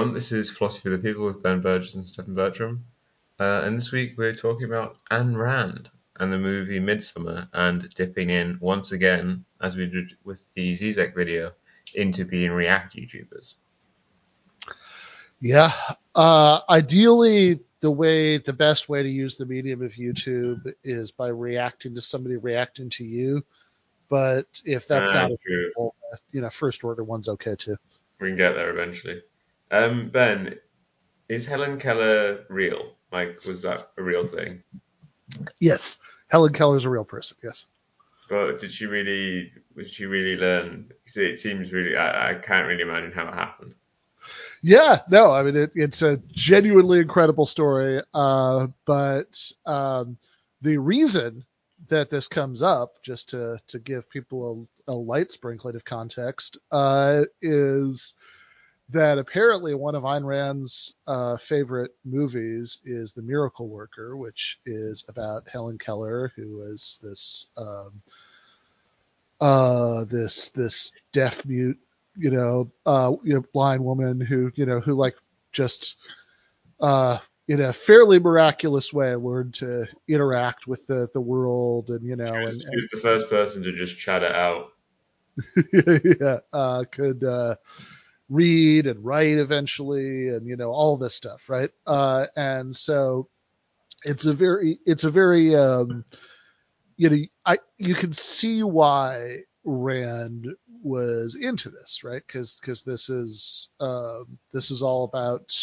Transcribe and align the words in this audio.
everyone, 0.00 0.14
this 0.14 0.32
is 0.32 0.48
Philosophy 0.48 0.88
of 0.88 0.92
the 0.92 1.06
People 1.06 1.26
with 1.26 1.42
Ben 1.42 1.60
Burgis 1.60 1.94
and 1.94 2.06
Stefan 2.06 2.34
Bertram. 2.34 2.82
Uh, 3.38 3.60
and 3.64 3.76
this 3.76 3.92
week 3.92 4.14
we're 4.16 4.34
talking 4.34 4.64
about 4.64 4.96
Ayn 5.10 5.36
Rand 5.36 5.90
and 6.18 6.32
the 6.32 6.38
movie 6.38 6.80
Midsommar 6.80 7.46
and 7.52 7.86
dipping 7.90 8.30
in 8.30 8.56
once 8.62 8.92
again, 8.92 9.44
as 9.60 9.76
we 9.76 9.84
did 9.84 10.12
with 10.24 10.42
the 10.54 10.72
Zizek 10.72 11.14
video, 11.14 11.52
into 11.96 12.24
being 12.24 12.50
React 12.50 12.96
YouTubers. 12.96 13.56
Yeah. 15.38 15.70
Uh, 16.14 16.60
ideally, 16.70 17.60
the 17.80 17.90
way, 17.90 18.38
the 18.38 18.54
best 18.54 18.88
way 18.88 19.02
to 19.02 19.08
use 19.08 19.36
the 19.36 19.44
medium 19.44 19.82
of 19.82 19.92
YouTube 19.92 20.62
is 20.82 21.10
by 21.10 21.28
reacting 21.28 21.94
to 21.96 22.00
somebody 22.00 22.38
reacting 22.38 22.88
to 22.88 23.04
you. 23.04 23.44
But 24.08 24.46
if 24.64 24.88
that's 24.88 25.10
Ah, 25.10 25.28
not 25.28 25.32
true. 25.46 25.60
available, 25.76 25.94
uh, 26.10 26.16
you 26.32 26.40
know, 26.40 26.48
first 26.48 26.84
order 26.84 27.04
one's 27.04 27.28
okay 27.28 27.54
too. 27.54 27.76
We 28.18 28.28
can 28.28 28.38
get 28.38 28.54
there 28.54 28.70
eventually. 28.70 29.20
Um, 29.70 30.10
Ben, 30.10 30.56
is 31.28 31.46
Helen 31.46 31.78
Keller 31.78 32.44
real? 32.48 32.96
Like, 33.12 33.44
was 33.44 33.62
that 33.62 33.90
a 33.96 34.02
real 34.02 34.26
thing? 34.26 34.62
Yes. 35.60 35.98
Helen 36.28 36.52
Keller 36.52 36.76
is 36.76 36.84
a 36.84 36.90
real 36.90 37.04
person. 37.04 37.36
Yes. 37.42 37.66
But 38.28 38.60
did 38.60 38.72
she 38.72 38.86
really? 38.86 39.52
Did 39.76 39.90
she 39.90 40.06
really 40.06 40.36
learn? 40.36 40.92
it 41.16 41.38
seems 41.38 41.72
really. 41.72 41.96
I, 41.96 42.30
I 42.30 42.34
can't 42.34 42.68
really 42.68 42.82
imagine 42.82 43.10
how 43.10 43.26
it 43.26 43.34
happened. 43.34 43.74
Yeah, 44.62 45.00
no, 45.10 45.32
I 45.32 45.42
mean 45.42 45.56
it, 45.56 45.72
it's 45.74 46.02
a 46.02 46.18
genuinely 46.28 47.00
incredible 47.00 47.46
story. 47.46 48.00
Uh, 48.14 48.68
but 48.84 49.36
um, 49.66 50.18
the 50.60 50.78
reason 50.78 51.44
that 51.88 52.10
this 52.10 52.28
comes 52.28 52.62
up, 52.62 53.02
just 53.02 53.30
to 53.30 53.58
to 53.68 53.78
give 53.80 54.08
people 54.08 54.68
a, 54.86 54.92
a 54.92 54.94
light 54.94 55.32
sprinkling 55.32 55.74
of 55.74 55.84
context, 55.84 56.58
uh, 56.70 57.22
is 57.42 58.14
that 58.92 59.18
apparently 59.18 59.74
one 59.74 59.94
of 59.94 60.04
Ayn 60.04 60.24
Rand's 60.24 60.96
uh, 61.06 61.36
favorite 61.36 61.94
movies 62.04 62.80
is 62.84 63.12
The 63.12 63.22
Miracle 63.22 63.68
Worker, 63.68 64.16
which 64.16 64.58
is 64.66 65.04
about 65.08 65.48
Helen 65.48 65.78
Keller, 65.78 66.32
who 66.36 66.62
is 66.62 66.98
this 67.02 67.48
um, 67.56 68.02
uh, 69.40 70.04
this 70.04 70.48
this 70.50 70.92
deaf 71.12 71.44
mute 71.46 71.78
you 72.16 72.30
know, 72.30 72.70
uh, 72.86 73.12
you 73.24 73.34
know, 73.34 73.44
blind 73.52 73.84
woman 73.84 74.20
who, 74.20 74.50
you 74.54 74.66
know, 74.66 74.80
who 74.80 74.94
like 74.94 75.16
just, 75.52 75.96
uh, 76.80 77.18
in 77.48 77.60
a 77.62 77.72
fairly 77.72 78.18
miraculous 78.18 78.92
way 78.92 79.14
learned 79.14 79.54
to 79.54 79.86
interact 80.08 80.66
with 80.66 80.86
the, 80.86 81.08
the 81.14 81.20
world 81.20 81.88
and, 81.90 82.04
you 82.04 82.16
know, 82.16 82.26
She 82.26 82.38
was, 82.38 82.54
and, 82.54 82.62
she 82.62 82.76
was 82.76 82.88
the 82.92 82.98
first 82.98 83.28
person 83.28 83.62
to 83.62 83.72
just 83.72 83.98
chat 83.98 84.22
it 84.22 84.32
out. 84.32 84.72
yeah, 86.20 86.38
uh, 86.52 86.84
could, 86.90 87.24
uh, 87.24 87.56
read 88.30 88.86
and 88.86 89.04
write 89.04 89.36
eventually 89.36 90.28
and, 90.28 90.46
you 90.46 90.56
know, 90.56 90.70
all 90.70 90.96
this 90.96 91.14
stuff. 91.14 91.50
Right. 91.50 91.70
Uh, 91.86 92.26
and 92.36 92.74
so 92.74 93.28
it's 94.04 94.24
a 94.24 94.32
very, 94.32 94.78
it's 94.86 95.04
a 95.04 95.10
very, 95.10 95.54
um, 95.54 96.04
you 96.96 97.10
know, 97.10 97.16
I, 97.44 97.58
you 97.76 97.94
can 97.94 98.12
see 98.12 98.62
why 98.62 99.44
Rand 99.64 100.48
was 100.82 101.36
into 101.36 101.70
this, 101.70 102.02
right? 102.04 102.22
Because 102.26 102.58
because 102.60 102.82
this 102.82 103.10
is 103.10 103.68
um, 103.80 104.38
this 104.52 104.70
is 104.70 104.82
all 104.82 105.04
about 105.04 105.54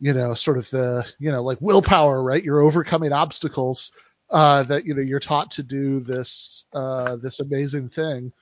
you 0.00 0.12
know 0.12 0.34
sort 0.34 0.58
of 0.58 0.68
the 0.70 1.06
you 1.18 1.32
know 1.32 1.42
like 1.42 1.58
willpower, 1.60 2.22
right? 2.22 2.42
You're 2.42 2.62
overcoming 2.62 3.12
obstacles 3.12 3.92
uh, 4.30 4.62
that 4.64 4.84
you 4.84 4.94
know 4.94 5.02
you're 5.02 5.20
taught 5.20 5.52
to 5.52 5.62
do 5.62 6.00
this 6.00 6.64
uh, 6.72 7.16
this 7.16 7.40
amazing 7.40 7.88
thing. 7.88 8.32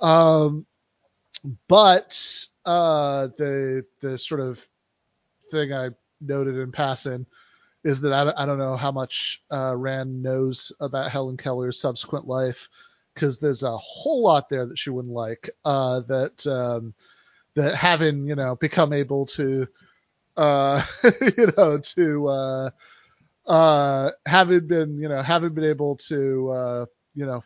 Um, 0.00 0.66
but 1.68 2.18
uh, 2.64 3.28
the 3.38 3.84
the 4.00 4.18
sort 4.18 4.40
of 4.40 4.66
thing 5.50 5.72
I 5.72 5.90
noted 6.20 6.56
in 6.56 6.72
passing 6.72 7.26
is 7.84 8.00
that 8.00 8.12
I, 8.12 8.24
don't- 8.24 8.38
I 8.38 8.46
don't 8.46 8.58
know 8.58 8.76
how 8.76 8.92
much 8.92 9.42
uh, 9.52 9.74
Rand 9.76 10.22
knows 10.22 10.72
about 10.80 11.10
Helen 11.10 11.36
Keller's 11.36 11.80
subsequent 11.80 12.26
life 12.26 12.68
because 13.14 13.38
there's 13.38 13.62
a 13.62 13.76
whole 13.76 14.22
lot 14.22 14.48
there 14.48 14.66
that 14.66 14.78
she 14.78 14.90
wouldn't 14.90 15.14
like. 15.14 15.50
Uh, 15.64 16.00
that 16.08 16.46
um, 16.46 16.94
that 17.54 17.74
having 17.74 18.26
you 18.26 18.34
know 18.36 18.56
become 18.56 18.92
able 18.92 19.26
to 19.26 19.66
uh, 20.36 20.82
you 21.36 21.52
know 21.56 21.78
to 21.78 22.28
uh, 22.28 22.70
uh, 23.46 24.10
having 24.26 24.66
been 24.66 24.98
you 24.98 25.08
know 25.08 25.22
having 25.22 25.54
been 25.54 25.64
able 25.64 25.96
to 25.96 26.50
uh, 26.50 26.86
you 27.14 27.26
know 27.26 27.42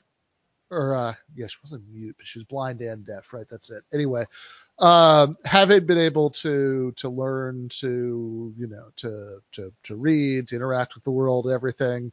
or 0.73 0.95
uh, 0.95 1.15
yeah 1.37 1.47
she 1.47 1.59
wasn't 1.63 1.83
mute 1.93 2.15
but 2.17 2.27
she 2.27 2.39
was 2.39 2.45
blind 2.45 2.81
and 2.81 3.07
deaf 3.07 3.33
right 3.33 3.47
that's 3.51 3.71
it 3.71 3.83
anyway 3.93 4.25
um, 4.79 5.37
having 5.45 5.87
been 5.87 5.99
able 5.99 6.31
to 6.31 6.93
to 6.97 7.09
learn 7.09 7.69
to 7.69 8.53
you 8.57 8.67
know 8.67 8.89
to 8.97 9.41
to 9.53 9.73
to 9.85 9.97
read 9.97 10.49
to 10.49 10.57
interact 10.57 10.95
with 10.95 11.05
the 11.05 11.11
world 11.11 11.49
everything 11.51 12.11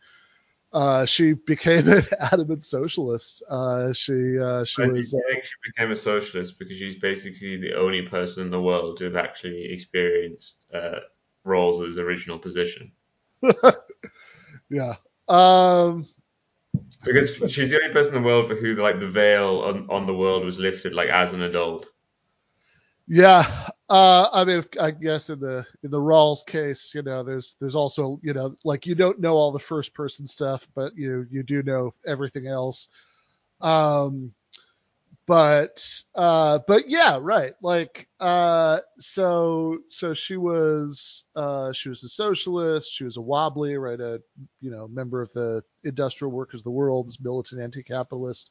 uh, 0.71 1.05
she 1.05 1.33
became 1.33 1.87
an 1.87 2.03
adamant 2.19 2.63
socialist. 2.63 3.43
Uh, 3.49 3.91
she 3.91 4.37
uh, 4.37 4.63
she 4.63 4.83
And 4.83 4.93
was 4.93 5.11
think 5.11 5.43
she 5.43 5.71
became 5.71 5.91
a 5.91 5.95
socialist 5.95 6.59
because 6.59 6.77
she's 6.77 6.95
basically 6.95 7.57
the 7.57 7.73
only 7.73 8.03
person 8.03 8.43
in 8.43 8.51
the 8.51 8.61
world 8.61 8.99
who've 8.99 9.15
actually 9.15 9.65
experienced 9.73 10.65
uh, 10.73 10.99
Rawls's 11.43 11.97
original 11.97 12.37
position? 12.37 12.91
yeah. 14.69 14.95
Um, 15.27 16.05
Because 17.03 17.35
she's 17.51 17.71
the 17.71 17.81
only 17.81 17.93
person 17.93 18.15
in 18.15 18.21
the 18.21 18.27
world 18.27 18.47
for 18.47 18.55
who 18.55 18.75
like 18.75 18.99
the 18.99 19.07
veil 19.07 19.61
on, 19.61 19.87
on 19.89 20.05
the 20.05 20.13
world 20.15 20.45
was 20.45 20.59
lifted 20.59 20.93
like 20.93 21.09
as 21.09 21.33
an 21.33 21.41
adult. 21.43 21.87
yeah. 23.07 23.67
Uh, 23.89 24.29
I 24.31 24.45
mean, 24.45 24.63
I 24.79 24.91
guess 24.91 25.29
in 25.31 25.39
the 25.39 25.65
in 25.83 25.89
the 25.89 25.99
Rawls 25.99 26.45
case, 26.45 26.93
you 26.93 27.01
know, 27.01 27.23
there's 27.23 27.55
there's 27.59 27.75
also 27.75 28.19
you 28.21 28.33
know 28.33 28.55
like 28.63 28.85
you 28.85 28.95
don't 28.95 29.19
know 29.19 29.33
all 29.35 29.51
the 29.51 29.59
first 29.59 29.93
person 29.95 30.27
stuff, 30.27 30.67
but 30.75 30.95
you 30.95 31.25
you 31.31 31.41
do 31.41 31.63
know 31.63 31.93
everything 32.05 32.47
else. 32.47 32.89
Um, 33.61 34.33
but 35.29 35.85
uh, 36.15 36.57
but 36.67 36.89
yeah, 36.89 37.19
right. 37.21 37.53
Like 37.61 38.07
uh, 38.19 38.79
so 38.97 39.77
so 39.89 40.15
she 40.15 40.37
was 40.37 41.23
uh, 41.35 41.71
she 41.71 41.87
was 41.87 42.03
a 42.03 42.09
socialist. 42.09 42.91
She 42.91 43.03
was 43.03 43.17
a 43.17 43.21
wobbly, 43.21 43.77
right? 43.77 43.99
A 43.99 44.19
you 44.59 44.71
know 44.71 44.87
member 44.87 45.21
of 45.21 45.31
the 45.33 45.61
Industrial 45.83 46.31
Workers 46.31 46.61
of 46.61 46.63
the 46.63 46.71
World, 46.71 47.07
this 47.07 47.21
militant 47.21 47.61
anti-capitalist 47.61 48.49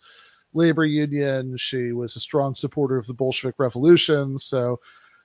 labor 0.53 0.85
union. 0.85 1.57
She 1.57 1.91
was 1.91 2.15
a 2.15 2.21
strong 2.21 2.55
supporter 2.55 2.97
of 2.97 3.09
the 3.09 3.15
Bolshevik 3.15 3.57
Revolution. 3.59 4.39
So 4.39 4.79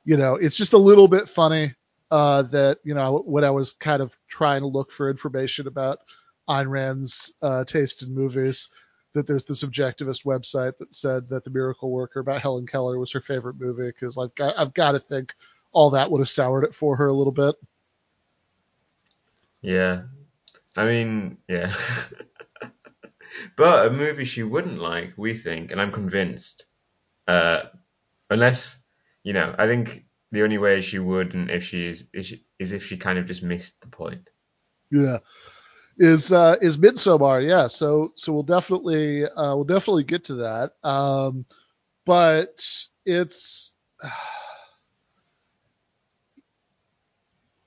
you 0.05 0.17
know, 0.17 0.33
it's 0.33 0.57
just 0.57 0.73
a 0.73 0.77
little 0.79 1.07
bit 1.07 1.29
funny 1.29 1.75
uh, 2.09 2.41
that 2.41 2.79
you 2.83 2.95
know 2.95 3.21
when 3.27 3.43
I 3.43 3.51
was 3.51 3.73
kind 3.73 4.01
of 4.01 4.17
trying 4.27 4.61
to 4.61 4.67
look 4.67 4.91
for 4.91 5.07
information 5.07 5.67
about 5.67 5.99
Ayn 6.49 6.67
Rand's 6.67 7.31
uh, 7.43 7.63
taste 7.63 8.01
in 8.01 8.15
movies, 8.15 8.69
that 9.13 9.27
there's 9.27 9.45
this 9.45 9.63
objectivist 9.63 10.25
website 10.25 10.77
that 10.79 10.93
said 10.93 11.29
that 11.29 11.43
The 11.43 11.51
Miracle 11.51 11.91
Worker 11.91 12.19
about 12.19 12.41
Helen 12.41 12.65
Keller 12.65 12.97
was 12.97 13.11
her 13.11 13.21
favorite 13.21 13.59
movie 13.59 13.87
because 13.87 14.17
like 14.17 14.39
I've 14.39 14.73
got 14.73 14.93
to 14.93 14.99
think 14.99 15.33
all 15.71 15.91
that 15.91 16.11
would 16.11 16.19
have 16.19 16.29
soured 16.29 16.63
it 16.63 16.75
for 16.75 16.95
her 16.95 17.07
a 17.07 17.13
little 17.13 17.33
bit. 17.33 17.55
Yeah. 19.61 20.03
I 20.75 20.85
mean, 20.85 21.37
yeah. 21.47 21.73
but 23.55 23.87
a 23.87 23.91
movie 23.91 24.25
she 24.25 24.43
wouldn't 24.43 24.79
like, 24.79 25.13
we 25.17 25.35
think, 25.35 25.71
and 25.71 25.81
I'm 25.81 25.91
convinced, 25.91 26.65
uh, 27.27 27.63
unless, 28.29 28.77
you 29.23 29.33
know, 29.33 29.53
I 29.57 29.67
think 29.67 30.05
the 30.31 30.43
only 30.43 30.57
way 30.57 30.81
she 30.81 30.99
wouldn't 30.99 31.51
if 31.51 31.63
she 31.63 31.87
is, 31.87 32.05
is, 32.13 32.25
she, 32.27 32.45
is 32.59 32.71
if 32.71 32.83
she 32.83 32.97
kind 32.97 33.19
of 33.19 33.27
just 33.27 33.43
missed 33.43 33.79
the 33.81 33.87
point. 33.87 34.29
Yeah. 34.91 35.19
Is 35.97 36.31
uh 36.31 36.55
is 36.61 36.77
Midsommar, 36.77 37.45
yeah. 37.47 37.67
So 37.67 38.13
so 38.15 38.33
we'll 38.33 38.43
definitely 38.43 39.25
uh 39.25 39.55
we'll 39.55 39.63
definitely 39.63 40.03
get 40.03 40.25
to 40.25 40.35
that. 40.35 40.73
Um 40.83 41.45
but 42.05 42.65
it's 43.05 43.73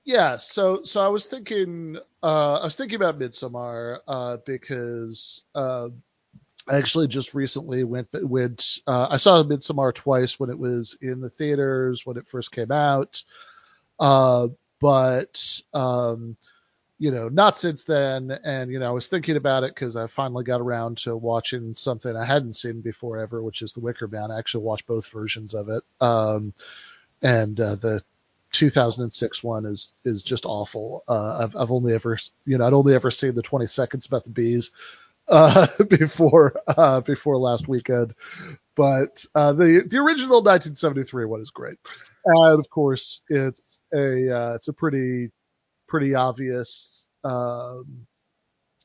yeah, 0.05 0.37
so 0.37 0.83
so 0.83 1.03
I 1.03 1.07
was 1.09 1.25
thinking 1.25 1.97
uh 2.23 2.59
I 2.61 2.63
was 2.65 2.75
thinking 2.75 2.95
about 2.97 3.19
Midsommar 3.19 3.99
uh 4.07 4.37
because 4.45 5.43
uh 5.55 5.89
I 6.69 6.77
actually 6.77 7.07
just 7.07 7.33
recently 7.33 7.83
went 7.85 8.09
went 8.13 8.79
uh 8.87 9.07
I 9.11 9.17
saw 9.17 9.43
Midsommar 9.43 9.93
twice 9.93 10.39
when 10.39 10.49
it 10.49 10.59
was 10.59 10.97
in 11.01 11.21
the 11.21 11.29
theaters 11.29 12.05
when 12.05 12.17
it 12.17 12.27
first 12.27 12.51
came 12.51 12.71
out. 12.71 13.23
Uh 13.99 14.49
but 14.79 15.61
um 15.73 16.37
you 16.99 17.11
know, 17.11 17.29
not 17.29 17.57
since 17.57 17.83
then. 17.83 18.31
And, 18.43 18.71
you 18.71 18.79
know, 18.79 18.87
I 18.87 18.91
was 18.91 19.07
thinking 19.07 19.37
about 19.37 19.63
it 19.63 19.73
because 19.73 19.95
I 19.95 20.07
finally 20.07 20.43
got 20.43 20.61
around 20.61 20.97
to 20.99 21.15
watching 21.15 21.75
something 21.75 22.15
I 22.15 22.25
hadn't 22.25 22.55
seen 22.55 22.81
before 22.81 23.19
ever, 23.19 23.43
which 23.43 23.61
is 23.61 23.73
The 23.73 23.81
Wicker 23.81 24.07
Man. 24.07 24.31
I 24.31 24.39
actually 24.39 24.63
watched 24.63 24.87
both 24.87 25.07
versions 25.11 25.53
of 25.53 25.69
it. 25.69 25.83
Um, 26.01 26.53
and 27.21 27.59
uh, 27.59 27.75
the 27.75 28.01
2006 28.51 29.43
one 29.43 29.65
is 29.65 29.93
is 30.05 30.23
just 30.23 30.45
awful. 30.45 31.03
Uh, 31.07 31.43
I've 31.43 31.55
I've 31.55 31.71
only 31.71 31.93
ever 31.93 32.17
you 32.45 32.57
know 32.57 32.65
I'd 32.65 32.73
only 32.73 32.95
ever 32.95 33.11
seen 33.11 33.35
the 33.35 33.41
20 33.41 33.67
seconds 33.67 34.05
about 34.05 34.23
the 34.23 34.29
bees, 34.29 34.71
uh, 35.27 35.67
before 35.89 36.53
uh, 36.67 37.01
before 37.01 37.37
last 37.37 37.67
weekend. 37.67 38.13
But 38.75 39.25
uh, 39.35 39.53
the 39.53 39.85
the 39.87 39.97
original 39.97 40.43
1973 40.43 41.25
one 41.25 41.41
is 41.41 41.51
great, 41.51 41.77
and 42.25 42.59
of 42.59 42.69
course 42.69 43.21
it's 43.29 43.79
a 43.93 44.35
uh, 44.35 44.53
it's 44.55 44.67
a 44.67 44.73
pretty 44.73 45.31
pretty 45.87 46.15
obvious, 46.15 47.07
um, 47.23 48.07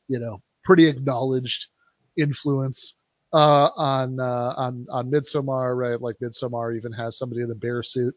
you 0.09 0.19
know, 0.19 0.41
pretty 0.65 0.87
acknowledged 0.87 1.69
influence 2.17 2.95
uh, 3.33 3.71
on 3.77 4.21
uh, 4.21 4.55
on 4.57 4.87
on 4.91 5.11
Midsommar, 5.11 5.77
right? 5.77 6.01
Like 6.01 6.17
Midsommar 6.23 6.77
even 6.77 6.93
has 6.93 7.19
somebody 7.19 7.43
in 7.43 7.51
a 7.51 7.55
bear 7.55 7.83
suit, 7.83 8.15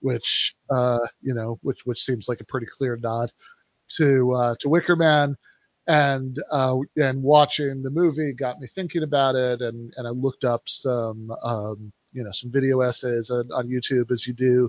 which 0.00 0.54
uh, 0.70 0.98
you 1.22 1.34
know, 1.34 1.58
which 1.62 1.80
which 1.84 2.02
seems 2.02 2.28
like 2.28 2.40
a 2.40 2.44
pretty 2.46 2.66
clear 2.66 2.96
nod 2.96 3.30
to 3.96 4.32
uh, 4.32 4.54
to 4.60 4.68
Wicker 4.68 4.96
Man. 4.96 5.36
And 5.88 6.36
uh, 6.50 6.78
and 6.96 7.22
watching 7.22 7.80
the 7.82 7.90
movie 7.90 8.32
got 8.32 8.58
me 8.58 8.66
thinking 8.74 9.04
about 9.04 9.36
it, 9.36 9.60
and 9.60 9.92
and 9.96 10.06
I 10.06 10.10
looked 10.10 10.44
up 10.44 10.62
some 10.66 11.30
um, 11.44 11.92
you 12.12 12.24
know 12.24 12.32
some 12.32 12.50
video 12.50 12.80
essays 12.80 13.30
on, 13.30 13.48
on 13.52 13.68
YouTube 13.68 14.10
as 14.10 14.26
you 14.26 14.32
do 14.32 14.68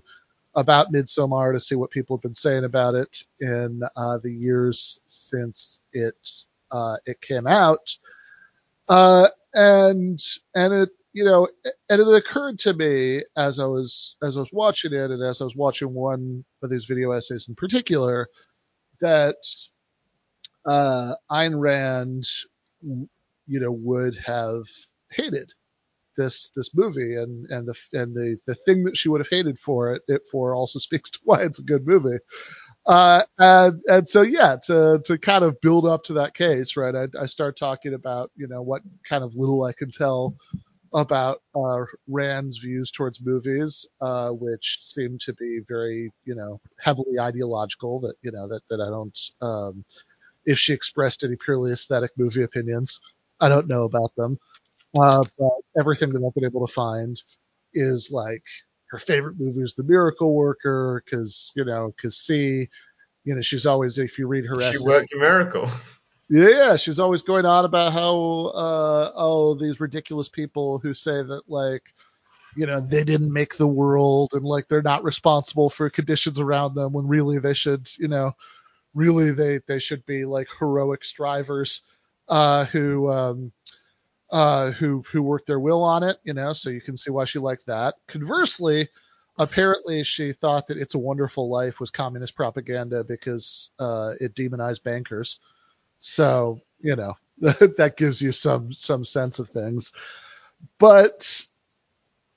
about 0.57 0.91
Midsommar 0.91 1.53
to 1.53 1.59
see 1.59 1.75
what 1.75 1.91
people 1.91 2.17
have 2.17 2.23
been 2.23 2.33
saying 2.35 2.65
about 2.65 2.95
it 2.95 3.23
in 3.39 3.81
uh, 3.95 4.17
the 4.17 4.31
years 4.31 4.99
since 5.05 5.79
it 5.93 6.17
uh, 6.71 6.97
it 7.05 7.21
came 7.21 7.47
out. 7.47 7.95
Uh, 8.89 9.27
and 9.53 10.19
and 10.55 10.73
it 10.73 10.89
you 11.13 11.23
know 11.23 11.47
and 11.89 12.01
it 12.01 12.07
occurred 12.07 12.59
to 12.59 12.73
me 12.73 13.21
as 13.37 13.59
I 13.59 13.65
was 13.65 14.15
as 14.23 14.35
I 14.35 14.39
was 14.39 14.51
watching 14.51 14.93
it 14.93 15.11
and 15.11 15.21
as 15.23 15.41
I 15.41 15.43
was 15.43 15.55
watching 15.55 15.93
one 15.93 16.43
of 16.63 16.69
these 16.69 16.85
video 16.85 17.11
essays 17.11 17.47
in 17.47 17.55
particular 17.55 18.27
that 18.99 19.37
uh, 20.65 21.13
Ayn 21.31 21.59
Rand 21.59 22.27
you 22.81 23.59
know 23.59 23.71
would 23.71 24.15
have 24.25 24.63
hated 25.11 25.53
this 26.17 26.51
this 26.55 26.75
movie 26.75 27.15
and 27.15 27.45
and 27.51 27.67
the 27.67 27.75
and 27.93 28.15
the 28.15 28.37
the 28.47 28.55
thing 28.55 28.83
that 28.85 28.97
she 28.97 29.09
would 29.09 29.21
have 29.21 29.29
hated 29.29 29.59
for 29.59 29.93
it 29.93 30.03
it 30.09 30.23
for 30.31 30.55
also 30.55 30.79
speaks 30.87 31.11
to 31.11 31.19
why 31.25 31.41
it's 31.43 31.59
a 31.59 31.63
good 31.63 31.87
movie 31.87 32.17
uh, 32.85 33.23
and 33.39 33.81
and 33.87 34.09
so 34.09 34.21
yeah, 34.23 34.57
to 34.65 35.01
to 35.05 35.17
kind 35.17 35.45
of 35.45 35.59
build 35.61 35.85
up 35.85 36.03
to 36.05 36.13
that 36.13 36.33
case, 36.35 36.77
right? 36.77 36.95
I, 36.95 37.07
I 37.21 37.27
start 37.27 37.57
talking 37.57 37.93
about 37.93 38.31
you 38.35 38.47
know 38.47 38.61
what 38.61 38.81
kind 39.07 39.23
of 39.23 39.35
little 39.37 39.63
I 39.63 39.73
can 39.73 39.91
tell 39.91 40.35
about 40.93 41.41
uh, 41.55 41.83
Rand's 42.09 42.59
views 42.59 42.91
towards 42.91 43.21
movies, 43.25 43.87
uh, 44.01 44.31
which 44.31 44.79
seem 44.81 45.17
to 45.19 45.33
be 45.35 45.61
very 45.67 46.11
you 46.25 46.35
know 46.35 46.61
heavily 46.79 47.19
ideological. 47.19 48.01
That 48.01 48.15
you 48.21 48.31
know 48.31 48.47
that 48.49 48.61
that 48.69 48.81
I 48.81 48.89
don't. 48.89 49.19
Um, 49.41 49.85
if 50.45 50.59
she 50.59 50.73
expressed 50.73 51.23
any 51.23 51.35
purely 51.37 51.73
aesthetic 51.73 52.11
movie 52.17 52.43
opinions, 52.43 52.99
I 53.41 53.49
don't 53.49 53.67
know 53.67 53.83
about 53.83 54.15
them. 54.17 54.39
Uh, 54.99 55.23
but 55.37 55.51
everything 55.79 56.09
that 56.09 56.23
I've 56.25 56.33
been 56.33 56.45
able 56.45 56.65
to 56.65 56.73
find 56.73 57.21
is 57.73 58.09
like 58.11 58.43
her 58.89 58.97
favorite 58.97 59.35
movie 59.39 59.61
is 59.61 59.73
The 59.73 59.83
Miracle 59.83 60.33
Worker 60.33 61.03
because 61.05 61.51
you 61.55 61.65
know 61.65 61.93
because 61.95 62.17
C, 62.17 62.67
you 63.23 63.35
know 63.35 63.41
she's 63.41 63.65
always 63.65 63.97
if 63.97 64.17
you 64.17 64.27
read 64.27 64.45
her 64.45 64.59
She 64.59 64.67
essay, 64.67 64.89
worked 64.89 65.13
a 65.13 65.17
miracle. 65.17 65.69
yeah, 66.29 66.75
she's 66.75 66.99
always 66.99 67.21
going 67.21 67.45
on 67.45 67.65
about 67.65 67.93
how 67.93 68.51
uh, 68.55 69.11
oh 69.15 69.55
these 69.55 69.79
ridiculous 69.79 70.29
people 70.29 70.79
who 70.79 70.93
say 70.93 71.23
that 71.23 71.43
like 71.47 71.83
you 72.55 72.65
know 72.65 72.79
they 72.79 73.03
didn't 73.03 73.31
make 73.31 73.55
the 73.55 73.67
world 73.67 74.31
and 74.33 74.43
like 74.43 74.67
they're 74.67 74.81
not 74.81 75.03
responsible 75.03 75.69
for 75.69 75.89
conditions 75.89 76.39
around 76.39 76.73
them 76.75 76.93
when 76.93 77.07
really 77.07 77.39
they 77.39 77.53
should 77.53 77.87
you 77.97 78.07
know 78.07 78.31
really 78.93 79.31
they 79.31 79.59
they 79.67 79.79
should 79.79 80.05
be 80.05 80.25
like 80.25 80.47
heroic 80.59 81.03
strivers 81.03 81.81
uh, 82.29 82.65
who 82.65 83.09
um, 83.09 83.51
uh, 84.31 84.71
who 84.71 85.03
who 85.11 85.21
worked 85.23 85.47
their 85.47 85.59
will 85.59 85.83
on 85.83 86.03
it, 86.03 86.17
you 86.23 86.33
know, 86.33 86.53
so 86.53 86.69
you 86.69 86.81
can 86.81 86.97
see 86.97 87.11
why 87.11 87.25
she 87.25 87.39
liked 87.39 87.65
that. 87.67 87.95
Conversely, 88.07 88.89
apparently 89.37 90.03
she 90.03 90.33
thought 90.33 90.67
that 90.67 90.77
It's 90.77 90.95
a 90.95 90.99
Wonderful 90.99 91.49
Life 91.49 91.79
was 91.79 91.91
communist 91.91 92.35
propaganda 92.35 93.03
because 93.03 93.71
uh, 93.79 94.13
it 94.19 94.35
demonized 94.35 94.83
bankers. 94.83 95.39
So 95.99 96.61
you 96.79 96.95
know 96.95 97.13
that 97.39 97.95
gives 97.97 98.21
you 98.21 98.31
some 98.31 98.73
some 98.73 99.03
sense 99.03 99.39
of 99.39 99.49
things, 99.49 99.93
but 100.79 101.45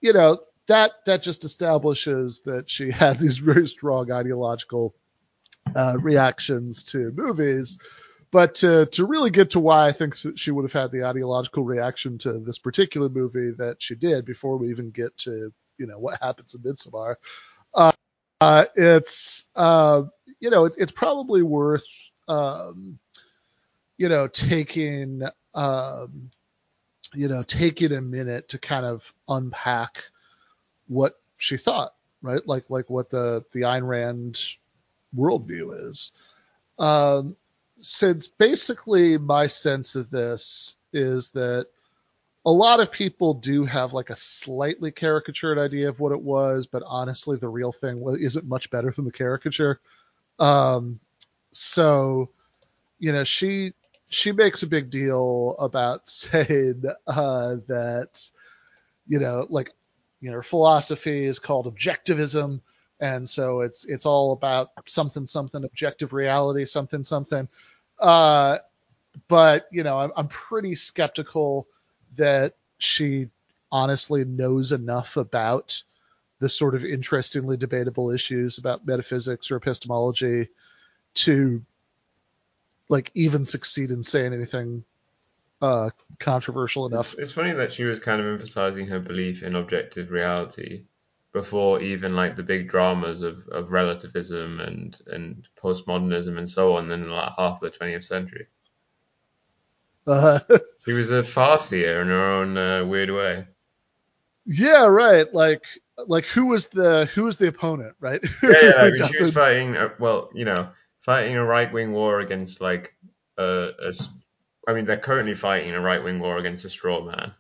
you 0.01 0.13
know 0.13 0.39
that 0.69 0.93
that 1.07 1.23
just 1.23 1.45
establishes 1.45 2.43
that 2.43 2.71
she 2.71 2.91
had 2.91 3.19
these 3.19 3.39
very 3.39 3.67
strong 3.69 4.13
ideological 4.13 4.95
uh, 5.75 5.97
reactions 6.01 6.85
to 6.85 7.13
movies 7.15 7.79
but 8.33 8.57
to, 8.57 8.87
to 8.87 9.07
really 9.07 9.31
get 9.31 9.51
to 9.51 9.61
why 9.61 9.89
I 9.89 9.93
think 9.93 10.15
she 10.37 10.51
would 10.51 10.65
have 10.65 10.73
had 10.73 10.93
the 10.93 11.05
ideological 11.05 11.65
reaction 11.65 12.19
to 12.19 12.39
this 12.39 12.59
particular 12.59 13.09
movie 13.09 13.53
that 13.59 13.83
she 13.83 13.95
did 13.95 14.25
before 14.25 14.57
we 14.57 14.71
even 14.71 14.91
get 14.91 15.17
to, 15.19 15.53
you 15.79 15.87
know, 15.87 15.99
what 15.99 16.21
happens 16.21 16.55
in 16.55 16.61
Midsommar, 16.61 17.17
uh, 17.75 17.93
uh, 18.41 18.65
it's, 18.75 19.47
uh, 19.57 20.05
you 20.39 20.51
know, 20.51 20.65
it, 20.65 20.75
it's 20.79 20.93
probably 20.93 21.43
worth, 21.43 21.87
um, 22.29 22.99
you 23.99 24.09
know, 24.09 24.29
taking, 24.29 25.23
um, 25.55 26.31
you 27.13 27.29
know, 27.29 27.43
taking 27.43 27.93
a 27.93 28.01
minute 28.01 28.49
to 28.49 28.59
kind 28.59 28.87
of 28.87 29.13
unpack 29.29 30.05
what 30.87 31.21
she 31.37 31.57
thought, 31.57 31.93
right? 32.23 32.47
Like, 32.47 32.71
like 32.71 32.89
what 32.89 33.11
the, 33.11 33.45
the 33.53 33.63
Ayn 33.63 33.87
Rand 33.87 34.41
worldview 35.15 35.91
is. 35.91 36.13
Um, 36.79 37.37
since 37.81 38.29
basically 38.29 39.19
my 39.19 39.47
sense 39.47 39.97
of 39.97 40.11
this 40.11 40.77
is 40.93 41.31
that 41.31 41.67
a 42.47 42.51
lot 42.51 42.81
of 42.81 42.91
people 42.91 43.35
do 43.35 43.65
have 43.65 43.93
like 43.93 44.11
a 44.11 44.17
slightly 44.17 44.91
caricatured 44.91 45.59
idea 45.59 45.89
of 45.89 46.01
what 46.01 46.13
it 46.13 46.21
was, 46.21 46.67
but 46.67 46.83
honestly, 46.87 47.37
the 47.37 47.49
real 47.49 47.73
thing 47.73 48.03
isn't 48.19 48.49
much 48.49 48.71
better 48.71 48.91
than 48.91 49.05
the 49.05 49.13
caricature. 49.13 49.81
Um, 50.39 51.01
so, 51.53 52.31
you 52.99 53.13
know, 53.13 53.25
she 53.25 53.73
she 54.09 54.33
makes 54.33 54.63
a 54.63 54.67
big 54.67 54.91
deal 54.91 55.55
about 55.59 56.09
saying 56.09 56.83
uh, 57.07 57.57
that, 57.69 58.31
you 59.07 59.19
know, 59.19 59.47
like, 59.51 59.73
you 60.21 60.31
know, 60.31 60.37
her 60.37 60.43
philosophy 60.43 61.25
is 61.25 61.39
called 61.39 61.73
objectivism, 61.73 62.61
and 63.01 63.29
so 63.29 63.61
it's 63.61 63.85
it's 63.87 64.07
all 64.07 64.33
about 64.33 64.71
something 64.87 65.27
something 65.27 65.65
objective 65.65 66.13
reality, 66.13 66.65
something 66.65 67.05
something. 67.05 67.49
Uh, 68.01 68.59
but 69.29 69.67
you 69.71 69.83
know, 69.83 69.99
I'm, 69.99 70.13
I'm 70.17 70.29
pretty 70.29 70.75
skeptical 70.75 71.69
that 72.17 72.55
she 72.79 73.29
honestly 73.71 74.25
knows 74.25 74.73
enough 74.73 75.17
about 75.17 75.83
the 76.39 76.49
sort 76.49 76.75
of 76.75 76.85
interestingly 76.85 77.57
debatable 77.57 78.11
issues 78.11 78.59
about 78.59 78.87
metaphysics 78.87 79.51
or 79.51 79.57
epistemology 79.57 80.49
to 81.13 81.63
like 82.89 83.11
even 83.15 83.45
succeed 83.45 83.91
in 83.91 84.03
saying 84.03 84.33
anything 84.33 84.83
uh, 85.63 85.91
controversial 86.19 86.87
enough. 86.87 87.13
It's, 87.13 87.21
it's 87.21 87.33
funny 87.33 87.53
that 87.53 87.73
she 87.73 87.85
was 87.85 88.01
kind 88.01 88.21
of 88.21 88.27
emphasizing 88.27 88.87
her 88.89 88.99
belief 88.99 89.43
in 89.43 89.55
objective 89.55 90.11
reality 90.11 90.85
before 91.33 91.81
even 91.81 92.17
like 92.17 92.37
the 92.37 92.43
big 92.43 92.69
dramas 92.69 93.23
of, 93.23 93.47
of 93.49 93.71
relativism 93.71 94.61
and, 94.61 94.99
and 95.07 95.47
postmodernism 95.63 96.37
and 96.39 96.49
so 96.49 96.77
on 96.77 96.91
in 96.91 97.09
like 97.09 97.33
half 97.39 97.63
of 97.63 97.73
the 97.73 97.79
20th 97.79 98.05
century. 98.05 98.47
Uh, 100.07 100.41
she 100.85 100.93
was 100.93 101.11
a 101.11 101.23
farcier 101.23 102.01
in 102.01 102.09
her 102.09 102.33
own 102.33 102.57
uh, 102.57 102.85
weird 102.85 103.11
way. 103.11 103.47
Yeah, 104.47 104.87
right. 104.87 105.33
Like 105.33 105.63
like 106.07 106.25
who 106.25 106.47
was 106.47 106.69
the 106.69 107.05
who 107.15 107.25
was 107.25 107.37
the 107.37 107.49
opponent, 107.49 107.95
right? 108.01 108.21
Yeah, 108.43 108.53
yeah. 108.63 108.73
I 108.77 108.91
mean, 108.91 109.13
she 109.13 109.23
was 109.23 109.33
fighting. 109.33 109.77
A, 109.77 109.93
well, 109.99 110.31
you 110.35 110.45
know, 110.45 110.71
fighting 111.03 111.37
a 111.37 111.45
right 111.45 111.73
wing 111.73 111.93
war 111.93 112.21
against 112.21 112.61
like 112.61 112.95
a, 113.39 113.69
a. 113.79 113.95
I 114.67 114.73
mean, 114.73 114.85
they're 114.85 114.97
currently 114.97 115.35
fighting 115.35 115.75
a 115.75 115.81
right 115.81 116.03
wing 116.03 116.19
war 116.19 116.39
against 116.39 116.65
a 116.65 116.71
straw 116.71 117.05
man, 117.05 117.33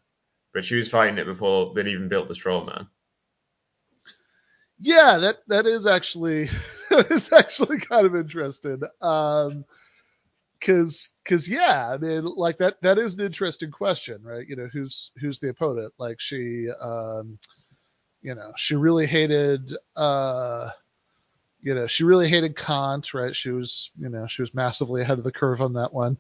but 0.53 0.65
she 0.65 0.77
was 0.77 0.89
fighting 0.89 1.19
it 1.19 1.27
before 1.27 1.73
they'd 1.75 1.89
even 1.89 2.09
built 2.09 2.29
the 2.29 2.35
straw 2.35 2.65
man. 2.65 2.89
Yeah, 4.81 5.19
that 5.19 5.39
that 5.49 5.67
is 5.67 5.87
actually 5.87 6.49
is 6.91 7.33
actually 7.33 7.79
kind 7.81 8.07
of 8.07 8.17
interesting. 8.17 8.81
Um, 9.03 9.65
cause, 10.65 11.11
cause 11.25 11.49
yeah, 11.49 11.91
I 11.93 11.99
mean, 11.99 12.25
like 12.25 12.59
that, 12.59 12.81
that 12.83 12.99
is 12.99 13.15
an 13.15 13.25
interesting 13.25 13.71
question, 13.71 14.23
right? 14.23 14.47
You 14.47 14.57
know, 14.57 14.69
who's, 14.73 15.11
who's 15.21 15.39
the 15.39 15.51
opponent? 15.51 15.93
Like 15.99 16.21
she, 16.21 16.69
um, 16.83 17.39
you 18.23 18.35
know, 18.35 18.53
she 18.57 18.77
really 18.77 19.07
hated, 19.07 19.73
uh, 19.97 20.71
you 21.63 21.75
know, 21.75 21.87
she 21.87 22.05
really 22.05 22.29
hated 22.29 22.57
Kant, 22.57 23.15
right? 23.15 23.37
She 23.37 23.51
was, 23.51 23.91
you 23.99 24.09
know, 24.09 24.27
she 24.27 24.43
was 24.43 24.55
massively 24.55 25.03
ahead 25.03 25.19
of 25.19 25.25
the 25.25 25.33
curve 25.33 25.63
on 25.63 25.75
that 25.75 25.93
one. 25.93 26.19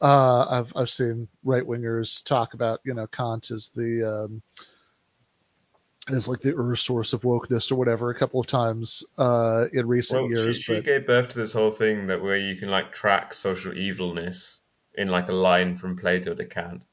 Uh, 0.00 0.46
I've, 0.50 0.72
I've 0.76 0.90
seen 0.90 1.28
right 1.44 1.64
wingers 1.64 2.24
talk 2.24 2.54
about, 2.54 2.80
you 2.84 2.94
know, 2.94 3.06
Kant 3.08 3.50
as 3.50 3.70
the, 3.70 4.26
um, 4.26 4.42
as 6.10 6.28
like 6.28 6.40
the 6.40 6.56
Ur 6.56 6.74
source 6.74 7.12
of 7.12 7.22
wokeness 7.22 7.70
or 7.70 7.76
whatever 7.76 8.10
a 8.10 8.18
couple 8.18 8.40
of 8.40 8.46
times 8.46 9.04
uh, 9.18 9.66
in 9.72 9.86
recent 9.86 10.22
well, 10.22 10.30
years. 10.30 10.56
She, 10.56 10.74
she 10.74 10.82
gave 10.82 11.06
birth 11.06 11.30
to 11.30 11.38
this 11.38 11.52
whole 11.52 11.70
thing 11.70 12.06
that 12.06 12.22
where 12.22 12.36
you 12.36 12.56
can 12.56 12.70
like 12.70 12.92
track 12.92 13.34
social 13.34 13.76
evilness 13.76 14.60
in 14.94 15.08
like 15.08 15.28
a 15.28 15.32
line 15.32 15.76
from 15.76 15.96
Plato 15.96 16.34
to 16.34 16.44
Kant. 16.44 16.84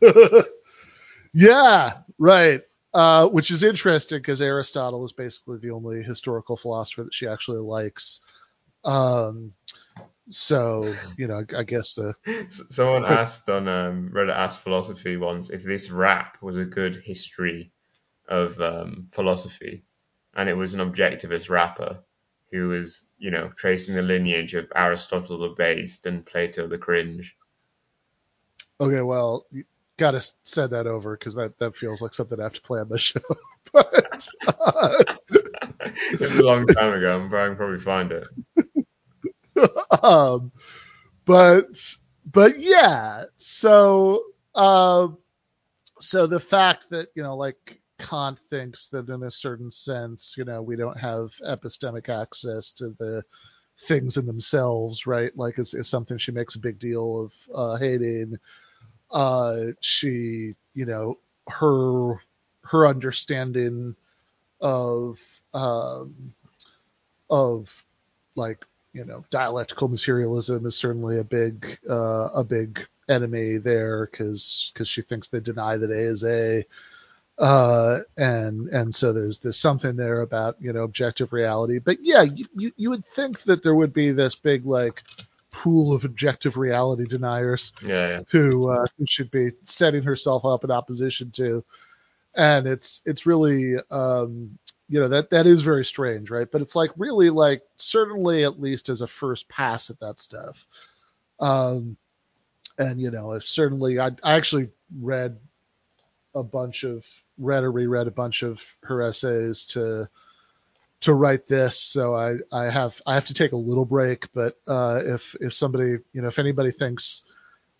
yeah, 1.34 1.98
right. 2.18 2.62
Uh, 2.92 3.26
which 3.26 3.50
is 3.50 3.64
interesting 3.64 4.18
because 4.18 4.40
Aristotle 4.40 5.04
is 5.04 5.12
basically 5.12 5.58
the 5.58 5.70
only 5.70 6.02
historical 6.02 6.56
philosopher 6.56 7.02
that 7.02 7.14
she 7.14 7.26
actually 7.26 7.58
likes. 7.58 8.20
Um, 8.84 9.52
so 10.28 10.94
you 11.16 11.26
know, 11.26 11.44
I 11.56 11.64
guess 11.64 11.96
the 11.96 12.14
someone 12.70 13.04
asked 13.04 13.48
on 13.48 13.66
um, 13.66 14.10
Reddit 14.14 14.34
asked 14.34 14.60
philosophy 14.60 15.16
once 15.16 15.50
if 15.50 15.64
this 15.64 15.90
rap 15.90 16.38
was 16.40 16.56
a 16.56 16.64
good 16.64 17.02
history 17.04 17.68
of 18.28 18.60
um, 18.60 19.08
philosophy, 19.12 19.84
and 20.34 20.48
it 20.48 20.54
was 20.54 20.74
an 20.74 20.80
objectivist 20.80 21.48
rapper 21.48 22.00
who 22.50 22.68
was 22.68 23.06
you 23.18 23.30
know 23.30 23.50
tracing 23.56 23.94
the 23.94 24.02
lineage 24.02 24.54
of 24.54 24.70
Aristotle 24.74 25.38
the 25.38 25.48
based 25.50 26.06
and 26.06 26.24
Plato 26.24 26.66
the 26.66 26.78
cringe. 26.78 27.36
Okay, 28.80 29.02
well, 29.02 29.46
you 29.50 29.64
got 29.96 30.12
to 30.12 30.22
send 30.42 30.70
that 30.72 30.86
over 30.86 31.16
because 31.16 31.34
that 31.34 31.58
that 31.58 31.76
feels 31.76 32.02
like 32.02 32.14
something 32.14 32.40
I 32.40 32.44
have 32.44 32.52
to 32.54 32.62
play 32.62 32.80
on 32.80 32.88
the 32.88 32.98
show. 33.10 33.20
but 33.72 34.28
uh, 34.46 35.04
it 35.30 36.20
was 36.20 36.38
a 36.38 36.42
long 36.42 36.66
time 36.66 36.92
ago. 36.92 37.16
I'm 37.16 37.28
probably 37.28 37.56
probably 37.56 37.80
find 37.80 38.12
it. 38.12 38.26
um, 40.02 40.52
but 41.24 41.96
but 42.30 42.58
yeah, 42.58 43.24
so 43.36 44.24
uh, 44.54 45.08
so 46.00 46.26
the 46.26 46.40
fact 46.40 46.90
that 46.90 47.08
you 47.14 47.22
know, 47.22 47.36
like 47.36 47.80
Kant 48.04 48.38
thinks 48.50 48.88
that 48.88 49.08
in 49.08 49.22
a 49.22 49.30
certain 49.30 49.70
sense, 49.70 50.34
you 50.36 50.44
know, 50.44 50.60
we 50.62 50.76
don't 50.76 50.98
have 50.98 51.32
epistemic 51.46 52.08
access 52.08 52.70
to 52.72 52.90
the 52.98 53.22
things 53.78 54.16
in 54.16 54.26
themselves, 54.26 55.06
right? 55.06 55.36
Like 55.36 55.58
is, 55.58 55.74
is 55.74 55.88
something 55.88 56.18
she 56.18 56.32
makes 56.32 56.54
a 56.54 56.60
big 56.60 56.78
deal 56.78 57.20
of 57.20 57.32
uh, 57.54 57.76
hating. 57.76 58.36
Uh, 59.10 59.68
she, 59.80 60.52
you 60.74 60.86
know, 60.86 61.18
her 61.48 62.20
her 62.62 62.86
understanding 62.86 63.96
of 64.60 65.18
um, 65.52 66.34
of 67.30 67.84
like 68.34 68.64
you 68.92 69.04
know 69.04 69.24
dialectical 69.30 69.88
materialism 69.88 70.66
is 70.66 70.76
certainly 70.76 71.18
a 71.18 71.24
big 71.24 71.78
uh, 71.88 72.28
a 72.34 72.44
big 72.44 72.86
enemy 73.08 73.58
there 73.58 74.06
because 74.10 74.70
because 74.72 74.88
she 74.88 75.02
thinks 75.02 75.28
they 75.28 75.40
deny 75.40 75.76
that 75.76 75.90
A 75.90 75.98
is 75.98 76.24
A. 76.24 76.64
Uh, 77.36 77.98
and 78.16 78.68
and 78.68 78.94
so 78.94 79.12
there's 79.12 79.38
there's 79.38 79.58
something 79.58 79.96
there 79.96 80.20
about 80.20 80.56
you 80.60 80.72
know 80.72 80.84
objective 80.84 81.32
reality, 81.32 81.80
but 81.80 81.96
yeah, 82.00 82.22
you, 82.22 82.46
you, 82.54 82.72
you 82.76 82.90
would 82.90 83.04
think 83.04 83.40
that 83.42 83.62
there 83.62 83.74
would 83.74 83.92
be 83.92 84.12
this 84.12 84.36
big 84.36 84.64
like 84.64 85.02
pool 85.50 85.92
of 85.92 86.04
objective 86.04 86.56
reality 86.56 87.06
deniers 87.06 87.72
yeah, 87.82 88.08
yeah. 88.08 88.20
who 88.28 88.68
uh, 88.68 88.86
who 88.96 89.06
should 89.06 89.30
be 89.32 89.50
setting 89.64 90.02
herself 90.02 90.44
up 90.44 90.62
in 90.62 90.70
opposition 90.70 91.32
to, 91.32 91.64
and 92.36 92.68
it's 92.68 93.02
it's 93.04 93.26
really 93.26 93.74
um, 93.90 94.56
you 94.88 95.00
know 95.00 95.08
that 95.08 95.30
that 95.30 95.46
is 95.46 95.62
very 95.62 95.84
strange, 95.84 96.30
right? 96.30 96.48
But 96.50 96.60
it's 96.60 96.76
like 96.76 96.92
really 96.96 97.30
like 97.30 97.62
certainly 97.74 98.44
at 98.44 98.60
least 98.60 98.88
as 98.88 99.00
a 99.00 99.08
first 99.08 99.48
pass 99.48 99.90
at 99.90 99.98
that 99.98 100.20
stuff. 100.20 100.64
Um, 101.40 101.96
and 102.78 103.00
you 103.00 103.10
know, 103.10 103.36
certainly 103.40 103.98
I, 103.98 104.10
I 104.22 104.34
actually 104.34 104.70
read 105.00 105.38
a 106.34 106.42
bunch 106.42 106.84
of 106.84 107.04
read 107.38 107.64
or 107.64 107.72
reread 107.72 108.06
a 108.06 108.12
bunch 108.12 108.42
of 108.42 108.62
her 108.82 109.02
essays 109.02 109.66
to 109.66 110.08
to 111.00 111.12
write 111.12 111.46
this, 111.48 111.78
so 111.78 112.14
I 112.14 112.36
I 112.52 112.70
have 112.70 113.00
I 113.06 113.14
have 113.14 113.26
to 113.26 113.34
take 113.34 113.52
a 113.52 113.56
little 113.56 113.84
break. 113.84 114.32
But 114.32 114.56
uh, 114.66 115.00
if 115.04 115.34
if 115.40 115.54
somebody 115.54 115.98
you 116.12 116.22
know 116.22 116.28
if 116.28 116.38
anybody 116.38 116.70
thinks 116.70 117.22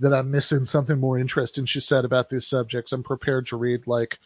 that 0.00 0.12
I'm 0.12 0.30
missing 0.30 0.66
something 0.66 0.98
more 0.98 1.18
interesting 1.18 1.66
she 1.66 1.80
said 1.80 2.04
about 2.04 2.28
these 2.28 2.46
subjects, 2.46 2.92
I'm 2.92 3.02
prepared 3.02 3.46
to 3.46 3.56
read 3.56 3.86
like 3.86 4.18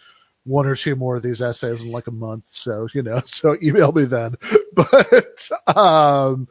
one 0.45 0.67
or 0.67 0.75
two 0.75 0.97
more 0.97 1.17
of 1.17 1.23
these 1.23 1.43
essays 1.43 1.83
in 1.83 1.93
like 1.93 2.07
a 2.07 2.13
month. 2.13 2.47
So, 2.49 2.89
you 2.95 3.03
know, 3.03 3.21
so 3.27 3.57
email 3.63 3.93
me 3.93 4.05
then. 4.05 4.37
But, 4.75 5.51
um, 5.77 6.47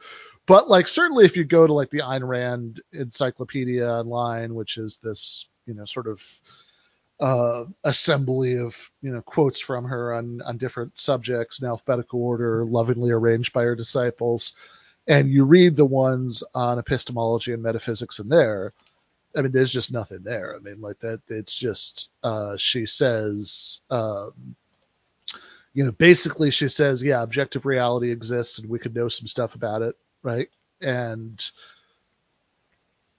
but 0.47 0.69
like 0.69 0.89
certainly 0.89 1.23
if 1.23 1.37
you 1.37 1.45
go 1.45 1.65
to 1.65 1.71
like 1.71 1.89
the 1.91 2.01
Ayn 2.01 2.27
Rand 2.27 2.81
Encyclopedia 2.91 3.87
online, 3.87 4.53
which 4.53 4.77
is 4.77 4.97
this, 5.01 5.47
you 5.65 5.73
know, 5.73 5.85
sort 5.85 6.07
of, 6.07 6.21
uh, 7.19 7.65
assembly 7.83 8.57
of, 8.57 8.91
you 9.01 9.11
know, 9.11 9.21
quotes 9.21 9.59
from 9.59 9.85
her 9.85 10.13
on, 10.13 10.41
on 10.41 10.57
different 10.57 10.99
subjects 10.99 11.59
in 11.59 11.67
alphabetical 11.67 12.21
order, 12.21 12.65
lovingly 12.65 13.11
arranged 13.11 13.53
by 13.53 13.63
her 13.63 13.75
disciples. 13.75 14.55
And 15.07 15.29
you 15.29 15.45
read 15.45 15.75
the 15.75 15.85
ones 15.85 16.43
on 16.53 16.79
epistemology 16.79 17.53
and 17.53 17.63
metaphysics 17.63 18.19
in 18.19 18.29
there, 18.29 18.73
I 19.37 19.41
mean, 19.41 19.51
there's 19.51 19.71
just 19.71 19.91
nothing 19.91 20.23
there. 20.23 20.55
I 20.55 20.59
mean, 20.59 20.81
like 20.81 20.99
that. 20.99 21.21
It's 21.27 21.53
just 21.53 22.09
uh, 22.23 22.57
she 22.57 22.85
says, 22.85 23.81
um, 23.89 24.55
you 25.73 25.85
know, 25.85 25.91
basically 25.91 26.49
she 26.49 26.69
says, 26.69 27.03
yeah, 27.03 27.21
objective 27.21 27.65
reality 27.65 28.11
exists, 28.11 28.57
and 28.57 28.69
we 28.69 28.79
could 28.79 28.95
know 28.95 29.09
some 29.09 29.27
stuff 29.27 29.53
about 29.53 29.83
it, 29.83 29.95
right? 30.23 30.47
And 30.81 31.43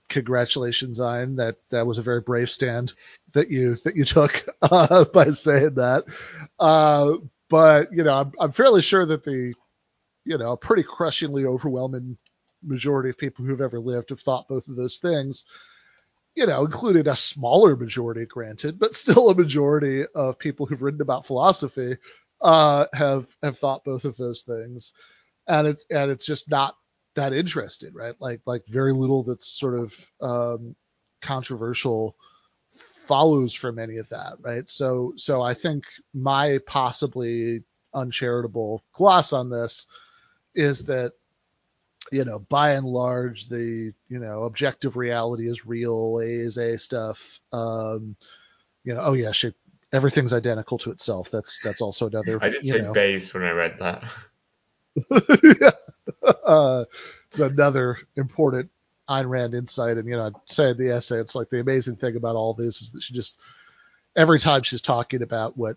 congratulations, 0.09 1.01
Ayn. 1.01 1.37
That 1.37 1.57
that 1.71 1.87
was 1.87 1.99
a 1.99 2.03
very 2.03 2.21
brave 2.21 2.51
stand 2.51 2.93
that 3.33 3.51
you 3.51 3.77
that 3.85 3.97
you 3.97 4.05
took 4.05 4.45
uh, 4.63 5.05
by 5.07 5.31
saying 5.31 5.75
that. 5.75 6.05
Uh, 6.59 7.15
but 7.51 7.89
you 7.93 8.05
know, 8.05 8.15
I'm 8.15 8.33
I'm 8.41 8.53
fairly 8.53 8.83
sure 8.83 9.07
that 9.07 9.25
the 9.25 9.55
you 10.25 10.39
know, 10.39 10.57
pretty 10.57 10.83
crushingly 10.83 11.47
overwhelming 11.47 12.19
majority 12.63 13.11
of 13.11 13.19
people 13.19 13.45
who've 13.45 13.61
ever 13.63 13.81
lived 13.81 14.11
have 14.11 14.21
thought 14.21 14.49
both 14.49 14.69
of 14.69 14.77
those 14.77 14.99
things 14.99 15.47
you 16.35 16.47
know, 16.47 16.65
including 16.65 17.09
a 17.09 17.17
smaller 17.17 17.75
majority, 17.77 18.25
granted, 18.25 18.79
but 18.79 18.95
still 18.95 19.31
a 19.31 19.35
majority 19.35 20.05
of 20.15 20.39
people 20.39 20.67
who've 20.67 20.83
written 20.83 21.01
about 21.01 21.27
philosophy 21.27 21.97
uh, 22.41 22.87
have 22.93 23.27
have 23.43 23.59
thought 23.59 23.85
both 23.85 24.05
of 24.05 24.17
those 24.17 24.43
things, 24.43 24.93
and 25.49 25.67
it's 25.67 25.85
and 25.91 26.11
it's 26.13 26.25
just 26.25 26.49
not 26.49 26.77
that 27.15 27.33
interested, 27.33 27.95
right? 27.95 28.15
Like 28.21 28.41
like 28.47 28.65
very 28.69 28.93
little 28.93 29.25
that's 29.25 29.47
sort 29.47 29.79
of 29.79 30.11
um, 30.21 30.77
controversial 31.21 32.17
follows 33.07 33.55
from 33.55 33.79
any 33.79 33.97
of 33.97 34.09
that, 34.11 34.35
right? 34.41 34.69
So 34.69 35.13
so 35.17 35.43
I 35.43 35.55
think 35.55 35.85
my 36.15 36.59
possibly 36.67 37.65
uncharitable 37.95 38.85
gloss 38.93 39.33
on 39.33 39.51
this 39.51 39.87
is 40.55 40.85
that 40.85 41.13
you 42.13 42.25
know, 42.25 42.39
by 42.39 42.73
and 42.73 42.87
large, 42.87 43.49
the 43.49 43.93
you 44.09 44.19
know 44.19 44.45
objective 44.45 44.97
reality 44.97 45.49
is 45.49 45.67
real. 45.67 46.21
A 46.21 46.27
is 46.27 46.57
A 46.57 46.79
stuff. 46.79 47.41
Um, 47.53 48.17
you 48.85 48.95
know, 48.95 49.01
oh 49.01 49.13
yeah, 49.13 49.33
she, 49.33 49.53
everything's 49.93 50.33
identical 50.33 50.79
to 50.79 50.91
itself. 50.91 51.31
That's 51.31 51.59
that's 51.63 51.81
also 51.81 52.07
another. 52.07 52.39
I 52.43 52.51
did 52.51 52.65
say 52.65 52.81
know. 52.81 52.93
base 52.93 53.35
when 53.35 53.43
I 53.43 53.51
read 53.51 53.79
that. 53.81 54.05
uh, 56.45 56.85
it's 57.29 57.41
another 57.41 57.99
important 58.17 58.71
Ayn 59.09 59.29
Rand 59.29 59.55
insight, 59.55 59.97
and 59.97 60.07
you 60.07 60.17
know, 60.17 60.27
I 60.27 60.31
say 60.47 60.71
in 60.71 60.77
the 60.77 60.95
essay, 60.95 61.19
it's 61.19 61.35
like 61.35 61.49
the 61.49 61.61
amazing 61.61 61.97
thing 61.97 62.17
about 62.17 62.37
all 62.37 62.55
this 62.55 62.83
is 62.83 62.91
that 62.91 63.03
she 63.03 63.15
just 63.15 63.41
every 64.17 64.39
time 64.39 64.63
she's 64.63 64.83
talking 64.83 65.23
about 65.23 65.57
what 65.57 65.77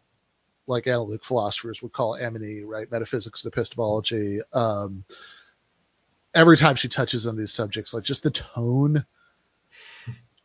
like 0.67 0.87
analytic 0.87 1.23
philosophers 1.25 1.81
would 1.81 1.91
call 1.91 2.15
M&E, 2.15 2.61
right, 2.63 2.91
metaphysics 2.91 3.43
and 3.43 3.53
epistemology. 3.53 4.39
Um, 4.53 5.03
every 6.33 6.57
time 6.57 6.75
she 6.75 6.87
touches 6.87 7.27
on 7.27 7.35
these 7.35 7.51
subjects, 7.51 7.93
like 7.93 8.03
just 8.03 8.23
the 8.23 8.31
tone 8.31 9.05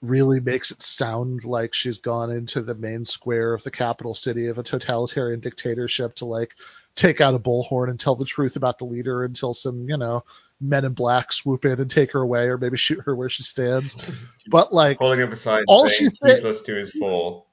really 0.02 0.40
makes 0.40 0.70
it 0.70 0.82
sound 0.82 1.44
like 1.44 1.74
she's 1.74 1.98
gone 1.98 2.30
into 2.30 2.62
the 2.62 2.74
main 2.74 3.04
square 3.04 3.54
of 3.54 3.62
the 3.62 3.70
capital 3.70 4.14
city 4.14 4.48
of 4.48 4.58
a 4.58 4.62
totalitarian 4.62 5.40
dictatorship 5.40 6.14
to 6.16 6.24
like 6.24 6.54
take 6.96 7.20
out 7.20 7.34
a 7.34 7.38
bullhorn 7.38 7.90
and 7.90 8.00
tell 8.00 8.16
the 8.16 8.24
truth 8.24 8.56
about 8.56 8.78
the 8.78 8.84
leader 8.84 9.24
until 9.24 9.54
some, 9.54 9.88
you 9.88 9.96
know, 9.96 10.24
men 10.60 10.84
in 10.84 10.92
black 10.92 11.32
swoop 11.32 11.64
in 11.64 11.78
and 11.78 11.90
take 11.90 12.10
her 12.12 12.22
away 12.22 12.48
or 12.48 12.58
maybe 12.58 12.76
shoot 12.76 13.00
her 13.04 13.14
where 13.14 13.28
she 13.28 13.42
stands. 13.42 13.96
But 14.48 14.72
like 14.72 14.98
holding 14.98 15.22
up 15.22 15.32
a 15.32 15.36
sign 15.36 15.64
all 15.68 15.88
she 15.88 16.08
say, 16.10 16.40
plus 16.40 16.62
two 16.62 16.78
is 16.78 16.90
four. 16.92 17.44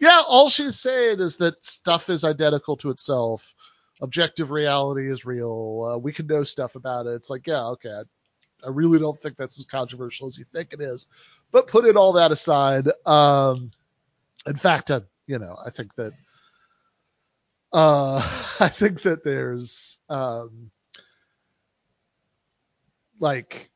Yeah, 0.00 0.22
all 0.26 0.48
she's 0.48 0.78
saying 0.78 1.20
is 1.20 1.36
that 1.36 1.64
stuff 1.64 2.08
is 2.10 2.24
identical 2.24 2.76
to 2.78 2.90
itself 2.90 3.54
objective 4.00 4.50
reality 4.50 5.10
is 5.10 5.24
real. 5.24 5.92
Uh, 5.94 5.98
we 5.98 6.12
can 6.12 6.26
know 6.26 6.44
stuff 6.44 6.74
about 6.76 7.06
it. 7.06 7.14
It's 7.14 7.30
like, 7.30 7.46
yeah, 7.46 7.64
okay. 7.68 7.90
I, 7.90 8.66
I, 8.66 8.70
really 8.70 8.98
don't 8.98 9.20
think 9.20 9.36
that's 9.36 9.58
as 9.58 9.66
controversial 9.66 10.26
as 10.26 10.38
you 10.38 10.44
think 10.44 10.72
it 10.72 10.80
is. 10.80 11.08
But 11.52 11.68
putting 11.68 11.96
all 11.96 12.12
that 12.14 12.32
aside, 12.32 12.86
um, 13.06 13.70
in 14.46 14.56
fact, 14.56 14.90
I, 14.90 15.00
you 15.26 15.38
know, 15.38 15.56
I 15.64 15.70
think 15.70 15.94
that, 15.96 16.12
uh, 17.74 18.20
I 18.60 18.68
think 18.70 19.02
that 19.02 19.24
there's, 19.24 19.98
um, 20.10 20.70
like, 23.20 23.70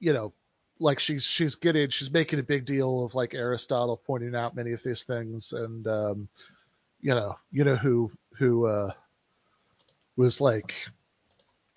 you 0.00 0.12
know, 0.12 0.32
like 0.80 1.00
she's 1.00 1.24
she's 1.24 1.56
getting 1.56 1.88
she's 1.90 2.12
making 2.12 2.38
a 2.38 2.42
big 2.42 2.64
deal 2.64 3.04
of 3.04 3.14
like 3.14 3.34
Aristotle 3.34 4.00
pointing 4.06 4.34
out 4.36 4.54
many 4.54 4.72
of 4.72 4.82
these 4.84 5.02
things 5.02 5.52
and 5.52 5.86
um 5.88 6.28
you 7.00 7.14
know 7.14 7.36
you 7.50 7.64
know 7.64 7.76
who 7.76 8.12
who 8.38 8.66
uh 8.66 8.92
was 10.16 10.40
like 10.40 10.74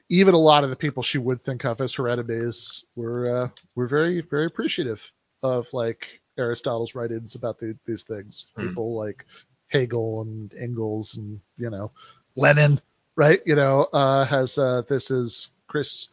even 0.09 0.33
a 0.33 0.39
lot 0.39 0.63
of 0.63 0.69
the 0.69 0.75
people 0.75 1.03
she 1.03 1.17
would 1.17 1.43
think 1.43 1.65
of 1.65 1.81
as 1.81 1.95
her 1.95 2.07
enemies 2.07 2.85
were 2.95 3.45
uh, 3.45 3.49
were 3.75 3.87
very 3.87 4.21
very 4.21 4.45
appreciative 4.45 5.11
of 5.43 5.67
like 5.73 6.21
Aristotle's 6.37 6.95
writings 6.95 7.35
about 7.35 7.59
the, 7.59 7.77
these 7.85 8.03
things. 8.03 8.51
Hmm. 8.55 8.67
People 8.67 8.97
like 8.97 9.25
Hegel 9.71 10.21
and 10.21 10.53
Engels 10.53 11.15
and 11.17 11.39
you 11.57 11.69
know 11.69 11.91
Lenin, 12.35 12.81
right? 13.15 13.41
You 13.45 13.55
know, 13.55 13.87
uh, 13.93 14.25
has 14.25 14.57
uh, 14.57 14.83
this 14.87 15.11
is 15.11 15.49
Chris 15.67 16.09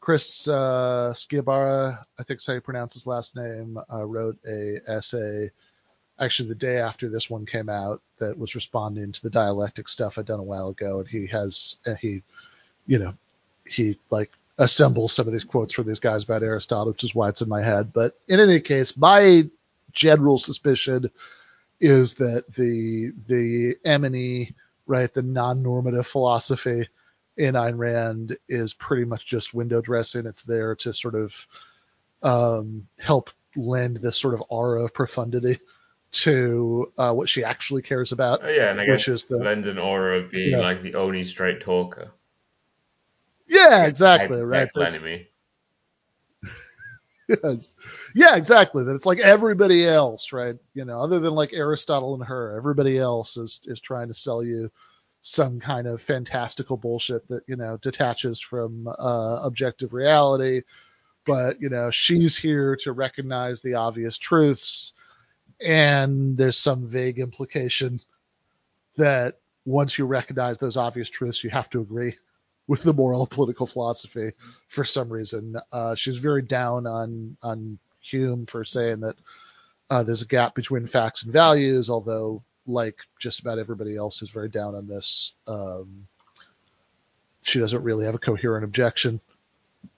Chris 0.00 0.46
uh, 0.46 1.12
Sciabarra, 1.14 2.02
I 2.18 2.22
think 2.22 2.40
is 2.40 2.46
how 2.46 2.54
you 2.54 2.60
pronounce 2.60 2.94
his 2.94 3.06
last 3.06 3.36
name, 3.36 3.78
uh, 3.92 4.04
wrote 4.04 4.38
a 4.46 4.78
essay 4.86 5.50
actually 6.18 6.48
the 6.48 6.54
day 6.54 6.78
after 6.78 7.08
this 7.08 7.28
one 7.28 7.44
came 7.44 7.68
out 7.68 8.00
that 8.18 8.38
was 8.38 8.54
responding 8.54 9.12
to 9.12 9.22
the 9.22 9.30
dialectic 9.30 9.88
stuff 9.88 10.18
I'd 10.18 10.26
done 10.26 10.40
a 10.40 10.44
while 10.44 10.68
ago, 10.68 11.00
and 11.00 11.08
he 11.08 11.26
has 11.26 11.76
and 11.84 11.98
he, 11.98 12.22
you 12.86 12.98
know, 12.98 13.14
he 13.66 13.98
like 14.10 14.30
assembles 14.58 15.12
some 15.12 15.26
of 15.26 15.32
these 15.32 15.44
quotes 15.44 15.74
from 15.74 15.86
these 15.86 16.00
guys 16.00 16.24
about 16.24 16.42
Aristotle, 16.42 16.92
which 16.92 17.04
is 17.04 17.14
why 17.14 17.28
it's 17.28 17.42
in 17.42 17.48
my 17.48 17.62
head. 17.62 17.92
But 17.92 18.18
in 18.28 18.40
any 18.40 18.60
case, 18.60 18.96
my 18.96 19.48
general 19.92 20.38
suspicion 20.38 21.10
is 21.80 22.14
that 22.14 22.44
the 22.54 23.12
the 23.26 23.76
M&E, 23.84 24.54
right, 24.86 25.12
the 25.12 25.22
non-normative 25.22 26.06
philosophy 26.06 26.88
in 27.36 27.54
Ayn 27.54 27.76
Rand 27.76 28.36
is 28.48 28.72
pretty 28.74 29.04
much 29.04 29.26
just 29.26 29.52
window 29.54 29.80
dressing. 29.80 30.26
It's 30.26 30.42
there 30.42 30.74
to 30.76 30.92
sort 30.94 31.14
of 31.14 31.46
um, 32.22 32.88
help 32.98 33.30
lend 33.56 33.98
this 33.98 34.16
sort 34.16 34.34
of 34.34 34.42
aura 34.48 34.84
of 34.84 34.94
profundity 34.94 35.58
to 36.12 36.92
uh, 36.96 37.12
what 37.12 37.28
she 37.28 37.44
actually 37.44 37.82
cares 37.82 38.12
about. 38.12 38.40
Oh, 38.42 38.48
yeah, 38.48 38.70
and 38.70 38.80
I 38.80 38.84
Which 38.84 39.06
guess 39.06 39.08
is 39.08 39.24
the- 39.24 39.36
lend 39.36 39.66
an 39.66 39.76
aura 39.78 40.20
of 40.20 40.30
being 40.30 40.52
Yeah. 40.52 40.58
like 40.58 40.82
the 40.82 40.94
only 40.94 41.24
straight 41.24 41.60
talker. 41.60 42.10
Yeah, 43.46 43.86
exactly, 43.86 44.42
right. 44.42 44.68
enemy. 44.76 45.28
Yes. 47.28 47.76
Yeah, 48.14 48.36
exactly. 48.36 48.84
That 48.84 48.94
it's 48.94 49.06
like 49.06 49.18
everybody 49.20 49.86
else, 49.86 50.32
right? 50.32 50.56
You 50.74 50.84
know, 50.84 51.00
other 51.00 51.20
than 51.20 51.34
like 51.34 51.52
Aristotle 51.52 52.14
and 52.14 52.24
her, 52.24 52.56
everybody 52.56 52.98
else 52.98 53.36
is 53.36 53.60
is 53.64 53.80
trying 53.80 54.08
to 54.08 54.14
sell 54.14 54.44
you 54.44 54.70
some 55.22 55.58
kind 55.58 55.88
of 55.88 56.00
fantastical 56.00 56.76
bullshit 56.76 57.26
that 57.28 57.42
you 57.48 57.56
know 57.56 57.76
detaches 57.78 58.40
from 58.40 58.86
uh, 58.88 59.40
objective 59.42 59.92
reality. 59.92 60.62
But 61.24 61.60
you 61.60 61.68
know, 61.68 61.90
she's 61.90 62.36
here 62.36 62.76
to 62.82 62.92
recognize 62.92 63.60
the 63.60 63.74
obvious 63.74 64.18
truths, 64.18 64.92
and 65.60 66.36
there's 66.36 66.58
some 66.58 66.86
vague 66.88 67.18
implication 67.18 68.00
that 68.96 69.40
once 69.64 69.98
you 69.98 70.06
recognize 70.06 70.58
those 70.58 70.76
obvious 70.76 71.10
truths, 71.10 71.42
you 71.42 71.50
have 71.50 71.68
to 71.70 71.80
agree 71.80 72.14
with 72.68 72.82
the 72.82 72.92
moral 72.92 73.26
political 73.26 73.66
philosophy 73.66 74.32
for 74.68 74.84
some 74.84 75.08
reason. 75.08 75.56
Uh, 75.72 75.94
she's 75.94 76.18
very 76.18 76.42
down 76.42 76.86
on 76.86 77.36
on 77.42 77.78
Hume 78.00 78.46
for 78.46 78.64
saying 78.64 79.00
that 79.00 79.16
uh, 79.90 80.02
there's 80.02 80.22
a 80.22 80.26
gap 80.26 80.54
between 80.54 80.86
facts 80.86 81.22
and 81.22 81.32
values, 81.32 81.90
although 81.90 82.42
like 82.66 82.96
just 83.18 83.40
about 83.40 83.58
everybody 83.58 83.96
else 83.96 84.18
who's 84.18 84.30
very 84.30 84.48
down 84.48 84.74
on 84.74 84.86
this, 84.86 85.34
um, 85.46 86.06
she 87.42 87.60
doesn't 87.60 87.82
really 87.84 88.04
have 88.04 88.14
a 88.14 88.18
coherent 88.18 88.64
objection 88.64 89.20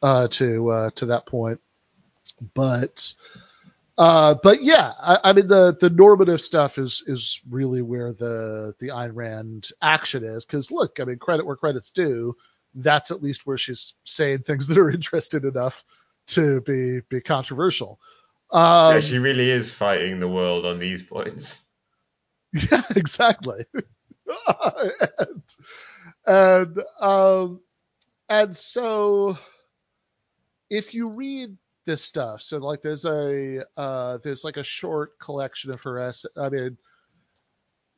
uh, 0.02 0.28
to 0.28 0.68
uh, 0.70 0.90
to 0.90 1.06
that 1.06 1.26
point. 1.26 1.60
But 2.54 3.14
uh, 3.96 4.34
but 4.42 4.62
yeah, 4.62 4.92
I, 5.00 5.18
I 5.24 5.32
mean 5.32 5.48
the 5.48 5.76
the 5.80 5.90
normative 5.90 6.40
stuff 6.40 6.78
is 6.78 7.02
is 7.06 7.40
really 7.48 7.82
where 7.82 8.12
the 8.12 8.74
the 8.78 8.88
Ayn 8.88 9.14
Rand 9.14 9.70
action 9.80 10.24
is 10.24 10.44
because 10.44 10.70
look, 10.70 11.00
I 11.00 11.04
mean 11.04 11.18
credit 11.18 11.46
where 11.46 11.56
credit's 11.56 11.90
due 11.90 12.36
that's 12.74 13.10
at 13.10 13.22
least 13.22 13.46
where 13.46 13.58
she's 13.58 13.94
saying 14.04 14.40
things 14.40 14.66
that 14.66 14.78
are 14.78 14.90
interesting 14.90 15.44
enough 15.44 15.84
to 16.28 16.60
be 16.62 17.00
be 17.08 17.20
controversial. 17.20 17.98
Um, 18.50 18.94
yeah, 18.94 19.00
she 19.00 19.18
really 19.18 19.50
is 19.50 19.72
fighting 19.72 20.20
the 20.20 20.28
world 20.28 20.64
on 20.64 20.78
these 20.78 21.02
points. 21.02 21.60
yeah, 22.70 22.82
exactly. 22.96 23.64
and 24.46 25.42
and 26.26 26.82
um, 27.00 27.60
and 28.28 28.54
so 28.54 29.36
if 30.70 30.94
you 30.94 31.08
read 31.08 31.56
this 31.84 32.02
stuff, 32.02 32.42
so 32.42 32.58
like 32.58 32.82
there's 32.82 33.04
a 33.04 33.64
uh, 33.76 34.18
there's 34.22 34.44
like 34.44 34.56
a 34.56 34.62
short 34.62 35.18
collection 35.18 35.70
of 35.70 35.80
her 35.82 35.98
essays. 35.98 36.30
I 36.36 36.48
mean, 36.48 36.78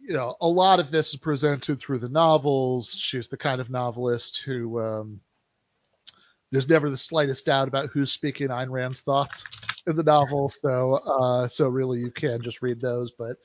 you 0.00 0.14
know, 0.14 0.34
a 0.40 0.48
lot 0.48 0.80
of 0.80 0.90
this 0.90 1.10
is 1.10 1.16
presented 1.16 1.80
through 1.80 1.98
the 1.98 2.08
novels. 2.08 2.94
She's 2.94 3.28
the 3.28 3.36
kind 3.36 3.60
of 3.60 3.70
novelist 3.70 4.42
who 4.42 4.80
um, 4.80 5.20
there's 6.50 6.68
never 6.68 6.90
the 6.90 6.96
slightest 6.96 7.46
doubt 7.46 7.68
about 7.68 7.90
who's 7.90 8.12
speaking 8.12 8.48
Ayn 8.48 8.70
Rand's 8.70 9.02
thoughts 9.02 9.44
in 9.86 9.96
the 9.96 10.02
novel. 10.02 10.48
So 10.48 10.94
uh, 10.94 11.48
so 11.48 11.68
really 11.68 12.00
you 12.00 12.10
can 12.10 12.42
just 12.42 12.62
read 12.62 12.80
those. 12.80 13.12
But 13.12 13.36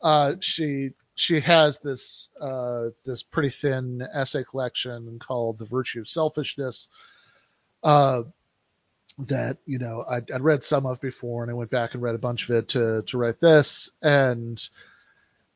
uh, 0.00 0.34
she 0.40 0.90
she 1.14 1.40
has 1.40 1.78
this 1.78 2.28
uh, 2.40 2.86
this 3.04 3.22
pretty 3.22 3.50
thin 3.50 4.06
essay 4.14 4.44
collection 4.44 5.18
called 5.18 5.58
The 5.58 5.66
Virtue 5.66 6.00
of 6.00 6.08
Selfishness. 6.08 6.90
Uh, 7.82 8.22
that 9.18 9.58
you 9.64 9.78
know 9.78 10.04
I'd, 10.08 10.30
I'd 10.30 10.42
read 10.42 10.64
some 10.64 10.86
of 10.86 11.00
before, 11.00 11.42
and 11.42 11.50
I 11.50 11.54
went 11.54 11.70
back 11.70 11.94
and 11.94 12.02
read 12.02 12.14
a 12.14 12.18
bunch 12.18 12.48
of 12.48 12.56
it 12.56 12.68
to 12.68 13.02
to 13.06 13.18
write 13.18 13.40
this, 13.40 13.90
and 14.02 14.60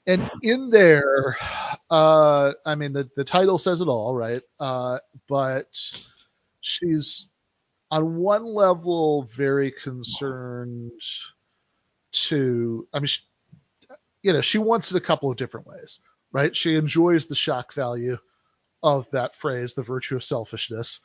and 0.08 0.30
in 0.42 0.70
there, 0.70 1.36
uh, 1.90 2.52
I 2.66 2.74
mean 2.74 2.92
the 2.94 3.08
the 3.16 3.24
title 3.24 3.58
says 3.58 3.80
it 3.82 3.88
all, 3.88 4.14
right? 4.16 4.40
Uh, 4.58 4.98
but 5.28 5.68
she's 6.60 7.28
on 7.90 8.16
one 8.16 8.44
level 8.44 9.24
very 9.24 9.70
concerned 9.72 10.92
to, 12.12 12.88
I 12.92 12.98
mean, 12.98 13.06
she, 13.06 13.22
you 14.22 14.32
know, 14.32 14.40
she 14.40 14.58
wants 14.58 14.90
it 14.92 14.96
a 14.96 15.00
couple 15.04 15.30
of 15.30 15.36
different 15.36 15.66
ways, 15.66 16.00
right? 16.32 16.54
She 16.54 16.76
enjoys 16.76 17.26
the 17.26 17.34
shock 17.34 17.72
value 17.72 18.18
of 18.82 19.10
that 19.12 19.36
phrase, 19.36 19.74
the 19.74 19.82
virtue 19.82 20.16
of 20.16 20.24
selfishness, 20.24 21.00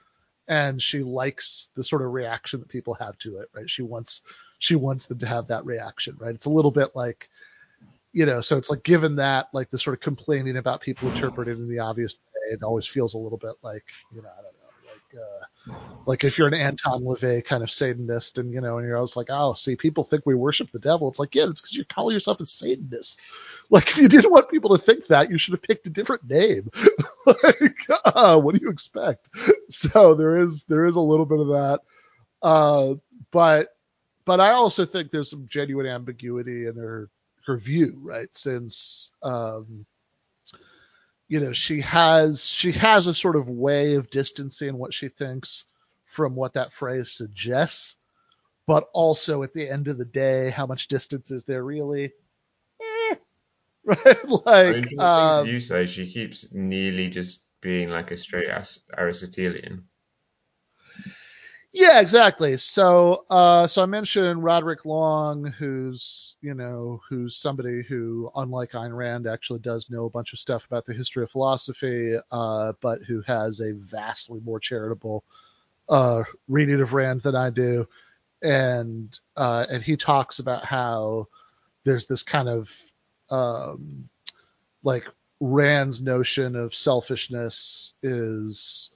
and 0.48 0.82
she 0.82 1.00
likes 1.04 1.70
the 1.76 1.84
sort 1.84 2.02
of 2.02 2.12
reaction 2.12 2.60
that 2.62 2.70
people 2.70 2.96
have 2.96 3.18
to 3.20 3.38
it, 3.38 3.50
right? 3.54 3.70
She 3.70 3.82
wants 3.84 4.22
she 4.60 4.76
wants 4.76 5.08
them 5.08 5.20
to 5.20 5.28
have 5.28 5.48
that 5.48 5.66
reaction, 5.66 6.16
right? 6.20 6.36
It's 6.36 6.46
a 6.46 6.52
little 6.52 6.72
bit 6.72 6.96
like, 6.96 7.30
you 8.14 8.26
know, 8.28 8.42
so 8.42 8.58
it's 8.58 8.70
like 8.70 8.84
given 8.84 9.16
that 9.18 9.50
like 9.54 9.72
the 9.72 9.80
sort 9.80 9.96
of 9.96 10.00
complaining 10.00 10.58
about 10.58 10.82
people 10.82 11.10
interpreting 11.10 11.58
in 11.58 11.68
the 11.68 11.80
obvious 11.80 12.14
way, 12.14 12.54
it 12.54 12.64
always 12.64 12.88
feels 12.88 13.16
a 13.16 13.18
little 13.18 13.40
bit 13.40 13.56
like, 13.64 13.84
you 14.14 14.22
know, 14.22 14.30
I 14.30 14.42
don't 14.42 14.54
know, 14.54 14.92
like 14.92 15.22
uh 15.22 15.46
like 16.06 16.24
if 16.24 16.38
you're 16.38 16.48
an 16.48 16.54
Anton 16.54 17.04
LaVey 17.04 17.44
kind 17.44 17.64
of 17.64 17.72
Satanist 17.72 18.38
and 18.38 18.54
you 18.54 18.62
know, 18.62 18.78
and 18.78 18.88
you're 18.88 18.98
always 18.98 19.16
like, 19.16 19.28
oh, 19.30 19.54
see, 19.54 19.76
people 19.76 20.04
think 20.04 20.26
we 20.26 20.36
worship 20.36 20.70
the 20.72 20.80
devil. 20.80 21.10
It's 21.10 21.20
like, 21.20 21.34
yeah, 21.34 21.46
it's 21.50 21.60
because 21.60 21.76
you 21.76 21.86
call 21.86 22.12
yourself 22.14 22.40
a 22.40 22.46
Satanist. 22.46 23.20
Like 23.70 23.88
if 23.88 23.98
you 23.98 24.08
didn't 24.08 24.32
want 24.32 24.52
people 24.52 24.78
to 24.78 24.84
think 24.84 25.08
that, 25.08 25.32
you 25.32 25.40
should 25.40 25.54
have 25.54 25.64
picked 25.64 25.88
a 25.88 25.90
different 25.90 26.30
name. 26.30 26.70
like, 27.26 27.88
uh, 28.06 28.40
what 28.40 28.54
do 28.54 28.62
you 28.62 28.70
expect? 28.70 29.30
So 29.70 30.14
there 30.14 30.38
is 30.38 30.66
there 30.66 30.86
is 30.86 30.98
a 30.98 31.02
little 31.02 31.26
bit 31.26 31.40
of 31.40 31.48
that. 31.48 31.80
Uh, 32.44 32.96
but 33.32 33.70
but 34.26 34.40
I 34.40 34.52
also 34.52 34.86
think 34.86 35.10
there's 35.10 35.32
some 35.32 35.48
genuine 35.48 35.88
ambiguity 35.88 36.68
in 36.68 36.76
her 36.76 37.10
view, 37.48 38.00
right? 38.02 38.30
Since 38.36 39.12
um, 39.22 39.86
you 41.28 41.40
know 41.40 41.54
she 41.54 41.82
has 41.82 42.46
she 42.46 42.72
has 42.72 43.08
a 43.08 43.14
sort 43.14 43.36
of 43.36 43.50
way 43.50 43.96
of 43.96 44.10
distancing 44.10 44.78
what 44.78 44.94
she 44.94 45.10
thinks 45.10 45.66
from 46.06 46.36
what 46.36 46.54
that 46.54 46.74
phrase 46.74 47.12
suggests, 47.12 47.98
but 48.68 48.88
also 48.94 49.44
at 49.44 49.54
the 49.54 49.70
end 49.70 49.88
of 49.88 49.98
the 49.98 50.06
day, 50.06 50.50
how 50.50 50.66
much 50.66 50.88
distance 50.88 51.32
is 51.32 51.46
there 51.46 51.64
really? 51.64 52.12
Eh, 52.82 53.16
right? 53.86 54.00
I 54.06 54.14
mean, 54.14 54.42
like, 54.46 54.74
from 54.74 54.84
the 54.84 54.90
things 54.90 55.00
um, 55.00 55.48
you 55.48 55.60
say, 55.60 55.88
she 55.88 56.08
keeps 56.08 56.48
nearly 56.52 57.10
just 57.10 57.46
being 57.62 57.90
like 57.90 58.12
a 58.12 58.18
straight 58.18 58.50
Aristotelian. 58.98 59.86
Yeah, 61.76 62.02
exactly. 62.02 62.58
So, 62.58 63.26
uh, 63.32 63.66
so 63.66 63.82
I 63.82 63.88
mentioned 63.88 64.44
Roderick 64.44 64.86
Long, 64.86 65.46
who's 65.58 66.36
you 66.42 66.54
know 66.54 67.02
who's 67.10 67.36
somebody 67.36 67.82
who, 67.84 68.30
unlike 68.36 68.72
Ayn 68.74 68.96
Rand, 68.96 69.26
actually 69.26 69.60
does 69.60 69.90
know 69.90 70.06
a 70.06 70.10
bunch 70.10 70.34
of 70.34 70.40
stuff 70.40 70.66
about 70.66 70.86
the 70.86 70.94
history 70.94 71.24
of 71.24 71.32
philosophy, 71.32 72.16
uh, 72.32 72.74
but 72.82 73.02
who 73.04 73.22
has 73.26 73.60
a 73.60 73.74
vastly 73.74 74.40
more 74.46 74.60
charitable 74.60 75.24
uh, 75.90 76.24
reading 76.48 76.82
of 76.82 76.94
Rand 76.94 77.22
than 77.22 77.36
I 77.36 77.50
do, 77.52 77.88
and 78.44 79.20
uh, 79.38 79.66
and 79.70 79.84
he 79.84 79.98
talks 79.98 80.40
about 80.40 80.66
how 80.66 81.28
there's 81.86 82.08
this 82.08 82.24
kind 82.24 82.50
of 82.50 82.72
um, 83.32 84.10
like 84.84 85.06
Rand's 85.40 86.02
notion 86.02 86.56
of 86.56 86.76
selfishness 86.76 87.96
is 88.04 88.92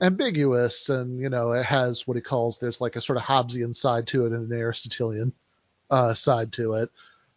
ambiguous 0.00 0.88
and 0.90 1.18
you 1.20 1.28
know 1.30 1.52
it 1.52 1.64
has 1.64 2.06
what 2.06 2.16
he 2.16 2.20
calls 2.20 2.58
there's 2.58 2.80
like 2.80 2.96
a 2.96 3.00
sort 3.00 3.16
of 3.16 3.24
Hobbesian 3.24 3.74
side 3.74 4.06
to 4.08 4.26
it 4.26 4.32
and 4.32 4.50
an 4.50 4.58
Aristotelian 4.58 5.32
uh, 5.90 6.14
side 6.14 6.52
to 6.52 6.74
it. 6.74 6.90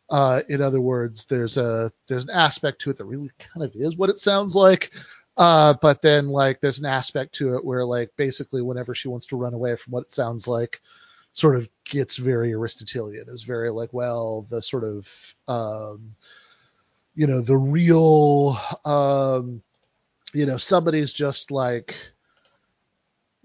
Uh, 0.09 0.41
in 0.49 0.61
other 0.61 0.81
words, 0.81 1.25
there's 1.25 1.57
a 1.57 1.91
there's 2.07 2.23
an 2.23 2.31
aspect 2.31 2.81
to 2.81 2.89
it 2.89 2.97
that 2.97 3.05
really 3.05 3.29
kind 3.39 3.63
of 3.63 3.71
is 3.75 3.95
what 3.95 4.09
it 4.09 4.19
sounds 4.19 4.55
like, 4.55 4.91
Uh, 5.37 5.73
but 5.81 6.01
then 6.01 6.27
like 6.27 6.59
there's 6.59 6.79
an 6.79 6.85
aspect 6.85 7.35
to 7.35 7.55
it 7.55 7.63
where 7.63 7.85
like 7.85 8.11
basically 8.17 8.61
whenever 8.61 8.93
she 8.93 9.07
wants 9.07 9.27
to 9.27 9.37
run 9.37 9.53
away 9.53 9.75
from 9.77 9.91
what 9.91 10.03
it 10.03 10.11
sounds 10.11 10.47
like, 10.47 10.81
sort 11.33 11.55
of 11.55 11.69
gets 11.85 12.17
very 12.17 12.51
Aristotelian. 12.51 13.29
Is 13.29 13.43
very 13.43 13.69
like 13.71 13.93
well 13.93 14.45
the 14.49 14.61
sort 14.61 14.83
of 14.83 15.35
um, 15.47 16.15
you 17.15 17.25
know 17.27 17.41
the 17.41 17.57
real 17.57 18.57
um, 18.83 19.61
you 20.33 20.45
know 20.45 20.57
somebody's 20.57 21.13
just 21.13 21.51
like 21.51 21.95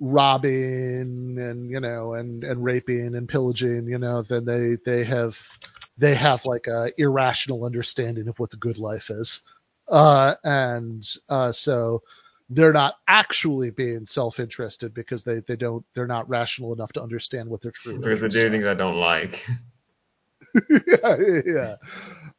robbing 0.00 1.38
and 1.38 1.70
you 1.70 1.80
know 1.80 2.14
and 2.14 2.42
and 2.44 2.64
raping 2.64 3.14
and 3.14 3.28
pillaging 3.28 3.87
you 3.87 3.98
know 3.98 4.22
then 4.22 4.44
they 4.44 4.76
they 4.85 5.04
have 5.04 5.38
they 5.96 6.14
have 6.14 6.44
like 6.44 6.66
a 6.66 6.90
irrational 6.98 7.64
understanding 7.64 8.26
of 8.26 8.38
what 8.38 8.50
the 8.50 8.57
good 8.57 8.78
life 8.78 9.09
is 9.11 9.40
uh 9.88 10.35
and 10.42 11.07
uh 11.28 11.52
so 11.52 12.02
they're 12.50 12.72
not 12.72 12.96
actually 13.09 13.70
being 13.70 14.04
self-interested 14.04 14.92
because 14.92 15.24
they 15.24 15.40
they 15.40 15.57
don't 15.57 15.85
they're 15.94 16.07
not 16.07 16.28
rational 16.28 16.72
enough 16.72 16.92
to 16.92 17.02
understand 17.02 17.48
what 17.48 17.62
they're 17.62 17.72
true 17.72 17.98
because 17.98 18.20
they're 18.20 18.28
doing 18.28 18.52
things 18.52 18.66
I 18.66 18.74
don't 18.74 18.98
like. 18.98 19.46
yeah, 20.87 21.16
yeah. 21.46 21.76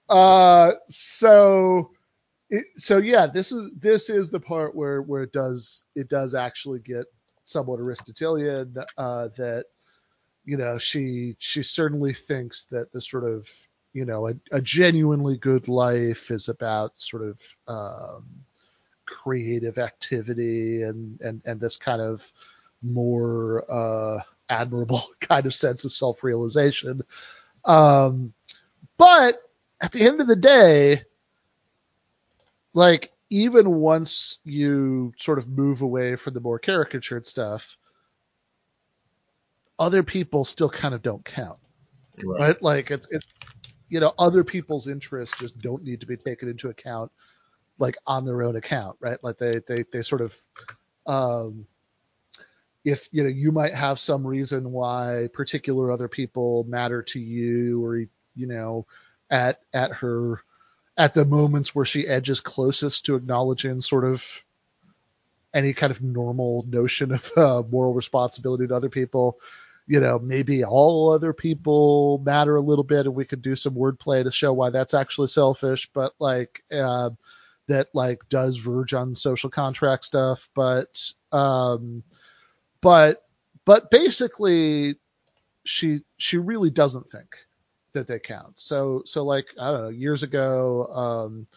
Uh, 0.08 0.74
so, 0.88 1.92
it, 2.50 2.64
so 2.78 2.98
yeah, 2.98 3.26
this 3.26 3.52
is 3.52 3.72
this 3.78 4.10
is 4.10 4.30
the 4.30 4.40
part 4.40 4.76
where 4.76 5.02
where 5.02 5.24
it 5.24 5.32
does 5.32 5.84
it 5.96 6.08
does 6.08 6.36
actually 6.36 6.80
get 6.80 7.06
somewhat 7.46 7.80
Aristotelian. 7.80 8.76
Uh, 8.98 9.30
that 9.38 9.66
you 10.44 10.58
know 10.58 10.78
she 10.78 11.36
she 11.40 11.64
certainly 11.64 12.14
thinks 12.14 12.66
that 12.66 12.92
the 12.92 13.02
sort 13.02 13.24
of 13.24 13.50
you 13.94 14.06
know 14.06 14.28
a, 14.28 14.34
a 14.52 14.62
genuinely 14.62 15.38
good 15.38 15.68
life 15.68 16.30
is 16.32 16.50
about 16.50 16.92
sort 16.98 17.24
of 17.24 17.40
um, 17.68 18.26
creative 19.06 19.78
activity 19.78 20.84
and 20.84 21.22
and 21.22 21.42
and 21.46 21.60
this 21.60 21.78
kind 21.78 22.02
of 22.02 22.32
more 22.82 23.66
uh, 23.72 24.20
admirable 24.50 25.04
kind 25.20 25.46
of 25.46 25.56
sense 25.56 25.86
of 25.86 25.94
self-realization. 25.94 27.02
Um, 27.64 28.34
but 28.98 29.42
at 29.82 29.92
the 29.92 30.04
end 30.04 30.22
of 30.22 30.28
the 30.28 30.36
day, 30.36 31.04
like 32.74 33.12
even 33.30 33.72
once 33.72 34.40
you 34.44 35.14
sort 35.18 35.38
of 35.38 35.48
move 35.48 35.82
away 35.82 36.16
from 36.16 36.34
the 36.34 36.40
more 36.40 36.60
caricatured 36.60 37.26
stuff, 37.26 37.78
other 39.80 40.04
people 40.04 40.46
still 40.46 40.70
kind 40.70 40.94
of 40.94 41.02
don't 41.02 41.26
count, 41.26 41.60
right? 42.24 42.40
right? 42.40 42.62
Like 42.62 42.92
it's 42.92 43.08
it, 43.12 43.24
you 43.90 44.00
know, 44.00 44.14
other 44.18 44.44
people's 44.44 44.88
interests 44.88 45.38
just 45.38 45.60
don't 45.60 45.84
need 45.84 46.00
to 46.02 46.06
be 46.06 46.18
taken 46.18 46.50
into 46.50 46.70
account, 46.70 47.12
like 47.80 47.98
on 48.06 48.26
their 48.26 48.44
own 48.44 48.56
account, 48.56 48.98
right? 49.00 49.18
Like 49.24 49.38
they 49.38 49.60
they 49.68 49.84
they 49.92 50.02
sort 50.02 50.22
of, 50.22 50.38
um, 51.08 51.66
if 52.84 53.10
you 53.12 53.24
know, 53.24 53.30
you 53.30 53.52
might 53.52 53.74
have 53.74 54.00
some 54.00 54.26
reason 54.26 54.72
why 54.72 55.30
particular 55.34 55.92
other 55.92 56.08
people 56.08 56.64
matter 56.66 57.02
to 57.02 57.20
you, 57.20 57.84
or 57.84 57.98
you 58.36 58.48
know, 58.48 58.86
at 59.30 59.60
at 59.74 59.92
her 59.92 60.42
at 60.98 61.14
the 61.14 61.26
moments 61.26 61.76
where 61.76 61.86
she 61.86 62.08
edges 62.08 62.40
closest 62.40 63.06
to 63.06 63.16
acknowledging 63.16 63.82
sort 63.82 64.06
of 64.06 64.44
any 65.54 65.74
kind 65.74 65.92
of 65.92 66.02
normal 66.02 66.66
notion 66.68 67.12
of 67.12 67.32
uh, 67.38 67.64
moral 67.70 67.94
responsibility 67.94 68.68
to 68.68 68.76
other 68.76 68.90
people. 68.90 69.40
You 69.88 70.00
know, 70.00 70.18
maybe 70.18 70.64
all 70.64 71.12
other 71.12 71.32
people 71.32 72.20
matter 72.26 72.56
a 72.56 72.62
little 72.62 72.84
bit, 72.84 73.06
and 73.06 73.14
we 73.14 73.26
could 73.26 73.42
do 73.42 73.56
some 73.56 73.76
wordplay 73.76 74.24
to 74.24 74.32
show 74.32 74.52
why 74.52 74.72
that's 74.72 74.96
actually 74.96 75.28
selfish. 75.28 75.90
But 75.94 76.14
like 76.18 76.64
uh, 76.72 77.12
that, 77.68 77.90
like 77.94 78.28
does 78.30 78.58
verge 78.58 78.94
on 78.94 79.14
social 79.14 79.50
contract 79.50 80.06
stuff. 80.06 80.50
But 80.56 81.00
um, 81.32 82.04
but 82.82 83.24
but 83.64 83.92
basically, 83.92 84.96
she 85.66 86.02
she 86.18 86.40
really 86.40 86.72
doesn't 86.72 87.10
think 87.12 87.36
that 87.96 88.08
they 88.08 88.20
count. 88.20 88.60
So 88.60 89.02
so 89.06 89.24
like 89.24 89.48
I 89.60 89.72
don't 89.72 89.84
know, 89.84 89.90
years 89.90 90.24
ago, 90.24 90.86
um, 90.88 91.48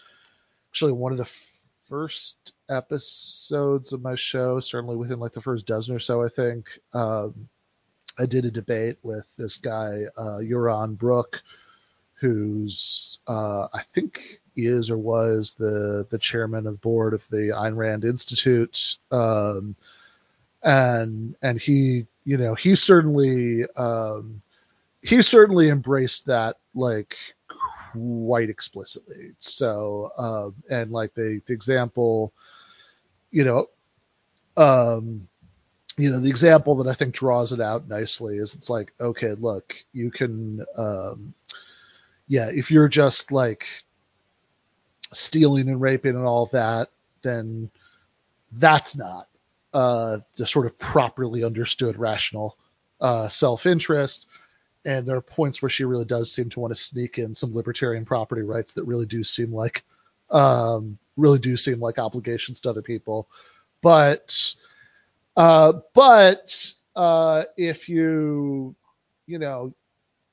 actually 0.71 0.93
one 0.93 1.13
of 1.13 1.19
the 1.19 1.31
first 1.89 2.53
episodes 2.69 3.93
of 3.93 4.03
my 4.03 4.15
show, 4.15 4.61
certainly 4.61 4.97
within 4.97 5.19
like 5.19 5.33
the 5.33 5.41
first 5.41 5.67
dozen 5.67 5.95
or 5.95 5.99
so, 5.99 6.23
I 6.23 6.29
think, 6.29 6.79
um, 6.93 7.49
I 8.19 8.27
did 8.27 8.45
a 8.45 8.51
debate 8.51 8.99
with 9.03 9.27
this 9.37 9.59
guy, 9.59 10.03
uh, 10.17 10.41
Yaron 10.43 10.99
Brook, 10.99 11.43
who's 12.15 13.21
uh, 13.27 13.69
I 13.73 13.83
think 13.83 14.41
is 14.57 14.91
or 14.91 14.99
was 14.99 15.55
the 15.55 16.07
the 16.11 16.19
chairman 16.19 16.67
of 16.67 16.73
the 16.73 16.79
board 16.79 17.15
of 17.15 17.23
the 17.31 17.53
Ayn 17.55 17.77
Rand 17.77 18.05
Institute, 18.05 18.99
um, 19.13 19.77
and 20.63 21.37
and 21.41 21.61
he 21.61 22.07
you 22.25 22.37
know 22.37 22.55
he 22.55 22.75
certainly 22.75 23.65
um, 23.77 24.43
he 25.03 25.23
certainly 25.23 25.69
embraced 25.69 26.27
that 26.27 26.57
like 26.75 27.17
quite 27.93 28.51
explicitly. 28.51 29.33
So, 29.39 30.11
uh, 30.17 30.51
and 30.71 30.91
like 30.91 31.15
the, 31.15 31.41
the 31.47 31.53
example, 31.53 32.33
you 33.31 33.45
know, 33.45 33.69
um, 34.57 35.29
you 35.97 36.11
know, 36.11 36.21
the 36.21 36.31
example 36.31 36.77
that 36.77 36.89
I 36.89 36.95
think 36.95 37.15
draws 37.15 37.53
it 37.53 37.61
out 37.61 37.89
nicely 37.89 38.37
is 38.37 38.55
it's 38.55 38.71
like, 38.71 38.93
okay, 39.01 39.33
look, 39.33 39.75
you 39.93 40.11
can, 40.11 40.65
um, 40.77 41.35
yeah, 42.29 42.51
if 42.53 42.71
you're 42.71 42.89
just 42.89 43.33
like 43.33 43.67
stealing 45.13 45.69
and 45.69 45.81
raping 45.81 46.15
and 46.15 46.25
all 46.25 46.47
that, 46.53 46.91
then 47.23 47.71
that's 48.53 48.97
not 48.97 49.29
uh, 49.75 50.19
the 50.37 50.47
sort 50.47 50.67
of 50.67 50.79
properly 50.79 51.43
understood 51.45 51.99
rational 51.99 52.57
uh, 53.01 53.29
self-interest 53.29 54.29
and 54.85 55.07
there 55.07 55.17
are 55.17 55.23
points 55.23 55.61
where 55.61 55.69
she 55.69 55.85
really 55.85 56.05
does 56.05 56.33
seem 56.33 56.51
to 56.51 56.61
want 56.61 56.75
to 56.75 56.81
sneak 56.81 57.19
in 57.19 57.35
some 57.35 57.55
libertarian 57.55 58.05
property 58.05 58.43
rights 58.43 58.75
that 58.75 58.85
really 58.85 59.07
do 59.07 59.25
seem 59.25 59.53
like 59.53 59.85
um, 60.31 60.99
really 61.17 61.39
do 61.39 61.57
seem 61.57 61.81
like 61.81 61.99
obligations 61.99 62.61
to 62.61 62.71
other 62.71 62.83
people. 62.83 63.29
But 63.83 64.55
uh, 65.37 65.75
but 65.95 66.73
uh, 66.97 67.45
if 67.57 67.89
you 67.89 68.75
you 69.27 69.39
know 69.39 69.73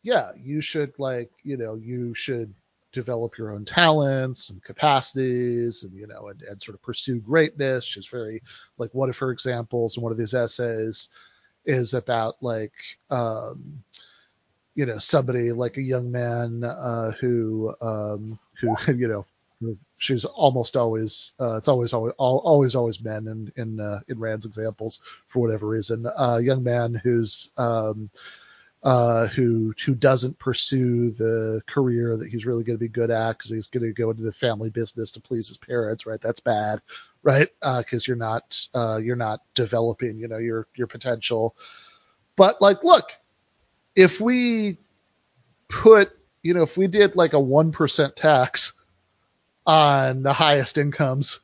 yeah 0.03 0.31
you 0.37 0.61
should 0.61 0.93
like 0.97 1.31
you 1.43 1.57
know 1.57 1.75
you 1.75 2.13
should 2.15 2.53
develop 2.91 3.37
your 3.37 3.51
own 3.51 3.65
talents 3.65 4.49
and 4.49 4.63
capacities 4.63 5.83
and 5.83 5.93
you 5.93 6.07
know 6.07 6.29
and, 6.29 6.41
and 6.43 6.61
sort 6.63 6.75
of 6.75 6.81
pursue 6.81 7.19
greatness 7.19 7.83
she's 7.83 8.07
very 8.07 8.41
like 8.77 8.93
one 8.93 9.09
of 9.09 9.17
her 9.17 9.31
examples 9.31 9.97
in 9.97 10.03
one 10.03 10.13
of 10.13 10.17
these 10.17 10.33
essays 10.33 11.09
is 11.65 11.93
about 11.93 12.35
like 12.41 12.71
um, 13.09 13.83
you 14.75 14.85
know 14.85 14.99
somebody 14.99 15.51
like 15.51 15.77
a 15.77 15.81
young 15.81 16.11
man 16.11 16.63
uh, 16.63 17.11
who 17.19 17.73
um, 17.81 18.39
who 18.61 18.75
you 18.93 19.07
know 19.07 19.25
she's 19.97 20.25
almost 20.25 20.75
always 20.75 21.31
uh, 21.39 21.57
it's 21.57 21.67
always 21.67 21.93
always 21.93 22.13
always 22.17 22.75
always 22.75 23.01
men 23.01 23.27
in 23.27 23.51
in 23.55 23.79
uh, 23.79 23.99
in 24.07 24.19
Rand's 24.19 24.45
examples 24.45 25.01
for 25.27 25.39
whatever 25.39 25.67
reason. 25.67 26.05
A 26.17 26.41
young 26.41 26.63
man 26.63 26.93
who's 26.93 27.51
um, 27.57 28.09
uh, 28.83 29.27
who 29.27 29.73
who 29.85 29.95
doesn't 29.95 30.37
pursue 30.37 31.11
the 31.11 31.61
career 31.65 32.17
that 32.17 32.29
he's 32.29 32.45
really 32.45 32.63
going 32.63 32.77
to 32.77 32.83
be 32.83 32.89
good 32.89 33.09
at 33.09 33.37
because 33.37 33.49
he's 33.49 33.67
going 33.67 33.85
to 33.85 33.93
go 33.93 34.11
into 34.11 34.23
the 34.23 34.33
family 34.33 34.69
business 34.69 35.13
to 35.13 35.21
please 35.21 35.47
his 35.47 35.57
parents 35.57 36.05
right? 36.05 36.21
That's 36.21 36.41
bad 36.41 36.81
right? 37.25 37.49
Because 37.59 38.03
uh, 38.03 38.07
you're 38.07 38.17
not 38.17 38.67
uh, 38.73 38.99
you're 39.03 39.17
not 39.17 39.41
developing 39.55 40.19
you 40.19 40.29
know 40.29 40.37
your 40.37 40.67
your 40.75 40.87
potential. 40.87 41.55
But 42.37 42.61
like 42.61 42.83
look 42.83 43.05
if 43.95 44.19
we 44.19 44.77
put, 45.69 46.11
you 46.43 46.53
know, 46.53 46.63
if 46.63 46.77
we 46.77 46.87
did 46.87 47.15
like 47.15 47.33
a 47.33 47.37
1% 47.37 48.15
tax 48.15 48.73
on 49.65 50.23
the 50.23 50.33
highest 50.33 50.77
incomes 50.77 51.39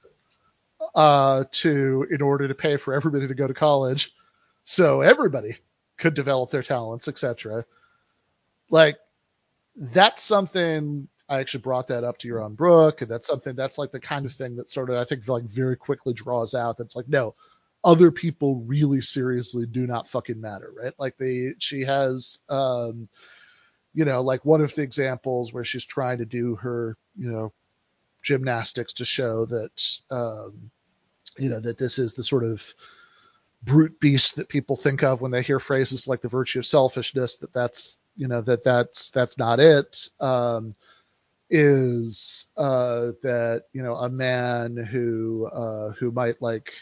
uh, 0.95 1.43
to 1.51 2.07
in 2.11 2.21
order 2.21 2.47
to 2.47 2.55
pay 2.55 2.77
for 2.77 2.93
everybody 2.93 3.27
to 3.27 3.33
go 3.33 3.47
to 3.47 3.53
college 3.53 4.13
so 4.63 5.01
everybody 5.01 5.55
could 5.97 6.13
develop 6.13 6.49
their 6.49 6.63
talents 6.63 7.07
etc 7.07 7.63
like 8.69 8.97
that's 9.75 10.21
something 10.21 11.07
i 11.29 11.39
actually 11.39 11.61
brought 11.61 11.87
that 11.87 12.03
up 12.03 12.17
to 12.17 12.27
Yaron 12.27 12.55
Brook 12.55 13.01
and 13.01 13.09
that's 13.09 13.27
something 13.27 13.55
that's 13.55 13.77
like 13.77 13.91
the 13.91 13.99
kind 13.99 14.25
of 14.25 14.33
thing 14.33 14.55
that 14.55 14.69
sort 14.69 14.89
of 14.89 14.97
i 14.97 15.05
think 15.05 15.27
like 15.27 15.43
very 15.43 15.75
quickly 15.75 16.13
draws 16.13 16.55
out 16.55 16.77
that's 16.77 16.95
like 16.95 17.07
no 17.07 17.35
other 17.83 18.11
people 18.11 18.63
really 18.65 19.01
seriously 19.01 19.65
do 19.65 19.87
not 19.87 20.07
fucking 20.07 20.39
matter, 20.39 20.71
right? 20.75 20.93
Like 20.99 21.17
they, 21.17 21.53
she 21.59 21.81
has, 21.81 22.39
um, 22.49 23.09
you 23.93 24.05
know, 24.05 24.21
like 24.21 24.45
one 24.45 24.61
of 24.61 24.73
the 24.75 24.83
examples 24.83 25.51
where 25.51 25.63
she's 25.63 25.85
trying 25.85 26.19
to 26.19 26.25
do 26.25 26.55
her, 26.57 26.95
you 27.17 27.31
know, 27.31 27.53
gymnastics 28.21 28.93
to 28.93 29.05
show 29.05 29.45
that, 29.47 29.99
um, 30.11 30.71
you 31.37 31.49
know, 31.49 31.59
that 31.59 31.77
this 31.77 31.97
is 31.97 32.13
the 32.13 32.23
sort 32.23 32.43
of 32.43 32.63
brute 33.63 33.99
beast 33.99 34.35
that 34.35 34.49
people 34.49 34.75
think 34.75 35.03
of 35.03 35.21
when 35.21 35.31
they 35.31 35.41
hear 35.41 35.59
phrases 35.59 36.07
like 36.07 36.21
the 36.21 36.29
virtue 36.29 36.59
of 36.59 36.65
selfishness. 36.65 37.37
That 37.37 37.53
that's, 37.53 37.97
you 38.15 38.27
know, 38.27 38.41
that 38.41 38.63
that's 38.63 39.09
that's 39.09 39.37
not 39.37 39.59
it. 39.59 40.09
Um, 40.19 40.75
is 41.51 42.47
uh, 42.55 43.11
that 43.21 43.65
you 43.73 43.83
know 43.83 43.95
a 43.95 44.09
man 44.09 44.77
who 44.77 45.45
uh, 45.47 45.91
who 45.99 46.11
might 46.11 46.41
like 46.41 46.73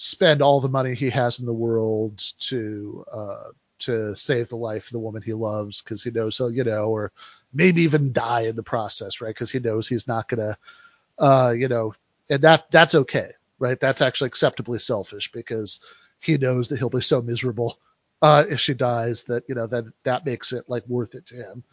spend 0.00 0.42
all 0.42 0.60
the 0.60 0.68
money 0.68 0.94
he 0.94 1.10
has 1.10 1.40
in 1.40 1.46
the 1.46 1.52
world 1.52 2.22
to 2.38 3.04
uh, 3.12 3.48
to 3.80 4.14
save 4.14 4.48
the 4.48 4.56
life 4.56 4.86
of 4.86 4.92
the 4.92 4.98
woman 5.00 5.22
he 5.22 5.32
loves 5.32 5.82
because 5.82 6.04
he 6.04 6.10
knows 6.12 6.38
he'll 6.38 6.52
you 6.52 6.62
know 6.62 6.84
or 6.84 7.10
maybe 7.52 7.82
even 7.82 8.12
die 8.12 8.42
in 8.42 8.54
the 8.54 8.62
process 8.62 9.20
right? 9.20 9.34
Because 9.34 9.50
he 9.50 9.58
knows 9.58 9.88
he's 9.88 10.06
not 10.06 10.28
gonna 10.28 10.56
uh, 11.18 11.52
you 11.56 11.66
know 11.66 11.94
and 12.30 12.42
that 12.42 12.70
that's 12.70 12.94
okay 12.94 13.32
right? 13.58 13.80
That's 13.80 14.00
actually 14.00 14.28
acceptably 14.28 14.78
selfish 14.78 15.32
because 15.32 15.80
he 16.20 16.38
knows 16.38 16.68
that 16.68 16.78
he'll 16.78 16.90
be 16.90 17.00
so 17.00 17.20
miserable 17.20 17.80
uh, 18.22 18.44
if 18.48 18.60
she 18.60 18.74
dies 18.74 19.24
that 19.24 19.42
you 19.48 19.56
know 19.56 19.66
that 19.66 19.84
that 20.04 20.24
makes 20.24 20.52
it 20.52 20.64
like 20.68 20.86
worth 20.86 21.16
it 21.16 21.26
to 21.26 21.34
him. 21.34 21.64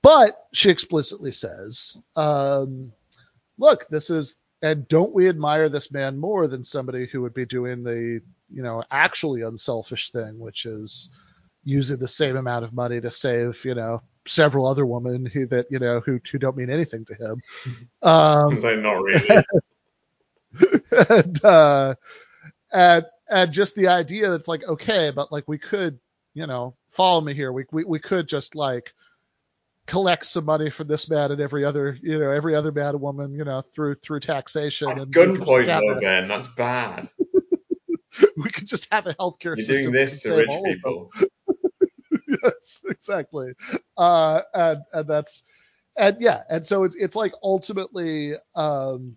But 0.00 0.46
she 0.52 0.70
explicitly 0.70 1.32
says, 1.32 1.98
um, 2.16 2.92
look, 3.58 3.86
this 3.88 4.10
is, 4.10 4.36
and 4.62 4.86
don't 4.86 5.12
we 5.12 5.28
admire 5.28 5.68
this 5.68 5.90
man 5.90 6.18
more 6.18 6.46
than 6.46 6.62
somebody 6.62 7.06
who 7.06 7.20
would 7.22 7.34
be 7.34 7.44
doing 7.44 7.82
the, 7.82 8.20
you 8.48 8.62
know, 8.62 8.82
actually 8.90 9.42
unselfish 9.42 10.10
thing, 10.10 10.38
which 10.38 10.66
is 10.66 11.10
using 11.64 11.98
the 11.98 12.08
same 12.08 12.36
amount 12.36 12.64
of 12.64 12.72
money 12.72 13.00
to 13.00 13.10
save, 13.10 13.64
you 13.64 13.74
know, 13.74 14.02
several 14.24 14.66
other 14.66 14.86
women 14.86 15.26
who 15.26 15.46
that, 15.46 15.66
you 15.70 15.80
know, 15.80 16.00
who, 16.00 16.20
who 16.30 16.38
don't 16.38 16.56
mean 16.56 16.70
anything 16.70 17.04
to 17.04 17.14
him. 17.14 17.42
Um, 18.02 18.58
not 18.60 19.02
really. 19.02 19.44
and, 21.08 21.44
uh, 21.44 21.94
and, 22.72 23.06
and 23.30 23.52
just 23.52 23.76
the 23.76 23.86
idea 23.88 24.28
that's 24.28 24.48
like, 24.48 24.64
okay, 24.64 25.12
but 25.14 25.30
like 25.30 25.44
we 25.46 25.58
could, 25.58 26.00
you 26.34 26.46
know, 26.46 26.74
follow 26.88 27.20
me 27.20 27.32
here. 27.32 27.52
We, 27.52 27.64
we, 27.70 27.84
we 27.84 27.98
could 28.00 28.28
just 28.28 28.56
like, 28.56 28.92
collect 29.86 30.26
some 30.26 30.44
money 30.44 30.70
from 30.70 30.88
this 30.88 31.10
man 31.10 31.32
and 31.32 31.40
every 31.40 31.64
other, 31.64 31.98
you 32.02 32.18
know, 32.18 32.30
every 32.30 32.54
other 32.54 32.72
man 32.72 32.90
and 32.90 33.00
woman, 33.00 33.34
you 33.34 33.44
know, 33.44 33.60
through 33.60 33.96
through 33.96 34.20
taxation. 34.20 34.90
At 34.90 34.98
and 34.98 35.14
gunpoint, 35.14 35.66
though, 35.66 36.00
Ben, 36.00 36.28
that's 36.28 36.46
bad. 36.48 37.08
we 38.36 38.50
could 38.50 38.66
just 38.66 38.88
have 38.92 39.06
a 39.06 39.14
healthcare 39.14 39.56
You're 39.56 39.56
system. 39.58 39.82
doing 39.82 39.94
this 39.94 40.20
to 40.22 40.36
rich 40.36 40.50
people. 40.64 41.10
yes, 42.44 42.82
exactly. 42.88 43.54
Uh, 43.96 44.40
and 44.54 44.82
and 44.92 45.08
that's 45.08 45.44
and 45.96 46.16
yeah, 46.20 46.42
and 46.48 46.66
so 46.66 46.84
it's 46.84 46.94
it's 46.94 47.16
like 47.16 47.32
ultimately, 47.42 48.32
um, 48.54 49.16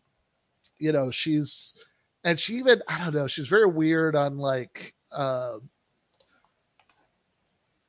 you 0.78 0.92
know, 0.92 1.12
she's 1.12 1.76
and 2.24 2.40
she 2.40 2.56
even 2.56 2.82
I 2.88 3.04
don't 3.04 3.14
know, 3.14 3.28
she's 3.28 3.48
very 3.48 3.68
weird 3.68 4.16
on 4.16 4.38
like. 4.38 4.94
Uh, 5.12 5.58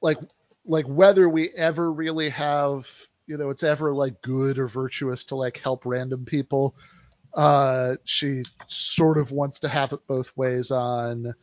like 0.02 0.18
like 0.66 0.86
whether 0.86 1.28
we 1.28 1.50
ever 1.50 1.90
really 1.92 2.28
have 2.28 2.88
you 3.26 3.36
know 3.36 3.50
it's 3.50 3.62
ever 3.62 3.92
like 3.92 4.20
good 4.22 4.58
or 4.58 4.68
virtuous 4.68 5.24
to 5.24 5.34
like 5.34 5.58
help 5.58 5.84
random 5.86 6.24
people 6.24 6.74
uh 7.34 7.96
she 8.04 8.42
sort 8.66 9.18
of 9.18 9.30
wants 9.30 9.60
to 9.60 9.68
have 9.68 9.92
it 9.92 10.06
both 10.06 10.34
ways 10.36 10.70
on 10.70 11.34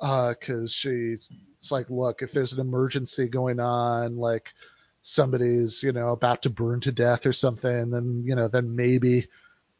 uh 0.00 0.34
cuz 0.40 0.72
she's 0.72 1.28
like 1.70 1.88
look 1.90 2.22
if 2.22 2.32
there's 2.32 2.52
an 2.52 2.60
emergency 2.60 3.28
going 3.28 3.60
on 3.60 4.16
like 4.16 4.52
somebody's 5.02 5.82
you 5.82 5.92
know 5.92 6.08
about 6.08 6.42
to 6.42 6.50
burn 6.50 6.80
to 6.80 6.92
death 6.92 7.26
or 7.26 7.32
something 7.32 7.90
then 7.90 8.22
you 8.24 8.34
know 8.34 8.48
then 8.48 8.74
maybe 8.74 9.26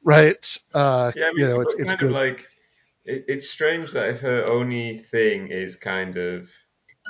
right? 0.03 0.59
Uh 0.73 1.13
yeah 1.15 1.27
I 1.27 1.29
mean, 1.29 1.39
you 1.39 1.49
know 1.49 1.61
it's 1.61 1.75
it's 1.75 1.93
good. 1.95 2.13
like 2.13 2.47
it, 3.05 3.25
it's 3.29 3.49
strange 3.49 3.93
that 3.93 4.09
if 4.09 4.21
her 4.21 4.47
only 4.47 4.99
thing 4.99 5.49
is 5.49 5.77
kind 5.77 6.17
of 6.17 6.51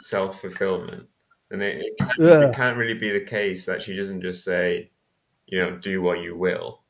self-fulfillment 0.00 1.06
and 1.50 1.62
it, 1.62 1.78
it, 1.78 1.98
can't, 1.98 2.12
yeah. 2.18 2.48
it 2.48 2.54
can't 2.54 2.76
really 2.76 2.94
be 2.94 3.10
the 3.10 3.24
case 3.24 3.64
that 3.64 3.82
she 3.82 3.96
doesn't 3.96 4.22
just 4.22 4.44
say, 4.44 4.90
you 5.46 5.58
know, 5.58 5.76
do 5.76 6.00
what 6.00 6.20
you 6.20 6.36
will. 6.36 6.82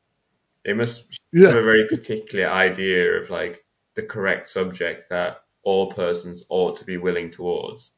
It 0.64 0.76
must 0.76 1.18
yeah. 1.32 1.48
have 1.48 1.56
a 1.56 1.62
very 1.62 1.88
particular 1.88 2.48
idea 2.48 3.12
of 3.20 3.30
like 3.30 3.64
the 3.94 4.02
correct 4.02 4.48
subject 4.48 5.08
that 5.10 5.42
all 5.62 5.90
persons 5.92 6.44
ought 6.48 6.76
to 6.76 6.84
be 6.84 6.98
willing 6.98 7.30
towards. 7.30 7.92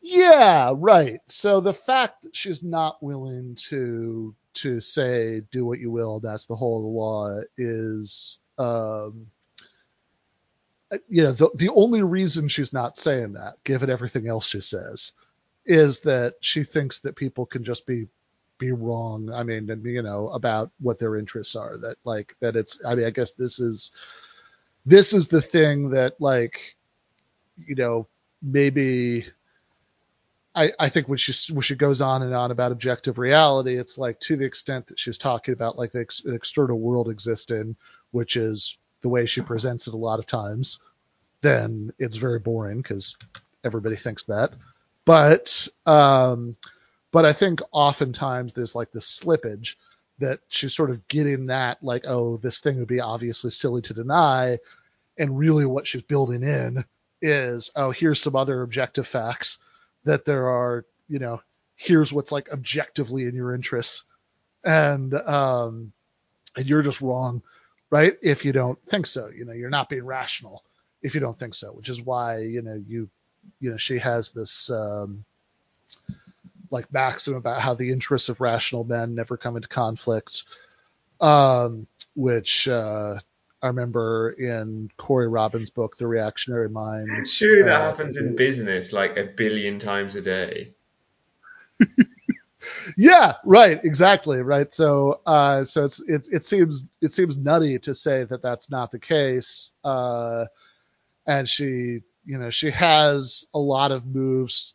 Yeah, 0.00 0.72
right. 0.76 1.20
So 1.26 1.60
the 1.60 1.74
fact 1.74 2.22
that 2.22 2.36
she's 2.36 2.62
not 2.62 3.02
willing 3.02 3.56
to 3.68 4.34
to 4.54 4.80
say 4.80 5.42
do 5.50 5.66
what 5.66 5.80
you 5.80 5.90
will, 5.90 6.20
that's 6.20 6.46
the 6.46 6.54
whole 6.54 6.78
of 6.78 6.82
the 6.84 6.88
law 6.88 7.40
is 7.56 8.38
um 8.58 9.26
Uh, 10.92 10.98
you 11.08 11.22
know, 11.22 11.32
the, 11.32 11.50
the 11.56 11.70
only 11.70 12.02
reason 12.02 12.48
she's 12.48 12.72
not 12.72 12.96
saying 12.96 13.32
that, 13.32 13.54
given 13.64 13.90
everything 13.90 14.28
else 14.28 14.48
she 14.48 14.60
says, 14.60 15.12
is 15.64 16.00
that 16.00 16.34
she 16.40 16.62
thinks 16.62 17.00
that 17.00 17.16
people 17.16 17.46
can 17.46 17.64
just 17.64 17.86
be 17.86 18.06
be 18.58 18.72
wrong. 18.72 19.30
I 19.30 19.42
mean, 19.42 19.68
and 19.70 19.84
you 19.84 20.02
know, 20.02 20.28
about 20.28 20.70
what 20.80 20.98
their 20.98 21.16
interests 21.16 21.56
are. 21.56 21.76
That 21.76 21.96
like 22.04 22.34
that 22.40 22.56
it's. 22.56 22.80
I 22.86 22.94
mean, 22.94 23.06
I 23.06 23.10
guess 23.10 23.32
this 23.32 23.58
is 23.60 23.90
this 24.84 25.12
is 25.12 25.28
the 25.28 25.42
thing 25.42 25.90
that 25.90 26.20
like, 26.20 26.76
you 27.56 27.74
know, 27.74 28.06
maybe. 28.42 29.26
I, 30.54 30.72
I 30.78 30.88
think 30.88 31.06
when 31.06 31.18
she 31.18 31.52
when 31.52 31.60
she 31.60 31.74
goes 31.74 32.00
on 32.00 32.22
and 32.22 32.34
on 32.34 32.50
about 32.50 32.72
objective 32.72 33.18
reality, 33.18 33.76
it's 33.76 33.98
like 33.98 34.18
to 34.20 34.36
the 34.36 34.46
extent 34.46 34.86
that 34.86 34.98
she's 34.98 35.18
talking 35.18 35.52
about 35.52 35.76
like 35.76 35.92
the 35.92 36.00
ex, 36.00 36.24
an 36.24 36.34
external 36.34 36.78
world 36.78 37.10
existing, 37.10 37.76
which 38.10 38.36
is 38.36 38.78
the 39.06 39.10
way 39.10 39.24
she 39.24 39.40
presents 39.40 39.86
it 39.86 39.94
a 39.94 39.96
lot 39.96 40.18
of 40.18 40.26
times, 40.26 40.80
then 41.40 41.92
it's 41.96 42.16
very 42.16 42.40
boring 42.40 42.78
because 42.78 43.16
everybody 43.62 43.94
thinks 43.94 44.24
that. 44.24 44.50
But 45.04 45.68
um, 45.86 46.56
but 47.12 47.24
I 47.24 47.32
think 47.32 47.60
oftentimes 47.70 48.52
there's 48.52 48.74
like 48.74 48.90
this 48.90 49.20
slippage 49.20 49.76
that 50.18 50.40
she's 50.48 50.74
sort 50.74 50.90
of 50.90 51.06
getting 51.06 51.46
that 51.46 51.78
like, 51.84 52.04
oh, 52.08 52.38
this 52.38 52.58
thing 52.58 52.80
would 52.80 52.88
be 52.88 52.98
obviously 52.98 53.52
silly 53.52 53.80
to 53.82 53.94
deny, 53.94 54.58
and 55.16 55.38
really 55.38 55.66
what 55.66 55.86
she's 55.86 56.02
building 56.02 56.42
in 56.42 56.84
is, 57.22 57.70
oh, 57.76 57.92
here's 57.92 58.20
some 58.20 58.34
other 58.34 58.62
objective 58.62 59.06
facts 59.06 59.58
that 60.02 60.24
there 60.24 60.48
are, 60.48 60.84
you 61.08 61.20
know, 61.20 61.40
here's 61.76 62.12
what's 62.12 62.32
like 62.32 62.50
objectively 62.50 63.26
in 63.26 63.36
your 63.36 63.54
interests, 63.54 64.02
and 64.64 65.14
um, 65.14 65.92
and 66.56 66.66
you're 66.66 66.82
just 66.82 67.00
wrong 67.00 67.40
right? 67.90 68.14
If 68.22 68.44
you 68.44 68.52
don't 68.52 68.78
think 68.86 69.06
so, 69.06 69.28
you 69.28 69.44
know, 69.44 69.52
you're 69.52 69.70
not 69.70 69.88
being 69.88 70.04
rational 70.04 70.64
if 71.02 71.14
you 71.14 71.20
don't 71.20 71.38
think 71.38 71.54
so, 71.54 71.68
which 71.68 71.88
is 71.88 72.02
why, 72.02 72.38
you 72.38 72.62
know, 72.62 72.82
you, 72.86 73.08
you 73.60 73.70
know, 73.70 73.76
she 73.76 73.98
has 73.98 74.30
this, 74.30 74.70
um, 74.70 75.24
like 76.70 76.92
maxim 76.92 77.34
about 77.34 77.62
how 77.62 77.74
the 77.74 77.92
interests 77.92 78.28
of 78.28 78.40
rational 78.40 78.84
men 78.84 79.14
never 79.14 79.36
come 79.36 79.56
into 79.56 79.68
conflict, 79.68 80.44
um, 81.20 81.86
which, 82.14 82.66
uh, 82.66 83.16
I 83.62 83.68
remember 83.68 84.30
in 84.30 84.90
Corey 84.96 85.28
Robin's 85.28 85.70
book, 85.70 85.96
The 85.96 86.06
Reactionary 86.06 86.68
Mind. 86.68 87.26
Surely 87.26 87.62
that 87.64 87.80
uh, 87.80 87.90
happens 87.90 88.16
in 88.16 88.36
business 88.36 88.92
like 88.92 89.16
a 89.16 89.24
billion 89.24 89.78
times 89.78 90.14
a 90.14 90.20
day. 90.20 90.75
Yeah, 92.96 93.34
right, 93.44 93.80
exactly, 93.84 94.42
right. 94.42 94.72
So, 94.74 95.20
uh, 95.26 95.64
so 95.64 95.84
it's 95.84 96.00
it 96.08 96.28
it 96.32 96.44
seems 96.44 96.86
it 97.00 97.12
seems 97.12 97.36
nutty 97.36 97.78
to 97.80 97.94
say 97.94 98.24
that 98.24 98.42
that's 98.42 98.70
not 98.70 98.90
the 98.90 98.98
case. 98.98 99.70
Uh, 99.84 100.46
and 101.26 101.48
she, 101.48 102.02
you 102.24 102.38
know, 102.38 102.50
she 102.50 102.70
has 102.70 103.46
a 103.54 103.58
lot 103.58 103.92
of 103.92 104.06
moves 104.06 104.74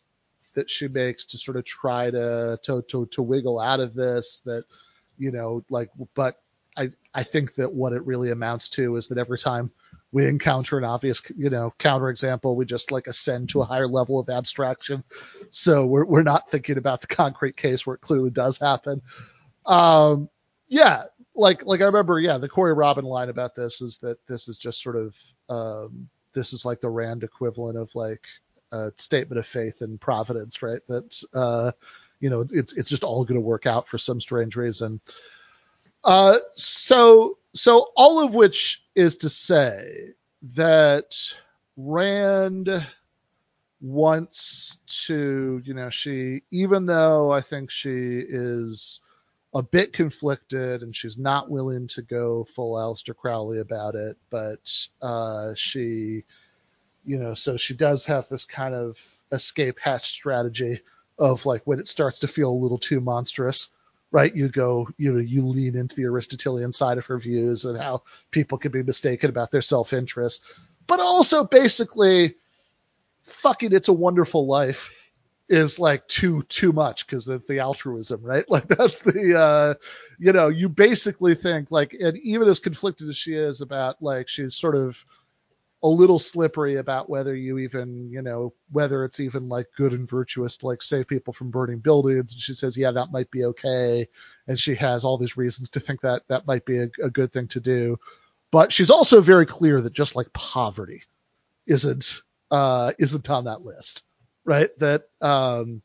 that 0.54 0.70
she 0.70 0.88
makes 0.88 1.24
to 1.26 1.38
sort 1.38 1.56
of 1.56 1.64
try 1.64 2.10
to 2.10 2.58
to 2.62 2.82
to, 2.82 3.06
to 3.06 3.22
wiggle 3.22 3.58
out 3.58 3.80
of 3.80 3.94
this. 3.94 4.42
That, 4.44 4.64
you 5.18 5.32
know, 5.32 5.64
like, 5.70 5.90
but 6.14 6.40
I 6.76 6.90
I 7.14 7.22
think 7.22 7.54
that 7.56 7.72
what 7.72 7.92
it 7.92 8.04
really 8.06 8.30
amounts 8.30 8.68
to 8.70 8.96
is 8.96 9.08
that 9.08 9.18
every 9.18 9.38
time 9.38 9.70
we 10.12 10.26
encounter 10.26 10.76
an 10.76 10.84
obvious, 10.84 11.22
you 11.36 11.48
know, 11.48 11.72
counterexample, 11.78 12.54
we 12.54 12.66
just 12.66 12.92
like 12.92 13.06
ascend 13.06 13.48
to 13.48 13.62
a 13.62 13.64
higher 13.64 13.88
level 13.88 14.20
of 14.20 14.28
abstraction. 14.28 15.02
So 15.50 15.86
we're 15.86 16.04
we're 16.04 16.22
not 16.22 16.50
thinking 16.50 16.76
about 16.76 17.00
the 17.00 17.06
concrete 17.06 17.56
case 17.56 17.86
where 17.86 17.96
it 17.96 18.02
clearly 18.02 18.30
does 18.30 18.58
happen. 18.58 19.00
Um, 19.64 20.28
yeah, 20.68 21.04
like 21.34 21.64
like 21.64 21.80
I 21.80 21.86
remember, 21.86 22.20
yeah, 22.20 22.38
the 22.38 22.48
Corey 22.48 22.74
Robin 22.74 23.04
line 23.04 23.30
about 23.30 23.54
this 23.54 23.80
is 23.80 23.98
that 23.98 24.18
this 24.26 24.48
is 24.48 24.58
just 24.58 24.82
sort 24.82 24.96
of 24.96 25.16
um, 25.48 26.08
this 26.34 26.52
is 26.52 26.64
like 26.64 26.80
the 26.80 26.90
Rand 26.90 27.24
equivalent 27.24 27.78
of 27.78 27.94
like 27.94 28.24
a 28.70 28.92
statement 28.96 29.38
of 29.38 29.46
faith 29.46 29.80
and 29.80 30.00
providence, 30.00 30.62
right? 30.62 30.80
That 30.88 31.24
uh, 31.34 31.72
you 32.20 32.28
know, 32.28 32.44
it's 32.50 32.74
it's 32.74 32.90
just 32.90 33.04
all 33.04 33.24
going 33.24 33.40
to 33.40 33.46
work 33.46 33.66
out 33.66 33.88
for 33.88 33.96
some 33.96 34.20
strange 34.20 34.56
reason. 34.56 35.00
Uh, 36.04 36.36
so 36.54 37.38
so 37.54 37.92
all 37.96 38.24
of 38.24 38.34
which 38.34 38.81
is 38.94 39.16
to 39.16 39.30
say 39.30 40.14
that 40.54 41.16
Rand 41.76 42.68
wants 43.80 44.78
to, 45.06 45.60
you 45.64 45.74
know, 45.74 45.90
she, 45.90 46.42
even 46.50 46.86
though 46.86 47.32
I 47.32 47.40
think 47.40 47.70
she 47.70 47.90
is 47.90 49.00
a 49.54 49.62
bit 49.62 49.92
conflicted 49.92 50.82
and 50.82 50.94
she's 50.94 51.18
not 51.18 51.50
willing 51.50 51.88
to 51.88 52.02
go 52.02 52.44
full 52.44 52.76
Aleister 52.76 53.14
Crowley 53.14 53.60
about 53.60 53.94
it, 53.94 54.16
but 54.30 54.60
uh, 55.02 55.52
she, 55.56 56.24
you 57.04 57.18
know, 57.18 57.34
so 57.34 57.56
she 57.56 57.74
does 57.74 58.06
have 58.06 58.28
this 58.28 58.44
kind 58.46 58.74
of 58.74 58.96
escape 59.30 59.78
hatch 59.80 60.10
strategy 60.10 60.80
of 61.18 61.44
like 61.44 61.62
when 61.64 61.80
it 61.80 61.88
starts 61.88 62.20
to 62.20 62.28
feel 62.28 62.50
a 62.50 62.62
little 62.62 62.78
too 62.78 63.00
monstrous, 63.00 63.68
right? 64.12 64.34
You 64.34 64.48
go, 64.48 64.88
you 64.98 65.12
know, 65.12 65.20
you 65.20 65.46
lean 65.46 65.76
into 65.76 65.96
the 65.96 66.04
Aristotelian 66.04 66.72
side 66.72 66.98
of 66.98 67.06
her 67.06 67.18
views 67.18 67.64
and 67.64 67.78
how 67.78 68.02
people 68.30 68.58
can 68.58 68.70
be 68.70 68.82
mistaken 68.82 69.30
about 69.30 69.50
their 69.50 69.62
self 69.62 69.92
interest, 69.92 70.44
but 70.86 71.00
also 71.00 71.44
basically, 71.44 72.36
fucking, 73.22 73.72
it's 73.72 73.88
a 73.88 73.92
wonderful 73.92 74.46
life 74.46 74.94
is 75.48 75.78
like 75.78 76.06
too 76.08 76.42
too 76.44 76.72
much 76.72 77.06
because 77.06 77.28
of 77.28 77.46
the 77.46 77.60
altruism, 77.60 78.22
right? 78.22 78.44
Like 78.48 78.68
that's 78.68 79.00
the 79.00 79.38
uh 79.38 79.74
you 80.18 80.32
know, 80.32 80.48
you 80.48 80.68
basically 80.68 81.34
think 81.34 81.70
like 81.70 81.94
and 81.94 82.16
even 82.18 82.48
as 82.48 82.58
conflicted 82.58 83.08
as 83.08 83.16
she 83.16 83.34
is 83.34 83.60
about 83.60 84.02
like 84.02 84.28
she's 84.28 84.54
sort 84.54 84.76
of 84.76 85.04
a 85.82 85.88
little 85.88 86.18
slippery 86.18 86.76
about 86.76 87.10
whether 87.10 87.34
you 87.34 87.58
even, 87.58 88.08
you 88.10 88.22
know, 88.22 88.54
whether 88.70 89.04
it's 89.04 89.18
even 89.18 89.48
like 89.48 89.66
good 89.76 89.92
and 89.92 90.08
virtuous 90.08 90.56
to 90.58 90.66
like 90.66 90.80
save 90.80 91.08
people 91.08 91.32
from 91.32 91.50
burning 91.50 91.80
buildings. 91.80 92.32
And 92.32 92.40
she 92.40 92.54
says, 92.54 92.76
yeah, 92.76 92.92
that 92.92 93.10
might 93.10 93.30
be 93.32 93.44
okay. 93.46 94.06
And 94.46 94.58
she 94.58 94.76
has 94.76 95.04
all 95.04 95.18
these 95.18 95.36
reasons 95.36 95.70
to 95.70 95.80
think 95.80 96.00
that 96.02 96.22
that 96.28 96.46
might 96.46 96.64
be 96.64 96.78
a, 96.78 96.88
a 97.02 97.10
good 97.10 97.32
thing 97.32 97.48
to 97.48 97.60
do. 97.60 97.98
But 98.52 98.70
she's 98.70 98.90
also 98.90 99.20
very 99.20 99.46
clear 99.46 99.80
that 99.80 99.92
just 99.92 100.14
like 100.14 100.32
poverty 100.32 101.02
isn't, 101.66 102.22
uh, 102.50 102.92
isn't 103.00 103.28
on 103.28 103.44
that 103.44 103.62
list, 103.62 104.04
right? 104.44 104.70
That, 104.78 105.08
um, 105.20 105.82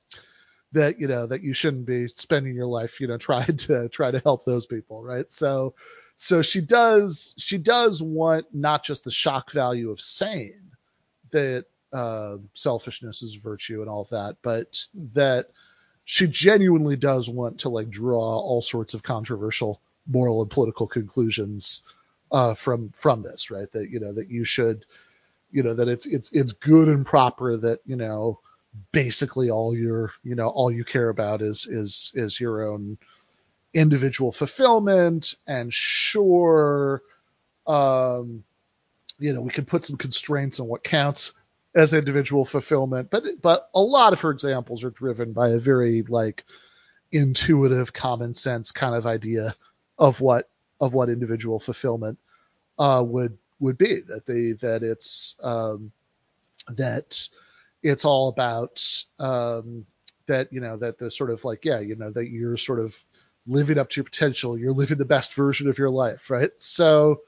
that, 0.73 0.99
you 0.99 1.07
know, 1.07 1.25
that 1.25 1.41
you 1.41 1.53
shouldn't 1.53 1.87
be 1.87 2.07
spending 2.09 2.53
your 2.53 2.67
life, 2.67 3.01
you 3.01 3.07
know, 3.07 3.17
trying 3.17 3.57
to 3.57 3.89
try 3.89 4.11
to 4.11 4.19
help 4.19 4.45
those 4.45 4.67
people, 4.67 5.01
right? 5.01 5.31
So, 5.31 5.73
so 6.17 6.41
she 6.41 6.61
does 6.61 7.35
she 7.37 7.57
does 7.59 8.01
want 8.01 8.47
not 8.51 8.83
just 8.83 9.03
the 9.03 9.11
shock 9.11 9.51
value 9.51 9.91
of 9.91 10.01
saying 10.01 10.59
that 11.31 11.65
uh, 11.93 12.37
selfishness 12.53 13.21
is 13.21 13.35
virtue 13.35 13.81
and 13.81 13.89
all 13.89 14.01
of 14.01 14.09
that, 14.09 14.37
but 14.41 14.87
that 15.13 15.47
she 16.05 16.27
genuinely 16.27 16.95
does 16.95 17.29
want 17.29 17.59
to 17.59 17.69
like 17.69 17.89
draw 17.89 18.19
all 18.19 18.61
sorts 18.61 18.93
of 18.93 19.03
controversial 19.03 19.81
moral 20.07 20.41
and 20.41 20.49
political 20.49 20.87
conclusions 20.87 21.83
uh, 22.31 22.55
from 22.55 22.89
from 22.89 23.21
this, 23.21 23.51
right? 23.51 23.71
That 23.71 23.89
you 23.89 23.99
know 23.99 24.13
that 24.13 24.29
you 24.29 24.43
should, 24.43 24.85
you 25.51 25.63
know, 25.63 25.75
that 25.75 25.87
it's 25.87 26.07
it's 26.07 26.31
it's 26.31 26.51
good 26.51 26.87
and 26.87 27.05
proper 27.05 27.57
that 27.57 27.79
you 27.85 27.95
know 27.95 28.39
basically 28.91 29.49
all 29.49 29.75
your 29.75 30.11
you 30.23 30.35
know 30.35 30.47
all 30.47 30.71
you 30.71 30.83
care 30.83 31.09
about 31.09 31.41
is 31.41 31.67
is 31.67 32.11
is 32.15 32.39
your 32.39 32.67
own 32.67 32.97
individual 33.73 34.31
fulfillment 34.31 35.35
and 35.45 35.73
sure 35.73 37.01
um, 37.65 38.43
you 39.19 39.33
know 39.33 39.41
we 39.41 39.51
can 39.51 39.65
put 39.65 39.83
some 39.83 39.97
constraints 39.97 40.59
on 40.59 40.67
what 40.67 40.83
counts 40.83 41.33
as 41.75 41.93
individual 41.93 42.45
fulfillment 42.45 43.09
but 43.09 43.23
but 43.41 43.69
a 43.73 43.81
lot 43.81 44.13
of 44.13 44.21
her 44.21 44.31
examples 44.31 44.83
are 44.83 44.89
driven 44.89 45.33
by 45.33 45.49
a 45.49 45.59
very 45.59 46.01
like 46.03 46.45
intuitive 47.11 47.93
common 47.93 48.33
sense 48.33 48.71
kind 48.71 48.95
of 48.95 49.05
idea 49.05 49.55
of 49.97 50.21
what 50.21 50.49
of 50.79 50.93
what 50.93 51.09
individual 51.09 51.59
fulfillment 51.59 52.17
uh, 52.79 53.03
would 53.05 53.37
would 53.59 53.77
be 53.77 53.99
that 54.01 54.25
they 54.25 54.53
that 54.53 54.83
it's 54.83 55.35
um, 55.41 55.91
that 56.69 57.27
it's 57.83 58.05
all 58.05 58.29
about 58.29 58.83
um, 59.19 59.85
that 60.27 60.51
you 60.51 60.59
know 60.59 60.77
that 60.77 60.97
the 60.97 61.09
sort 61.09 61.31
of 61.31 61.43
like 61.43 61.65
yeah 61.65 61.79
you 61.79 61.95
know 61.95 62.11
that 62.11 62.29
you're 62.29 62.57
sort 62.57 62.79
of 62.79 63.03
living 63.47 63.77
up 63.77 63.89
to 63.89 63.97
your 63.97 64.05
potential. 64.05 64.57
You're 64.57 64.73
living 64.73 64.97
the 64.97 65.05
best 65.05 65.33
version 65.33 65.69
of 65.69 65.77
your 65.77 65.89
life, 65.89 66.29
right? 66.29 66.51
So 66.57 67.21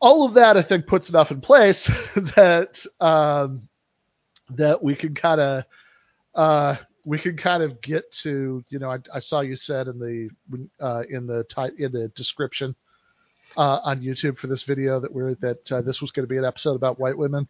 all 0.00 0.24
of 0.24 0.34
that, 0.34 0.56
I 0.56 0.62
think, 0.62 0.86
puts 0.86 1.10
enough 1.10 1.30
in 1.30 1.40
place 1.40 1.86
that 2.36 2.84
um, 3.00 3.68
that 4.50 4.82
we 4.82 4.94
can 4.94 5.14
kind 5.14 5.40
of 5.40 5.64
uh, 6.34 6.76
we 7.04 7.18
can 7.18 7.36
kind 7.36 7.62
of 7.62 7.80
get 7.80 8.10
to. 8.22 8.64
You 8.68 8.78
know, 8.78 8.90
I, 8.90 8.98
I 9.12 9.18
saw 9.18 9.40
you 9.40 9.56
said 9.56 9.88
in 9.88 9.98
the 9.98 10.30
uh, 10.80 11.02
in 11.08 11.26
the 11.26 11.44
ti- 11.44 11.82
in 11.82 11.92
the 11.92 12.08
description 12.08 12.74
uh, 13.56 13.80
on 13.84 14.02
YouTube 14.02 14.38
for 14.38 14.46
this 14.46 14.62
video 14.62 15.00
that 15.00 15.12
we're 15.12 15.34
that 15.36 15.72
uh, 15.72 15.82
this 15.82 16.00
was 16.00 16.10
going 16.10 16.24
to 16.24 16.32
be 16.32 16.38
an 16.38 16.44
episode 16.44 16.76
about 16.76 17.00
white 17.00 17.18
women. 17.18 17.48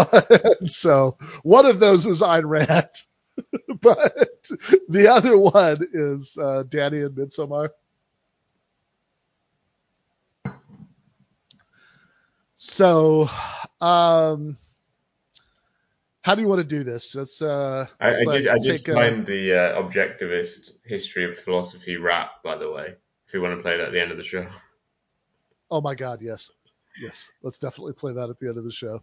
so 0.66 1.16
one 1.42 1.66
of 1.66 1.80
those 1.80 2.06
is 2.06 2.22
Ayn 2.22 2.44
Rand. 2.48 3.02
but 3.80 4.50
the 4.88 5.08
other 5.08 5.38
one 5.38 5.86
is 5.92 6.36
uh, 6.40 6.64
Dani 6.68 7.06
and 7.06 7.16
Midsommar. 7.16 7.70
So, 12.56 13.28
um, 13.80 14.56
how 16.22 16.34
do 16.34 16.40
you 16.40 16.48
want 16.48 16.62
to 16.62 16.66
do 16.66 16.84
this? 16.84 17.14
Let's. 17.14 17.42
Uh, 17.42 17.86
I, 18.00 18.08
I 18.08 18.12
did. 18.12 18.48
I 18.48 18.58
did 18.58 18.84
find 18.84 19.22
a... 19.22 19.24
the 19.24 19.52
uh, 19.52 19.82
objectivist 19.82 20.70
history 20.84 21.24
of 21.24 21.38
philosophy 21.38 21.96
rap, 21.96 22.42
by 22.42 22.56
the 22.56 22.70
way. 22.70 22.94
If 23.26 23.34
you 23.34 23.42
want 23.42 23.58
to 23.58 23.62
play 23.62 23.76
that 23.76 23.88
at 23.88 23.92
the 23.92 24.00
end 24.00 24.12
of 24.12 24.16
the 24.16 24.24
show. 24.24 24.46
Oh 25.70 25.82
my 25.82 25.94
God! 25.94 26.20
Yes, 26.22 26.50
yes. 27.02 27.30
Let's 27.42 27.58
definitely 27.58 27.92
play 27.92 28.14
that 28.14 28.30
at 28.30 28.38
the 28.38 28.48
end 28.48 28.56
of 28.56 28.64
the 28.64 28.72
show. 28.72 29.02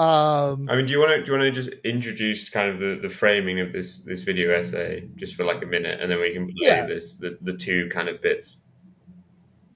Um, 0.00 0.66
I 0.70 0.76
mean, 0.76 0.86
do 0.86 0.92
you 0.92 0.98
want 0.98 1.10
to 1.10 1.22
do 1.22 1.30
you 1.30 1.38
want 1.38 1.54
to 1.54 1.60
just 1.60 1.74
introduce 1.84 2.48
kind 2.48 2.70
of 2.70 2.78
the, 2.78 3.00
the 3.02 3.10
framing 3.10 3.60
of 3.60 3.70
this 3.70 3.98
this 3.98 4.22
video 4.22 4.50
essay 4.50 5.06
just 5.14 5.34
for 5.34 5.44
like 5.44 5.62
a 5.62 5.66
minute, 5.66 6.00
and 6.00 6.10
then 6.10 6.18
we 6.18 6.32
can 6.32 6.46
play 6.46 6.54
yeah. 6.68 6.86
this 6.86 7.16
the, 7.16 7.36
the 7.42 7.52
two 7.52 7.90
kind 7.90 8.08
of 8.08 8.22
bits. 8.22 8.56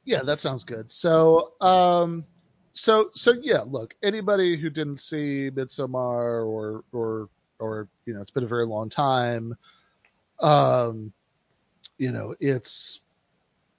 Yeah, 0.07 0.23
that 0.23 0.41
sounds 0.41 0.65
good. 0.65 0.91
So, 0.91 1.53
um, 1.61 2.25
so 2.73 3.11
so 3.13 3.33
yeah, 3.33 3.65
look, 3.67 3.95
anybody 4.03 4.57
who 4.57 4.71
didn't 4.71 5.01
see 5.01 5.51
Midsommar 5.51 6.47
or 6.47 6.85
or 6.91 7.29
or 7.59 7.89
you 8.07 8.15
know, 8.15 8.23
it's 8.23 8.31
been 8.31 8.45
a 8.45 8.49
very 8.49 8.65
long 8.65 8.89
time. 8.89 9.55
Um, 10.41 11.13
you 11.99 12.13
know, 12.13 12.35
it's 12.41 13.03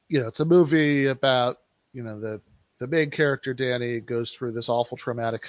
you 0.09 0.21
know, 0.21 0.27
it's 0.27 0.41
a 0.41 0.45
movie 0.45 1.07
about 1.07 1.57
you 1.91 2.03
know 2.03 2.19
the 2.19 2.39
the 2.77 2.85
main 2.85 3.09
character 3.09 3.55
Dani 3.55 4.05
goes 4.05 4.31
through 4.31 4.51
this 4.51 4.69
awful 4.69 4.95
traumatic 4.95 5.47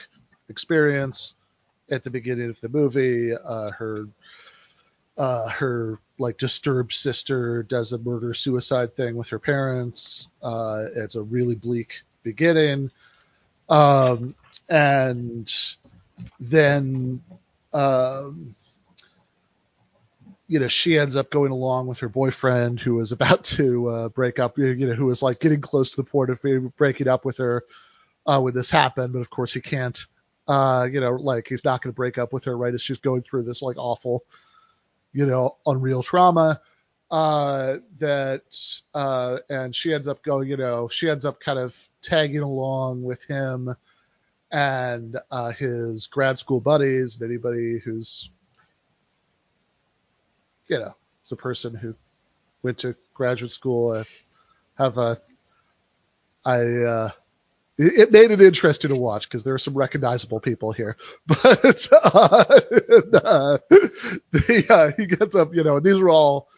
experience 0.48 1.34
at 1.90 2.04
the 2.04 2.10
beginning 2.10 2.50
of 2.50 2.60
the 2.60 2.68
movie. 2.68 3.32
Uh, 3.32 3.70
her 3.70 4.06
uh, 5.18 5.48
her 5.48 5.98
like 6.18 6.38
disturbed 6.38 6.92
sister 6.92 7.62
does 7.62 7.92
a 7.92 7.98
murder 7.98 8.34
suicide 8.34 8.94
thing 8.94 9.16
with 9.16 9.28
her 9.28 9.38
parents. 9.38 10.28
Uh, 10.42 10.84
it's 10.94 11.14
a 11.14 11.22
really 11.22 11.54
bleak 11.54 12.02
beginning, 12.22 12.90
um, 13.68 14.34
and 14.68 15.52
then 16.40 17.22
um, 17.72 18.54
you 20.48 20.58
know 20.58 20.68
she 20.68 20.98
ends 20.98 21.16
up 21.16 21.30
going 21.30 21.52
along 21.52 21.86
with 21.86 21.98
her 21.98 22.08
boyfriend 22.08 22.80
who 22.80 23.00
is 23.00 23.12
about 23.12 23.44
to 23.44 23.86
uh, 23.88 24.08
break 24.10 24.38
up. 24.38 24.58
You 24.58 24.74
know 24.74 24.94
who 24.94 25.10
is 25.10 25.22
like 25.22 25.40
getting 25.40 25.60
close 25.60 25.90
to 25.90 25.96
the 25.96 26.04
point 26.04 26.30
of 26.30 26.40
breaking 26.76 27.08
up 27.08 27.24
with 27.24 27.38
her 27.38 27.64
uh, 28.26 28.40
when 28.40 28.54
this 28.54 28.70
happened, 28.70 29.12
but 29.12 29.20
of 29.20 29.30
course 29.30 29.54
he 29.54 29.60
can't 29.60 30.06
uh, 30.48 30.88
you 30.90 31.00
know, 31.00 31.12
like 31.12 31.48
he's 31.48 31.64
not 31.64 31.82
going 31.82 31.92
to 31.92 31.96
break 31.96 32.18
up 32.18 32.32
with 32.32 32.44
her 32.44 32.56
right 32.56 32.74
as 32.74 32.82
she's 32.82 32.98
going 32.98 33.22
through 33.22 33.44
this 33.44 33.62
like 33.62 33.76
awful, 33.78 34.24
you 35.12 35.26
know, 35.26 35.56
unreal 35.66 36.02
trauma. 36.02 36.60
Uh, 37.08 37.78
that 37.98 38.42
uh, 38.94 39.38
and 39.48 39.74
she 39.74 39.94
ends 39.94 40.08
up 40.08 40.22
going, 40.22 40.48
you 40.48 40.56
know, 40.56 40.88
she 40.88 41.08
ends 41.08 41.24
up 41.24 41.38
kind 41.40 41.58
of 41.58 41.76
tagging 42.02 42.40
along 42.40 43.02
with 43.02 43.22
him 43.24 43.74
and 44.50 45.16
uh, 45.30 45.52
his 45.52 46.06
grad 46.08 46.38
school 46.38 46.60
buddies 46.60 47.20
and 47.20 47.30
anybody 47.30 47.78
who's, 47.78 48.30
you 50.68 50.78
know, 50.78 50.94
it's 51.20 51.32
a 51.32 51.36
person 51.36 51.74
who 51.74 51.94
went 52.62 52.78
to 52.78 52.94
graduate 53.14 53.52
school. 53.52 53.92
Uh, 53.92 54.04
have 54.78 54.98
a, 54.98 55.16
I, 56.44 56.60
uh, 56.60 57.10
it 57.78 58.10
made 58.10 58.30
it 58.30 58.40
interesting 58.40 58.90
to 58.90 58.96
watch 58.96 59.28
because 59.28 59.44
there 59.44 59.54
are 59.54 59.58
some 59.58 59.74
recognizable 59.74 60.40
people 60.40 60.72
here. 60.72 60.96
But 61.26 61.88
uh, 61.92 62.44
and, 62.88 63.14
uh, 63.14 63.58
the, 64.32 64.66
uh, 64.68 64.92
he 64.96 65.06
gets 65.06 65.34
up, 65.34 65.54
you 65.54 65.62
know, 65.62 65.76
and 65.76 65.84
these 65.84 66.00
are 66.00 66.08
all, 66.08 66.48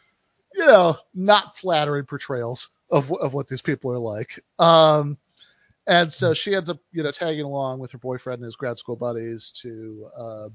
you 0.54 0.64
know, 0.66 0.96
not 1.14 1.56
flattering 1.56 2.04
portrayals 2.04 2.68
of 2.90 3.12
of 3.12 3.34
what 3.34 3.48
these 3.48 3.62
people 3.62 3.92
are 3.92 3.98
like. 3.98 4.42
Um, 4.58 5.18
and 5.86 6.12
so 6.12 6.34
she 6.34 6.54
ends 6.54 6.68
up, 6.68 6.78
you 6.92 7.02
know, 7.02 7.10
tagging 7.10 7.44
along 7.44 7.80
with 7.80 7.92
her 7.92 7.98
boyfriend 7.98 8.40
and 8.40 8.46
his 8.46 8.56
grad 8.56 8.78
school 8.78 8.96
buddies 8.96 9.50
to 9.62 10.08
uh, 10.16 10.48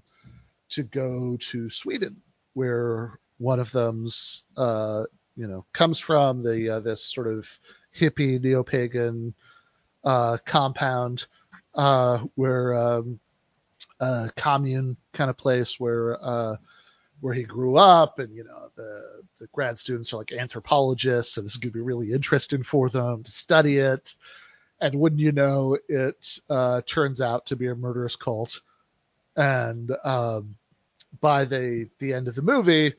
to 0.70 0.84
go 0.84 1.38
to 1.38 1.70
Sweden, 1.70 2.22
where 2.54 3.20
one 3.38 3.60
of 3.60 3.72
them's, 3.72 4.44
uh, 4.56 5.04
you 5.36 5.48
know, 5.48 5.66
comes 5.74 6.00
from 6.00 6.44
the 6.44 6.76
uh, 6.76 6.80
this 6.80 7.04
sort 7.04 7.28
of 7.28 7.50
hippie 7.98 8.42
neo 8.42 8.64
pagan 8.64 9.34
uh, 10.04 10.38
compound 10.46 11.26
uh, 11.76 12.20
where 12.36 12.74
um, 12.74 13.20
a 14.00 14.30
commune 14.36 14.98
kind 15.14 15.30
of 15.30 15.38
place 15.38 15.80
where 15.80 16.18
uh, 16.22 16.56
where 17.22 17.34
he 17.34 17.44
grew 17.44 17.78
up, 17.78 18.20
and 18.20 18.36
you 18.36 18.44
know 18.44 18.70
the 18.76 19.24
the 19.40 19.48
grad 19.54 19.78
students 19.78 20.14
are 20.14 20.18
like 20.18 20.32
anthropologists, 20.32 21.36
so 21.36 21.42
this 21.42 21.52
is 21.52 21.58
going 21.58 21.72
to 21.72 21.78
be 21.78 21.82
really 21.82 22.12
interesting 22.12 22.64
for 22.64 22.90
them 22.90 23.24
to 23.24 23.32
study 23.32 23.78
it. 23.78 24.16
And 24.82 24.96
wouldn't 24.96 25.22
you 25.22 25.32
know, 25.32 25.78
it 25.88 26.40
uh, 26.50 26.82
turns 26.86 27.22
out 27.22 27.46
to 27.46 27.56
be 27.56 27.68
a 27.68 27.76
murderous 27.76 28.18
cult. 28.18 28.62
And 29.38 29.90
um, 30.04 30.56
by 31.22 31.46
the 31.46 31.90
the 32.00 32.14
end 32.14 32.28
of 32.28 32.36
the 32.36 32.42
movie, 32.42 32.94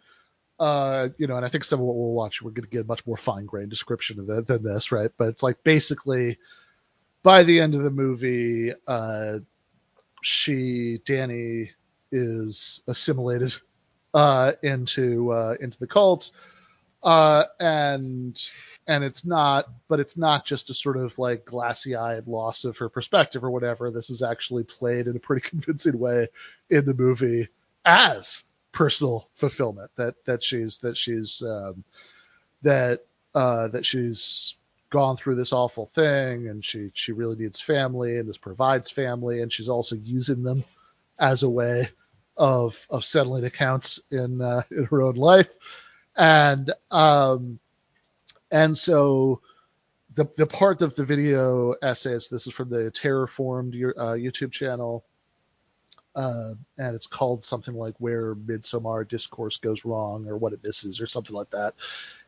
uh, 0.59 1.09
you 1.19 1.27
know, 1.27 1.37
and 1.37 1.45
I 1.45 1.49
think 1.49 1.65
some 1.65 1.81
of 1.81 1.87
what 1.87 1.97
we'll 1.97 2.15
watch, 2.15 2.41
we're 2.41 2.53
going 2.53 2.65
to 2.65 2.71
get 2.71 2.83
a 2.83 2.89
much 2.89 3.07
more 3.07 3.17
fine 3.17 3.45
grained 3.45 3.71
description 3.71 4.19
of 4.21 4.31
it 4.31 4.47
than 4.47 4.63
this, 4.63 4.93
right? 4.93 5.11
But 5.17 5.29
it's 5.29 5.43
like 5.43 5.63
basically 5.65 6.39
by 7.25 7.43
the 7.43 7.59
end 7.59 7.75
of 7.75 7.83
the 7.83 7.91
movie, 7.91 8.71
uh, 8.87 9.39
she, 10.23 11.01
Dani, 11.05 11.71
is 12.13 12.81
assimilated 12.87 13.55
uh, 14.13 14.53
into 14.63 15.33
uh, 15.33 15.57
into 15.61 15.79
the 15.79 15.89
cult, 15.89 16.31
uh, 17.03 17.45
and 17.59 18.41
and 18.87 19.03
it's 19.03 19.25
not, 19.25 19.67
but 19.89 19.99
it's 19.99 20.17
not 20.17 20.45
just 20.45 20.71
a 20.71 20.75
sort 20.75 20.99
of 20.99 21.19
like 21.19 21.45
glassy 21.47 21.97
eyed 21.97 22.29
loss 22.29 22.65
of 22.65 22.79
her 22.79 22.89
perspective 22.89 23.43
or 23.43 23.51
whatever. 23.51 23.91
This 23.91 24.11
is 24.11 24.23
actually 24.23 24.65
played 24.65 25.09
in 25.09 25.17
a 25.17 25.21
pretty 25.21 25.49
convincing 25.49 25.99
way 25.99 26.29
in 26.71 26.85
the 26.85 26.95
movie 26.95 27.49
as 27.85 28.45
personal 28.71 29.29
fulfillment 29.35 29.91
that 29.97 30.15
that 30.27 30.45
she's 30.45 30.79
that 30.79 30.97
she's 30.97 31.43
um, 31.43 31.85
that 32.63 33.07
uh, 33.35 33.69
that 33.69 33.87
she's 33.87 34.57
gone 34.95 35.17
through 35.17 35.35
this 35.35 35.53
awful 35.53 35.87
thing 35.87 36.49
and 36.49 36.65
she 36.65 36.89
she 36.95 37.11
really 37.11 37.35
needs 37.35 37.61
family 37.61 38.17
and 38.19 38.29
this 38.29 38.39
provides 38.39 38.91
family 38.93 39.43
and 39.43 39.53
she's 39.53 39.69
also 39.69 39.97
using 39.97 40.45
them 40.45 40.63
as 41.19 41.43
a 41.43 41.51
way 41.51 41.89
of 42.37 42.87
of 42.91 43.05
settling 43.05 43.45
accounts 43.45 44.01
in 44.13 44.41
uh, 44.41 44.63
in 44.71 44.85
her 44.85 45.03
own 45.03 45.17
life 45.17 45.51
and 46.17 46.73
um 46.93 47.59
and 48.53 48.79
so 48.79 49.41
the 50.15 50.27
the 50.39 50.47
part 50.47 50.81
of 50.81 50.95
the 50.95 51.05
video 51.05 51.75
essays 51.83 52.29
this 52.29 52.47
is 52.47 52.55
from 52.55 52.71
the 52.71 52.93
terraformed 52.95 53.75
uh, 53.99 54.15
youtube 54.15 54.53
channel 54.53 55.05
uh, 56.15 56.53
and 56.79 56.95
it's 56.95 57.09
called 57.09 57.45
something 57.45 57.75
like 57.75 57.95
where 57.99 58.37
Midsommar 58.37 59.09
discourse 59.09 59.57
goes 59.57 59.85
wrong 59.85 60.29
or 60.29 60.37
what 60.37 60.53
it 60.53 60.63
misses 60.63 61.01
or 61.01 61.07
something 61.07 61.35
like 61.35 61.51
that. 61.51 61.75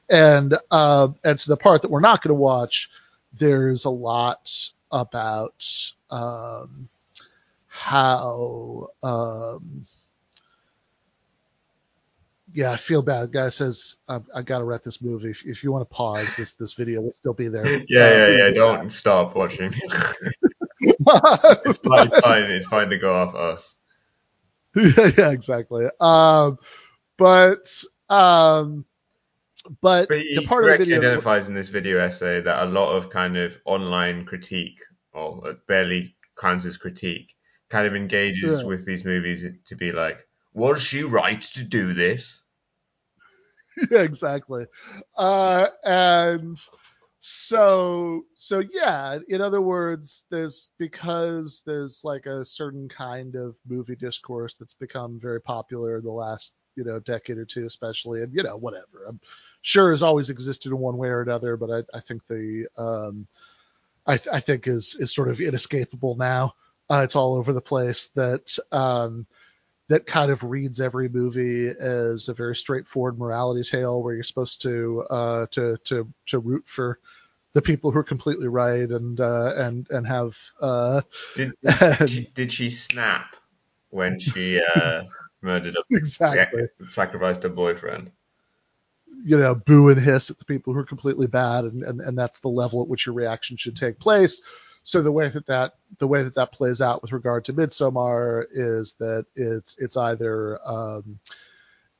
And 0.08 0.56
uh, 0.70 1.08
and 1.24 1.38
so 1.38 1.52
the 1.52 1.56
part 1.56 1.82
that 1.82 1.90
we're 1.90 2.00
not 2.00 2.22
going 2.22 2.30
to 2.30 2.40
watch, 2.40 2.90
there's 3.32 3.84
a 3.84 3.90
lot 3.90 4.50
about 4.92 5.64
um, 6.10 6.88
how 7.66 8.86
um, 9.02 9.86
yeah, 12.56 12.72
I 12.72 12.76
feel 12.76 13.02
bad. 13.02 13.32
Guy 13.32 13.50
says 13.50 13.96
I, 14.08 14.20
I 14.34 14.42
got 14.42 14.58
to 14.58 14.64
rent 14.64 14.82
this 14.82 15.02
movie. 15.02 15.30
If, 15.30 15.44
if, 15.44 15.62
you 15.62 15.70
want 15.70 15.82
to 15.88 15.94
pause 15.94 16.32
this 16.38 16.54
this 16.54 16.72
video, 16.72 17.02
will 17.02 17.12
still 17.12 17.34
be 17.34 17.48
there. 17.48 17.66
Yeah, 17.88 18.04
uh, 18.04 18.08
yeah, 18.08 18.28
yeah. 18.28 18.50
Don't 18.50 18.90
stop 18.90 19.36
watching. 19.36 19.74
it's, 20.80 21.78
fine, 21.78 22.06
it's 22.06 22.18
fine. 22.18 22.44
It's 22.44 22.66
fine 22.66 22.88
to 22.88 22.98
go 22.98 23.14
off 23.14 23.34
us. 23.34 23.76
yeah, 24.76 25.10
yeah, 25.18 25.30
exactly. 25.32 25.86
Um, 26.00 26.58
but 27.18 27.84
um, 28.08 28.84
but, 29.80 30.08
but 30.08 30.18
the 30.18 30.44
part 30.46 30.64
of 30.64 30.70
the 30.70 30.78
video 30.78 30.98
identifies 30.98 31.48
in 31.48 31.54
this 31.54 31.68
video 31.68 31.98
essay 31.98 32.40
that 32.40 32.64
a 32.64 32.66
lot 32.66 32.92
of 32.92 33.10
kind 33.10 33.36
of 33.36 33.56
online 33.64 34.24
critique, 34.24 34.80
or 35.12 35.56
barely 35.68 36.14
counts 36.38 36.64
as 36.64 36.76
critique, 36.76 37.34
kind 37.68 37.86
of 37.86 37.94
engages 37.94 38.60
yeah. 38.60 38.66
with 38.66 38.84
these 38.84 39.04
movies 39.04 39.44
to 39.64 39.76
be 39.76 39.92
like, 39.92 40.26
was 40.54 40.80
she 40.80 41.02
right 41.02 41.42
to 41.42 41.62
do 41.62 41.92
this? 41.92 42.42
yeah, 43.90 44.02
exactly. 44.02 44.66
Uh, 45.16 45.68
and 45.84 46.58
so 47.28 48.22
so 48.36 48.62
yeah 48.72 49.18
in 49.28 49.40
other 49.40 49.60
words 49.60 50.26
there's 50.30 50.70
because 50.78 51.60
there's 51.66 52.02
like 52.04 52.24
a 52.26 52.44
certain 52.44 52.88
kind 52.88 53.34
of 53.34 53.56
movie 53.66 53.96
discourse 53.96 54.54
that's 54.54 54.74
become 54.74 55.18
very 55.20 55.40
popular 55.42 55.96
in 55.96 56.04
the 56.04 56.10
last 56.10 56.52
you 56.76 56.84
know 56.84 57.00
decade 57.00 57.36
or 57.36 57.44
two 57.44 57.66
especially 57.66 58.22
and 58.22 58.32
you 58.32 58.44
know 58.44 58.56
whatever 58.56 59.06
i'm 59.08 59.18
sure 59.66 59.90
has 59.90 60.02
always 60.02 60.30
existed 60.30 60.70
in 60.70 60.78
one 60.78 60.96
way 60.96 61.08
or 61.08 61.22
another 61.22 61.56
but 61.56 61.70
i, 61.70 61.96
I 61.96 62.00
think 62.00 62.26
the 62.28 62.66
um 62.78 63.26
I, 64.06 64.16
th- 64.16 64.32
I 64.32 64.38
think 64.38 64.68
is 64.68 64.96
is 65.00 65.12
sort 65.12 65.28
of 65.28 65.40
inescapable 65.40 66.16
now 66.16 66.54
uh, 66.88 67.02
it's 67.02 67.16
all 67.16 67.34
over 67.34 67.52
the 67.52 67.60
place 67.60 68.08
that 68.14 68.56
um 68.70 69.26
that 69.88 70.06
kind 70.06 70.30
of 70.30 70.42
reads 70.42 70.80
every 70.80 71.08
movie 71.08 71.68
as 71.68 72.28
a 72.28 72.34
very 72.34 72.54
straightforward 72.56 73.18
morality 73.18 73.62
tale 73.62 74.02
where 74.02 74.14
you're 74.14 74.22
supposed 74.22 74.62
to 74.62 75.04
uh, 75.10 75.46
to 75.52 75.76
to 75.84 76.12
to 76.26 76.38
root 76.38 76.64
for 76.66 76.98
the 77.52 77.62
people 77.62 77.90
who 77.90 77.98
are 77.98 78.04
completely 78.04 78.48
right 78.48 78.90
and 78.90 79.20
uh, 79.20 79.52
and 79.56 79.86
and 79.90 80.06
have. 80.06 80.36
Uh, 80.60 81.02
did 81.36 81.52
and, 81.80 82.10
she, 82.10 82.30
did 82.34 82.52
she 82.52 82.68
snap 82.68 83.36
when 83.90 84.18
she 84.18 84.60
uh, 84.60 85.04
murdered 85.40 85.76
a 85.76 85.82
exactly 85.96 86.64
sacrificed 86.86 87.44
her 87.44 87.48
boyfriend? 87.48 88.10
You 89.24 89.38
know, 89.38 89.54
boo 89.54 89.88
and 89.88 90.00
hiss 90.00 90.30
at 90.30 90.38
the 90.38 90.44
people 90.44 90.72
who 90.72 90.80
are 90.80 90.84
completely 90.84 91.26
bad, 91.26 91.64
and, 91.64 91.82
and 91.82 92.00
and 92.00 92.18
that's 92.18 92.40
the 92.40 92.48
level 92.48 92.82
at 92.82 92.88
which 92.88 93.06
your 93.06 93.14
reaction 93.14 93.56
should 93.56 93.76
take 93.76 93.98
place. 93.98 94.42
So 94.82 95.02
the 95.02 95.12
way 95.12 95.28
that 95.28 95.46
that 95.46 95.74
the 95.98 96.06
way 96.06 96.22
that 96.22 96.36
that 96.36 96.52
plays 96.52 96.80
out 96.80 97.02
with 97.02 97.12
regard 97.12 97.44
to 97.46 97.52
Midsommar 97.52 98.44
is 98.52 98.94
that 99.00 99.26
it's 99.34 99.76
it's 99.78 99.96
either 99.96 100.60
um, 100.64 101.18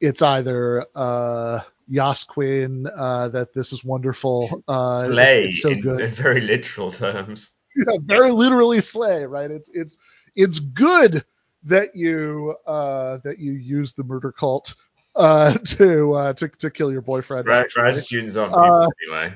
it's 0.00 0.22
either 0.22 0.86
uh, 0.94 1.60
Yas 1.88 2.24
Queen, 2.24 2.86
uh, 2.86 3.28
that 3.28 3.54
this 3.54 3.72
is 3.72 3.84
wonderful. 3.84 4.62
Uh, 4.68 5.04
slay 5.04 5.44
it's 5.44 5.62
so 5.62 5.70
in, 5.70 5.80
good. 5.80 6.00
in 6.00 6.10
very 6.10 6.40
literal 6.40 6.90
terms. 6.90 7.50
Yeah, 7.74 7.98
very 8.00 8.30
literally 8.30 8.80
slay, 8.80 9.24
right? 9.24 9.50
It's 9.50 9.68
it's 9.72 9.98
it's 10.34 10.60
good 10.60 11.24
that 11.64 11.94
you 11.94 12.54
uh, 12.66 13.18
that 13.18 13.38
you 13.38 13.52
use 13.52 13.92
the 13.92 14.04
murder 14.04 14.32
cult 14.32 14.74
uh, 15.16 15.54
to 15.64 16.12
uh, 16.12 16.32
to 16.34 16.48
to 16.48 16.70
kill 16.70 16.92
your 16.92 17.02
boyfriend. 17.02 17.46
Right, 17.46 17.74
right 17.76 17.96
students 17.96 18.36
on 18.36 18.52
uh, 18.52 18.88
anyway. 19.02 19.34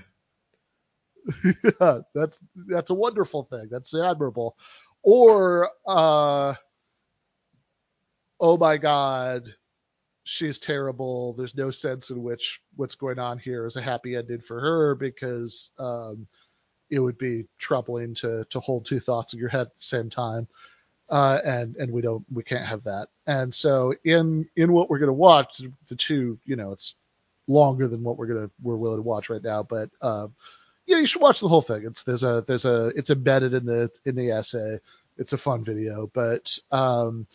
yeah, 1.80 1.98
that's 2.14 2.38
that's 2.68 2.90
a 2.90 2.94
wonderful 2.94 3.44
thing. 3.44 3.68
That's 3.70 3.94
admirable. 3.94 4.56
Or 5.02 5.70
uh, 5.86 6.54
oh 8.38 8.56
my 8.58 8.76
god, 8.76 9.48
she's 10.24 10.58
terrible. 10.58 11.34
There's 11.34 11.56
no 11.56 11.70
sense 11.70 12.10
in 12.10 12.22
which 12.22 12.60
what's 12.76 12.94
going 12.94 13.18
on 13.18 13.38
here 13.38 13.66
is 13.66 13.76
a 13.76 13.82
happy 13.82 14.16
ending 14.16 14.40
for 14.40 14.60
her 14.60 14.94
because 14.94 15.72
um, 15.78 16.26
it 16.90 17.00
would 17.00 17.18
be 17.18 17.46
troubling 17.58 18.14
to 18.16 18.44
to 18.50 18.60
hold 18.60 18.86
two 18.86 19.00
thoughts 19.00 19.32
in 19.32 19.40
your 19.40 19.48
head 19.48 19.62
at 19.62 19.78
the 19.78 19.84
same 19.84 20.10
time. 20.10 20.46
Uh, 21.10 21.40
and 21.44 21.76
and 21.76 21.92
we 21.92 22.00
don't 22.00 22.24
we 22.32 22.42
can't 22.42 22.64
have 22.64 22.84
that. 22.84 23.08
And 23.26 23.52
so 23.52 23.94
in 24.04 24.48
in 24.56 24.72
what 24.72 24.88
we're 24.88 25.00
gonna 25.00 25.12
watch, 25.12 25.60
the 25.88 25.96
two 25.96 26.38
you 26.44 26.56
know 26.56 26.72
it's 26.72 26.94
longer 27.48 27.88
than 27.88 28.02
what 28.04 28.16
we're 28.16 28.26
gonna 28.26 28.50
we're 28.62 28.76
willing 28.76 28.98
to 28.98 29.02
watch 29.02 29.28
right 29.28 29.42
now, 29.42 29.62
but 29.62 29.90
uh, 30.00 30.28
yeah, 30.86 30.98
you 30.98 31.06
should 31.06 31.22
watch 31.22 31.40
the 31.40 31.48
whole 31.48 31.62
thing. 31.62 31.82
It's 31.84 32.04
there's 32.04 32.22
a 32.22 32.44
there's 32.46 32.64
a 32.64 32.92
it's 32.96 33.10
embedded 33.10 33.54
in 33.54 33.66
the 33.66 33.90
in 34.04 34.14
the 34.14 34.30
essay. 34.30 34.78
It's 35.18 35.32
a 35.32 35.38
fun 35.38 35.64
video, 35.64 36.08
but 36.14 36.56
um, 36.70 37.26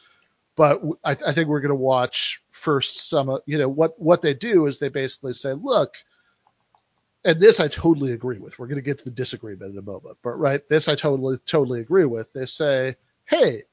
but 0.55 0.81
I, 1.03 1.11
I 1.11 1.33
think 1.33 1.49
we're 1.49 1.59
gonna 1.59 1.75
watch 1.75 2.41
first 2.51 3.09
some 3.09 3.39
you 3.45 3.57
know 3.57 3.67
what 3.67 3.99
what 3.99 4.21
they 4.21 4.33
do 4.33 4.67
is 4.67 4.77
they 4.77 4.89
basically 4.89 5.33
say 5.33 5.51
look 5.51 5.97
and 7.25 7.41
this 7.41 7.59
I 7.59 7.67
totally 7.67 8.13
agree 8.13 8.37
with. 8.37 8.57
We're 8.57 8.67
going 8.67 8.77
to 8.77 8.83
get 8.83 8.99
to 8.99 9.05
the 9.05 9.11
disagreement 9.11 9.71
in 9.71 9.77
a 9.79 9.81
moment, 9.81 10.17
but 10.21 10.39
right, 10.39 10.61
this 10.69 10.87
I 10.87 10.95
totally 10.95 11.37
totally 11.47 11.81
agree 11.81 12.05
with. 12.05 12.31
They 12.33 12.45
say, 12.45 12.95
"Hey, 13.25 13.63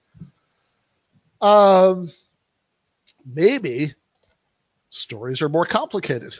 um, 1.40 2.10
maybe 3.24 3.94
stories 4.90 5.42
are 5.42 5.48
more 5.48 5.66
complicated 5.66 6.38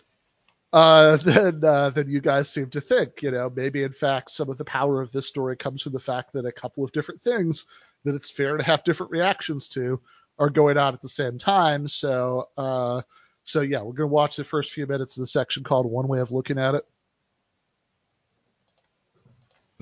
uh, 0.72 1.16
than 1.24 1.64
uh, 1.64 1.90
than 1.90 2.08
you 2.08 2.20
guys 2.20 2.48
seem 2.48 2.70
to 2.70 2.80
think. 2.80 3.22
You 3.22 3.30
know, 3.32 3.50
maybe 3.54 3.82
in 3.82 3.92
fact 3.92 4.30
some 4.30 4.48
of 4.48 4.58
the 4.58 4.64
power 4.64 5.00
of 5.00 5.12
this 5.12 5.26
story 5.26 5.56
comes 5.56 5.82
from 5.82 5.92
the 5.92 6.00
fact 6.00 6.32
that 6.32 6.46
a 6.46 6.52
couple 6.52 6.84
of 6.84 6.92
different 6.92 7.20
things 7.20 7.66
that 8.04 8.14
it's 8.14 8.30
fair 8.30 8.56
to 8.56 8.62
have 8.62 8.84
different 8.84 9.12
reactions 9.12 9.68
to 9.68 10.00
are 10.38 10.50
going 10.50 10.78
on 10.78 10.94
at 10.94 11.02
the 11.02 11.08
same 11.08 11.38
time. 11.38 11.86
So, 11.88 12.48
uh, 12.56 13.02
so 13.44 13.60
yeah, 13.60 13.82
we're 13.82 13.96
to 13.96 14.06
watch 14.06 14.36
the 14.36 14.44
first 14.44 14.72
few 14.72 14.86
minutes 14.86 15.16
of 15.16 15.20
the 15.20 15.26
section 15.26 15.62
called 15.64 15.86
"One 15.86 16.08
Way 16.08 16.20
of 16.20 16.32
Looking 16.32 16.58
at 16.58 16.74
It." 16.74 16.86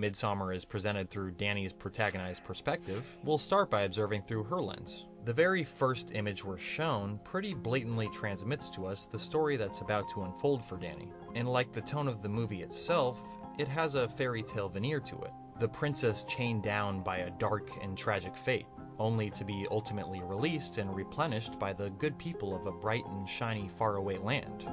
Midsommar 0.01 0.57
is 0.57 0.65
presented 0.65 1.11
through 1.11 1.33
Dani's 1.33 1.75
protagonized 1.75 2.43
perspective, 2.45 3.05
we'll 3.23 3.37
start 3.37 3.71
by 3.71 3.83
observing 3.83 4.23
through 4.23 4.45
her 4.45 4.61
lens. 4.61 5.05
The 5.27 5.35
very 5.35 5.63
first 5.63 6.13
image 6.15 6.43
we're 6.43 6.57
shown 6.57 7.21
pretty 7.23 7.53
blatantly 7.53 8.09
transmits 8.09 8.71
to 8.71 8.87
us 8.87 9.05
the 9.05 9.19
story 9.19 9.59
that's 9.59 9.83
about 9.83 10.09
to 10.15 10.23
unfold 10.23 10.65
for 10.65 10.79
Dani. 10.79 11.13
And 11.35 11.47
like 11.47 11.73
the 11.73 11.83
tone 11.83 12.09
of 12.09 12.23
the 12.23 12.29
movie 12.31 12.63
itself, 12.63 13.23
it 13.59 13.69
has 13.69 13.95
a 13.95 14.09
fairy 14.09 14.43
tale 14.43 14.71
veneer 14.71 15.01
to 15.01 15.21
it. 15.21 15.33
The 15.59 15.69
princess 15.69 16.25
chained 16.27 16.63
down 16.63 17.03
by 17.03 17.19
a 17.19 17.31
dark 17.33 17.71
and 17.83 17.99
tragic 17.99 18.35
fate, 18.35 18.67
only 18.99 19.29
to 19.31 19.45
be 19.45 19.67
ultimately 19.71 20.23
released 20.23 20.79
and 20.79 20.97
replenished 20.97 21.59
by 21.59 21.75
the 21.75 21.91
good 21.91 22.17
people 22.17 22.57
of 22.57 22.67
a 22.67 22.73
bright 22.73 23.05
and 23.05 23.29
shiny 23.29 23.69
faraway 23.77 24.17
land. 24.17 24.67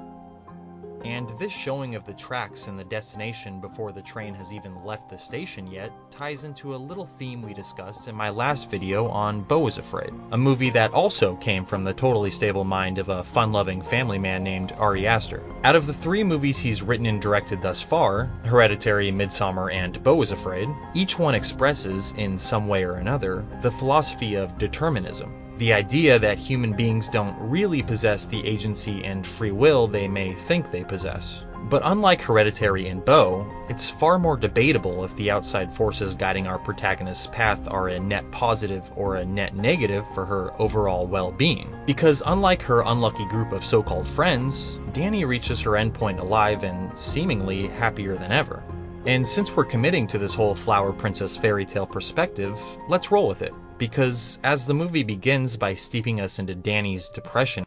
And 1.05 1.29
this 1.39 1.51
showing 1.51 1.95
of 1.95 2.05
the 2.05 2.13
tracks 2.13 2.67
and 2.67 2.77
the 2.77 2.83
destination 2.83 3.59
before 3.59 3.91
the 3.91 4.01
train 4.01 4.33
has 4.33 4.51
even 4.51 4.83
left 4.83 5.09
the 5.09 5.17
station 5.17 5.67
yet 5.67 5.91
ties 6.11 6.43
into 6.43 6.75
a 6.75 6.77
little 6.77 7.05
theme 7.05 7.41
we 7.41 7.53
discussed 7.53 8.07
in 8.07 8.15
my 8.15 8.29
last 8.29 8.69
video 8.69 9.07
on 9.07 9.41
Beau 9.41 9.67
is 9.67 9.77
Afraid, 9.77 10.11
a 10.31 10.37
movie 10.37 10.71
that 10.71 10.93
also 10.93 11.35
came 11.35 11.65
from 11.65 11.83
the 11.83 11.93
totally 11.93 12.31
stable 12.31 12.63
mind 12.63 12.97
of 12.97 13.09
a 13.09 13.23
fun-loving 13.23 13.81
family 13.81 14.17
man 14.17 14.43
named 14.43 14.71
Ari 14.73 15.05
Aster. 15.05 15.43
Out 15.63 15.75
of 15.75 15.85
the 15.85 15.93
three 15.93 16.23
movies 16.23 16.57
he's 16.57 16.81
written 16.81 17.05
and 17.05 17.21
directed 17.21 17.61
thus 17.61 17.81
far, 17.81 18.25
Hereditary, 18.43 19.11
Midsommar, 19.11 19.71
and 19.71 20.03
Beau 20.03 20.21
is 20.21 20.31
Afraid, 20.31 20.67
each 20.93 21.19
one 21.19 21.35
expresses, 21.35 22.13
in 22.17 22.39
some 22.39 22.67
way 22.67 22.83
or 22.83 22.95
another, 22.95 23.45
the 23.61 23.71
philosophy 23.71 24.35
of 24.35 24.57
determinism 24.57 25.46
the 25.57 25.73
idea 25.73 26.19
that 26.19 26.37
human 26.37 26.73
beings 26.73 27.07
don't 27.07 27.35
really 27.39 27.81
possess 27.81 28.25
the 28.25 28.45
agency 28.45 29.03
and 29.03 29.25
free 29.25 29.51
will 29.51 29.87
they 29.87 30.07
may 30.07 30.33
think 30.33 30.71
they 30.71 30.83
possess. 30.83 31.43
But 31.69 31.81
unlike 31.83 32.21
Hereditary 32.21 32.87
and 32.87 33.03
Beau, 33.03 33.45
it's 33.67 33.89
far 33.89 34.19
more 34.19 34.37
debatable 34.37 35.03
if 35.03 35.15
the 35.15 35.31
outside 35.31 35.73
forces 35.73 36.13
guiding 36.13 36.45
our 36.47 36.59
protagonist's 36.59 37.27
path 37.27 37.67
are 37.67 37.89
a 37.89 37.99
net 37.99 38.29
positive 38.31 38.89
or 38.95 39.15
a 39.15 39.25
net 39.25 39.55
negative 39.55 40.05
for 40.13 40.25
her 40.25 40.51
overall 40.61 41.07
well 41.07 41.31
being. 41.31 41.75
Because 41.85 42.21
unlike 42.25 42.61
her 42.61 42.83
unlucky 42.85 43.25
group 43.25 43.51
of 43.51 43.65
so 43.65 43.81
called 43.81 44.07
friends, 44.07 44.79
Dani 44.93 45.27
reaches 45.27 45.61
her 45.61 45.71
endpoint 45.71 46.19
alive 46.19 46.63
and 46.63 46.97
seemingly 46.97 47.67
happier 47.67 48.15
than 48.15 48.31
ever. 48.31 48.63
And 49.05 49.27
since 49.27 49.55
we're 49.55 49.65
committing 49.65 50.07
to 50.07 50.17
this 50.19 50.33
whole 50.33 50.55
flower 50.55 50.93
princess 50.93 51.35
fairy 51.35 51.65
tale 51.65 51.87
perspective, 51.87 52.61
let's 52.87 53.11
roll 53.11 53.27
with 53.27 53.41
it 53.41 53.53
because 53.77 54.39
as 54.43 54.65
the 54.65 54.73
movie 54.73 55.03
begins 55.03 55.57
by 55.57 55.75
steeping 55.75 56.19
us 56.19 56.39
into 56.39 56.55
Dani's 56.55 57.09
depression. 57.09 57.63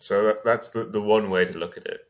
So 0.00 0.24
that, 0.24 0.44
that's 0.44 0.70
the, 0.70 0.84
the 0.84 1.00
one 1.00 1.30
way 1.30 1.44
to 1.44 1.56
look 1.56 1.76
at 1.76 1.86
it, 1.86 2.00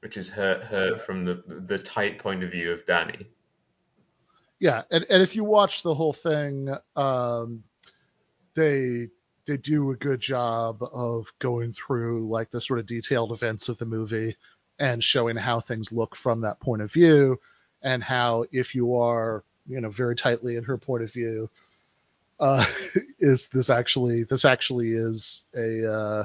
which 0.00 0.16
is 0.16 0.28
her, 0.30 0.58
her 0.60 0.98
from 0.98 1.24
the, 1.24 1.42
the 1.46 1.78
tight 1.78 2.18
point 2.18 2.44
of 2.44 2.50
view 2.52 2.72
of 2.72 2.86
Danny. 2.86 3.26
Yeah, 4.60 4.82
and, 4.92 5.04
and 5.10 5.22
if 5.22 5.34
you 5.34 5.42
watch 5.42 5.82
the 5.82 5.94
whole 5.94 6.12
thing, 6.12 6.72
um, 6.94 7.64
they 8.54 9.08
they 9.46 9.56
do 9.56 9.90
a 9.90 9.96
good 9.96 10.20
job 10.20 10.82
of 10.92 11.32
going 11.40 11.72
through 11.72 12.28
like 12.28 12.50
the 12.50 12.60
sort 12.60 12.78
of 12.78 12.86
detailed 12.86 13.32
events 13.32 13.68
of 13.68 13.78
the 13.78 13.86
movie 13.86 14.36
and 14.78 15.02
showing 15.02 15.36
how 15.36 15.58
things 15.60 15.90
look 15.90 16.14
from 16.14 16.42
that 16.42 16.60
point 16.60 16.82
of 16.82 16.92
view 16.92 17.38
and 17.82 18.04
how 18.04 18.44
if 18.52 18.74
you 18.74 18.94
are 18.96 19.44
you 19.66 19.80
know 19.80 19.90
very 19.90 20.16
tightly 20.16 20.56
in 20.56 20.64
her 20.64 20.76
point 20.76 21.02
of 21.02 21.12
view 21.12 21.48
uh, 22.40 22.64
is 23.20 23.46
this 23.46 23.70
actually 23.70 24.24
this 24.24 24.44
actually 24.44 24.90
is 24.90 25.44
a 25.54 25.90
uh, 25.90 26.24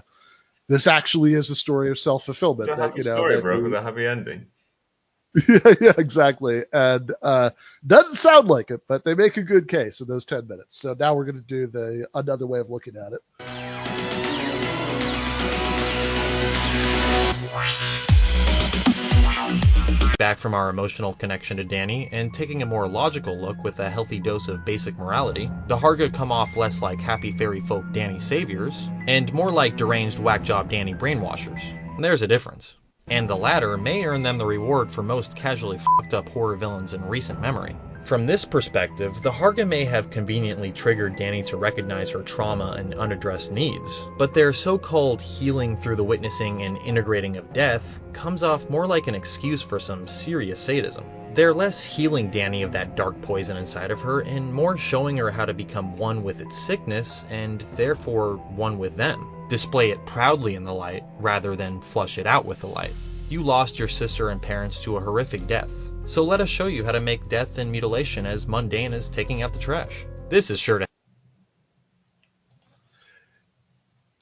this 0.68 0.88
actually 0.88 1.34
is 1.34 1.50
a 1.50 1.56
story 1.56 1.90
of 1.90 2.00
self 2.00 2.26
fulfillment. 2.26 2.70
Happy 2.70 3.02
you 3.02 3.10
know, 3.10 3.16
story, 3.16 3.40
bro, 3.40 3.62
with 3.62 3.74
a 3.74 3.82
happy 3.82 4.06
ending. 4.06 4.48
yeah, 5.48 5.74
yeah, 5.80 5.94
exactly. 5.98 6.64
And 6.74 7.14
uh, 7.22 7.52
doesn't 7.86 8.16
sound 8.16 8.48
like 8.48 8.72
it, 8.72 8.82
but 8.88 9.06
they 9.06 9.14
make 9.14 9.38
a 9.38 9.44
good 9.44 9.68
case 9.68 10.02
in 10.02 10.08
those 10.08 10.26
ten 10.26 10.48
minutes. 10.48 10.80
So 10.80 10.96
now 11.00 11.14
we're 11.14 11.26
going 11.26 11.36
to 11.36 11.42
do 11.42 11.68
the 11.68 12.08
another 12.16 12.48
way 12.48 12.60
of 12.60 12.70
looking 12.70 12.96
at 12.96 13.14
it. 13.14 13.67
Back 20.28 20.40
from 20.40 20.54
our 20.54 20.70
emotional 20.70 21.14
connection 21.14 21.56
to 21.56 21.64
Dani 21.64 22.10
and 22.12 22.34
taking 22.34 22.62
a 22.62 22.66
more 22.66 22.86
logical 22.86 23.40
look 23.40 23.64
with 23.64 23.80
a 23.80 23.90
healthy 23.90 24.20
dose 24.20 24.50
of 24.50 24.66
basic 24.66 24.98
morality, 24.98 25.50
the 25.70 25.78
Harga 25.78 26.14
come 26.14 26.34
off 26.34 26.58
less 26.58 26.82
like 26.82 27.00
happy 27.00 27.32
fairy 27.32 27.62
folk 27.62 27.86
Dani 27.94 28.22
saviors 28.22 28.90
and 29.08 29.32
more 29.32 29.50
like 29.50 29.78
deranged 29.78 30.20
whack 30.20 30.44
job 30.44 30.70
Dani 30.70 31.00
brainwashers. 31.00 31.62
There's 32.02 32.24
a 32.24 32.28
difference. 32.28 32.74
And 33.08 33.30
the 33.30 33.38
latter 33.38 33.78
may 33.78 34.04
earn 34.04 34.22
them 34.22 34.38
the 34.38 34.46
reward 34.46 34.92
for 34.92 35.02
most 35.02 35.34
casually 35.34 35.78
fucked 35.78 36.14
up 36.14 36.28
horror 36.28 36.58
villains 36.58 36.92
in 36.92 37.06
recent 37.06 37.40
memory. 37.40 37.78
From 38.08 38.26
this 38.26 38.46
perspective, 38.46 39.22
the 39.22 39.34
Harga 39.34 39.68
may 39.68 39.84
have 39.84 40.10
conveniently 40.10 40.72
triggered 40.72 41.18
Dani 41.18 41.46
to 41.48 41.58
recognize 41.58 42.10
her 42.12 42.22
trauma 42.22 42.78
and 42.78 42.94
unaddressed 42.94 43.52
needs, 43.52 44.08
but 44.18 44.34
their 44.34 44.54
so 44.54 44.78
called 44.78 45.22
healing 45.22 45.76
through 45.76 45.98
the 45.98 46.06
witnessing 46.06 46.62
and 46.62 46.78
integrating 46.78 47.36
of 47.36 47.52
death 47.52 48.00
comes 48.14 48.44
off 48.44 48.70
more 48.70 48.88
like 48.88 49.08
an 49.08 49.16
excuse 49.16 49.62
for 49.62 49.78
some 49.78 50.08
serious 50.08 50.58
sadism. 50.58 51.04
They're 51.34 51.54
less 51.54 51.84
healing 51.84 52.32
Dani 52.32 52.64
of 52.64 52.72
that 52.72 52.96
dark 52.96 53.22
poison 53.22 53.58
inside 53.58 53.92
of 53.92 54.00
her 54.00 54.22
and 54.22 54.54
more 54.54 54.78
showing 54.78 55.18
her 55.18 55.30
how 55.30 55.44
to 55.44 55.54
become 55.54 55.98
one 55.98 56.24
with 56.24 56.40
its 56.40 56.58
sickness 56.58 57.26
and 57.30 57.60
therefore 57.76 58.38
one 58.38 58.78
with 58.78 58.96
them. 58.96 59.28
Display 59.50 59.92
it 59.92 60.06
proudly 60.06 60.56
in 60.56 60.64
the 60.64 60.74
light 60.74 61.04
rather 61.20 61.58
than 61.58 61.82
flush 61.82 62.18
it 62.18 62.26
out 62.26 62.46
with 62.46 62.62
the 62.62 62.68
light. 62.68 62.94
You 63.28 63.44
lost 63.44 63.78
your 63.78 63.90
sister 63.90 64.30
and 64.30 64.42
parents 64.42 64.82
to 64.84 64.96
a 64.96 65.02
horrific 65.02 65.46
death 65.46 65.70
so 66.08 66.24
let 66.24 66.42
us 66.42 66.50
show 66.50 66.68
you 66.68 66.84
how 66.84 66.94
to 66.94 67.00
make 67.00 67.28
death 67.30 67.58
and 67.58 67.72
mutilation 67.72 68.26
as 68.26 68.48
mundane 68.48 68.94
as 68.94 69.10
taking 69.10 69.44
out 69.44 69.54
the 69.54 69.60
trash. 69.60 70.06
This 70.30 70.50
is 70.50 70.60
sure 70.60 70.80
to. 70.80 70.86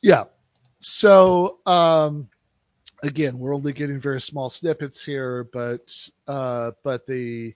Yeah. 0.02 0.26
So, 0.80 1.60
um, 1.66 2.28
again, 3.04 3.40
we're 3.40 3.56
only 3.56 3.72
getting 3.72 4.00
very 4.00 4.20
small 4.20 4.50
snippets 4.50 5.04
here, 5.04 5.48
but 5.54 5.94
uh, 6.28 6.72
but 6.84 7.06
the 7.08 7.56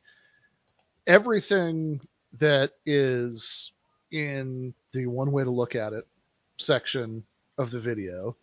everything 1.08 2.00
that 2.40 2.72
is 2.86 3.72
in 4.12 4.74
the 4.94 5.08
one 5.08 5.32
way 5.32 5.44
to 5.44 5.52
look 5.52 5.76
at 5.76 5.94
it 5.94 6.08
section 6.58 7.24
of 7.58 7.72
the 7.72 7.80
video, 7.80 8.36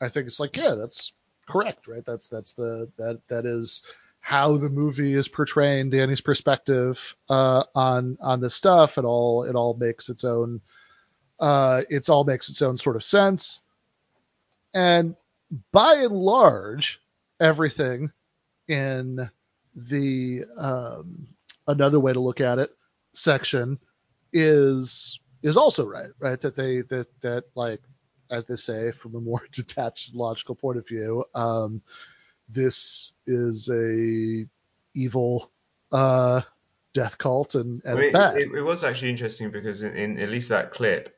I 0.00 0.08
think 0.08 0.26
it's 0.26 0.40
like, 0.40 0.56
yeah, 0.56 0.74
that's 0.74 1.12
correct, 1.48 1.88
right? 1.88 2.04
That's 2.04 2.28
that's 2.28 2.52
the 2.52 2.90
that 2.98 3.20
that 3.28 3.44
is 3.44 3.82
how 4.26 4.56
the 4.56 4.68
movie 4.68 5.12
is 5.12 5.28
portraying 5.28 5.88
Dani's 5.88 6.20
perspective 6.20 7.14
uh, 7.30 7.62
on 7.76 8.18
on 8.20 8.40
this 8.40 8.56
stuff. 8.56 8.98
It 8.98 9.04
all 9.04 9.44
it 9.44 9.54
all 9.54 9.74
makes 9.74 10.08
its 10.08 10.24
own 10.24 10.60
uh, 11.38 11.82
it's 11.88 12.08
all 12.08 12.24
makes 12.24 12.48
its 12.48 12.60
own 12.60 12.76
sort 12.76 12.96
of 12.96 13.04
sense. 13.04 13.60
And 14.74 15.14
by 15.70 15.94
and 15.98 16.12
large, 16.12 17.00
everything 17.38 18.10
in 18.66 19.30
the 19.76 20.42
um, 20.58 21.28
another 21.68 22.00
way 22.00 22.12
to 22.12 22.18
look 22.18 22.40
at 22.40 22.58
it 22.58 22.70
section 23.14 23.78
is 24.32 25.20
is 25.44 25.56
also 25.56 25.86
right, 25.86 26.10
right? 26.18 26.40
That 26.40 26.56
they 26.56 26.82
that 26.90 27.06
that 27.20 27.44
like 27.54 27.80
as 28.28 28.44
they 28.46 28.56
say 28.56 28.90
from 28.90 29.14
a 29.14 29.20
more 29.20 29.42
detached 29.52 30.16
logical 30.16 30.56
point 30.56 30.78
of 30.78 30.88
view, 30.88 31.24
um, 31.32 31.80
this 32.48 33.12
is 33.26 33.68
a 33.68 34.46
evil 34.94 35.50
uh, 35.92 36.40
death 36.94 37.18
cult 37.18 37.54
and, 37.54 37.82
and 37.84 37.92
I 37.92 37.94
mean, 37.94 38.04
it's 38.04 38.12
bad. 38.12 38.36
It, 38.36 38.52
it, 38.54 38.62
was 38.62 38.84
actually 38.84 39.10
interesting 39.10 39.50
because 39.50 39.82
in, 39.82 39.94
in, 39.96 40.18
at 40.18 40.28
least 40.28 40.48
that 40.48 40.72
clip, 40.72 41.16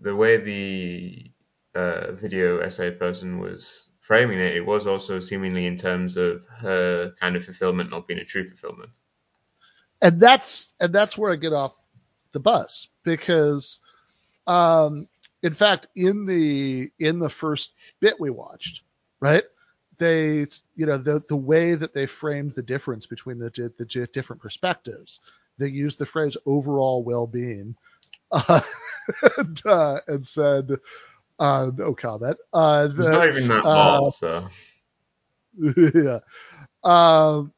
the 0.00 0.14
way 0.14 0.36
the 0.36 1.30
uh, 1.74 2.12
video 2.12 2.58
essay 2.58 2.90
person 2.90 3.38
was 3.38 3.84
framing 4.00 4.38
it, 4.38 4.54
it 4.54 4.64
was 4.64 4.86
also 4.86 5.18
seemingly 5.18 5.66
in 5.66 5.76
terms 5.76 6.16
of 6.16 6.44
her 6.58 7.12
kind 7.18 7.34
of 7.34 7.44
fulfillment 7.44 7.90
not 7.90 8.06
being 8.06 8.20
a 8.20 8.24
true 8.24 8.48
fulfillment. 8.48 8.90
And 10.00 10.20
that's 10.20 10.74
and 10.78 10.94
that's 10.94 11.16
where 11.18 11.32
I 11.32 11.36
get 11.36 11.52
off 11.52 11.74
the 12.32 12.40
bus 12.40 12.90
because, 13.02 13.80
um, 14.46 15.08
in 15.42 15.54
fact, 15.54 15.88
in 15.96 16.26
the 16.26 16.90
in 16.98 17.18
the 17.18 17.30
first 17.30 17.72
bit 17.98 18.20
we 18.20 18.30
watched, 18.30 18.82
right, 19.20 19.44
they 19.98 20.46
you 20.76 20.86
know 20.86 20.98
the 20.98 21.22
the 21.28 21.36
way 21.36 21.74
that 21.74 21.94
they 21.94 22.06
framed 22.06 22.52
the 22.52 22.62
difference 22.62 23.06
between 23.06 23.38
the 23.38 23.50
the 23.78 24.08
different 24.12 24.40
perspectives 24.42 25.20
they 25.58 25.68
used 25.68 25.98
the 25.98 26.06
phrase 26.06 26.36
overall 26.46 27.02
well-being 27.02 27.74
uh, 28.32 28.60
and, 29.38 29.62
uh, 29.66 30.00
and, 30.08 30.26
said 30.26 30.70
uh, 31.38 31.70
no 31.76 31.94
comment 31.94 32.36
uh, 32.52 32.88
that, 32.88 33.28
it's 33.28 33.46
not 33.48 33.62
even 33.62 33.62
that 33.62 33.64
uh, 33.64 34.10
so. 34.10 34.48
Yeah. 35.94 36.18
Um, 36.84 37.52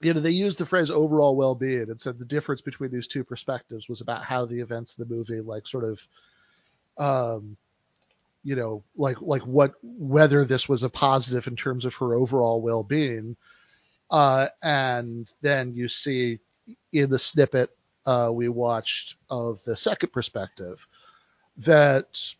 you 0.00 0.14
know 0.14 0.20
they 0.20 0.30
used 0.30 0.58
the 0.58 0.66
phrase 0.66 0.90
overall 0.90 1.36
well-being 1.36 1.90
and 1.90 2.00
said 2.00 2.18
the 2.18 2.24
difference 2.24 2.62
between 2.62 2.90
these 2.90 3.06
two 3.06 3.22
perspectives 3.22 3.88
was 3.88 4.00
about 4.00 4.24
how 4.24 4.46
the 4.46 4.60
events 4.60 4.96
of 4.98 5.08
the 5.08 5.14
movie 5.14 5.40
like 5.40 5.66
sort 5.66 5.84
of 5.84 6.00
um, 6.98 7.56
you 8.42 8.56
know, 8.56 8.82
like 8.96 9.20
like 9.20 9.42
what 9.42 9.74
whether 9.82 10.44
this 10.44 10.68
was 10.68 10.82
a 10.82 10.90
positive 10.90 11.46
in 11.46 11.56
terms 11.56 11.84
of 11.84 11.94
her 11.96 12.14
overall 12.14 12.62
well-being. 12.62 13.36
Uh, 14.10 14.48
and 14.62 15.30
then 15.40 15.72
you 15.74 15.88
see 15.88 16.40
in 16.92 17.10
the 17.10 17.18
snippet 17.18 17.70
uh, 18.06 18.30
we 18.32 18.48
watched 18.48 19.16
of 19.28 19.62
the 19.64 19.76
second 19.76 20.12
perspective 20.12 20.86
that 21.58 22.34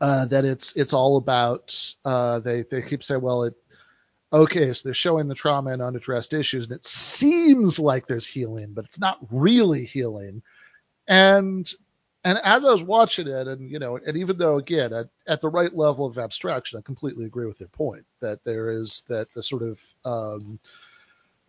uh, 0.00 0.26
that 0.26 0.44
it's 0.44 0.76
it's 0.76 0.92
all 0.92 1.16
about 1.16 1.94
uh, 2.04 2.38
they 2.40 2.62
they 2.70 2.82
keep 2.82 3.02
saying 3.02 3.20
well 3.20 3.44
it 3.44 3.54
okay 4.32 4.72
so 4.72 4.86
they're 4.86 4.94
showing 4.94 5.26
the 5.26 5.34
trauma 5.34 5.70
and 5.70 5.80
unaddressed 5.80 6.34
issues 6.34 6.64
and 6.64 6.76
it 6.76 6.84
seems 6.84 7.78
like 7.78 8.06
there's 8.06 8.26
healing 8.26 8.72
but 8.74 8.84
it's 8.84 9.00
not 9.00 9.18
really 9.30 9.84
healing 9.84 10.42
and 11.08 11.72
and 12.24 12.38
as 12.38 12.64
I 12.64 12.70
was 12.70 12.82
watching 12.82 13.28
it, 13.28 13.46
and 13.46 13.70
you 13.70 13.78
know, 13.78 13.96
and 13.96 14.16
even 14.16 14.38
though 14.38 14.58
again 14.58 14.92
at, 14.92 15.08
at 15.26 15.40
the 15.40 15.48
right 15.48 15.74
level 15.74 16.06
of 16.06 16.18
abstraction, 16.18 16.78
I 16.78 16.82
completely 16.82 17.24
agree 17.24 17.46
with 17.46 17.58
their 17.58 17.68
point 17.68 18.04
that 18.20 18.44
there 18.44 18.70
is 18.70 19.04
that 19.08 19.32
the 19.34 19.42
sort 19.42 19.62
of 19.62 19.80
um, 20.04 20.58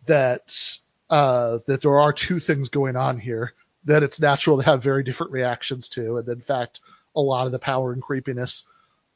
that 0.06 0.78
uh, 1.08 1.58
that 1.66 1.82
there 1.82 1.98
are 1.98 2.12
two 2.12 2.38
things 2.38 2.68
going 2.68 2.96
on 2.96 3.18
here 3.18 3.52
that 3.84 4.02
it's 4.02 4.20
natural 4.20 4.58
to 4.58 4.64
have 4.64 4.82
very 4.82 5.02
different 5.02 5.32
reactions 5.32 5.88
to, 5.90 6.18
and 6.18 6.28
in 6.28 6.40
fact, 6.40 6.80
a 7.16 7.20
lot 7.20 7.46
of 7.46 7.52
the 7.52 7.58
power 7.58 7.92
and 7.92 8.02
creepiness 8.02 8.64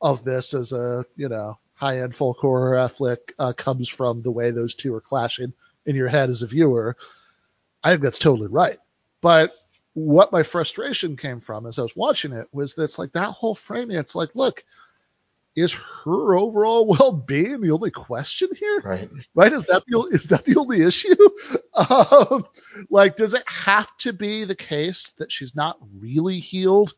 of 0.01 0.25
this 0.25 0.55
as 0.55 0.73
a 0.73 1.05
you 1.17 1.29
know 1.29 1.59
high 1.75 2.01
end 2.01 2.15
folk 2.15 2.39
horror 2.39 2.89
flick 2.89 3.33
uh, 3.39 3.53
comes 3.53 3.89
from 3.89 4.23
the 4.23 4.33
way 4.33 4.51
those 4.51 4.75
two 4.75 4.95
are 4.95 5.01
clashing 5.01 5.53
in 5.87 5.95
your 5.95 6.09
head 6.09 6.31
as 6.31 6.43
a 6.43 6.47
viewer. 6.49 6.97
I 7.83 7.91
think 7.91 8.03
that's 8.03 8.19
totally 8.19 8.49
right, 8.49 8.81
but 9.21 9.55
what 9.95 10.33
my 10.33 10.43
frustration 10.43 11.17
came 11.17 11.41
from 11.41 11.67
as 11.67 11.79
I 11.79 11.83
was 11.83 11.97
watching 11.97 12.33
it 12.33 12.49
was 12.53 12.75
that 12.75 12.85
it's 12.85 12.99
like 12.99 13.13
that 13.13 13.31
whole 13.31 13.55
framing. 13.55 13.97
It's 13.97 14.15
like, 14.15 14.31
look, 14.35 14.65
is 15.57 15.73
her 15.73 16.37
overall 16.37 16.87
well-being 16.99 17.61
the 17.61 17.71
only 17.71 17.91
question 17.91 18.49
here? 18.57 18.81
Right. 18.85 19.11
Right? 19.35 19.53
Is 19.53 19.67
that 19.67 19.85
the 19.87 20.01
is 20.11 20.27
that 20.27 20.45
the 20.45 20.57
only 20.59 20.83
issue? 20.83 21.15
Um, 21.77 22.47
like, 22.89 23.17
does 23.17 23.35
it 23.35 23.43
have 23.47 23.89
to 23.99 24.13
be 24.13 24.45
the 24.45 24.55
case 24.55 25.13
that 25.19 25.33
she's 25.33 25.57
not 25.57 25.77
really 25.99 26.39
healed? 26.39 26.93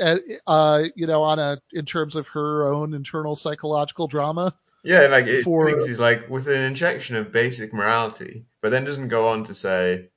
Uh, 0.00 0.82
you 0.96 1.06
know, 1.06 1.22
on 1.22 1.38
a 1.38 1.62
in 1.72 1.84
terms 1.84 2.16
of 2.16 2.26
her 2.26 2.72
own 2.72 2.92
internal 2.92 3.36
psychological 3.36 4.08
drama. 4.08 4.52
Yeah, 4.82 5.02
like 5.02 5.26
it 5.26 5.44
For- 5.44 5.66
thinks 5.66 5.86
he's 5.86 6.00
like 6.00 6.28
with 6.28 6.48
an 6.48 6.60
injection 6.60 7.14
of 7.14 7.30
basic 7.30 7.72
morality, 7.72 8.46
but 8.60 8.70
then 8.70 8.84
doesn't 8.84 9.08
go 9.08 9.28
on 9.28 9.44
to 9.44 9.54
say 9.54 10.08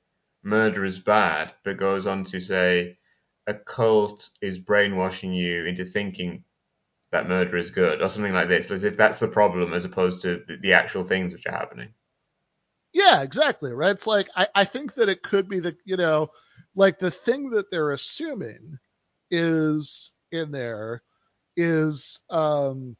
murder 0.44 0.84
is 0.84 0.98
bad, 0.98 1.52
but 1.64 1.78
goes 1.78 2.06
on 2.06 2.24
to 2.24 2.40
say 2.40 2.98
a 3.46 3.54
cult 3.54 4.30
is 4.40 4.58
brainwashing 4.58 5.32
you 5.32 5.66
into 5.66 5.84
thinking 5.84 6.44
that 7.10 7.28
murder 7.28 7.56
is 7.56 7.70
good, 7.70 8.02
or 8.02 8.08
something 8.08 8.32
like 8.32 8.48
this, 8.48 8.70
as 8.70 8.84
if 8.84 8.96
that's 8.96 9.20
the 9.20 9.28
problem 9.28 9.72
as 9.72 9.84
opposed 9.84 10.22
to 10.22 10.42
the, 10.48 10.56
the 10.56 10.72
actual 10.72 11.04
things 11.04 11.32
which 11.32 11.46
are 11.46 11.52
happening. 11.52 11.88
Yeah, 12.92 13.22
exactly. 13.22 13.72
Right. 13.72 13.90
It's 13.90 14.06
like 14.06 14.28
I, 14.36 14.48
I 14.54 14.64
think 14.64 14.94
that 14.94 15.08
it 15.08 15.22
could 15.22 15.48
be 15.48 15.60
the 15.60 15.76
you 15.84 15.96
know, 15.96 16.30
like 16.74 16.98
the 16.98 17.10
thing 17.10 17.50
that 17.50 17.70
they're 17.70 17.90
assuming 17.90 18.78
is 19.30 20.12
in 20.32 20.50
there 20.50 21.02
is 21.56 22.20
um 22.30 22.96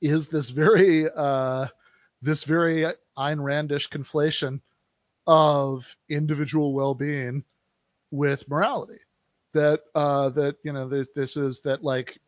is 0.00 0.28
this 0.28 0.50
very 0.50 1.06
uh 1.14 1.66
this 2.22 2.44
very 2.44 2.84
Ayn 3.16 3.38
Randish 3.38 3.88
conflation 3.88 4.60
of 5.26 5.96
individual 6.08 6.74
well-being 6.74 7.44
with 8.10 8.48
morality. 8.48 9.00
That 9.54 9.82
uh 9.94 10.30
that 10.30 10.56
you 10.64 10.72
know 10.72 10.88
that 10.88 11.14
this 11.14 11.36
is 11.36 11.60
that 11.62 11.84
like 11.84 12.18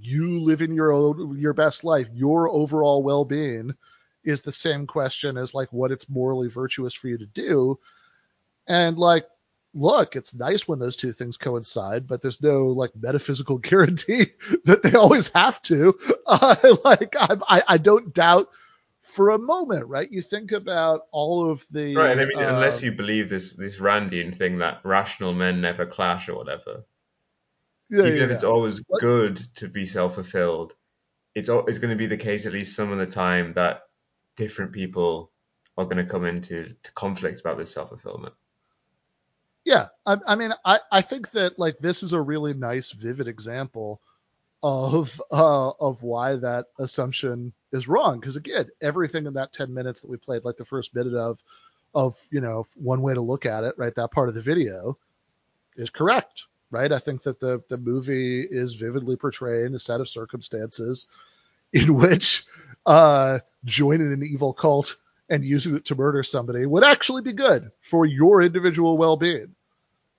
you 0.00 0.40
living 0.40 0.72
your 0.72 0.92
own 0.92 1.38
your 1.38 1.52
best 1.54 1.84
life, 1.84 2.08
your 2.12 2.48
overall 2.50 3.02
well-being 3.02 3.74
is 4.24 4.40
the 4.42 4.52
same 4.52 4.86
question 4.86 5.36
as 5.36 5.54
like 5.54 5.72
what 5.72 5.92
it's 5.92 6.08
morally 6.08 6.48
virtuous 6.48 6.94
for 6.94 7.08
you 7.08 7.18
to 7.18 7.26
do. 7.26 7.78
And 8.66 8.98
like, 8.98 9.26
look, 9.74 10.16
it's 10.16 10.34
nice 10.34 10.66
when 10.66 10.78
those 10.78 10.96
two 10.96 11.12
things 11.12 11.36
coincide, 11.36 12.06
but 12.06 12.22
there's 12.22 12.42
no 12.42 12.66
like 12.68 12.92
metaphysical 12.96 13.58
guarantee 13.60 14.26
that 14.64 14.82
they 14.82 14.94
always 14.94 15.28
have 15.28 15.60
to. 15.62 15.94
Uh, 16.26 16.56
like, 16.84 17.14
I, 17.18 17.36
I, 17.48 17.62
I 17.68 17.78
don't 17.78 18.14
doubt 18.14 18.48
for 19.14 19.30
a 19.30 19.38
moment, 19.38 19.86
right? 19.86 20.10
You 20.10 20.20
think 20.20 20.50
about 20.50 21.02
all 21.12 21.48
of 21.50 21.64
the 21.70 21.94
Right, 21.94 22.10
and 22.10 22.20
I 22.20 22.24
mean, 22.24 22.38
um, 22.38 22.54
unless 22.54 22.82
you 22.82 22.90
believe 22.92 23.28
this 23.28 23.52
this 23.52 23.76
Randian 23.76 24.36
thing 24.36 24.58
that 24.58 24.80
rational 24.84 25.32
men 25.32 25.60
never 25.60 25.86
clash 25.86 26.28
or 26.28 26.34
whatever, 26.34 26.84
yeah, 27.90 28.06
even 28.06 28.16
yeah, 28.16 28.24
if 28.24 28.30
it's 28.30 28.42
yeah. 28.42 28.48
always 28.48 28.82
What- 28.88 29.00
good 29.00 29.36
to 29.56 29.68
be 29.68 29.86
self-fulfilled, 29.86 30.74
it's 31.34 31.48
al- 31.48 31.66
it's 31.66 31.78
going 31.78 31.90
to 31.96 31.96
be 31.96 32.06
the 32.06 32.16
case 32.16 32.44
at 32.44 32.52
least 32.52 32.74
some 32.74 32.90
of 32.90 32.98
the 32.98 33.06
time 33.06 33.52
that 33.54 33.82
different 34.36 34.72
people 34.72 35.30
are 35.78 35.84
going 35.84 35.98
to 35.98 36.04
come 36.10 36.24
into 36.24 36.74
to 36.82 36.92
conflict 36.92 37.40
about 37.40 37.56
this 37.58 37.72
self-fulfillment. 37.72 38.34
Yeah, 39.64 39.88
I, 40.04 40.18
I 40.26 40.34
mean, 40.34 40.52
I, 40.64 40.80
I 40.92 41.00
think 41.02 41.30
that 41.30 41.58
like 41.58 41.78
this 41.78 42.02
is 42.02 42.12
a 42.12 42.20
really 42.20 42.52
nice, 42.52 42.90
vivid 42.90 43.28
example 43.28 44.00
of 44.64 45.20
uh, 45.30 45.70
of 45.78 46.02
why 46.02 46.36
that 46.36 46.68
assumption 46.78 47.52
is 47.72 47.86
wrong. 47.86 48.18
Because 48.18 48.36
again, 48.36 48.70
everything 48.80 49.26
in 49.26 49.34
that 49.34 49.52
ten 49.52 49.72
minutes 49.74 50.00
that 50.00 50.10
we 50.10 50.16
played, 50.16 50.42
like 50.42 50.56
the 50.56 50.64
first 50.64 50.94
minute 50.94 51.14
of 51.14 51.38
of 51.94 52.18
you 52.30 52.40
know 52.40 52.66
one 52.74 53.02
way 53.02 53.12
to 53.12 53.20
look 53.20 53.44
at 53.44 53.62
it, 53.62 53.74
right? 53.76 53.94
That 53.94 54.10
part 54.10 54.30
of 54.30 54.34
the 54.34 54.40
video 54.40 54.96
is 55.76 55.90
correct, 55.90 56.44
right? 56.70 56.90
I 56.90 56.98
think 56.98 57.22
that 57.24 57.40
the 57.40 57.62
the 57.68 57.76
movie 57.76 58.40
is 58.40 58.72
vividly 58.72 59.16
portraying 59.16 59.74
a 59.74 59.78
set 59.78 60.00
of 60.00 60.08
circumstances 60.08 61.08
in 61.74 61.94
which 61.94 62.46
uh, 62.86 63.40
joining 63.66 64.14
an 64.14 64.22
evil 64.22 64.54
cult 64.54 64.96
and 65.28 65.44
using 65.44 65.76
it 65.76 65.84
to 65.86 65.94
murder 65.94 66.22
somebody 66.22 66.64
would 66.64 66.84
actually 66.84 67.20
be 67.20 67.34
good 67.34 67.70
for 67.82 68.06
your 68.06 68.40
individual 68.40 68.96
well-being. 68.96 69.54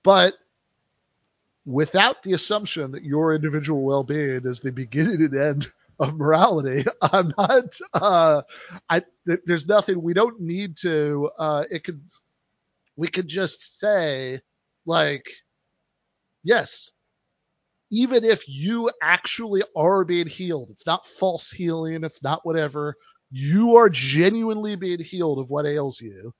But 0.04 0.34
without 1.66 2.22
the 2.22 2.32
assumption 2.32 2.92
that 2.92 3.04
your 3.04 3.34
individual 3.34 3.82
well-being 3.84 4.42
is 4.44 4.60
the 4.60 4.72
beginning 4.72 5.22
and 5.22 5.36
end 5.36 5.68
of 6.00 6.16
morality, 6.16 6.84
I'm 7.02 7.34
not. 7.36 7.78
Uh, 7.92 8.42
I 8.88 9.02
th- 9.26 9.40
there's 9.46 9.66
nothing. 9.66 10.02
We 10.02 10.14
don't 10.14 10.40
need 10.40 10.78
to. 10.78 11.30
Uh, 11.38 11.64
it 11.70 11.84
could. 11.84 12.00
We 12.96 13.08
could 13.08 13.28
just 13.28 13.78
say, 13.80 14.40
like, 14.86 15.26
yes, 16.44 16.92
even 17.90 18.24
if 18.24 18.48
you 18.48 18.90
actually 19.02 19.62
are 19.76 20.04
being 20.04 20.26
healed, 20.26 20.70
it's 20.70 20.86
not 20.86 21.06
false 21.06 21.50
healing, 21.50 22.04
it's 22.04 22.22
not 22.22 22.44
whatever. 22.44 22.96
You 23.30 23.76
are 23.76 23.88
genuinely 23.90 24.76
being 24.76 25.00
healed 25.00 25.38
of 25.40 25.50
what 25.50 25.66
ails 25.66 26.00
you. 26.00 26.32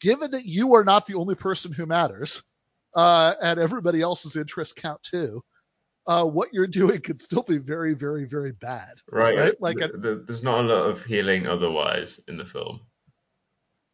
Given 0.00 0.30
that 0.32 0.44
you 0.44 0.74
are 0.76 0.84
not 0.84 1.06
the 1.06 1.14
only 1.14 1.34
person 1.34 1.72
who 1.72 1.86
matters, 1.86 2.42
uh, 2.94 3.34
and 3.42 3.58
everybody 3.58 4.00
else's 4.00 4.36
interests 4.36 4.74
count 4.74 5.02
too, 5.02 5.42
uh, 6.06 6.24
what 6.24 6.52
you're 6.52 6.66
doing 6.66 7.00
could 7.00 7.20
still 7.20 7.42
be 7.42 7.58
very, 7.58 7.94
very, 7.94 8.24
very 8.24 8.52
bad. 8.52 8.94
Right. 9.12 9.36
Right, 9.36 9.60
like 9.60 9.78
th- 9.78 9.92
th- 10.02 10.18
there's 10.26 10.42
not 10.42 10.64
a 10.64 10.68
lot 10.68 10.90
of 10.90 11.04
healing 11.04 11.46
otherwise 11.46 12.18
in 12.28 12.38
the 12.38 12.46
film. 12.46 12.80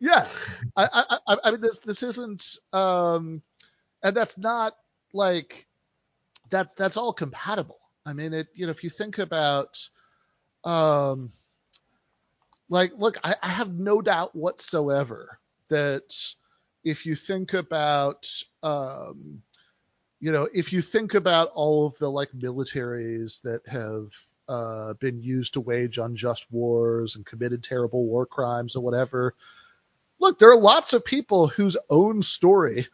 Yeah, 0.00 0.26
I, 0.76 0.88
I, 0.92 1.18
I, 1.26 1.36
I 1.44 1.50
mean, 1.50 1.60
this 1.60 1.78
this 1.80 2.02
isn't, 2.02 2.58
um, 2.72 3.42
and 4.02 4.16
that's 4.16 4.38
not 4.38 4.74
like 5.12 5.66
that. 6.50 6.76
That's 6.76 6.96
all 6.96 7.12
compatible. 7.12 7.80
I 8.06 8.12
mean, 8.12 8.32
it. 8.32 8.48
You 8.54 8.66
know, 8.66 8.70
if 8.70 8.84
you 8.84 8.90
think 8.90 9.18
about, 9.18 9.76
um, 10.62 11.32
like, 12.68 12.92
look, 12.96 13.18
I, 13.24 13.34
I 13.42 13.48
have 13.48 13.74
no 13.74 14.00
doubt 14.00 14.36
whatsoever 14.36 15.40
that 15.68 16.14
if 16.84 17.06
you 17.06 17.14
think 17.16 17.54
about, 17.54 18.30
um, 18.62 19.42
you 20.20 20.32
know, 20.32 20.48
if 20.54 20.72
you 20.72 20.82
think 20.82 21.14
about 21.14 21.48
all 21.54 21.86
of 21.86 21.96
the 21.98 22.10
like 22.10 22.30
militaries 22.32 23.40
that 23.42 23.60
have 23.66 24.12
uh, 24.48 24.94
been 24.94 25.20
used 25.20 25.54
to 25.54 25.60
wage 25.60 25.98
unjust 25.98 26.46
wars 26.50 27.16
and 27.16 27.26
committed 27.26 27.62
terrible 27.62 28.04
war 28.04 28.26
crimes 28.26 28.76
or 28.76 28.82
whatever, 28.82 29.34
look, 30.20 30.38
there 30.38 30.50
are 30.50 30.56
lots 30.56 30.92
of 30.92 31.04
people 31.04 31.48
whose 31.48 31.76
own 31.90 32.22
story 32.22 32.86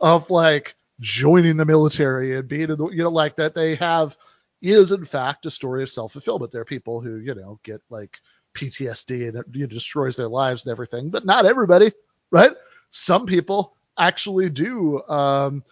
of 0.00 0.30
like 0.30 0.76
joining 1.00 1.56
the 1.56 1.64
military 1.64 2.36
and 2.36 2.48
being, 2.48 2.70
in 2.70 2.76
the, 2.78 2.88
you 2.88 3.02
know, 3.02 3.10
like 3.10 3.36
that 3.36 3.54
they 3.54 3.74
have 3.76 4.16
is 4.60 4.92
in 4.92 5.04
fact 5.04 5.46
a 5.46 5.50
story 5.50 5.82
of 5.82 5.90
self 5.90 6.12
fulfillment. 6.12 6.52
There 6.52 6.60
are 6.60 6.66
people 6.66 7.00
who, 7.00 7.16
you 7.16 7.34
know, 7.34 7.60
get 7.62 7.80
like 7.90 8.18
PTSD 8.54 9.28
and 9.28 9.56
it 9.56 9.70
destroys 9.70 10.16
their 10.16 10.28
lives 10.28 10.64
and 10.64 10.72
everything, 10.72 11.10
but 11.10 11.24
not 11.24 11.46
everybody, 11.46 11.92
right? 12.30 12.52
Some 12.90 13.26
people 13.26 13.76
actually 13.98 14.50
do. 14.50 15.02
Um, 15.04 15.62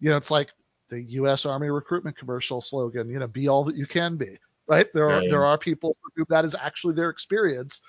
you 0.00 0.10
know, 0.10 0.16
it's 0.16 0.30
like 0.30 0.50
the 0.88 1.02
U.S. 1.02 1.46
Army 1.46 1.68
recruitment 1.68 2.16
commercial 2.16 2.60
slogan, 2.60 3.08
you 3.08 3.18
know, 3.18 3.26
be 3.26 3.48
all 3.48 3.64
that 3.64 3.76
you 3.76 3.86
can 3.86 4.16
be, 4.16 4.38
right? 4.66 4.86
There 4.92 5.08
are 5.08 5.20
Right. 5.20 5.30
there 5.30 5.44
are 5.44 5.58
people 5.58 5.96
for 6.00 6.10
whom 6.16 6.26
that 6.28 6.44
is 6.44 6.54
actually 6.54 6.94
their 6.94 7.10
experience, 7.10 7.80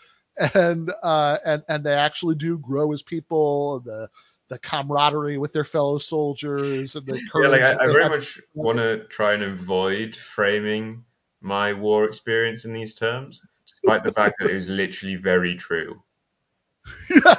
and 0.54 0.92
uh, 1.04 1.38
and 1.46 1.64
and 1.68 1.84
they 1.84 1.94
actually 1.94 2.36
do 2.36 2.58
grow 2.60 2.94
as 2.94 3.04
people. 3.04 3.82
The 3.82 4.10
the 4.50 4.60
camaraderie 4.60 5.38
with 5.38 5.52
their 5.52 5.66
fellow 5.66 5.98
soldiers 5.98 6.96
and 6.96 7.06
the 7.06 7.20
Yeah, 7.36 7.48
like 7.50 7.62
I, 7.62 7.84
I 7.84 7.88
very 7.88 8.10
much 8.10 8.42
want 8.54 8.78
to 8.78 9.04
try 9.06 9.34
and 9.34 9.44
avoid 9.44 10.16
framing 10.16 11.04
my 11.42 11.74
war 11.74 12.06
experience 12.06 12.66
in 12.66 12.74
these 12.74 12.96
terms, 12.96 13.42
despite 13.68 14.04
the 14.04 14.12
fact 14.14 14.36
that 14.40 14.50
it 14.50 14.56
was 14.56 14.68
literally 14.68 15.16
very 15.16 15.56
true. 15.56 16.02
yeah, 17.26 17.36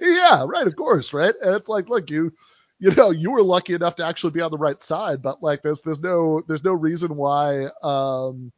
yeah, 0.00 0.44
right, 0.46 0.66
of 0.66 0.76
course, 0.76 1.12
right. 1.12 1.34
And 1.42 1.54
it's 1.54 1.68
like, 1.68 1.88
look, 1.88 2.10
you, 2.10 2.32
you 2.78 2.92
know, 2.92 3.10
you 3.10 3.30
were 3.30 3.42
lucky 3.42 3.74
enough 3.74 3.96
to 3.96 4.06
actually 4.06 4.32
be 4.32 4.40
on 4.40 4.50
the 4.50 4.58
right 4.58 4.80
side, 4.82 5.22
but 5.22 5.42
like, 5.42 5.62
there's 5.62 5.80
there's 5.82 6.00
no 6.00 6.42
there's 6.48 6.64
no 6.64 6.72
reason 6.74 7.16
why 7.16 7.68
um 7.82 8.52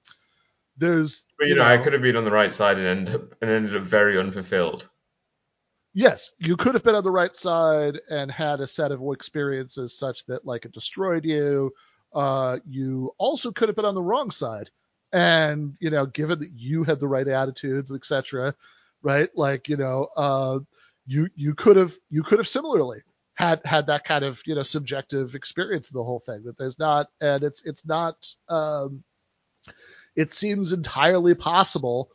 there's 0.77 1.25
But 1.39 1.49
you, 1.49 1.57
know, 1.57 1.65
I 1.65 1.79
could 1.79 1.93
have 1.93 2.03
been 2.03 2.17
on 2.17 2.25
the 2.25 2.31
right 2.31 2.53
side 2.53 2.79
and 2.79 2.87
end 2.87 3.09
up 3.15 3.35
and 3.43 3.51
ended 3.51 3.77
up 3.77 3.83
very 3.85 4.19
unfulfilled. 4.19 4.89
yes, 5.95 6.33
you 6.39 6.57
could 6.57 6.75
have 6.75 6.83
been 6.83 6.95
on 6.95 7.05
the 7.05 7.11
right 7.11 7.35
side 7.35 8.01
and 8.11 8.31
had 8.31 8.61
a 8.61 8.69
set 8.69 8.93
of 8.93 9.01
experiences 9.13 9.99
such 9.99 10.25
that 10.27 10.47
like 10.47 10.65
it 10.65 10.73
destroyed 10.73 11.25
you. 11.25 11.73
Uh, 12.15 12.59
you 12.67 13.13
also 13.19 13.51
could 13.51 13.69
have 13.69 13.77
been 13.77 13.85
on 13.85 13.95
the 13.95 14.03
wrong 14.03 14.31
side, 14.31 14.71
and 15.13 15.77
you 15.81 15.91
know, 15.91 16.07
given 16.07 16.39
that 16.41 16.53
you 16.53 16.85
had 16.85 17.01
the 17.01 17.09
right 17.09 17.29
attitudes, 17.29 17.93
etc., 17.93 18.55
right? 19.03 19.29
Like 19.35 19.69
you 19.69 19.77
know, 19.77 20.09
uh, 20.17 20.59
you 21.07 21.29
you 21.35 21.55
could 21.55 21.77
have 21.77 21.95
you 22.11 22.23
could 22.23 22.39
have 22.39 22.49
similarly 22.49 23.01
had 23.35 23.61
had 23.65 23.87
that 23.87 24.05
kind 24.05 24.25
of 24.25 24.41
you 24.47 24.55
know 24.55 24.63
subjective 24.63 25.35
experience 25.35 25.89
of 25.89 25.95
the 25.95 26.05
whole 26.05 26.21
thing. 26.21 26.43
That 26.45 26.59
there's 26.59 26.79
not, 26.79 27.09
and 27.21 27.43
it's 27.43 27.63
it's 27.65 27.87
not. 27.87 28.17
Um, 28.49 29.03
it 30.15 30.33
seems 30.33 30.73
entirely 30.73 31.35
possible 31.35 32.11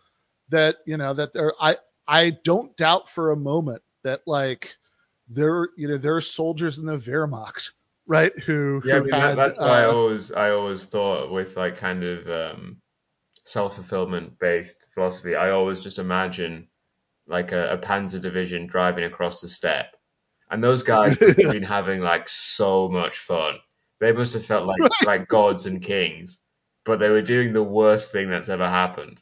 that 0.49 0.77
you 0.85 0.97
know 0.97 1.13
that 1.13 1.33
there 1.33 1.53
I 1.59 1.77
I 2.07 2.31
don't 2.43 2.75
doubt 2.77 3.09
for 3.09 3.31
a 3.31 3.37
moment 3.37 3.81
that 4.03 4.21
like 4.25 4.75
there 5.29 5.69
you 5.75 5.87
know 5.87 5.97
there 5.97 6.15
are 6.15 6.21
soldiers 6.21 6.77
in 6.77 6.85
the 6.85 6.97
Wehrmacht 6.97 7.71
right 8.05 8.37
who 8.39 8.81
Yeah, 8.85 8.97
I 8.97 8.99
mean 9.01 9.13
had, 9.13 9.21
that, 9.21 9.35
that's 9.35 9.59
why 9.59 9.81
I 9.81 9.85
uh, 9.85 9.93
always 9.93 10.31
I 10.31 10.51
always 10.51 10.83
thought 10.85 11.31
with 11.31 11.57
like 11.57 11.77
kind 11.77 12.03
of 12.03 12.29
um, 12.29 12.77
self 13.43 13.75
fulfillment 13.75 14.37
based 14.39 14.77
philosophy, 14.93 15.35
I 15.35 15.51
always 15.51 15.81
just 15.81 15.99
imagine 15.99 16.67
like 17.27 17.51
a, 17.51 17.73
a 17.73 17.77
Panzer 17.77 18.21
division 18.21 18.67
driving 18.67 19.03
across 19.03 19.41
the 19.41 19.47
steppe, 19.47 19.95
and 20.49 20.63
those 20.63 20.83
guys 20.83 21.17
have 21.19 21.37
been 21.37 21.63
having 21.77 22.01
like 22.01 22.27
so 22.29 22.87
much 22.89 23.19
fun. 23.19 23.55
They 23.99 24.11
must 24.11 24.33
have 24.33 24.45
felt 24.45 24.67
like 24.67 24.91
like 25.05 25.27
gods 25.27 25.65
and 25.65 25.81
kings, 25.81 26.39
but 26.85 26.99
they 26.99 27.09
were 27.09 27.21
doing 27.21 27.53
the 27.53 27.63
worst 27.63 28.11
thing 28.11 28.29
that's 28.29 28.49
ever 28.49 28.67
happened. 28.67 29.21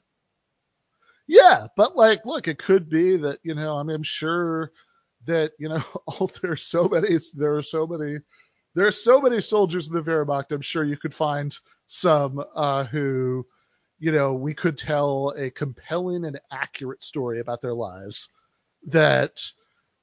Yeah, 1.28 1.66
but 1.76 1.96
like, 1.96 2.26
look, 2.26 2.48
it 2.48 2.60
could 2.60 2.90
be 2.90 3.18
that 3.18 3.40
you 3.44 3.56
know, 3.56 3.78
I 3.78 3.84
mean, 3.84 3.96
I'm 3.96 4.04
sure 4.04 4.72
that 5.26 5.52
you 5.60 5.70
know, 5.70 5.84
all 6.08 6.32
there's 6.42 6.66
so 6.66 6.88
many, 6.88 7.18
there 7.34 7.56
are 7.56 7.64
so 7.64 7.88
many, 7.88 8.18
there 8.76 8.88
are 8.88 8.92
so 8.92 9.20
many 9.22 9.42
soldiers 9.42 9.88
in 9.88 9.94
the 9.94 10.04
Wehrmacht. 10.04 10.52
I'm 10.52 10.62
sure 10.62 10.84
you 10.84 10.98
could 10.98 11.16
find 11.16 11.56
some 11.88 12.44
uh, 12.56 12.86
who, 12.86 13.46
you 14.06 14.12
know, 14.12 14.36
we 14.36 14.54
could 14.54 14.78
tell 14.78 15.34
a 15.36 15.50
compelling 15.50 16.26
and 16.26 16.40
accurate 16.52 17.02
story 17.04 17.40
about 17.40 17.60
their 17.60 17.74
lives 17.74 18.30
that 18.86 19.42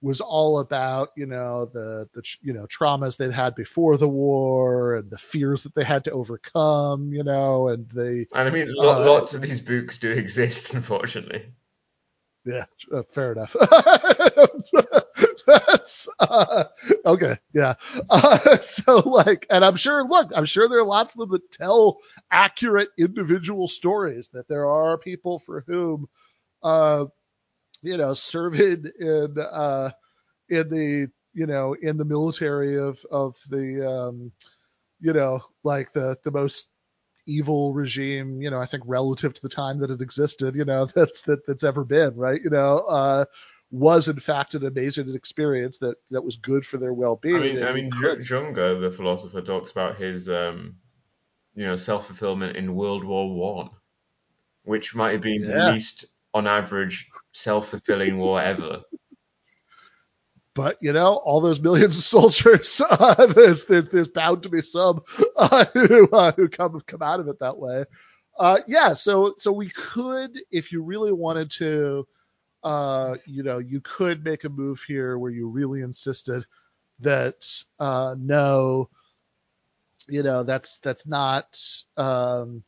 was 0.00 0.20
all 0.20 0.58
about 0.58 1.10
you 1.16 1.26
know 1.26 1.66
the 1.66 2.08
the 2.12 2.22
you 2.40 2.52
know 2.52 2.66
traumas 2.66 3.16
they'd 3.16 3.30
had 3.30 3.54
before 3.54 3.96
the 3.96 4.08
war 4.08 4.96
and 4.96 5.08
the 5.08 5.18
fears 5.18 5.62
that 5.62 5.72
they 5.76 5.84
had 5.84 6.02
to 6.02 6.10
overcome 6.10 7.12
you 7.12 7.22
know 7.22 7.68
and 7.68 7.88
the 7.90 8.26
And 8.34 8.48
I 8.48 8.50
mean, 8.50 8.74
Uh, 8.76 9.06
lots 9.06 9.34
of 9.34 9.40
these 9.40 9.60
books 9.60 9.98
do 9.98 10.10
exist, 10.24 10.74
unfortunately. 10.74 11.46
Yeah, 12.44 12.64
uh, 12.92 13.04
fair 13.04 13.32
enough. 13.32 13.54
That's 15.46 16.08
uh, 16.18 16.64
okay. 17.06 17.38
Yeah. 17.54 17.74
Uh, 18.10 18.58
so 18.58 18.98
like, 19.08 19.46
and 19.50 19.64
I'm 19.64 19.76
sure. 19.76 20.04
Look, 20.06 20.30
I'm 20.34 20.44
sure 20.44 20.68
there 20.68 20.78
are 20.78 20.84
lots 20.84 21.14
of 21.14 21.20
them 21.20 21.30
that 21.30 21.50
tell 21.50 21.98
accurate 22.30 22.90
individual 22.98 23.68
stories. 23.68 24.28
That 24.32 24.48
there 24.48 24.68
are 24.68 24.98
people 24.98 25.38
for 25.38 25.64
whom, 25.66 26.08
uh, 26.62 27.06
you 27.82 27.96
know, 27.96 28.14
serving 28.14 28.86
in 29.00 29.36
uh, 29.38 29.90
in 30.50 30.68
the 30.70 31.08
you 31.34 31.46
know 31.46 31.74
in 31.82 31.96
the 31.98 32.04
military 32.06 32.78
of 32.78 33.04
of 33.10 33.36
the 33.50 33.88
um, 33.88 34.32
you 35.00 35.12
know 35.12 35.40
like 35.64 35.92
the 35.92 36.16
the 36.24 36.30
most 36.30 36.68
evil 37.26 37.72
regime, 37.72 38.42
you 38.42 38.50
know, 38.50 38.60
I 38.60 38.66
think 38.66 38.82
relative 38.86 39.34
to 39.34 39.42
the 39.42 39.48
time 39.48 39.78
that 39.80 39.90
it 39.90 40.00
existed, 40.00 40.56
you 40.56 40.64
know, 40.64 40.86
that's 40.94 41.22
that 41.22 41.46
that's 41.46 41.64
ever 41.64 41.84
been, 41.84 42.16
right? 42.16 42.40
You 42.42 42.50
know, 42.50 42.78
uh, 42.88 43.24
was 43.72 44.06
in 44.06 44.20
fact 44.20 44.54
an 44.54 44.66
amazing 44.66 45.14
experience 45.14 45.78
that 45.78 45.96
that 46.10 46.22
was 46.22 46.36
good 46.36 46.64
for 46.64 46.76
their 46.76 46.92
well-being. 46.92 47.36
I 47.36 47.40
mean, 47.40 47.62
I 47.62 47.72
mean, 47.72 47.90
Jünger, 47.90 48.80
the 48.80 48.94
philosopher, 48.94 49.40
talks 49.40 49.70
about 49.70 49.96
his, 49.96 50.28
um, 50.28 50.76
you 51.54 51.64
know, 51.64 51.76
self 51.76 52.06
fulfillment 52.06 52.56
in 52.56 52.76
World 52.76 53.02
War 53.02 53.34
One, 53.34 53.70
which 54.64 54.94
might 54.94 55.12
have 55.12 55.22
been 55.22 55.40
the 55.40 55.72
least, 55.72 56.04
on 56.34 56.46
average, 56.46 57.08
self 57.32 57.68
fulfilling 57.70 58.18
war 58.18 58.42
ever. 58.42 58.82
but 60.54 60.76
you 60.82 60.92
know, 60.92 61.14
all 61.24 61.40
those 61.40 61.60
millions 61.60 61.96
of 61.96 62.04
soldiers, 62.04 62.78
uh, 62.90 63.26
there's, 63.26 63.64
there's 63.64 63.88
there's 63.88 64.08
bound 64.08 64.42
to 64.42 64.50
be 64.50 64.60
some 64.60 65.00
uh, 65.36 65.64
who 65.72 66.10
uh, 66.10 66.32
who 66.32 66.46
come 66.46 66.78
come 66.86 67.02
out 67.02 67.20
of 67.20 67.28
it 67.28 67.38
that 67.38 67.56
way. 67.56 67.86
Uh, 68.38 68.58
yeah, 68.66 68.92
so 68.92 69.32
so 69.38 69.50
we 69.50 69.70
could, 69.70 70.38
if 70.50 70.72
you 70.72 70.82
really 70.82 71.12
wanted 71.12 71.50
to, 71.50 72.06
uh, 72.62 73.16
you 73.26 73.42
know, 73.42 73.58
you 73.58 73.80
could 73.80 74.24
make 74.24 74.44
a 74.44 74.48
move 74.48 74.82
here 74.86 75.18
where 75.18 75.30
you 75.30 75.48
really 75.48 75.82
insisted 75.82 76.44
that 77.00 77.46
uh, 77.78 78.14
no, 78.18 78.88
you 80.08 80.22
know, 80.22 80.42
that's 80.42 80.78
that's 80.80 81.06
not 81.06 81.58
um, 81.96 82.62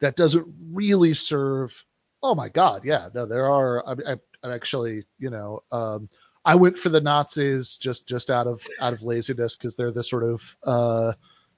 that 0.00 0.16
doesn't 0.16 0.46
really 0.72 1.14
serve. 1.14 1.84
Oh 2.22 2.34
my 2.34 2.48
God, 2.48 2.84
yeah, 2.84 3.08
no, 3.14 3.26
there 3.26 3.46
are. 3.46 3.86
I, 3.86 4.12
I, 4.12 4.16
I'm 4.42 4.52
actually, 4.52 5.04
you 5.18 5.30
know, 5.30 5.62
um, 5.72 6.08
I 6.44 6.54
went 6.54 6.78
for 6.78 6.88
the 6.88 7.00
Nazis 7.00 7.76
just 7.76 8.08
just 8.08 8.30
out 8.30 8.46
of 8.46 8.66
out 8.80 8.92
of 8.92 9.02
laziness 9.02 9.56
because 9.56 9.74
they're 9.74 9.92
the 9.92 10.04
sort 10.04 10.24
of 10.24 10.56
uh, 10.64 11.12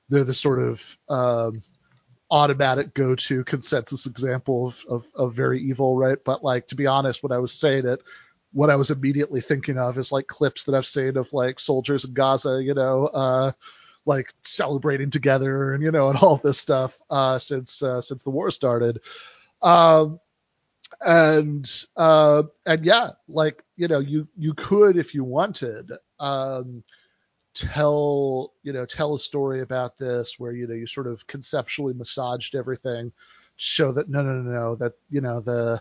they're 0.08 0.24
the 0.24 0.34
sort 0.34 0.60
of 0.60 0.98
um, 1.08 1.62
automatic 2.30 2.94
go-to 2.94 3.44
consensus 3.44 4.06
example 4.06 4.68
of, 4.68 4.84
of 4.88 5.06
of 5.14 5.34
very 5.34 5.60
evil, 5.60 5.96
right? 5.96 6.18
But 6.24 6.44
like 6.44 6.66
to 6.68 6.76
be 6.76 6.86
honest, 6.86 7.22
when 7.22 7.32
I 7.32 7.38
was 7.38 7.52
saying 7.52 7.86
it, 7.86 8.02
what 8.52 8.70
I 8.70 8.76
was 8.76 8.90
immediately 8.90 9.40
thinking 9.40 9.78
of 9.78 9.98
is 9.98 10.12
like 10.12 10.26
clips 10.26 10.64
that 10.64 10.74
I've 10.74 10.86
seen 10.86 11.16
of 11.16 11.32
like 11.32 11.60
soldiers 11.60 12.04
in 12.04 12.14
Gaza, 12.14 12.60
you 12.62 12.74
know, 12.74 13.06
uh, 13.06 13.52
like 14.06 14.32
celebrating 14.44 15.10
together 15.10 15.72
and 15.74 15.82
you 15.82 15.90
know 15.90 16.08
and 16.08 16.18
all 16.18 16.36
this 16.36 16.58
stuff 16.58 16.98
uh, 17.10 17.38
since 17.38 17.82
uh, 17.82 18.00
since 18.00 18.22
the 18.22 18.30
war 18.30 18.50
started. 18.50 19.00
Um, 19.62 20.20
and 21.00 21.70
uh, 21.96 22.42
and 22.66 22.84
yeah, 22.84 23.10
like 23.28 23.62
you 23.76 23.88
know, 23.88 24.00
you 24.00 24.28
you 24.36 24.54
could 24.54 24.96
if 24.96 25.14
you 25.14 25.24
wanted 25.24 25.90
um, 26.18 26.82
tell 27.54 28.52
you 28.62 28.72
know 28.72 28.86
tell 28.86 29.14
a 29.14 29.18
story 29.18 29.60
about 29.60 29.98
this 29.98 30.38
where 30.38 30.52
you 30.52 30.66
know 30.66 30.74
you 30.74 30.86
sort 30.86 31.06
of 31.06 31.26
conceptually 31.26 31.94
massaged 31.94 32.54
everything, 32.54 33.12
show 33.56 33.92
that 33.92 34.08
no 34.08 34.22
no 34.22 34.40
no 34.40 34.50
no 34.50 34.74
that 34.76 34.92
you 35.10 35.20
know 35.20 35.40
the 35.40 35.80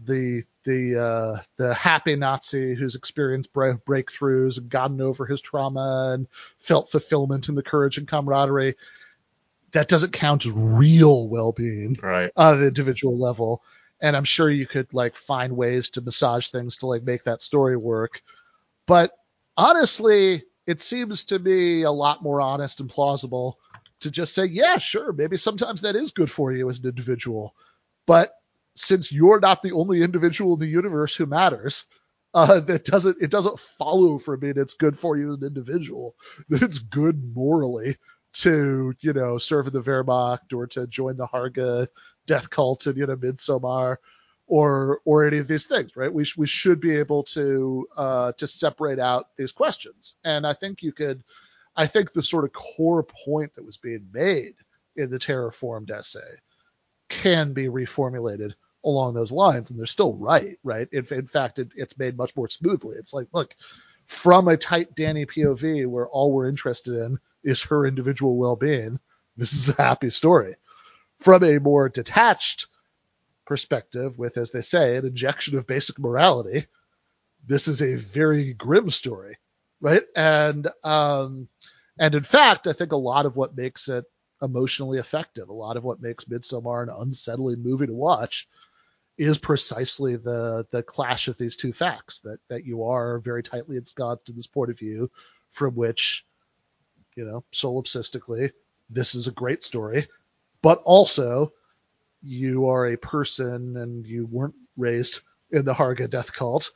the 0.00 0.42
the 0.64 1.00
uh, 1.00 1.42
the 1.56 1.74
happy 1.74 2.16
Nazi 2.16 2.74
who's 2.74 2.94
experienced 2.96 3.52
break- 3.52 3.84
breakthroughs 3.84 4.58
and 4.58 4.68
gotten 4.68 5.00
over 5.00 5.26
his 5.26 5.40
trauma 5.40 6.12
and 6.14 6.26
felt 6.58 6.90
fulfillment 6.90 7.48
in 7.48 7.54
the 7.54 7.62
courage 7.62 7.98
and 7.98 8.08
camaraderie. 8.08 8.74
That 9.72 9.88
doesn't 9.88 10.12
count 10.12 10.46
as 10.46 10.52
real 10.52 11.28
well-being 11.28 11.98
Right. 12.00 12.30
on 12.36 12.58
an 12.58 12.64
individual 12.64 13.18
level. 13.18 13.62
And 14.00 14.16
I'm 14.16 14.24
sure 14.24 14.48
you 14.50 14.66
could 14.66 14.92
like 14.94 15.16
find 15.16 15.56
ways 15.56 15.90
to 15.90 16.00
massage 16.00 16.48
things 16.48 16.76
to 16.78 16.86
like 16.86 17.02
make 17.02 17.24
that 17.24 17.42
story 17.42 17.76
work. 17.76 18.22
But 18.86 19.12
honestly, 19.56 20.44
it 20.66 20.80
seems 20.80 21.24
to 21.24 21.38
me 21.38 21.82
a 21.82 21.90
lot 21.90 22.22
more 22.22 22.40
honest 22.40 22.80
and 22.80 22.88
plausible 22.88 23.58
to 24.00 24.10
just 24.10 24.34
say, 24.34 24.44
yeah, 24.44 24.78
sure, 24.78 25.12
maybe 25.12 25.36
sometimes 25.36 25.82
that 25.82 25.96
is 25.96 26.12
good 26.12 26.30
for 26.30 26.52
you 26.52 26.68
as 26.68 26.78
an 26.78 26.88
individual. 26.88 27.54
But 28.06 28.34
since 28.74 29.12
you're 29.12 29.40
not 29.40 29.62
the 29.62 29.72
only 29.72 30.02
individual 30.02 30.54
in 30.54 30.60
the 30.60 30.66
universe 30.66 31.14
who 31.14 31.26
matters, 31.26 31.84
uh, 32.34 32.60
that 32.60 32.84
doesn't 32.84 33.16
it 33.22 33.30
doesn't 33.30 33.60
follow 33.60 34.18
from 34.18 34.42
it 34.42 34.56
it's 34.58 34.74
good 34.74 34.98
for 34.98 35.16
you 35.16 35.30
as 35.30 35.38
an 35.38 35.46
individual 35.46 36.16
that 36.48 36.62
it's 36.62 36.80
good 36.80 37.32
morally 37.32 37.96
to 38.32 38.92
you 38.98 39.12
know 39.12 39.38
serve 39.38 39.68
in 39.68 39.72
the 39.72 39.80
Wehrmacht 39.80 40.52
or 40.52 40.66
to 40.66 40.88
join 40.88 41.16
the 41.16 41.28
Harga 41.28 41.86
death 42.26 42.50
cult 42.50 42.86
and 42.86 42.96
you 42.96 43.06
know 43.06 43.16
Midsommar 43.16 43.98
or 44.46 45.00
or 45.04 45.26
any 45.26 45.38
of 45.38 45.48
these 45.48 45.66
things, 45.66 45.96
right? 45.96 46.12
We 46.12 46.24
sh- 46.24 46.36
we 46.36 46.46
should 46.46 46.80
be 46.80 46.96
able 46.96 47.22
to 47.24 47.88
uh, 47.96 48.32
to 48.32 48.46
separate 48.46 48.98
out 48.98 49.28
these 49.36 49.52
questions, 49.52 50.16
and 50.24 50.46
I 50.46 50.52
think 50.52 50.82
you 50.82 50.92
could. 50.92 51.22
I 51.76 51.86
think 51.86 52.12
the 52.12 52.22
sort 52.22 52.44
of 52.44 52.52
core 52.52 53.02
point 53.02 53.54
that 53.54 53.64
was 53.64 53.78
being 53.78 54.08
made 54.12 54.54
in 54.96 55.10
the 55.10 55.18
terraformed 55.18 55.90
essay 55.90 56.20
can 57.08 57.52
be 57.52 57.66
reformulated 57.66 58.52
along 58.84 59.14
those 59.14 59.32
lines, 59.32 59.70
and 59.70 59.78
they're 59.78 59.86
still 59.86 60.14
right, 60.14 60.58
right? 60.62 60.88
In, 60.92 61.04
in 61.10 61.26
fact, 61.26 61.58
it, 61.58 61.72
it's 61.74 61.98
made 61.98 62.16
much 62.16 62.36
more 62.36 62.48
smoothly. 62.48 62.96
It's 62.96 63.12
like, 63.12 63.28
look, 63.32 63.56
from 64.06 64.48
a 64.48 64.56
tight 64.56 64.94
Dani 64.94 65.26
POV 65.26 65.86
where 65.86 66.06
all 66.08 66.32
we're 66.32 66.48
interested 66.48 66.94
in 66.94 67.18
is 67.42 67.62
her 67.62 67.86
individual 67.86 68.36
well-being, 68.36 69.00
this 69.36 69.52
is 69.52 69.68
a 69.68 69.82
happy 69.82 70.10
story. 70.10 70.56
From 71.20 71.42
a 71.42 71.58
more 71.58 71.88
detached 71.88 72.66
perspective, 73.46 74.18
with, 74.18 74.36
as 74.36 74.50
they 74.50 74.62
say, 74.62 74.96
an 74.96 75.06
injection 75.06 75.56
of 75.58 75.66
basic 75.66 75.98
morality, 75.98 76.66
this 77.46 77.68
is 77.68 77.82
a 77.82 77.96
very 77.96 78.52
grim 78.54 78.90
story, 78.90 79.38
right? 79.80 80.04
And 80.16 80.68
um, 80.82 81.48
and 81.98 82.14
in 82.14 82.24
fact, 82.24 82.66
I 82.66 82.72
think 82.72 82.92
a 82.92 82.96
lot 82.96 83.26
of 83.26 83.36
what 83.36 83.56
makes 83.56 83.88
it 83.88 84.04
emotionally 84.42 84.98
effective, 84.98 85.48
a 85.48 85.52
lot 85.52 85.76
of 85.76 85.84
what 85.84 86.02
makes 86.02 86.24
Midsommar 86.24 86.82
an 86.82 86.90
unsettling 86.90 87.62
movie 87.62 87.86
to 87.86 87.92
watch, 87.94 88.48
is 89.16 89.38
precisely 89.38 90.16
the 90.16 90.66
the 90.70 90.82
clash 90.82 91.28
of 91.28 91.38
these 91.38 91.56
two 91.56 91.72
facts 91.72 92.20
that 92.20 92.38
that 92.48 92.64
you 92.64 92.84
are 92.84 93.18
very 93.20 93.42
tightly 93.42 93.76
ensconced 93.76 94.28
in 94.28 94.36
this 94.36 94.46
point 94.46 94.70
of 94.70 94.78
view 94.78 95.10
from 95.50 95.74
which 95.74 96.26
you 97.14 97.24
know 97.24 97.44
solipsistically 97.52 98.50
this 98.90 99.14
is 99.14 99.28
a 99.28 99.32
great 99.32 99.62
story 99.62 100.08
but 100.62 100.82
also 100.84 101.52
you 102.24 102.68
are 102.68 102.86
a 102.86 102.96
person 102.96 103.76
and 103.76 104.06
you 104.06 104.26
weren't 104.26 104.54
raised 104.76 105.20
in 105.50 105.64
the 105.64 105.74
Harga 105.74 106.08
death 106.08 106.32
cult. 106.32 106.70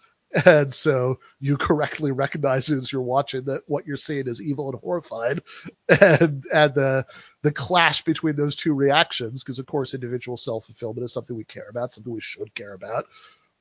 And 0.44 0.72
so 0.74 1.20
you 1.40 1.56
correctly 1.56 2.12
recognize 2.12 2.70
as 2.70 2.92
you're 2.92 3.00
watching 3.00 3.44
that 3.44 3.62
what 3.66 3.86
you're 3.86 3.96
seeing 3.96 4.26
is 4.28 4.42
evil 4.42 4.70
and 4.70 4.78
horrified. 4.80 5.42
And 5.88 6.44
and 6.52 6.74
the 6.74 7.06
the 7.42 7.52
clash 7.52 8.02
between 8.02 8.36
those 8.36 8.54
two 8.54 8.74
reactions 8.74 9.42
because 9.42 9.58
of 9.58 9.66
course 9.66 9.94
individual 9.94 10.36
self-fulfillment 10.36 11.04
is 11.04 11.12
something 11.14 11.34
we 11.34 11.44
care 11.44 11.68
about 11.70 11.94
something 11.94 12.12
we 12.12 12.20
should 12.20 12.54
care 12.54 12.74
about. 12.74 13.06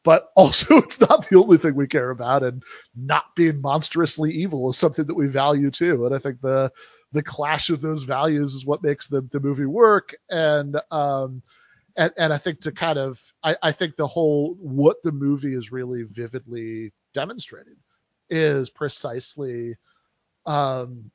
But 0.04 0.30
also 0.36 0.78
it's 0.78 1.00
not 1.00 1.30
the 1.30 1.38
only 1.38 1.58
thing 1.58 1.76
we 1.76 1.88
care 1.88 2.10
about 2.10 2.44
and 2.44 2.64
not 2.96 3.34
being 3.36 3.62
monstrously 3.62 4.32
evil 4.34 4.70
is 4.70 4.78
something 4.78 5.06
that 5.08 5.16
we 5.16 5.28
value 5.28 5.72
too. 5.72 6.06
And 6.06 6.14
i 6.14 6.20
think 6.20 6.42
the 6.42 6.70
the 7.14 7.24
clash 7.24 7.70
of 7.70 7.80
those 7.80 8.04
values 8.04 8.54
is 8.54 8.66
what 8.66 8.84
makes 8.84 9.08
the, 9.08 9.22
the 9.32 9.40
movie 9.40 9.66
work. 9.66 10.16
And 10.30 10.82
um 10.92 11.44
and, 11.98 12.14
and 12.18 12.32
I 12.32 12.38
think 12.38 12.62
to 12.62 12.72
kind 12.72 13.00
of, 13.00 13.20
I, 13.44 13.56
I 13.62 13.72
think 13.72 13.96
the 13.96 14.08
whole 14.08 14.56
what 14.60 14.98
the 15.04 15.12
movie 15.12 15.56
is 15.56 15.72
really 15.72 16.04
vividly 16.04 16.94
demonstrating 17.14 17.78
is 18.30 18.70
precisely, 18.70 19.76
um, 20.46 21.12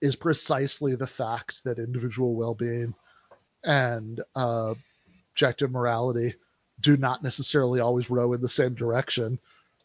is 0.00 0.16
precisely 0.16 0.96
the 0.96 1.06
fact 1.06 1.62
that 1.64 1.78
individual 1.78 2.34
well-being 2.34 2.94
and 3.64 4.20
uh, 4.34 4.74
objective 5.32 5.70
morality 5.70 6.34
do 6.80 6.96
not 6.96 7.22
necessarily 7.22 7.80
always 7.80 8.10
row 8.10 8.32
in 8.32 8.40
the 8.40 8.48
same 8.48 8.74
direction, 8.74 9.38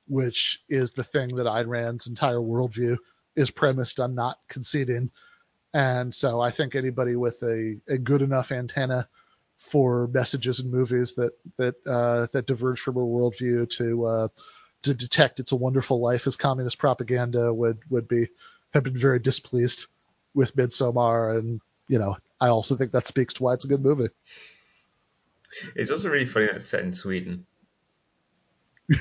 which 0.07 0.63
is 0.69 0.91
the 0.91 1.03
thing 1.03 1.35
that 1.35 1.45
Ayn 1.45 1.67
Rand's 1.67 2.07
entire 2.07 2.39
worldview 2.39 2.97
is 3.35 3.51
premised 3.51 3.99
on 3.99 4.15
not 4.15 4.37
conceding. 4.47 5.11
And 5.73 6.13
so 6.13 6.39
I 6.39 6.51
think 6.51 6.73
anybody 6.73 7.17
with 7.17 7.43
a, 7.43 7.75
a 7.89 7.97
good 7.97 8.21
enough 8.21 8.53
antenna 8.53 9.09
for 9.75 10.07
messages 10.07 10.61
in 10.61 10.71
movies 10.71 11.11
that 11.15 11.33
that 11.57 11.75
uh, 11.85 12.27
that 12.31 12.45
diverge 12.47 12.79
from 12.79 12.95
a 12.95 13.01
worldview 13.01 13.69
to 13.69 14.05
uh, 14.05 14.27
to 14.83 14.93
detect 14.93 15.41
"It's 15.41 15.51
a 15.51 15.57
Wonderful 15.57 15.99
Life" 15.99 16.27
as 16.27 16.37
communist 16.37 16.77
propaganda 16.77 17.53
would 17.53 17.79
would 17.89 18.07
be 18.07 18.27
have 18.73 18.83
been 18.83 18.95
very 18.95 19.19
displeased 19.19 19.87
with 20.33 20.55
Midsommar, 20.55 21.37
and 21.37 21.59
you 21.89 21.99
know 21.99 22.15
I 22.39 22.47
also 22.47 22.77
think 22.77 22.93
that 22.93 23.05
speaks 23.05 23.33
to 23.33 23.43
why 23.43 23.53
it's 23.53 23.65
a 23.65 23.67
good 23.67 23.83
movie. 23.83 24.07
It's 25.75 25.91
also 25.91 26.07
really 26.07 26.25
funny 26.25 26.45
that 26.45 26.55
it's 26.55 26.69
set 26.69 26.83
in 26.83 26.93
Sweden. 26.93 27.45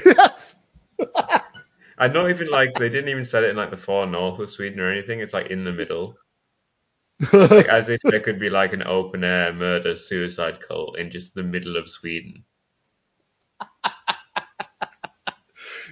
yes. 0.05 0.57
and 1.99 2.15
not 2.15 2.31
even 2.31 2.49
like 2.49 2.75
they 2.75 2.89
didn't 2.89 3.11
even 3.11 3.25
set 3.25 3.45
it 3.45 3.51
in 3.51 3.57
like 3.57 3.71
the 3.71 3.77
far 3.77 4.09
north 4.09 4.41
of 4.41 4.51
Sweden 4.51 4.81
or 4.81 4.91
anything. 4.91 5.21
It's 5.21 5.33
like 5.33 5.53
in 5.53 5.63
the 5.63 5.73
middle 5.73 6.17
like, 7.33 7.69
as 7.69 7.89
if 7.89 8.01
there 8.03 8.21
could 8.21 8.39
be 8.39 8.51
like 8.51 8.73
an 8.73 8.83
open 8.83 9.25
air 9.25 9.53
murder 9.53 9.97
suicide 9.97 10.61
cult 10.61 10.99
in 10.99 11.11
just 11.11 11.35
the 11.35 11.43
middle 11.43 11.77
of 11.77 11.91
Sweden. 11.91 12.45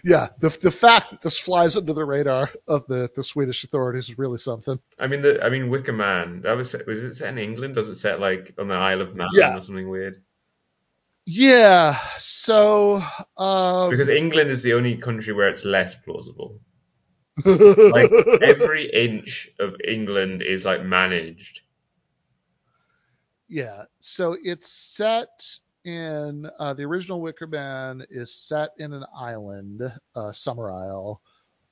yeah, 0.05 0.29
the 0.41 0.49
the 0.61 0.71
fact 0.71 1.11
that 1.11 1.23
this 1.23 1.39
flies 1.39 1.77
under 1.77 1.93
the 1.93 2.05
radar 2.05 2.51
of 2.67 2.87
the, 2.87 3.09
the 3.15 3.23
Swedish 3.25 3.65
authorities 3.65 4.09
is 4.09 4.19
really 4.19 4.39
something. 4.39 4.79
I 5.01 5.07
mean, 5.07 5.23
the 5.23 5.45
I 5.45 5.49
mean, 5.49 5.69
Wicker 5.71 5.93
Man. 5.93 6.43
That 6.43 6.57
was 6.57 6.71
set, 6.71 6.87
was 6.87 7.03
it 7.05 7.15
set 7.15 7.29
in 7.29 7.39
England? 7.39 7.75
Does 7.77 7.89
it 7.89 7.97
set 7.97 8.21
like 8.21 8.55
on 8.59 8.69
the 8.69 8.75
Isle 8.75 9.01
of 9.03 9.15
Man 9.15 9.29
Yeah. 9.33 9.57
or 9.57 9.61
something 9.61 9.89
weird? 9.89 10.23
Yeah. 11.25 11.97
So. 12.19 13.01
Um, 13.37 13.91
Because 13.91 14.09
England 14.09 14.51
is 14.51 14.63
the 14.63 14.75
only 14.75 14.97
country 14.97 15.33
where 15.33 15.49
it's 15.49 15.65
less 15.65 15.95
plausible. 15.95 16.61
Like 17.89 18.11
every 18.43 18.87
inch 18.91 19.49
of 19.59 19.75
England 19.87 20.43
is 20.43 20.65
like 20.65 20.85
managed. 20.85 21.63
Yeah, 23.49 23.85
so 24.01 24.37
it's 24.43 24.73
set 24.73 25.59
in 25.85 26.49
uh, 26.59 26.75
the 26.75 26.85
original 26.85 27.21
Wicker 27.21 27.47
Man 27.47 28.03
is 28.11 28.35
set 28.35 28.71
in 28.79 28.93
an 28.93 29.05
island, 29.17 29.83
uh, 30.15 30.33
Summerisle, 30.33 31.19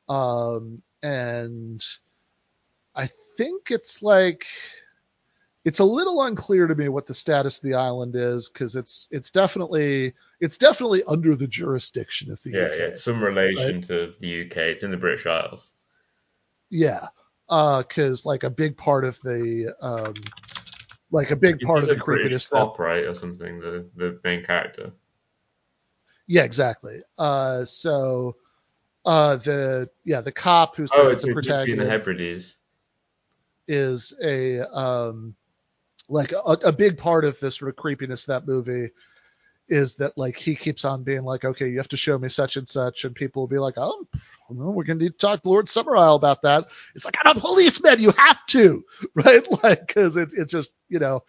um, 0.08 0.82
and 1.02 1.82
I 2.94 3.08
think 3.36 3.70
it's 3.70 4.02
like 4.02 4.46
it's 5.64 5.78
a 5.80 5.84
little 5.84 6.22
unclear 6.22 6.66
to 6.66 6.74
me 6.74 6.88
what 6.88 7.06
the 7.06 7.14
status 7.14 7.58
of 7.58 7.62
the 7.64 7.74
island 7.74 8.14
is 8.16 8.48
because 8.48 8.76
it's 8.76 9.08
it's 9.10 9.30
definitely 9.30 10.14
it's 10.40 10.56
definitely 10.56 11.02
under 11.04 11.36
the 11.36 11.46
jurisdiction 11.46 12.32
of 12.32 12.42
the 12.42 12.50
Yeah, 12.50 12.66
UK. 12.66 12.78
yeah, 12.78 12.84
it's 12.86 13.04
some 13.04 13.22
relation 13.22 13.82
to 13.82 14.14
the 14.20 14.42
UK. 14.46 14.56
It's 14.56 14.82
in 14.82 14.90
the 14.90 14.96
British 14.96 15.26
Isles. 15.26 15.72
Yeah, 16.70 17.08
because 17.48 18.24
like 18.24 18.44
a 18.44 18.50
big 18.50 18.76
part 18.76 19.04
of 19.04 19.20
the 19.22 19.74
um, 19.82 20.14
like 21.10 21.30
a 21.30 21.36
big 21.36 21.60
It 21.60 21.66
part 21.66 21.82
of 21.82 21.88
the 21.88 21.96
creepiness 21.96 22.48
that 22.48 22.56
cop, 22.56 22.78
right, 22.78 23.04
or 23.04 23.14
something. 23.14 23.60
The 23.60 23.86
the 23.96 24.20
main 24.24 24.44
character. 24.44 24.92
Yeah, 26.26 26.44
exactly. 26.44 27.00
Uh, 27.18 27.64
so 27.64 28.36
uh, 29.04 29.36
the 29.36 29.90
yeah 30.04 30.20
the 30.20 30.32
cop 30.32 30.76
who's 30.76 30.90
Oh, 30.92 31.06
the, 31.06 31.10
it's, 31.10 31.22
the 31.22 31.30
it's 31.32 31.58
be 31.64 31.72
in 31.72 31.78
the 31.78 31.84
Hebrides. 31.86 32.54
is 33.66 34.16
a 34.22 34.60
um, 34.60 35.34
like 36.10 36.32
a, 36.32 36.58
a 36.64 36.72
big 36.72 36.98
part 36.98 37.24
of 37.24 37.38
the 37.40 37.50
sort 37.50 37.68
of 37.68 37.76
creepiness 37.76 38.24
of 38.24 38.26
that 38.28 38.46
movie 38.46 38.90
is 39.68 39.94
that 39.94 40.18
like 40.18 40.36
he 40.36 40.54
keeps 40.54 40.84
on 40.84 41.04
being 41.04 41.22
like, 41.22 41.44
okay, 41.44 41.68
you 41.68 41.78
have 41.78 41.88
to 41.88 41.96
show 41.96 42.18
me 42.18 42.28
such 42.28 42.56
and 42.56 42.68
such, 42.68 43.04
and 43.04 43.14
people 43.14 43.42
will 43.42 43.48
be 43.48 43.58
like, 43.58 43.74
oh, 43.76 44.06
well, 44.48 44.72
we're 44.72 44.84
gonna 44.84 44.98
need 44.98 45.12
to 45.12 45.18
talk 45.18 45.42
to 45.42 45.48
Lord 45.48 45.66
Summerisle 45.66 46.16
about 46.16 46.42
that. 46.42 46.66
It's 46.94 47.04
like 47.04 47.16
I'm 47.24 47.36
a 47.36 47.40
policeman, 47.40 48.00
you 48.00 48.10
have 48.12 48.44
to, 48.46 48.84
right? 49.14 49.46
Like 49.62 49.86
because 49.86 50.16
it, 50.16 50.32
it's 50.36 50.50
just 50.50 50.72
you 50.88 50.98
know 50.98 51.22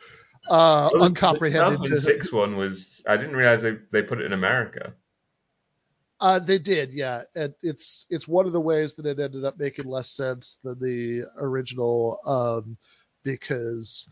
uh, 0.49 0.89
the- 0.89 1.01
uncomprehended. 1.01 1.79
The 1.79 1.83
to- 1.83 1.89
2006 1.89 2.33
one 2.33 2.57
was. 2.57 3.03
I 3.07 3.15
didn't 3.17 3.35
realize 3.35 3.61
they, 3.61 3.77
they 3.91 4.01
put 4.01 4.19
it 4.19 4.25
in 4.25 4.33
America. 4.33 4.93
Uh, 6.19 6.37
they 6.37 6.59
did, 6.59 6.93
yeah. 6.93 7.23
And 7.35 7.53
it's 7.63 8.05
it's 8.09 8.27
one 8.27 8.45
of 8.45 8.53
the 8.53 8.61
ways 8.61 8.93
that 8.95 9.05
it 9.07 9.19
ended 9.19 9.43
up 9.43 9.57
making 9.57 9.85
less 9.85 10.09
sense 10.09 10.57
than 10.63 10.79
the 10.79 11.23
original, 11.37 12.19
um, 12.25 12.77
because 13.23 14.07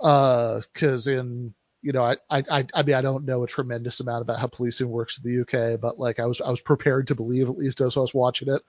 because 0.00 1.06
in 1.06 1.54
you 1.82 1.92
know 1.92 2.02
I, 2.02 2.16
I 2.30 2.66
I 2.74 2.82
mean 2.82 2.94
I 2.94 3.02
don't 3.02 3.24
know 3.24 3.42
a 3.44 3.48
tremendous 3.48 4.00
amount 4.00 4.22
about 4.22 4.38
how 4.38 4.48
policing 4.48 4.88
works 4.88 5.18
in 5.18 5.24
the 5.24 5.36
UK, 5.36 5.76
but 5.76 5.98
like 5.98 6.20
I 6.20 6.26
was 6.26 6.40
I 6.40 6.50
was 6.50 6.60
prepared 6.60 7.06
to 7.08 7.14
believe 7.14 7.48
at 7.48 7.56
least 7.58 7.80
as 7.80 7.96
I 7.96 8.00
was 8.00 8.14
watching 8.14 8.52
it 8.52 8.62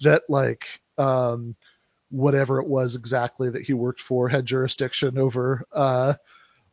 that 0.00 0.22
like 0.28 0.64
um 0.98 1.56
whatever 2.10 2.60
it 2.60 2.68
was 2.68 2.96
exactly 2.96 3.50
that 3.50 3.62
he 3.62 3.74
worked 3.74 4.00
for 4.00 4.28
had 4.28 4.46
jurisdiction 4.46 5.18
over 5.18 5.64
uh 5.72 6.14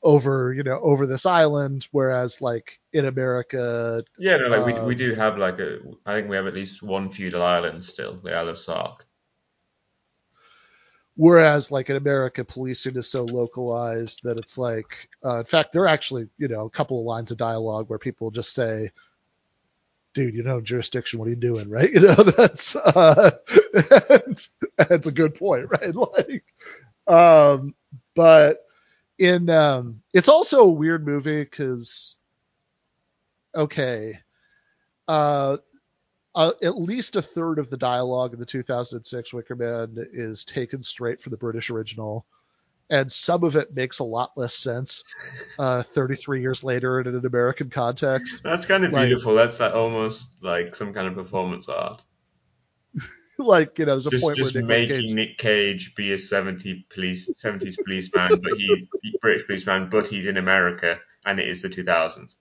over 0.04 0.54
you 0.54 0.64
know 0.64 0.80
over 0.82 1.08
this 1.08 1.26
island, 1.26 1.88
whereas 1.92 2.42
like 2.42 2.80
in 2.94 3.06
America 3.06 4.04
Yeah, 4.18 4.38
no, 4.38 4.48
like 4.48 4.66
we, 4.66 4.74
we 4.74 4.94
Um, 4.94 4.96
do 4.96 5.14
have 5.16 5.38
like 5.38 5.60
a. 5.60 5.80
I 6.06 6.14
think 6.14 6.30
we 6.30 6.36
have 6.36 6.48
at 6.48 6.54
least 6.54 6.84
one 6.84 7.10
feudal 7.12 7.42
island 7.44 7.84
still, 7.84 8.16
the 8.18 8.34
Isle 8.34 8.50
of 8.50 8.60
Sark. 8.60 9.06
Whereas, 11.18 11.72
like 11.72 11.90
in 11.90 11.96
America, 11.96 12.44
policing 12.44 12.98
is 12.98 13.10
so 13.10 13.24
localized 13.24 14.22
that 14.24 14.38
it's 14.38 14.58
like, 14.58 15.08
uh, 15.24 15.40
in 15.40 15.46
fact, 15.46 15.72
there 15.72 15.84
are 15.84 15.88
actually, 15.88 16.28
you 16.38 16.50
know, 16.50 16.66
a 16.66 16.70
couple 16.70 17.00
of 17.00 17.06
lines 17.06 17.32
of 17.32 17.38
dialogue 17.38 17.90
where 17.90 18.00
people 18.00 18.32
just 18.32 18.54
say, 18.54 18.92
"Dude, 20.14 20.34
you 20.36 20.44
know, 20.44 20.62
jurisdiction. 20.62 21.20
What 21.20 21.28
are 21.28 21.32
you 21.32 21.38
doing?" 21.38 21.70
Right? 21.70 21.90
You 21.94 22.02
know, 22.02 22.16
that's 22.16 22.76
uh, 22.76 23.32
and, 24.10 24.48
that's 24.78 25.08
a 25.08 25.12
good 25.12 25.36
point, 25.36 25.70
right? 25.70 25.94
Like, 25.96 26.44
um, 27.08 27.76
but 28.16 28.66
in 29.18 29.50
um, 29.50 30.02
it's 30.14 30.30
also 30.30 30.62
a 30.64 30.72
weird 30.72 31.06
movie 31.06 31.44
because, 31.44 32.18
okay, 33.56 34.20
uh, 35.08 35.58
uh, 36.36 36.52
at 36.62 36.78
least 36.78 37.16
a 37.16 37.22
third 37.22 37.60
of 37.60 37.70
the 37.70 37.78
dialogue 37.78 38.34
in 38.34 38.40
the 38.40 38.46
2006 38.46 39.34
Wicker 39.34 39.56
Man 39.56 39.96
is 40.12 40.44
taken 40.46 40.84
straight 40.84 41.22
from 41.22 41.32
the 41.32 41.38
British 41.38 41.70
original, 41.70 42.26
and 42.90 43.12
some 43.12 43.44
of 43.44 43.56
it 43.56 43.74
makes 43.74 44.00
a 44.00 44.04
lot 44.04 44.32
less 44.36 44.56
sense 44.56 45.04
uh, 45.58 45.82
33 45.82 46.42
years 46.42 46.64
later 46.64 47.00
in 47.00 47.08
an 47.08 47.26
American 47.26 47.70
context. 47.70 48.42
That's 48.44 48.66
kind 48.66 48.86
of 48.86 48.92
Like- 48.92 49.08
beautiful. 49.08 49.34
That's 49.34 49.60
like 49.60 49.74
almost 49.74 50.28
like 50.42 50.76
some 50.76 50.94
kind 50.94 51.08
of 51.08 51.16
performance 51.16 51.68
art. 51.70 52.04
like, 53.38 53.80
you 53.80 53.86
know, 53.86 53.94
there's 53.94 54.08
a 54.08 54.12
Just 54.12 54.24
point 54.24 54.38
just 54.38 54.54
where 54.54 54.62
Nicolas 54.64 54.82
making 54.82 55.08
Cage, 55.08 55.14
Nick 55.16 55.38
Cage 55.38 55.96
be 55.96 56.12
a 56.14 56.18
70 56.18 56.86
police 56.90 57.30
70s 57.30 57.76
policeman, 57.84 58.30
but 58.42 58.54
he 58.58 58.88
British 59.22 59.46
policeman, 59.46 59.90
but 59.90 60.08
he's 60.08 60.28
in 60.28 60.38
America, 60.38 61.00
and 61.26 61.40
it 61.40 61.48
is 61.48 61.62
the 61.62 61.70
2000s. 61.70 62.36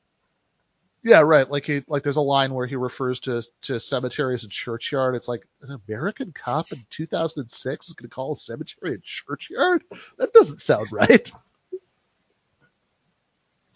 Yeah, 1.04 1.20
right. 1.20 1.48
Like 1.48 1.66
he, 1.66 1.82
like 1.86 2.02
there's 2.02 2.16
a 2.16 2.22
line 2.22 2.54
where 2.54 2.66
he 2.66 2.76
refers 2.76 3.20
to 3.20 3.42
to 3.62 3.78
cemeteries 3.78 4.42
and 4.42 4.50
churchyard. 4.50 5.14
It's 5.14 5.28
like 5.28 5.46
an 5.60 5.78
American 5.86 6.32
cop 6.32 6.72
in 6.72 6.84
2006 6.88 7.88
is 7.88 7.94
going 7.94 8.08
to 8.08 8.14
call 8.14 8.32
a 8.32 8.36
cemetery 8.36 8.94
a 8.94 8.98
churchyard. 9.02 9.84
That 10.16 10.32
doesn't 10.32 10.62
sound 10.62 10.90
right. 10.90 11.30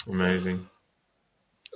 Amazing. 0.08 0.66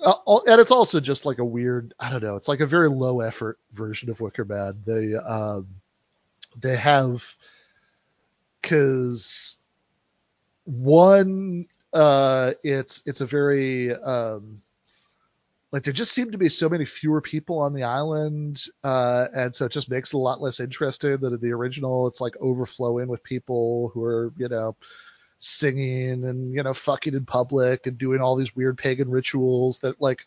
uh, 0.02 0.38
and 0.46 0.58
it's 0.58 0.70
also 0.70 1.00
just 1.00 1.26
like 1.26 1.38
a 1.38 1.44
weird. 1.44 1.92
I 2.00 2.08
don't 2.08 2.22
know. 2.22 2.36
It's 2.36 2.48
like 2.48 2.60
a 2.60 2.66
very 2.66 2.88
low 2.88 3.20
effort 3.20 3.58
version 3.72 4.08
of 4.08 4.20
Wicker 4.20 4.46
Man. 4.46 4.72
They 4.86 5.14
um, 5.14 5.68
they 6.58 6.76
have 6.76 7.36
because 8.62 9.58
one 10.64 11.66
uh, 11.92 12.52
it's 12.64 13.02
it's 13.04 13.20
a 13.20 13.26
very 13.26 13.94
um, 13.94 14.62
like 15.72 15.84
there 15.84 15.92
just 15.92 16.12
seem 16.12 16.30
to 16.30 16.38
be 16.38 16.50
so 16.50 16.68
many 16.68 16.84
fewer 16.84 17.22
people 17.22 17.58
on 17.58 17.72
the 17.72 17.84
island, 17.84 18.62
uh, 18.84 19.26
and 19.34 19.54
so 19.54 19.64
it 19.64 19.72
just 19.72 19.90
makes 19.90 20.12
it 20.12 20.16
a 20.16 20.18
lot 20.18 20.40
less 20.40 20.60
interesting 20.60 21.16
than 21.16 21.32
in 21.32 21.40
the 21.40 21.52
original. 21.52 22.06
It's 22.06 22.20
like 22.20 22.36
overflowing 22.40 23.08
with 23.08 23.24
people 23.24 23.90
who 23.94 24.04
are 24.04 24.32
you 24.36 24.48
know 24.48 24.76
singing 25.38 26.24
and 26.24 26.52
you 26.54 26.62
know 26.62 26.74
fucking 26.74 27.14
in 27.14 27.24
public 27.24 27.86
and 27.86 27.96
doing 27.96 28.20
all 28.20 28.36
these 28.36 28.54
weird 28.54 28.76
pagan 28.76 29.10
rituals 29.10 29.78
that 29.78 30.00
like 30.00 30.26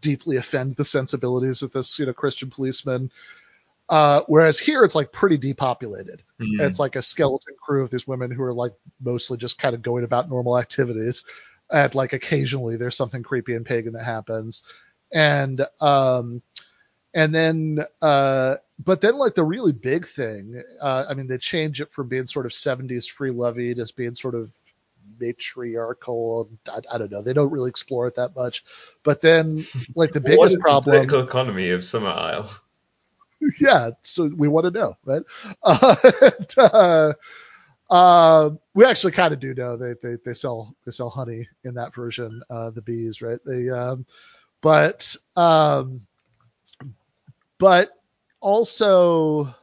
deeply 0.00 0.36
offend 0.36 0.76
the 0.76 0.84
sensibilities 0.84 1.62
of 1.62 1.72
this 1.72 1.98
you 1.98 2.06
know 2.06 2.12
Christian 2.12 2.50
policeman. 2.50 3.12
Uh, 3.88 4.22
whereas 4.26 4.58
here 4.58 4.84
it's 4.84 4.94
like 4.94 5.12
pretty 5.12 5.36
depopulated. 5.36 6.22
Mm. 6.40 6.60
It's 6.60 6.78
like 6.78 6.96
a 6.96 7.02
skeleton 7.02 7.54
crew 7.60 7.82
of 7.82 7.90
these 7.90 8.06
women 8.06 8.30
who 8.30 8.42
are 8.42 8.52
like 8.52 8.72
mostly 9.00 9.36
just 9.36 9.58
kind 9.58 9.74
of 9.74 9.82
going 9.82 10.04
about 10.04 10.28
normal 10.28 10.58
activities. 10.58 11.24
And 11.72 11.94
like 11.94 12.12
occasionally 12.12 12.76
there's 12.76 12.96
something 12.96 13.22
creepy 13.22 13.54
and 13.54 13.64
pagan 13.64 13.92
that 13.94 14.04
happens. 14.04 14.62
And 15.12 15.64
um 15.80 16.42
and 17.14 17.34
then 17.34 17.84
uh 18.00 18.56
but 18.82 19.00
then 19.00 19.16
like 19.16 19.34
the 19.34 19.44
really 19.44 19.72
big 19.72 20.06
thing, 20.06 20.62
uh 20.80 21.06
I 21.08 21.14
mean 21.14 21.26
they 21.26 21.38
change 21.38 21.80
it 21.80 21.92
from 21.92 22.08
being 22.08 22.26
sort 22.26 22.46
of 22.46 22.52
70s 22.52 23.10
free 23.10 23.30
lovey 23.30 23.74
to 23.74 23.92
being 23.96 24.14
sort 24.14 24.34
of 24.34 24.50
matriarchal. 25.18 26.48
I, 26.68 26.80
I 26.92 26.98
don't 26.98 27.10
know. 27.10 27.22
They 27.22 27.32
don't 27.32 27.50
really 27.50 27.70
explore 27.70 28.06
it 28.06 28.16
that 28.16 28.34
much. 28.36 28.64
But 29.02 29.20
then 29.20 29.64
like 29.94 30.12
the 30.12 30.20
biggest 30.20 30.56
is 30.56 30.62
problem 30.62 30.94
the 30.94 31.06
political 31.06 31.28
economy 31.28 31.70
of 31.70 31.80
Summerisle? 31.80 32.50
yeah, 33.60 33.90
so 34.02 34.26
we 34.26 34.48
want 34.48 34.64
to 34.64 34.70
know, 34.70 34.96
right? 35.04 35.22
Uh, 35.62 35.96
and, 36.22 36.54
uh, 36.58 37.12
uh, 37.90 38.50
we 38.74 38.84
actually 38.84 39.12
kind 39.12 39.34
of 39.34 39.40
do 39.40 39.54
know 39.54 39.76
they, 39.76 39.94
they 40.02 40.16
they 40.24 40.34
sell 40.34 40.74
they 40.86 40.92
sell 40.92 41.10
honey 41.10 41.48
in 41.64 41.74
that 41.74 41.94
version, 41.94 42.42
uh, 42.50 42.70
the 42.70 42.82
bees, 42.82 43.20
right? 43.20 43.40
They 43.44 43.68
um, 43.68 44.06
but 44.62 45.14
um, 45.36 46.06
but 47.58 47.90
also 48.40 49.54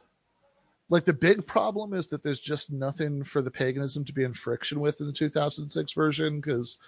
like 0.90 1.04
the 1.04 1.12
big 1.12 1.46
problem 1.46 1.92
is 1.92 2.06
that 2.08 2.22
there's 2.22 2.40
just 2.40 2.72
nothing 2.72 3.24
for 3.24 3.42
the 3.42 3.50
paganism 3.50 4.04
to 4.04 4.12
be 4.12 4.24
in 4.24 4.34
friction 4.34 4.80
with 4.80 5.00
in 5.00 5.06
the 5.06 5.12
2006 5.12 5.92
version 5.92 6.40
because 6.40 6.78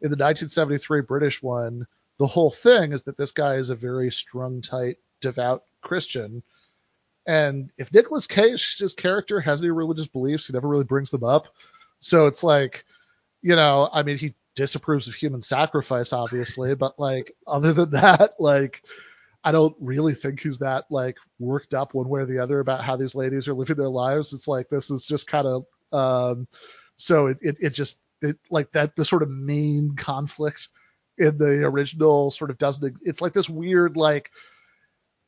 in 0.00 0.10
the 0.10 0.16
1973 0.16 1.02
British 1.02 1.42
one, 1.42 1.86
the 2.18 2.26
whole 2.26 2.50
thing 2.50 2.92
is 2.92 3.02
that 3.04 3.16
this 3.16 3.32
guy 3.32 3.54
is 3.54 3.70
a 3.70 3.76
very 3.76 4.10
strung 4.10 4.60
tight 4.60 4.98
devout 5.20 5.62
Christian. 5.80 6.42
And 7.28 7.70
if 7.76 7.92
Nicolas 7.92 8.26
Cage's 8.26 8.94
character 8.96 9.38
has 9.38 9.60
any 9.60 9.70
religious 9.70 10.06
beliefs, 10.06 10.46
he 10.46 10.54
never 10.54 10.66
really 10.66 10.84
brings 10.84 11.10
them 11.10 11.22
up. 11.22 11.48
So 12.00 12.26
it's 12.26 12.42
like, 12.42 12.86
you 13.42 13.54
know, 13.54 13.90
I 13.92 14.02
mean, 14.02 14.16
he 14.16 14.34
disapproves 14.56 15.08
of 15.08 15.14
human 15.14 15.42
sacrifice, 15.42 16.14
obviously, 16.14 16.74
but 16.74 16.98
like, 16.98 17.32
other 17.46 17.74
than 17.74 17.90
that, 17.90 18.36
like, 18.38 18.82
I 19.44 19.52
don't 19.52 19.76
really 19.78 20.14
think 20.14 20.40
he's 20.40 20.58
that 20.58 20.86
like 20.90 21.16
worked 21.38 21.74
up 21.74 21.92
one 21.92 22.08
way 22.08 22.22
or 22.22 22.26
the 22.26 22.38
other 22.38 22.60
about 22.60 22.82
how 22.82 22.96
these 22.96 23.14
ladies 23.14 23.46
are 23.46 23.54
living 23.54 23.76
their 23.76 23.88
lives. 23.90 24.32
It's 24.32 24.48
like 24.48 24.70
this 24.70 24.90
is 24.90 25.04
just 25.04 25.26
kind 25.26 25.46
of, 25.46 25.66
um, 25.92 26.48
so 26.96 27.26
it, 27.26 27.38
it, 27.42 27.56
it 27.60 27.70
just 27.74 28.00
it, 28.22 28.38
like 28.50 28.72
that 28.72 28.96
the 28.96 29.04
sort 29.04 29.22
of 29.22 29.28
main 29.28 29.94
conflict 29.96 30.68
in 31.18 31.36
the 31.36 31.64
original 31.64 32.30
sort 32.30 32.50
of 32.50 32.56
doesn't. 32.56 32.96
It's 33.02 33.20
like 33.20 33.34
this 33.34 33.50
weird 33.50 33.96
like 33.98 34.30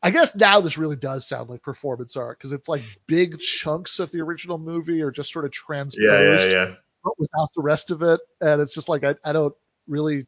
I 0.03 0.11
guess 0.11 0.35
now 0.35 0.61
this 0.61 0.79
really 0.79 0.97
does 0.97 1.27
sound 1.27 1.51
like 1.51 1.63
performance 1.63 2.17
art 2.17 2.39
because 2.39 2.53
it's 2.53 2.69
like 2.69 2.83
big 3.07 3.39
chunks 3.39 3.99
of 4.01 4.11
the 4.13 4.21
original 4.21 4.59
movie 4.59 5.03
are 5.03 5.11
just 5.11 5.33
sort 5.33 5.45
of 5.45 5.51
transposed 5.53 6.51
Yeah, 6.51 6.61
yeah, 6.61 6.69
yeah. 6.69 6.75
but 7.05 7.19
without 7.19 7.51
the 7.55 7.63
rest 7.63 7.91
of 7.91 8.03
it, 8.03 8.21
and 8.41 8.61
it's 8.63 8.75
just 8.75 8.89
like 8.89 9.05
I, 9.05 9.15
I 9.25 9.33
don't 9.33 9.55
really, 9.89 10.27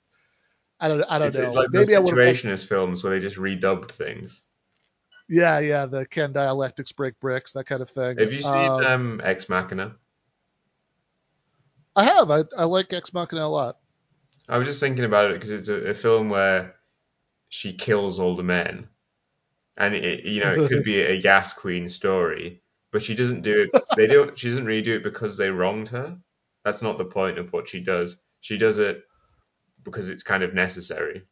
I 0.81 0.89
don't 0.89 1.03
I 1.05 1.19
don't 1.19 1.29
It's, 1.29 1.37
know. 1.37 1.45
it's 1.45 1.55
like 1.55 1.71
Maybe 1.73 1.97
would 1.99 2.15
have. 2.15 2.19
situationist 2.19 2.67
films 2.69 3.03
where 3.03 3.13
they 3.13 3.21
just 3.21 3.37
redubbed 3.37 3.91
things. 3.93 4.43
Yeah, 5.29 5.59
yeah, 5.61 5.87
the 5.87 6.07
can 6.07 6.33
dialectics 6.33 6.93
break 6.93 7.19
bricks, 7.21 7.53
that 7.53 7.65
kind 7.67 7.83
of 7.83 7.91
thing. 7.91 8.19
Have 8.19 8.33
you 8.33 8.41
seen 8.41 8.55
Um, 8.55 8.85
um, 8.85 9.21
Ex 9.23 9.49
Machina? 9.51 9.97
I 11.97 12.05
have. 12.05 12.31
I, 12.31 12.45
I 12.55 12.65
like 12.65 12.93
Ex 12.93 13.15
Machina 13.15 13.47
a 13.47 13.49
lot. 13.49 13.79
I 14.49 14.57
was 14.59 14.69
just 14.69 14.79
thinking 14.81 15.05
about 15.05 15.31
it 15.31 15.35
because 15.35 15.51
it's 15.51 15.69
a, 15.69 15.91
a 15.91 15.95
film 15.95 16.29
where 16.29 16.77
she 17.49 17.75
kills 17.75 18.19
all 18.21 18.37
the 18.37 18.43
men, 18.45 18.89
and 19.77 19.95
it, 19.95 20.25
you 20.25 20.43
know 20.43 20.55
it 20.55 20.69
could 20.69 20.85
be 20.85 21.01
a 21.01 21.21
Gas 21.21 21.53
Queen 21.55 21.89
story, 21.89 22.63
but 22.93 23.03
she 23.03 23.15
doesn't 23.15 23.43
do 23.43 23.63
it. 23.63 23.83
They 23.97 24.07
don't. 24.07 24.39
She 24.39 24.49
doesn't 24.49 24.67
really 24.67 24.83
do 24.83 24.97
it 24.97 25.03
because 25.03 25.37
they 25.37 25.51
wronged 25.51 25.89
her. 25.89 26.17
That's 26.65 26.83
not 26.83 26.99
the 26.99 27.05
point 27.05 27.39
of 27.39 27.53
what 27.53 27.69
she 27.69 27.81
does. 27.81 28.17
She 28.41 28.57
does 28.57 28.79
it 28.79 29.05
because 29.85 30.09
it's 30.09 30.23
kind 30.23 30.43
of 30.43 30.55
necessary. 30.55 31.23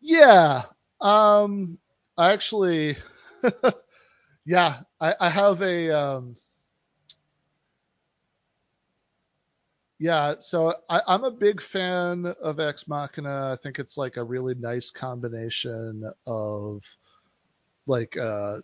Yeah. 0.00 0.62
Um 1.00 1.78
I 2.16 2.32
actually 2.32 2.96
yeah, 4.44 4.80
I, 5.00 5.14
I 5.20 5.30
have 5.30 5.62
a 5.62 5.90
um 5.90 6.36
yeah, 10.02 10.34
so 10.40 10.74
I, 10.88 11.00
I'm 11.06 11.22
a 11.22 11.30
big 11.30 11.62
fan 11.62 12.26
of 12.42 12.58
Ex 12.58 12.88
Machina. 12.88 13.52
I 13.52 13.56
think 13.62 13.78
it's 13.78 13.96
like 13.96 14.16
a 14.16 14.24
really 14.24 14.56
nice 14.56 14.90
combination 14.90 16.10
of 16.26 16.82
like 17.86 18.16
uh 18.16 18.56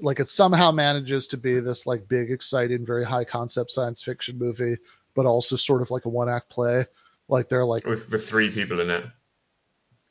like 0.00 0.20
it 0.20 0.28
somehow 0.28 0.70
manages 0.70 1.26
to 1.28 1.36
be 1.36 1.58
this 1.58 1.88
like 1.88 2.06
big, 2.06 2.30
exciting, 2.30 2.86
very 2.86 3.04
high 3.04 3.24
concept 3.24 3.72
science 3.72 4.04
fiction 4.04 4.38
movie, 4.38 4.76
but 5.16 5.26
also 5.26 5.56
sort 5.56 5.82
of 5.82 5.90
like 5.90 6.04
a 6.04 6.08
one 6.08 6.28
act 6.28 6.50
play. 6.50 6.86
Like 7.26 7.48
they're 7.48 7.64
like 7.64 7.84
With 7.84 8.08
with 8.08 8.28
three 8.28 8.52
people 8.52 8.78
in 8.78 8.90
it, 8.90 9.04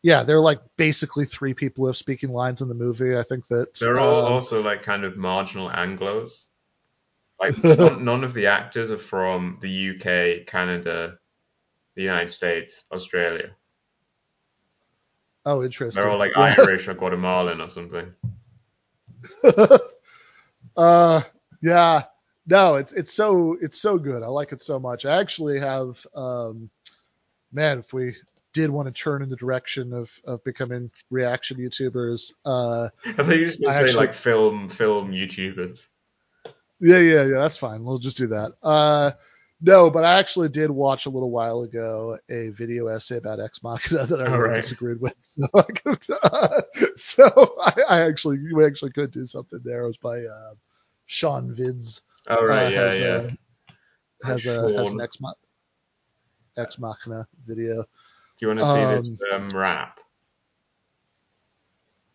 yeah, 0.01 0.23
they're 0.23 0.41
like 0.41 0.59
basically 0.75 1.23
three 1.23 1.53
people 1.53 1.85
who 1.85 1.87
have 1.87 1.95
speaking 1.95 2.33
lines 2.33 2.61
in 2.61 2.67
the 2.67 2.75
movie. 2.75 3.17
I 3.17 3.23
think 3.23 3.47
that 3.47 3.79
they're 3.79 3.97
all 3.97 4.25
um, 4.25 4.33
also 4.33 4.61
like 4.61 4.83
kind 4.83 5.05
of 5.05 5.15
marginal 5.15 5.69
Anglo's. 5.69 6.47
Like 7.39 7.63
none, 7.63 8.03
none 8.03 8.23
of 8.23 8.33
the 8.33 8.47
actors 8.47 8.91
are 8.91 8.97
from 8.97 9.57
the 9.61 9.89
UK, 9.91 10.45
Canada, 10.47 11.17
the 11.95 12.01
United 12.03 12.31
States, 12.31 12.83
Australia. 12.91 13.51
oh 15.45 15.63
interesting. 15.63 16.01
They're 16.03 16.11
all 16.11 16.19
like 16.19 16.31
Yeah. 16.35 16.55
Irish 16.57 16.87
or 16.87 16.93
Guatemalan 16.93 17.61
or 17.61 17.69
something. 17.69 18.13
uh, 20.77 21.21
yeah, 21.61 22.03
no, 22.47 22.75
it's 22.75 22.93
it's 22.93 23.13
so 23.13 23.57
it's 23.61 23.79
so 23.81 23.97
good. 23.97 24.23
I 24.23 24.27
like 24.27 24.51
it 24.51 24.61
so 24.61 24.79
much. 24.79 25.05
I 25.05 25.19
actually 25.19 25.59
have, 25.59 26.05
um, 26.15 26.69
man, 27.51 27.79
if 27.79 27.93
we 27.93 28.15
did 28.53 28.69
want 28.69 28.87
to 28.87 28.91
turn 29.03 29.21
in 29.21 29.29
the 29.29 29.35
direction 29.35 29.93
of 29.93 30.11
of 30.25 30.43
becoming 30.43 30.89
reaction 31.09 31.57
YouTubers, 31.57 32.33
uh, 32.45 32.89
I 33.05 33.11
think 33.23 33.29
you 33.39 33.45
just 33.45 33.59
say 33.59 33.67
actually- 33.67 33.95
like 34.07 34.13
film 34.13 34.69
film 34.69 35.11
YouTubers. 35.11 35.87
Yeah, 36.79 36.97
yeah, 36.97 37.23
yeah, 37.23 37.37
that's 37.37 37.57
fine. 37.57 37.83
We'll 37.83 37.99
just 37.99 38.17
do 38.17 38.27
that. 38.27 38.53
Uh, 38.63 39.11
no, 39.61 39.89
but 39.89 40.05
I 40.05 40.19
actually 40.19 40.49
did 40.49 40.71
watch 40.71 41.05
a 41.05 41.09
little 41.09 41.31
while 41.31 41.63
ago 41.63 42.17
a 42.29 42.49
video 42.49 42.87
essay 42.87 43.17
about 43.17 43.41
Ex 43.41 43.61
Machina 43.61 44.05
that 44.07 44.21
I 44.21 44.25
All 44.25 44.37
really 44.37 44.49
right. 44.51 44.55
disagreed 44.55 45.01
with. 45.01 45.15
So, 45.21 45.47
I 45.53 45.61
could, 45.63 46.07
uh, 46.23 46.61
so 46.95 47.55
I, 47.61 47.73
I 47.89 48.01
actually, 48.01 48.39
we 48.53 48.65
actually 48.65 48.91
could 48.91 49.11
do 49.11 49.25
something 49.25 49.59
there. 49.63 49.83
It 49.83 49.87
was 49.87 49.97
by 49.97 50.19
uh, 50.19 50.53
Sean 51.07 51.53
Vids. 51.55 52.01
Oh 52.27 52.45
right, 52.45 52.67
uh, 52.67 52.69
yeah, 52.69 52.83
has 52.83 52.99
yeah. 52.99 53.27
a 54.23 54.27
has 54.27 54.45
a 54.45 54.77
has 54.77 54.91
an 54.91 55.01
Ex, 55.01 55.19
Ma- 55.19 55.33
Ex 56.57 56.77
Machina 56.77 57.27
video. 57.45 57.83
Do 57.83 57.87
you 58.39 58.47
want 58.47 58.59
to 58.59 58.65
see 58.65 58.85
this 58.95 59.11
um, 59.33 59.43
um, 59.43 59.49
rap? 59.49 59.99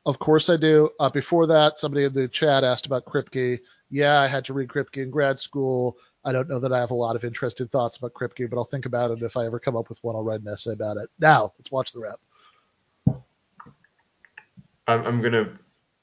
Of 0.07 0.19
course 0.19 0.51
I 0.51 0.57
do. 0.57 0.91
Uh, 1.01 1.09
before 1.09 1.47
that, 1.47 1.79
somebody 1.79 2.05
in 2.05 2.13
the 2.13 2.29
chat 2.29 2.63
asked 2.63 2.85
about 2.87 3.07
Kripke. 3.07 3.61
Yeah, 3.89 4.21
I 4.21 4.27
had 4.27 4.45
to 4.47 4.53
read 4.53 4.69
Kripke 4.69 5.03
in 5.03 5.11
grad 5.11 5.39
school. 5.39 5.97
I 6.25 6.33
don't 6.33 6.49
know 6.49 6.59
that 6.59 6.73
I 6.73 6.81
have 6.81 6.91
a 6.91 6.95
lot 6.95 7.17
of 7.17 7.25
interested 7.25 7.71
thoughts 7.71 7.97
about 7.97 8.13
Kripke, 8.13 8.51
but 8.51 8.59
I'll 8.59 8.65
think 8.65 8.85
about 8.85 9.11
it. 9.13 9.23
If 9.23 9.37
I 9.37 9.47
ever 9.47 9.59
come 9.59 9.77
up 9.77 9.89
with 9.89 10.03
one, 10.03 10.15
I'll 10.15 10.23
write 10.23 10.41
an 10.41 10.49
essay 10.49 10.73
about 10.73 10.99
it. 10.99 11.09
Now, 11.19 11.53
let's 11.59 11.71
watch 11.71 11.93
the 11.93 12.01
rap. 12.01 12.21
I'm, 14.87 15.07
I'm 15.07 15.23
gonna 15.23 15.59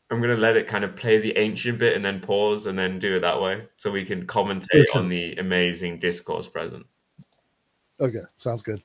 I'm 0.10 0.20
gonna 0.20 0.36
let 0.36 0.56
it 0.56 0.68
kind 0.68 0.84
of 0.84 0.96
play 0.96 1.20
the 1.20 1.38
ancient 1.38 1.78
bit 1.78 1.96
and 1.96 2.04
then 2.04 2.20
pause 2.20 2.66
and 2.66 2.78
then 2.78 2.98
do 2.98 3.18
it 3.18 3.20
that 3.20 3.40
way, 3.40 3.68
so 3.76 3.92
we 3.92 4.04
can 4.04 4.26
commentate 4.26 4.90
Okay. 4.90 5.00
on 5.00 5.10
the 5.10 5.36
amazing 5.36 6.00
discourse 6.00 6.48
present. 6.48 6.86
Okay, 8.00 8.22
sounds 8.36 8.64
good. 8.64 8.82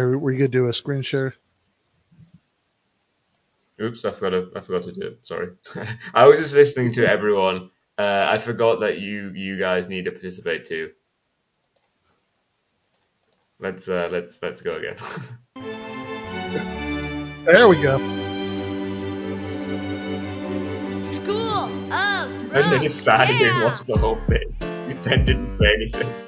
Right. 0.00 0.12
Are, 0.14 0.18
were 0.18 0.32
you 0.32 0.38
gonna 0.38 0.48
do 0.48 0.68
a 0.68 0.72
screen 0.72 1.02
share? 1.02 1.34
Oops, 3.80 4.04
I 4.04 4.10
forgot 4.10 4.30
to, 4.30 4.50
I 4.56 4.60
forgot 4.60 4.84
to 4.84 4.92
do 4.92 5.02
it. 5.02 5.20
Sorry. 5.22 5.48
I 6.14 6.26
was 6.26 6.40
just 6.40 6.54
listening 6.54 6.92
to 6.94 7.08
everyone. 7.08 7.70
Uh, 7.98 8.26
I 8.28 8.38
forgot 8.38 8.80
that 8.80 8.98
you 8.98 9.30
you 9.34 9.58
guys 9.58 9.88
need 9.88 10.04
to 10.04 10.10
participate 10.10 10.66
too. 10.66 10.92
Let's 13.58 13.88
uh, 13.88 14.08
let's 14.10 14.38
let's 14.42 14.60
go 14.60 14.72
again. 14.72 14.96
There 17.46 17.68
we 17.68 17.80
go. 17.80 17.98
School 21.04 21.38
of 21.38 21.92
and 21.92 22.50
then 22.52 22.72
Rock. 22.72 22.82
just 22.82 23.04
sat 23.04 23.28
here 23.28 23.50
and 23.50 23.58
yeah. 23.58 23.64
watched 23.66 23.86
the 23.86 23.98
whole 23.98 24.18
thing. 24.26 24.56
You 24.88 24.94
then 25.02 25.24
didn't 25.24 25.50
say 25.50 25.74
anything. 25.74 26.26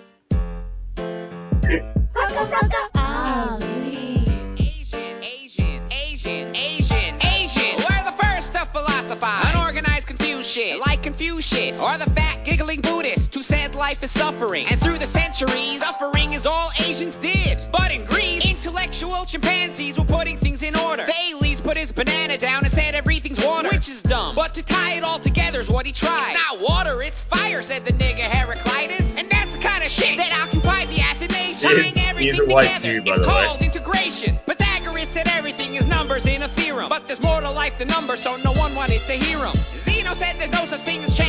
Life 13.88 14.02
is 14.02 14.10
suffering. 14.10 14.66
And 14.70 14.78
through 14.78 14.98
the 14.98 15.06
centuries, 15.06 15.80
suffering 15.82 16.34
is 16.34 16.44
all 16.44 16.70
Asians 16.78 17.16
did. 17.16 17.56
But 17.72 17.90
in 17.90 18.04
Greece, 18.04 18.44
intellectual 18.44 19.24
chimpanzees 19.24 19.98
were 19.98 20.04
putting 20.04 20.36
things 20.36 20.62
in 20.62 20.76
order. 20.76 21.04
Thales 21.04 21.62
put 21.62 21.78
his 21.78 21.90
banana 21.90 22.36
down 22.36 22.64
and 22.64 22.72
said 22.72 22.94
everything's 22.94 23.42
water, 23.42 23.70
which 23.70 23.88
is 23.88 24.02
dumb. 24.02 24.34
But 24.34 24.54
to 24.56 24.62
tie 24.62 24.96
it 24.98 25.04
all 25.04 25.18
together 25.18 25.60
is 25.60 25.70
what 25.70 25.86
he 25.86 25.92
tried. 25.92 26.32
It's 26.32 26.38
not 26.38 26.60
water, 26.60 27.00
it's 27.00 27.22
fire, 27.22 27.62
said 27.62 27.86
the 27.86 27.94
nigga 27.94 28.28
Heraclitus. 28.36 29.16
And 29.16 29.30
that's 29.30 29.56
the 29.56 29.62
kind 29.62 29.82
of 29.82 29.90
shit 29.90 30.18
that 30.18 30.32
occupied 30.44 30.90
the 30.90 30.96
Athenais, 30.96 31.62
He 31.62 31.68
is- 31.68 31.82
tying 31.82 31.98
everything 32.08 32.46
together. 32.46 32.90
It's 32.90 33.08
the 33.08 33.10
way. 33.10 33.24
called 33.24 33.62
integration. 33.62 34.38
Pythagoras 34.44 35.08
said 35.08 35.28
everything 35.28 35.76
is 35.76 35.86
numbers 35.86 36.26
in 36.26 36.42
a 36.42 36.48
theorem. 36.48 36.90
But 36.90 37.06
there's 37.06 37.22
more 37.22 37.40
to 37.40 37.50
life 37.50 37.78
than 37.78 37.88
numbers, 37.88 38.20
so 38.20 38.36
no 38.44 38.52
one 38.52 38.74
wanted 38.74 39.00
to 39.06 39.14
hear 39.14 39.38
him. 39.38 39.56
Zeno 39.78 40.12
said 40.12 40.36
there's 40.38 40.52
no 40.52 40.66
such 40.66 40.82
thing 40.82 41.02
as 41.04 41.16
change. 41.16 41.27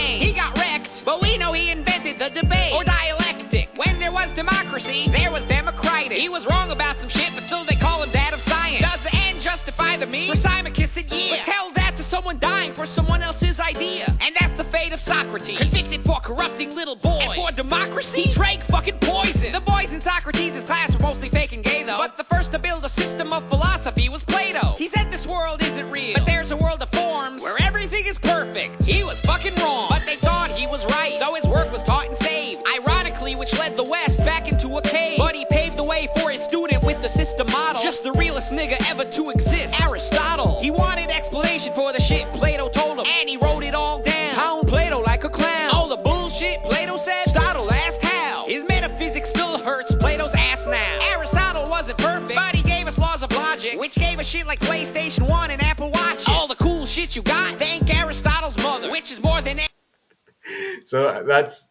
Debate 2.32 2.74
or 2.74 2.84
dialectic. 2.84 3.70
When 3.76 4.00
there 4.00 4.12
was 4.12 4.34
democracy, 4.34 5.10
there 5.12 5.32
was 5.32 5.46
Democritus. 5.46 6.18
He 6.18 6.30
was 6.30 6.46
wrong 6.48 6.72
about 6.72 6.96
some 6.98 7.10
shit, 7.10 7.32
but 7.34 7.44
still 7.44 7.64
they 7.66 7.76
call 7.76 8.04
him 8.04 8.12
dad 8.12 8.34
of 8.34 8.42
science. 8.42 8.82
Does 8.82 9.04
the 9.04 9.16
end 9.28 9.42
justify 9.42 9.98
the 9.98 10.08
means? 10.08 10.30
Thrasymachus 10.32 10.88
said 10.88 11.12
yeah. 11.12 11.38
But 11.38 11.52
tell 11.52 11.72
that 11.72 11.98
to 11.98 12.04
someone 12.04 12.40
dying 12.40 12.74
for 12.74 12.86
someone 12.86 13.22
else's 13.22 13.60
idea. 13.60 14.06
And 14.22 14.36
that's 14.40 14.56
the 14.56 14.64
fate 14.64 14.94
of 14.94 15.00
Socrates. 15.00 15.58
Convicted 15.58 16.02
for 16.02 16.20
corrupting 16.20 16.76
little 16.76 16.96
boys. 16.96 17.09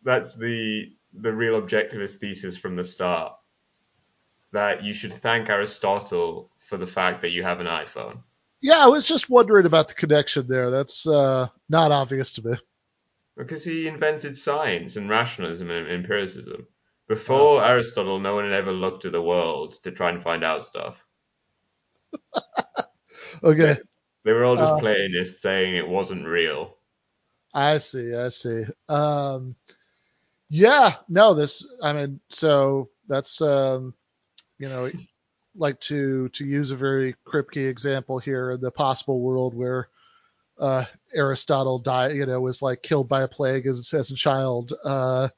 That's 0.08 0.34
the 0.34 0.86
the 1.12 1.32
real 1.32 1.60
objectivist 1.60 2.16
thesis 2.18 2.56
from 2.56 2.76
the 2.76 2.84
start. 2.84 3.32
That 4.52 4.82
you 4.82 4.94
should 4.94 5.12
thank 5.12 5.50
Aristotle 5.50 6.50
for 6.58 6.78
the 6.78 6.86
fact 6.86 7.20
that 7.22 7.30
you 7.32 7.42
have 7.42 7.60
an 7.60 7.66
iPhone. 7.66 8.22
Yeah, 8.62 8.78
I 8.78 8.86
was 8.88 9.06
just 9.06 9.28
wondering 9.30 9.66
about 9.66 9.88
the 9.88 9.94
connection 9.94 10.46
there. 10.48 10.70
That's 10.70 11.06
uh, 11.06 11.48
not 11.68 11.92
obvious 11.92 12.32
to 12.32 12.46
me. 12.46 12.56
Because 13.36 13.64
he 13.64 13.86
invented 13.86 14.36
science 14.36 14.96
and 14.96 15.08
rationalism 15.10 15.70
and 15.70 15.88
empiricism. 15.88 16.66
Before 17.08 17.62
Aristotle, 17.64 18.18
no 18.18 18.34
one 18.34 18.44
had 18.44 18.52
ever 18.54 18.72
looked 18.72 19.04
at 19.04 19.12
the 19.12 19.22
world 19.22 19.80
to 19.82 19.92
try 19.92 20.10
and 20.10 20.22
find 20.22 20.42
out 20.44 20.64
stuff. 20.64 21.04
Okay, 23.42 23.78
They 24.24 24.32
were 24.32 24.44
all 24.44 24.56
just 24.56 24.72
Uh, 24.72 24.78
Platonists 24.78 25.40
saying 25.42 25.76
it 25.76 25.86
wasn't 25.88 26.26
real. 26.26 26.76
I 27.54 27.78
see, 27.78 28.14
I 28.14 28.28
see. 28.30 28.64
Um, 28.88 29.54
yeah, 30.48 30.94
no, 31.08 31.34
this, 31.34 31.66
I 31.82 31.92
mean, 31.92 32.20
so 32.30 32.90
that's, 33.08 33.40
um, 33.40 33.94
you 34.58 34.68
know, 34.68 34.90
like 35.54 35.80
to 35.80 36.28
to 36.30 36.44
use 36.44 36.70
a 36.70 36.76
very 36.76 37.14
Kripke 37.26 37.68
example 37.68 38.18
here 38.18 38.52
in 38.52 38.60
the 38.60 38.70
possible 38.70 39.20
world 39.20 39.54
where 39.54 39.88
uh, 40.58 40.84
Aristotle 41.14 41.78
died, 41.78 42.16
you 42.16 42.26
know, 42.26 42.40
was 42.40 42.62
like 42.62 42.82
killed 42.82 43.08
by 43.08 43.22
a 43.22 43.28
plague 43.28 43.66
as, 43.66 43.92
as 43.92 44.10
a 44.10 44.14
child. 44.14 44.72
Uh, 44.84 45.28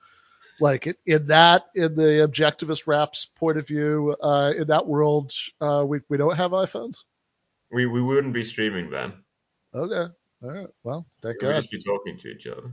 like 0.60 0.94
in 1.06 1.26
that, 1.26 1.64
in 1.74 1.94
the 1.94 2.28
objectivist 2.28 2.86
rap's 2.86 3.24
point 3.24 3.56
of 3.56 3.66
view, 3.66 4.14
uh, 4.22 4.52
in 4.56 4.66
that 4.68 4.86
world, 4.86 5.32
uh, 5.60 5.84
we 5.86 6.00
we 6.08 6.18
don't 6.18 6.36
have 6.36 6.50
iPhones. 6.50 7.04
We 7.72 7.86
we 7.86 8.02
wouldn't 8.02 8.34
be 8.34 8.44
streaming 8.44 8.90
then. 8.90 9.12
Okay, 9.74 10.12
all 10.42 10.50
right. 10.50 10.68
Well, 10.84 11.06
thank 11.22 11.40
you. 11.40 11.48
We 11.48 11.54
God. 11.54 11.60
just 11.60 11.70
be 11.70 11.82
talking 11.82 12.18
to 12.18 12.28
each 12.28 12.46
other. 12.46 12.70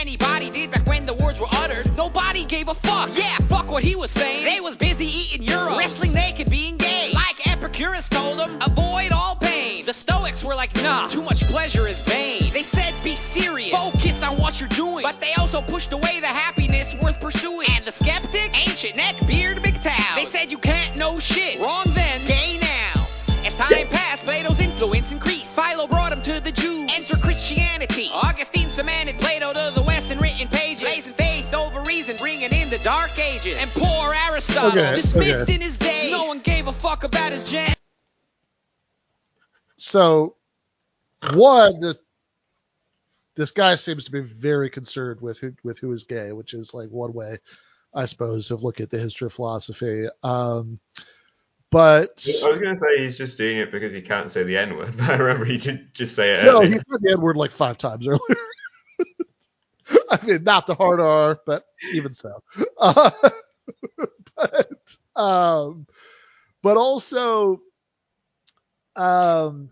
Anybody 0.00 0.48
did 0.48 0.70
back 0.70 0.86
when 0.86 1.04
the 1.04 1.12
words 1.12 1.38
were 1.38 1.46
uttered. 1.52 1.94
Nobody 1.94 2.46
gave 2.46 2.68
a 2.68 2.74
fuck. 2.74 3.10
Yeah, 3.14 3.36
fuck 3.48 3.70
what 3.70 3.82
he 3.82 3.96
was 3.96 4.10
saying. 4.10 4.46
They 4.46 4.58
was 4.58 4.74
busy 4.74 5.04
eating 5.04 5.46
euros, 5.46 5.76
wrestling 5.76 6.14
naked, 6.14 6.48
being 6.48 6.78
gay. 6.78 7.10
Like 7.12 7.46
Epicurus 7.46 8.08
told 8.08 8.38
them, 8.38 8.56
avoid 8.62 9.12
all 9.12 9.36
pain. 9.36 9.84
The 9.84 9.92
Stoics 9.92 10.42
were 10.42 10.54
like, 10.54 10.74
nah, 10.76 11.06
too 11.08 11.20
much 11.20 11.42
pleasure 11.44 11.86
is 11.86 12.00
vain. 12.00 12.50
They 12.54 12.62
said, 12.62 12.94
be 13.04 13.14
serious, 13.14 13.76
focus 13.76 14.22
on 14.22 14.38
what 14.38 14.58
you're 14.58 14.70
doing. 14.70 15.02
But 15.02 15.20
they 15.20 15.34
also 15.34 15.60
pushed 15.60 15.92
away 15.92 16.18
the 16.20 16.28
happiness 16.28 16.96
worth 17.02 17.20
pursuing. 17.20 17.68
And 17.72 17.84
the 17.84 17.92
skeptic, 17.92 18.56
ancient 18.66 18.96
neck, 18.96 19.16
beard, 19.26 19.62
big 19.62 19.82
towel. 19.82 20.16
They 20.16 20.24
said 20.24 20.50
you 20.50 20.58
can't 20.58 20.96
know 20.96 21.18
shit. 21.18 21.60
Wrong 21.60 21.84
then, 21.92 22.24
gay 22.24 22.58
now. 22.58 23.06
As 23.44 23.56
time 23.56 23.88
passed, 23.88 24.24
Plato's 24.24 24.60
influence 24.60 25.12
increased. 25.12 25.54
Philo 25.56 25.86
brought 25.86 26.12
him 26.12 26.22
to 26.22 26.40
the 26.40 26.52
Jews. 26.52 26.90
Enter 26.94 27.16
Christianity. 27.16 28.10
Augustine 28.12 28.68
cemented 28.70 29.18
Plato 29.18 29.49
Dark 32.82 33.18
Ages. 33.18 33.56
And 33.58 33.70
poor 33.70 34.14
Aristotle, 34.28 34.78
Okay, 34.78 34.94
dismissed 34.94 35.40
okay. 35.42 35.54
in 35.54 35.60
his 35.60 35.78
day. 35.78 36.08
No 36.12 36.24
one 36.24 36.40
gave 36.40 36.66
a 36.68 36.72
fuck 36.72 37.04
about 37.04 37.32
his 37.32 37.50
gen. 37.50 37.72
so 39.76 40.36
one 41.34 41.80
this, 41.80 41.98
this 43.36 43.50
guy 43.50 43.74
seems 43.76 44.04
to 44.04 44.10
be 44.10 44.20
very 44.20 44.68
concerned 44.70 45.20
with 45.20 45.38
who 45.38 45.52
with 45.64 45.78
who 45.78 45.90
is 45.92 46.04
gay 46.04 46.32
which 46.32 46.54
is 46.54 46.72
like 46.74 46.88
one 46.90 47.12
way 47.12 47.38
i 47.94 48.04
suppose 48.06 48.50
of 48.50 48.62
looking 48.62 48.84
at 48.84 48.90
the 48.90 48.98
history 48.98 49.26
of 49.26 49.32
philosophy 49.32 50.04
um 50.22 50.78
but 51.70 52.10
I 52.44 52.48
was 52.50 52.58
going 52.58 52.74
to 52.74 52.80
say 52.80 53.02
he's 53.04 53.16
just 53.16 53.38
doing 53.38 53.58
it 53.58 53.70
because 53.70 53.92
he 53.92 54.00
can't 54.02 54.32
say 54.32 54.42
the 54.42 54.56
N 54.56 54.76
word, 54.76 54.96
but 54.96 55.08
I 55.10 55.16
remember 55.16 55.44
he 55.44 55.56
did 55.56 55.94
just 55.94 56.16
say 56.16 56.34
it 56.34 56.44
no 56.44 56.56
earlier. 56.56 56.66
he 56.70 56.74
said 56.74 57.00
the 57.00 57.12
n 57.12 57.20
word 57.20 57.36
like 57.36 57.52
five 57.52 57.78
times 57.78 58.08
earlier 58.08 58.18
i 60.10 60.26
mean 60.26 60.42
not 60.44 60.66
the 60.66 60.74
hard 60.74 61.00
r 61.00 61.38
but 61.46 61.64
even 61.94 62.12
so 62.14 62.42
uh, 62.78 63.10
but 64.36 64.96
um 65.16 65.86
but 66.62 66.76
also 66.76 67.60
um 68.96 69.70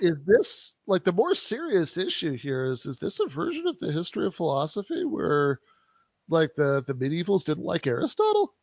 is 0.00 0.22
this 0.24 0.76
like 0.86 1.04
the 1.04 1.12
more 1.12 1.34
serious 1.34 1.96
issue 1.96 2.36
here 2.36 2.66
is 2.66 2.86
is 2.86 2.98
this 2.98 3.20
a 3.20 3.28
version 3.28 3.66
of 3.66 3.78
the 3.78 3.92
history 3.92 4.26
of 4.26 4.34
philosophy 4.34 5.04
where 5.04 5.60
like 6.28 6.50
the 6.56 6.82
the 6.86 6.94
medievals 6.94 7.44
didn't 7.44 7.64
like 7.64 7.86
aristotle 7.86 8.54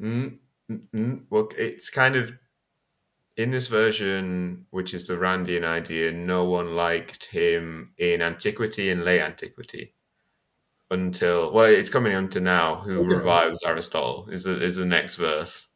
Mm, 0.00 0.38
mm, 0.70 0.80
mm. 0.94 1.24
Well, 1.30 1.48
it's 1.56 1.90
kind 1.90 2.16
of 2.16 2.32
in 3.36 3.50
this 3.50 3.68
version, 3.68 4.66
which 4.70 4.94
is 4.94 5.06
the 5.06 5.14
Randian 5.14 5.64
idea. 5.64 6.12
No 6.12 6.44
one 6.44 6.74
liked 6.74 7.24
him 7.26 7.92
in 7.98 8.22
antiquity 8.22 8.90
and 8.90 9.04
late 9.04 9.20
antiquity 9.20 9.94
until 10.90 11.52
well, 11.52 11.66
it's 11.66 11.90
coming 11.90 12.14
on 12.14 12.30
to 12.30 12.40
now. 12.40 12.76
Who 12.76 13.00
Okay. 13.00 13.16
revives 13.16 13.60
Aristotle 13.64 14.28
is 14.30 14.44
the 14.44 14.62
is 14.62 14.76
the 14.76 14.86
next 14.86 15.16
verse. 15.16 15.66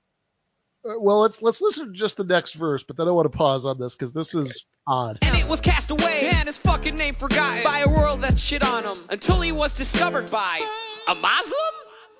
Uh, 0.83 0.99
well 0.99 1.21
let's 1.21 1.43
let's 1.43 1.61
listen 1.61 1.89
to 1.89 1.93
just 1.93 2.17
the 2.17 2.25
next 2.25 2.55
verse 2.55 2.83
but 2.83 2.97
then 2.97 3.07
i 3.07 3.11
want 3.11 3.31
to 3.31 3.37
pause 3.37 3.67
on 3.67 3.79
this 3.79 3.95
because 3.95 4.13
this 4.13 4.35
is 4.35 4.65
odd 4.87 5.19
And 5.21 5.37
it 5.37 5.47
was 5.47 5.61
cast 5.61 5.91
away, 5.91 6.31
and 6.33 6.47
his 6.47 6.57
fucking 6.57 6.95
name 6.95 7.15
forgotten 7.15 7.63
by 7.63 7.81
a 7.81 7.89
world 7.91 8.23
that 8.23 8.39
shit 8.39 8.63
on 8.63 8.85
him 8.85 8.97
until 9.11 9.43
he 9.43 9.53
was 9.53 9.75
discovered 9.75 10.31
by 10.31 10.59
a 11.07 11.15
Muslim. 11.15 11.75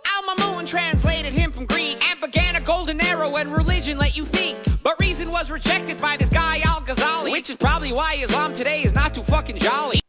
Al 0.07 0.23
Ramamun 0.37 0.67
translated 0.67 1.33
him 1.33 1.53
from 1.53 1.65
Greek 1.65 1.97
and 2.11 2.21
began 2.21 2.55
a 2.55 2.61
golden 2.61 3.01
era 3.01 3.31
when 3.31 3.51
religion 3.51 3.97
let 3.97 4.15
you 4.19 4.27
think. 4.27 4.50
But 5.51 5.57
reason 5.57 5.73
was 5.73 5.83
rejected 5.83 6.01
by 6.01 6.17
this 6.17 6.31
guy 6.31 6.61
Al 6.65 6.81
Ghazali, 6.83 7.33
which 7.33 7.51
is 7.51 7.57
probably 7.57 7.93
why 7.93 8.15
Islam 8.15 8.53
today 8.53 8.83
is 8.83 8.95
not 8.95 9.15
too 9.15 9.23
fucking 9.23 9.57
jolly. 9.57 10.01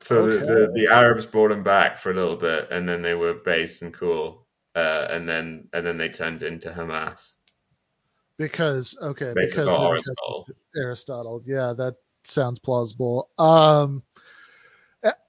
So 0.00 0.26
the, 0.26 0.32
Okay. 0.32 0.46
the, 0.46 0.72
the 0.74 0.88
Arabs 0.88 1.26
brought 1.26 1.52
him 1.52 1.62
back 1.62 1.98
for 1.98 2.10
a 2.10 2.14
little 2.14 2.36
bit, 2.36 2.68
and 2.70 2.88
then 2.88 3.02
they 3.02 3.14
were 3.14 3.34
based 3.34 3.82
and 3.82 3.94
cool, 3.94 4.46
uh, 4.74 5.06
and 5.10 5.28
then 5.28 5.68
and 5.72 5.86
then 5.86 5.98
they 5.98 6.08
turned 6.08 6.42
into 6.42 6.70
Hamas, 6.70 7.36
because 8.38 8.98
okay, 9.00 9.32
based 9.34 9.52
because 9.52 9.68
Aristotle. 9.68 10.48
Aristotle. 10.76 11.42
Yeah, 11.46 11.74
that 11.76 11.96
sounds 12.24 12.58
plausible. 12.58 13.30
Um, 13.38 14.02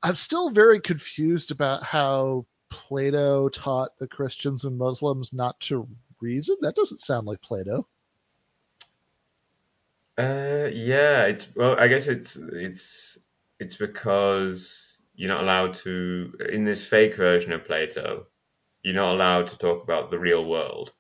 I'm 0.04 0.16
still 0.16 0.50
very 0.50 0.80
confused 0.82 1.52
about 1.52 1.84
how 1.84 2.46
Plato 2.70 3.50
taught 3.50 3.98
the 4.00 4.08
Christians 4.08 4.66
and 4.66 4.78
Muslims 4.78 5.32
not 5.32 5.60
to 5.62 5.88
reason. 6.22 6.56
That 6.62 6.76
doesn't 6.76 7.02
sound 7.02 7.28
like 7.28 7.42
Plato. 7.42 7.88
Uh, 10.18 10.70
yeah, 10.74 11.24
it's 11.26 11.48
well, 11.56 11.76
I 11.80 11.88
guess 11.88 12.08
it's 12.08 12.36
it's 12.36 13.18
it's 13.60 13.76
because 13.76 15.02
you're 15.16 15.30
not 15.30 15.44
allowed 15.44 15.74
to 15.76 16.34
in 16.50 16.66
this 16.66 16.86
fake 16.86 17.16
version 17.16 17.52
of 17.52 17.66
Plato, 17.66 18.28
you're 18.84 18.96
not 18.96 19.14
allowed 19.14 19.48
to 19.48 19.58
talk 19.58 19.84
about 19.84 20.12
the 20.12 20.20
real 20.20 20.46
world. 20.46 20.94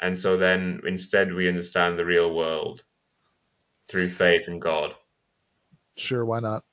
And 0.00 0.18
so 0.18 0.36
then 0.36 0.80
instead 0.86 1.32
we 1.32 1.48
understand 1.48 1.98
the 1.98 2.04
real 2.04 2.34
world 2.34 2.84
through 3.88 4.10
faith 4.10 4.48
in 4.48 4.58
God. 4.58 4.94
Sure, 5.96 6.24
why 6.24 6.40
not? 6.40 6.64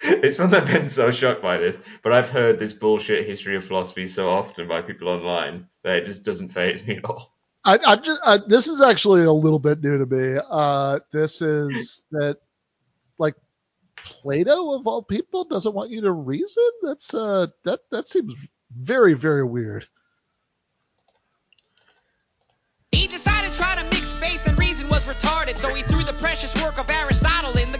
It's 0.22 0.38
fun 0.38 0.50
that 0.50 0.64
Ben's 0.64 0.94
so 0.94 1.10
shocked 1.10 1.42
by 1.42 1.58
this, 1.58 1.78
but 2.02 2.12
I've 2.12 2.30
heard 2.30 2.58
this 2.58 2.72
bullshit 2.72 3.26
history 3.26 3.56
of 3.56 3.66
philosophy 3.66 4.06
so 4.06 4.30
often 4.30 4.66
by 4.66 4.80
people 4.80 5.08
online 5.08 5.66
that 5.82 5.96
it 5.96 6.04
just 6.06 6.24
doesn't 6.24 6.50
phase 6.50 6.86
me 6.86 6.96
at 6.96 7.04
all. 7.04 7.34
I, 7.64 7.78
I'm 7.84 8.02
just. 8.02 8.18
I, 8.24 8.38
this 8.46 8.68
is 8.68 8.80
actually 8.80 9.24
a 9.24 9.32
little 9.32 9.58
bit 9.58 9.82
new 9.82 9.98
to 9.98 10.06
me. 10.06 10.40
Uh, 10.50 11.00
this 11.12 11.42
is 11.42 12.02
that, 12.12 12.38
like, 13.18 13.34
Plato 13.96 14.72
of 14.72 14.86
all 14.86 15.02
people 15.02 15.44
doesn't 15.44 15.74
want 15.74 15.90
you 15.90 16.00
to 16.02 16.12
reason. 16.12 16.70
That's 16.82 17.12
uh, 17.12 17.48
that 17.64 17.80
that 17.90 18.08
seems 18.08 18.32
very 18.74 19.12
very 19.12 19.44
weird. 19.44 19.86
He 22.92 23.06
decided 23.06 23.52
to 23.52 23.58
try 23.58 23.74
to 23.76 23.84
mix 23.84 24.14
faith 24.14 24.40
and 24.46 24.58
reason 24.58 24.88
was 24.88 25.06
retarded, 25.06 25.58
so 25.58 25.74
he 25.74 25.82
threw 25.82 26.02
the 26.02 26.14
precious 26.14 26.54
work 26.62 26.78
of 26.78 26.88
Aristotle 26.88 27.58
in 27.58 27.70
the 27.70 27.78
garbage. 27.78 27.79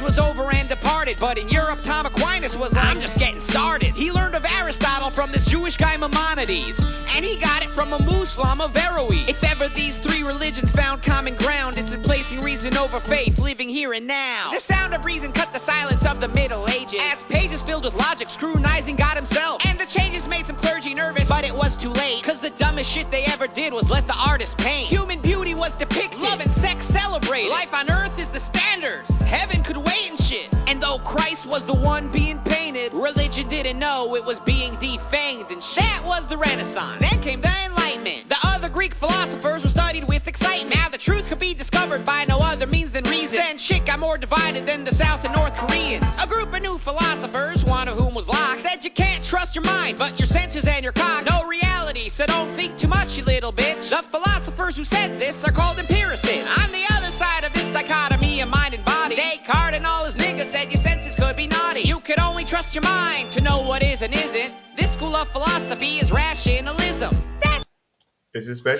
was 0.00 0.18
over 0.18 0.52
and 0.52 0.68
departed, 0.68 1.18
but 1.18 1.38
in 1.38 1.48
Europe, 1.48 1.82
Tom 1.82 2.06
Aquinas 2.06 2.56
was 2.56 2.74
like, 2.74 2.84
I'm 2.84 3.00
just 3.00 3.18
getting 3.18 3.40
started. 3.40 3.94
He 3.94 4.10
learned 4.10 4.34
of 4.34 4.44
Aristotle 4.44 5.10
from 5.10 5.30
this 5.32 5.44
Jewish 5.44 5.76
guy 5.76 5.96
Maimonides, 5.96 6.84
and 7.14 7.24
he 7.24 7.38
got 7.38 7.62
it 7.62 7.70
from 7.70 7.92
a 7.92 7.98
Muslim 7.98 8.60
of 8.60 8.76
Averroes. 8.76 9.28
If 9.28 9.44
ever 9.44 9.68
these 9.68 9.96
three 9.98 10.22
religions 10.22 10.70
found 10.72 11.02
common 11.02 11.34
ground, 11.36 11.78
it's 11.78 11.92
in 11.92 12.02
placing 12.02 12.42
reason 12.42 12.76
over 12.76 13.00
faith, 13.00 13.38
living 13.38 13.68
here 13.68 13.92
and 13.92 14.06
now. 14.06 14.50
The 14.52 14.60
sound 14.60 14.94
of 14.94 15.04
reason 15.04 15.32
cut 15.32 15.52
the 15.52 15.58
silence 15.58 16.06
of 16.06 16.20
the 16.20 16.28
Middle 16.28 16.68
Ages, 16.68 17.00
as 17.12 17.22
pages 17.24 17.62
filled 17.62 17.84
with 17.84 17.94
logic 17.94 18.30
scrutinizing 18.30 18.96
God 18.96 19.16
himself. 19.16 19.64
And 19.66 19.78
the 19.78 19.86
changes 19.86 20.28
made 20.28 20.46
some 20.46 20.56
clergy 20.56 20.94
nervous, 20.94 21.28
but 21.28 21.44
it 21.44 21.54
was 21.54 21.76
too 21.76 21.90
late, 21.90 22.22
cause 22.22 22.40
the 22.40 22.50
dumbest 22.50 22.90
shit 22.90 23.10
they 23.10 23.24
ever 23.24 23.46
did 23.46 23.72
was 23.72 23.90
let 23.90 24.06
the 24.06 24.16
artist 24.26 24.58
paint. 24.58 24.88
Human 24.88 25.20
beauty 25.20 25.54
was 25.54 25.74
depicted, 25.74 26.20
love 26.20 26.40
and 26.40 26.50
sex 26.50 26.86
celebrated. 26.86 27.50
Life 27.50 27.74
on 27.74 27.90
earth 27.90 28.18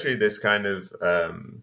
especially 0.05 0.18
this 0.18 0.39
kind 0.39 0.66
of 0.66 0.93
um, 1.01 1.62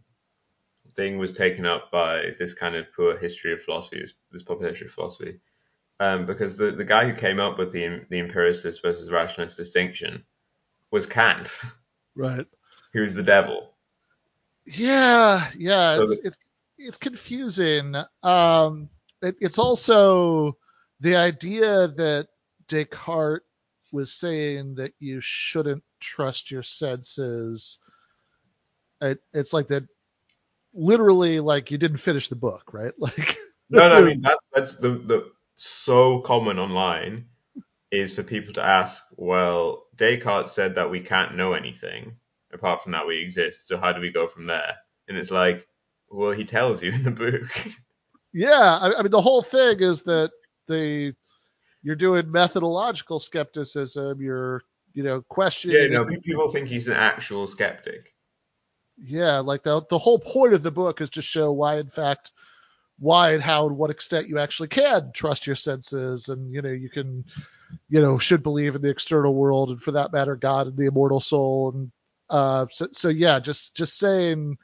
thing 0.95 1.17
was 1.17 1.33
taken 1.33 1.65
up 1.65 1.91
by 1.91 2.31
this 2.39 2.53
kind 2.53 2.75
of 2.75 2.85
poor 2.95 3.17
history 3.17 3.53
of 3.53 3.61
philosophy, 3.61 3.99
this, 3.99 4.13
this 4.31 4.43
popular 4.43 4.69
history 4.69 4.87
of 4.87 4.93
philosophy, 4.93 5.39
um, 5.99 6.25
because 6.25 6.57
the, 6.57 6.71
the 6.71 6.83
guy 6.83 7.07
who 7.07 7.15
came 7.15 7.39
up 7.39 7.57
with 7.57 7.71
the 7.71 8.01
the 8.09 8.19
empiricist 8.19 8.81
versus 8.81 9.09
rationalist 9.11 9.57
distinction 9.57 10.23
was 10.89 11.05
Kant, 11.05 11.49
Right. 12.15 12.45
who 12.93 13.01
was 13.01 13.13
the 13.13 13.23
devil. 13.23 13.75
Yeah, 14.65 15.49
yeah, 15.57 15.97
So 15.97 16.01
it's 16.03 16.17
the- 16.17 16.27
it's 16.27 16.37
it's 16.83 16.97
confusing. 16.97 17.95
Um, 18.23 18.89
it, 19.21 19.35
it's 19.39 19.59
also 19.59 20.57
the 20.99 21.15
idea 21.15 21.87
that 21.89 22.29
Descartes 22.67 23.43
was 23.91 24.11
saying 24.13 24.75
that 24.75 24.93
you 24.99 25.19
shouldn't 25.21 25.83
trust 25.99 26.49
your 26.49 26.63
senses. 26.63 27.77
It, 29.01 29.19
it's 29.33 29.53
like 29.53 29.67
that, 29.69 29.83
literally, 30.73 31.39
like 31.39 31.71
you 31.71 31.77
didn't 31.77 31.97
finish 31.97 32.29
the 32.29 32.35
book, 32.35 32.73
right? 32.73 32.93
Like, 32.99 33.37
No, 33.69 33.87
no, 33.87 33.95
I 33.95 34.01
a- 34.01 34.05
mean 34.05 34.21
that's 34.21 34.45
that's 34.53 34.77
the 34.77 34.89
the 34.89 35.31
so 35.55 36.19
common 36.19 36.59
online 36.59 37.25
is 37.91 38.13
for 38.13 38.23
people 38.23 38.53
to 38.53 38.63
ask, 38.63 39.03
well, 39.17 39.85
Descartes 39.95 40.51
said 40.51 40.75
that 40.75 40.89
we 40.89 40.99
can't 41.01 41.35
know 41.35 41.53
anything 41.53 42.15
apart 42.53 42.81
from 42.81 42.91
that 42.93 43.05
we 43.07 43.17
exist. 43.19 43.67
So 43.67 43.77
how 43.77 43.91
do 43.91 44.01
we 44.01 44.11
go 44.11 44.27
from 44.27 44.45
there? 44.45 44.75
And 45.07 45.17
it's 45.17 45.31
like, 45.31 45.67
well, 46.09 46.31
he 46.31 46.45
tells 46.45 46.81
you 46.83 46.91
in 46.91 47.03
the 47.03 47.11
book. 47.11 47.43
yeah. 48.33 48.79
I, 48.81 48.93
I 48.97 49.01
mean, 49.01 49.11
the 49.11 49.21
whole 49.21 49.41
thing 49.41 49.79
is 49.79 50.01
that 50.03 50.31
the 50.67 51.13
you're 51.83 51.95
doing 51.95 52.31
methodological 52.31 53.19
skepticism. 53.19 54.21
You're 54.21 54.61
you 54.93 55.03
know 55.03 55.15
yeah, 55.15 55.21
questioning. 55.29 55.91
no, 55.93 56.01
it. 56.03 56.23
people 56.23 56.49
think 56.49 56.67
he's 56.67 56.87
an 56.87 56.95
actual 56.95 57.47
skeptic. 57.47 58.10
Yeah, 58.97 59.39
like 59.39 59.63
the 59.63 59.81
the 59.89 59.97
whole 59.97 60.19
point 60.19 60.53
of 60.53 60.63
the 60.63 60.71
book 60.71 61.01
is 61.01 61.09
to 61.11 61.21
show 61.21 61.51
why, 61.51 61.77
in 61.77 61.89
fact, 61.89 62.31
why 62.99 63.33
and 63.33 63.41
how 63.41 63.67
and 63.67 63.77
what 63.77 63.89
extent 63.89 64.27
you 64.27 64.37
actually 64.37 64.67
can 64.69 65.11
trust 65.13 65.47
your 65.47 65.55
senses, 65.55 66.29
and 66.29 66.53
you 66.53 66.61
know 66.61 66.69
you 66.69 66.89
can, 66.89 67.25
you 67.89 67.99
know, 68.01 68.17
should 68.19 68.43
believe 68.43 68.75
in 68.75 68.81
the 68.81 68.89
external 68.89 69.33
world, 69.33 69.69
and 69.69 69.81
for 69.81 69.91
that 69.93 70.13
matter, 70.13 70.35
God 70.35 70.67
and 70.67 70.77
the 70.77 70.85
immortal 70.85 71.19
soul, 71.19 71.71
and 71.73 71.91
uh, 72.29 72.67
so 72.69 72.87
so 72.91 73.09
yeah, 73.09 73.39
just 73.39 73.75
just 73.75 73.97
saying 73.97 74.57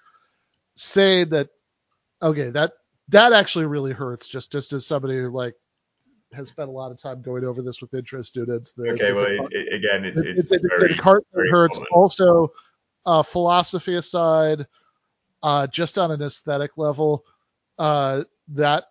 saying 0.76 1.30
that, 1.30 1.50
okay, 2.22 2.52
that 2.52 2.74
that 3.10 3.34
actually 3.34 3.66
really 3.66 3.92
hurts. 3.94 4.28
Just 4.28 4.52
just 4.52 4.72
as 4.74 4.86
somebody 4.86 5.16
who 5.16 5.30
like 5.32 5.56
has 6.34 6.50
spent 6.50 6.70
a 6.70 6.72
lot 6.72 6.92
of 6.92 6.98
time 7.00 7.22
going 7.22 7.44
over 7.46 7.64
this 7.64 7.82
with 7.82 7.94
intro 7.94 8.22
students. 8.22 8.74
The, 8.74 8.92
Okay, 8.92 9.10
the 9.10 9.16
well, 9.16 9.26
Descartes- 9.26 9.48
it, 9.52 9.74
again, 9.74 10.06
it's 10.06 10.20
it, 10.20 10.28
it's 10.28 10.46
it, 10.52 10.62
it, 10.64 10.72
very, 10.78 10.90
Descartes 10.94 11.26
very 11.34 11.50
hurts. 11.50 11.78
common. 11.78 11.88
Also, 11.94 12.52
uh, 13.08 13.24
philosophy 13.24 13.96
aside, 13.96 14.68
uh, 15.42 15.66
just 15.66 15.98
on 15.98 16.12
an 16.12 16.22
aesthetic 16.22 16.78
level, 16.78 17.24
uh, 17.80 18.24
that 18.50 18.84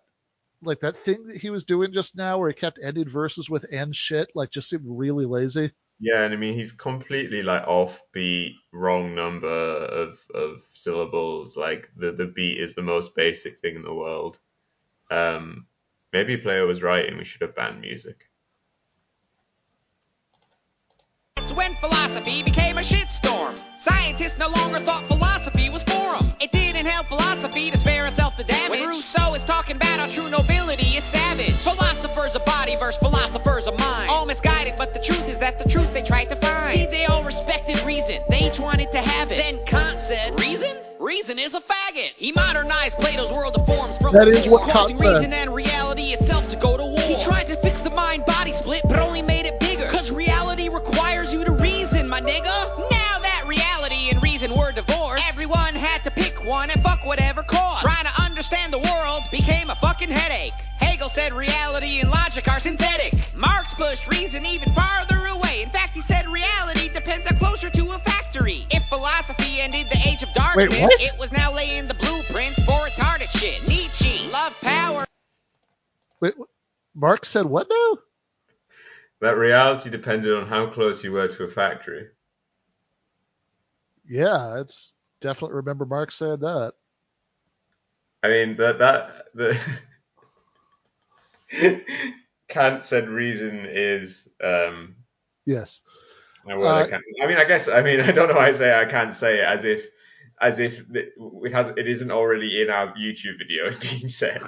like 0.63 0.79
that 0.79 0.97
thing 0.97 1.27
that 1.27 1.37
he 1.37 1.51
was 1.51 1.63
doing 1.63 1.93
just 1.93 2.17
now, 2.17 2.39
where 2.39 2.49
he 2.49 2.55
kept 2.55 2.79
ending 2.83 3.07
verses 3.07 3.49
with 3.49 3.63
"and 3.71 3.95
shit," 3.95 4.29
like 4.33 4.49
just 4.49 4.69
seemed 4.69 4.83
really 4.85 5.25
lazy. 5.25 5.71
Yeah, 5.99 6.23
and 6.23 6.33
I 6.33 6.37
mean 6.37 6.55
he's 6.55 6.71
completely 6.71 7.43
like 7.43 7.65
offbeat, 7.65 8.55
wrong 8.73 9.13
number 9.13 9.47
of 9.47 10.19
of 10.33 10.63
syllables. 10.73 11.55
Like 11.55 11.89
the 11.95 12.11
the 12.11 12.25
beat 12.25 12.59
is 12.59 12.73
the 12.73 12.81
most 12.81 13.15
basic 13.15 13.59
thing 13.59 13.75
in 13.75 13.83
the 13.83 13.93
world. 13.93 14.39
Um, 15.11 15.67
maybe 16.11 16.37
Plato 16.37 16.65
was 16.65 16.81
right, 16.81 17.07
and 17.07 17.17
we 17.17 17.23
should 17.23 17.41
have 17.41 17.55
banned 17.55 17.81
music. 17.81 18.29
It's 21.37 21.51
when 21.51 21.73
philosophy 21.75 22.41
became 22.41 22.55
a 22.55 22.56
shitstorm. 22.56 22.56
Scientists 24.77 24.87
no 24.87 24.93
longer 24.93 25.07
thought 25.07 25.07
philosophy 25.07 25.69
was 25.69 25.83
for 25.83 26.15
'em. 26.15 26.33
It 26.39 26.51
didn't 26.51 26.85
help 26.85 27.07
philosophy 27.07 27.71
to 27.71 27.77
spare 27.77 28.05
itself 28.05 28.37
the 28.37 28.43
damage. 28.43 28.69
When 28.69 28.89
Rousseau 28.89 29.33
is 29.33 29.43
talking 29.43 29.75
about 29.75 29.99
our 29.99 30.07
true 30.07 30.29
nobility 30.29 30.97
is 30.97 31.03
savage. 31.03 31.55
Philosophers 31.61 32.35
of 32.35 32.45
body 32.45 32.75
versus 32.75 32.97
philosophers 32.97 33.67
of 33.67 33.77
mind. 33.79 34.09
All 34.09 34.25
misguided, 34.25 34.75
but 34.77 34.93
the 34.93 34.99
truth 34.99 35.27
is 35.27 35.39
that 35.39 35.57
the 35.59 35.69
truth 35.69 35.93
they 35.93 36.03
tried 36.03 36.29
to 36.29 36.35
find. 36.35 36.77
See, 36.79 36.85
they 36.87 37.05
all 37.05 37.23
respected 37.23 37.79
reason. 37.85 38.21
They 38.29 38.47
each 38.47 38.59
wanted 38.59 38.91
to 38.91 38.99
have 38.99 39.31
it. 39.31 39.37
Then 39.37 39.65
Kant 39.65 39.99
said, 39.99 40.39
Reason? 40.39 40.69
Reason 40.99 41.37
is 41.39 41.53
a 41.53 41.61
faggot. 41.61 42.11
He 42.17 42.31
modernized 42.31 42.97
Plato's 42.97 43.31
world 43.31 43.55
of 43.55 43.65
forms 43.65 43.97
from 43.97 44.13
That 44.13 44.25
the 44.25 44.31
is 44.31 44.45
core, 44.47 44.59
what 44.59 44.69
causing 44.69 44.97
Kant 44.97 45.23
said. 45.23 45.46
The 70.57 70.63
age 70.63 70.69
of 70.69 70.79
darkness, 70.79 70.89
what? 70.89 71.13
it 71.13 71.19
was 71.19 71.31
now 71.31 71.53
laying 71.53 71.87
the 71.87 71.93
blueprints 71.93 72.59
for 72.63 72.71
retarded 72.71 73.29
shit. 73.29 73.67
Nietzsche, 73.67 74.27
love 74.31 74.55
power. 74.61 75.05
Wait, 76.19 76.33
Marx 76.95 77.29
said 77.29 77.45
what 77.45 77.67
now? 77.69 77.97
That 79.21 79.37
reality 79.37 79.91
depended 79.91 80.35
on 80.35 80.47
how 80.47 80.65
close 80.65 81.03
you 81.03 81.11
were 81.11 81.27
to 81.27 81.43
a 81.43 81.47
factory. 81.47 82.07
Yeah, 84.09 84.59
it's 84.59 84.93
definitely 85.21 85.57
remember 85.57 85.85
Marx 85.85 86.15
said 86.15 86.39
that. 86.39 86.73
I 88.23 88.29
mean 88.29 88.57
that 88.57 88.79
that 88.79 89.25
the 89.35 89.59
Kant 92.47 92.83
said 92.83 93.09
reason 93.09 93.67
is 93.69 94.27
um 94.43 94.95
Yes. 95.45 95.83
a 96.49 96.59
Uh, 96.59 96.83
I 96.83 96.89
can't 96.89 97.03
I 97.21 97.27
mean 97.27 97.37
I 97.37 97.45
guess 97.45 97.67
I 97.67 97.83
mean 97.83 98.01
I 98.01 98.11
don't 98.11 98.27
know 98.27 98.35
why 98.35 98.47
I 98.47 98.53
say 98.53 98.75
I 98.75 98.85
can't 98.85 99.13
say 99.13 99.39
it 99.39 99.45
as 99.45 99.63
if 99.63 99.87
as 100.41 100.59
if 100.59 100.83
it 100.93 101.13
has 101.51 101.69
it 101.77 101.87
isn't 101.87 102.11
already 102.11 102.61
in 102.61 102.69
our 102.69 102.93
YouTube 102.93 103.37
video 103.37 103.75
being 103.81 104.07
said. 104.09 104.41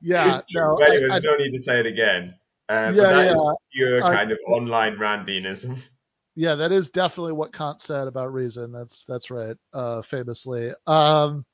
Yeah, 0.00 0.42
no, 0.54 0.76
anyway, 0.76 1.08
I, 1.10 1.16
I, 1.16 1.20
there's 1.20 1.24
no 1.24 1.36
need 1.36 1.52
to 1.52 1.58
say 1.58 1.80
it 1.80 1.86
again. 1.86 2.34
Uh, 2.68 2.92
Yeah, 2.94 3.02
but 3.02 3.10
that 3.10 3.26
is 3.28 3.42
yeah. 3.42 3.52
pure 3.72 4.04
I- 4.04 4.14
kind 4.14 4.32
of 4.32 4.38
online 4.48 4.96
randinism. 4.96 5.78
yeah, 6.36 6.54
that 6.54 6.72
is 6.72 6.88
definitely 6.88 7.32
what 7.32 7.52
Kant 7.52 7.80
said 7.80 8.06
about 8.08 8.32
reason. 8.32 8.72
That's 8.72 9.04
that's 9.04 9.30
right, 9.30 9.56
uh, 9.72 10.02
famously. 10.02 10.70
Um, 10.86 11.44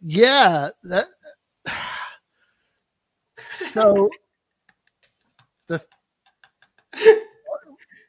yeah, 0.00 0.68
that. 0.84 1.06
So 3.50 4.08
the. 5.68 5.84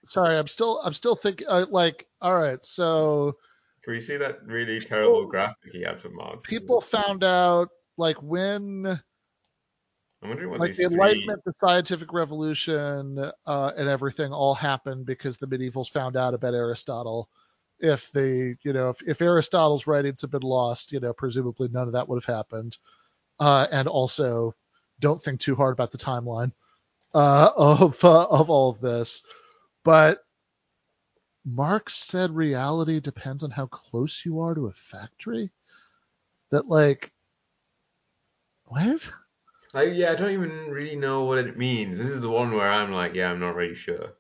Sorry, 0.06 0.38
I'm 0.38 0.48
still 0.48 0.80
I'm 0.86 0.94
still 0.94 1.16
thinking 1.16 1.48
uh, 1.50 1.66
like 1.70 2.08
all 2.24 2.36
right, 2.36 2.64
so 2.64 3.34
Can 3.84 3.94
we 3.94 4.00
see 4.00 4.18
that 4.18 4.44
really 4.46 4.80
terrible 4.80 5.28
graphic 5.28 5.72
he 5.72 5.84
had 5.84 6.02
for 6.02 6.10
Marx? 6.10 6.40
people 6.44 6.82
found 6.82 7.24
out 7.24 7.70
like 7.98 8.22
when 8.24 9.00
I'm 10.24 10.30
wondering 10.30 10.50
what 10.52 10.60
like 10.62 10.72
the 10.72 10.84
three 10.84 10.94
Enlightenment, 10.94 11.42
the 11.46 11.54
scientific 11.54 12.14
revolution, 12.14 13.32
uh, 13.46 13.72
and 13.78 13.90
everything 13.90 14.32
all 14.32 14.54
happened 14.56 15.06
because 15.06 15.38
the 15.38 15.48
medievals 15.48 15.90
found 15.90 16.16
out 16.16 16.34
about 16.34 16.54
Aristotle. 16.54 17.30
If 17.80 18.10
they, 18.12 18.56
you 18.64 18.72
know, 18.72 18.90
if, 18.90 19.02
if 19.06 19.22
Aristotle's 19.22 19.86
writings 19.86 20.22
had 20.22 20.32
been 20.32 20.42
lost, 20.44 20.94
you 20.94 21.02
know, 21.02 21.12
presumably 21.12 21.68
none 21.70 21.88
of 21.88 21.94
that 21.94 22.08
would 22.08 22.24
have 22.24 22.36
happened. 22.36 22.78
Uh, 23.40 23.68
and 23.72 23.90
also, 23.90 24.56
don't 25.02 25.22
think 25.22 25.42
too 25.42 25.56
hard 25.56 25.74
about 25.74 25.92
the 25.92 25.98
timeline 25.98 26.54
uh, 27.14 27.50
of 27.58 28.02
uh, 28.04 28.26
of 28.28 28.50
all 28.50 28.72
of 28.72 28.80
this. 28.80 29.24
But 29.84 30.23
Marx 31.46 31.96
said 31.96 32.32
reality 32.32 33.00
depends 33.00 33.44
on 33.44 33.52
how 33.52 33.66
close 33.68 34.26
you 34.26 34.40
are 34.40 34.56
to 34.56 34.68
a 34.68 34.74
factory. 34.74 35.52
That 36.52 36.68
like, 36.68 37.12
what? 38.66 39.12
I, 39.74 39.84
yeah, 39.84 40.12
I 40.12 40.16
don't 40.16 40.32
even 40.32 40.70
really 40.70 40.96
know 40.96 41.24
what 41.24 41.40
it 41.40 41.58
means. 41.58 41.98
This 41.98 42.10
is 42.10 42.22
the 42.22 42.30
one 42.30 42.52
where 42.54 42.68
I'm 42.70 42.92
like, 42.92 43.14
yeah, 43.16 43.32
I'm 43.32 43.40
not 43.40 43.56
really 43.56 43.76
sure. 43.76 44.14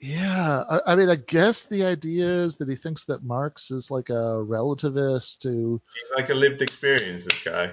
Yeah, 0.00 0.62
I, 0.70 0.92
I 0.92 0.96
mean, 0.96 1.10
I 1.10 1.16
guess 1.16 1.64
the 1.64 1.84
idea 1.84 2.26
is 2.26 2.56
that 2.56 2.68
he 2.68 2.76
thinks 2.76 3.04
that 3.04 3.24
Marx 3.24 3.72
is 3.72 3.90
like 3.90 4.10
a 4.10 4.12
relativist 4.46 5.42
who, 5.42 5.80
He's 5.92 6.16
like 6.16 6.30
a 6.30 6.34
lived 6.34 6.62
experience, 6.62 7.24
this 7.24 7.42
guy. 7.44 7.72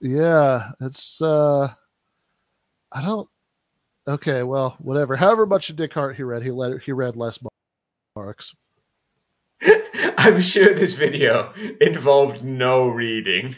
yeah, 0.00 0.70
it's, 0.80 1.20
uh, 1.20 1.68
I 2.90 3.02
don't, 3.02 3.28
okay, 4.06 4.42
well, 4.44 4.76
whatever. 4.78 5.14
However 5.14 5.44
much 5.44 5.68
of 5.68 5.76
Descartes 5.76 6.16
he 6.16 6.22
read, 6.22 6.42
he 6.42 6.50
let 6.50 6.80
he 6.80 6.92
read 6.92 7.16
less 7.16 7.38
Marx. 8.18 8.56
I'm 10.18 10.40
sure 10.40 10.74
this 10.74 10.94
video 10.94 11.52
involved 11.80 12.42
no 12.42 12.88
reading. 12.88 13.54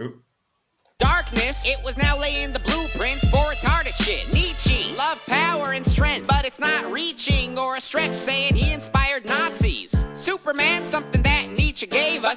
Oop. 0.00 0.22
Darkness, 0.98 1.66
it 1.66 1.84
was 1.84 1.98
now 1.98 2.18
laying 2.18 2.54
the 2.54 2.60
blueprints 2.60 3.26
for 3.28 3.52
retarded 3.52 3.94
shit. 4.02 4.32
Nietzsche, 4.32 4.94
love 4.96 5.20
power 5.26 5.72
and 5.72 5.84
strength, 5.84 6.26
but 6.26 6.46
it's 6.46 6.58
not 6.58 6.90
reaching 6.90 7.58
or 7.58 7.76
a 7.76 7.80
stretch 7.80 8.14
saying 8.14 8.54
he 8.54 8.72
inspired 8.72 9.26
Nazis. 9.26 9.94
Superman, 10.14 10.82
something 10.84 11.22
that 11.24 11.50
Nietzsche 11.50 11.86
gave 11.86 12.24
us. 12.24 12.31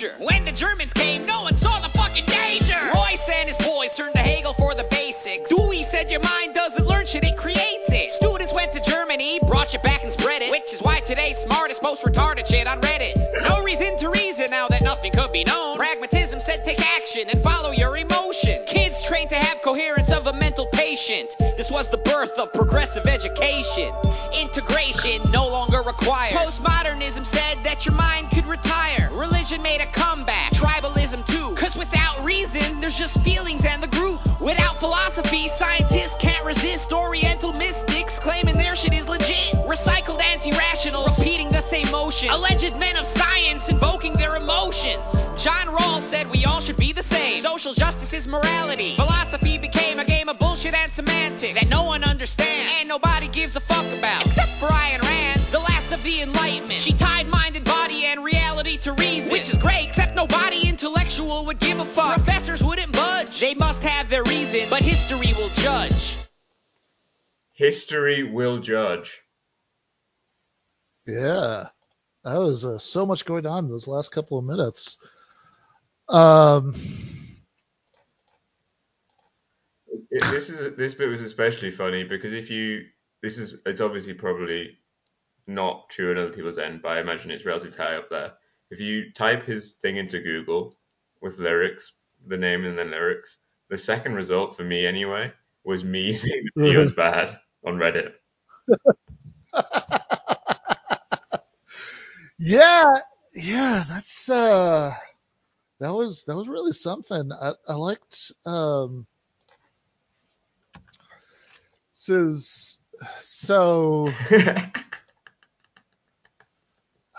When 0.00 0.46
the 0.46 0.52
Germans 0.52 0.94
came, 0.94 1.26
no 1.26 1.42
one 1.42 1.56
saw 1.56 1.78
the 1.80 1.90
fucking 1.90 2.24
danger. 2.24 2.78
Royce 2.94 3.28
and 3.36 3.48
his 3.48 3.58
boys 3.58 3.94
turned 3.94 4.14
to 4.14 4.20
Hegel 4.20 4.54
for 4.54 4.74
the 4.74 4.84
basics. 4.84 5.50
Dewey 5.50 5.82
said 5.82 6.10
your 6.10 6.20
mind 6.20 6.54
doesn't 6.54 6.86
learn 6.86 7.04
shit, 7.04 7.22
it 7.22 7.36
creates 7.36 7.90
it. 7.92 8.10
Students 8.10 8.54
went 8.54 8.72
to 8.72 8.80
Germany, 8.90 9.38
brought 9.46 9.68
shit 9.68 9.82
back 9.82 10.02
and 10.02 10.10
spread 10.10 10.40
it. 10.40 10.50
Which 10.50 10.72
is 10.72 10.80
why 10.80 11.00
today's 11.00 11.36
smartest, 11.36 11.82
most 11.82 12.02
retarded 12.02 12.46
shit 12.46 12.66
on 12.66 12.80
Reddit. 12.80 13.14
No 13.46 13.62
reason 13.62 13.98
to 13.98 14.08
reason 14.08 14.48
now 14.50 14.68
that 14.68 14.82
nothing 14.82 15.12
could 15.12 15.32
be 15.32 15.44
known. 15.44 15.76
Pragmatism 15.76 16.40
said 16.40 16.64
take 16.64 16.80
action 16.80 17.28
and 17.28 17.42
follow 17.42 17.70
your 17.72 17.98
emotion. 17.98 18.64
Kids 18.66 19.04
trained 19.06 19.28
to 19.28 19.36
have 19.36 19.60
coherence 19.60 20.10
of 20.10 20.26
a 20.26 20.32
mental 20.32 20.66
patient. 20.72 21.36
This 21.58 21.70
was 21.70 21.90
the 21.90 21.98
birth 21.98 22.38
of 22.38 22.54
progressive 22.54 23.06
education. 23.06 23.92
Integration 24.40 25.30
no 25.30 25.46
longer 25.46 25.82
required. 25.82 26.32
History 68.10 68.32
will 68.32 68.58
judge. 68.58 69.20
Yeah, 71.06 71.68
that 72.24 72.36
was 72.38 72.64
uh, 72.64 72.78
so 72.78 73.06
much 73.06 73.24
going 73.24 73.46
on 73.46 73.64
in 73.64 73.70
those 73.70 73.86
last 73.86 74.10
couple 74.12 74.38
of 74.38 74.44
minutes. 74.44 74.98
Um, 76.08 76.74
It, 80.12 80.24
this 80.32 80.50
is 80.50 80.76
this 80.76 80.94
bit 80.94 81.08
was 81.08 81.20
especially 81.20 81.70
funny 81.70 82.02
because 82.02 82.32
if 82.32 82.50
you 82.50 82.84
this 83.22 83.38
is 83.38 83.56
it's 83.64 83.80
obviously 83.80 84.14
probably 84.14 84.76
not 85.46 85.88
true 85.88 86.10
on 86.10 86.18
other 86.18 86.32
people's 86.32 86.58
end, 86.58 86.82
but 86.82 86.92
I 86.92 87.00
imagine 87.00 87.30
it's 87.30 87.44
relatively 87.44 87.78
high 87.78 87.96
up 87.96 88.10
there. 88.10 88.32
If 88.72 88.80
you 88.80 89.12
type 89.12 89.44
his 89.44 89.74
thing 89.74 89.98
into 89.98 90.20
Google 90.20 90.76
with 91.22 91.38
lyrics, 91.38 91.92
the 92.26 92.36
name 92.36 92.64
and 92.64 92.76
then 92.76 92.90
lyrics, 92.90 93.38
the 93.68 93.78
second 93.78 94.14
result 94.14 94.56
for 94.56 94.64
me 94.64 94.84
anyway 94.84 95.32
was 95.64 95.84
me 95.84 96.12
saying 96.22 96.44
the 96.56 96.62
video's 96.64 96.92
bad 97.04 97.38
on 97.64 97.76
Reddit. 97.76 98.12
yeah, 102.38 102.94
yeah, 103.34 103.84
that's 103.88 104.28
uh, 104.28 104.92
that 105.80 105.92
was 105.92 106.24
that 106.24 106.36
was 106.36 106.48
really 106.48 106.72
something. 106.72 107.30
I, 107.32 107.52
I 107.68 107.74
liked 107.74 108.32
um, 108.46 109.06
this 111.94 112.08
is 112.08 112.78
so 113.20 114.12
I'm 114.30 114.72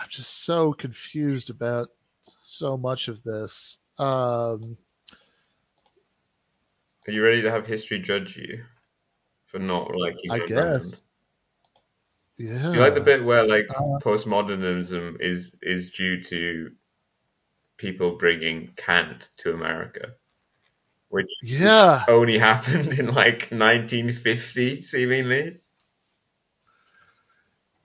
just 0.10 0.44
so 0.44 0.74
confused 0.74 1.50
about 1.50 1.90
so 2.24 2.78
much 2.78 3.08
of 3.08 3.22
this. 3.24 3.78
Um, 3.98 4.78
Are 7.08 7.12
you 7.12 7.24
ready 7.24 7.42
to 7.42 7.52
have 7.52 7.66
history 7.68 8.00
judge 8.00 8.38
you 8.38 8.64
for 9.52 9.60
not 9.60 9.92
liking 9.96 10.32
I 10.32 10.40
guess. 10.46 11.02
Yeah. 12.38 12.70
Do 12.70 12.74
you 12.74 12.80
like 12.80 12.96
the 12.96 13.02
bit 13.02 13.24
where 13.24 13.46
like 13.46 13.68
Uh, 13.70 14.00
postmodernism 14.00 15.20
is 15.20 15.56
is 15.62 15.92
due 15.92 16.24
to 16.24 16.72
people 17.78 18.18
bringing 18.18 18.72
Kant 18.78 19.30
to 19.38 19.54
America, 19.54 20.14
which 21.10 21.30
Yeah. 21.44 22.06
only 22.08 22.38
happened 22.38 22.94
in 23.00 23.14
like 23.14 23.52
1950, 23.52 24.82
seemingly. 24.82 25.60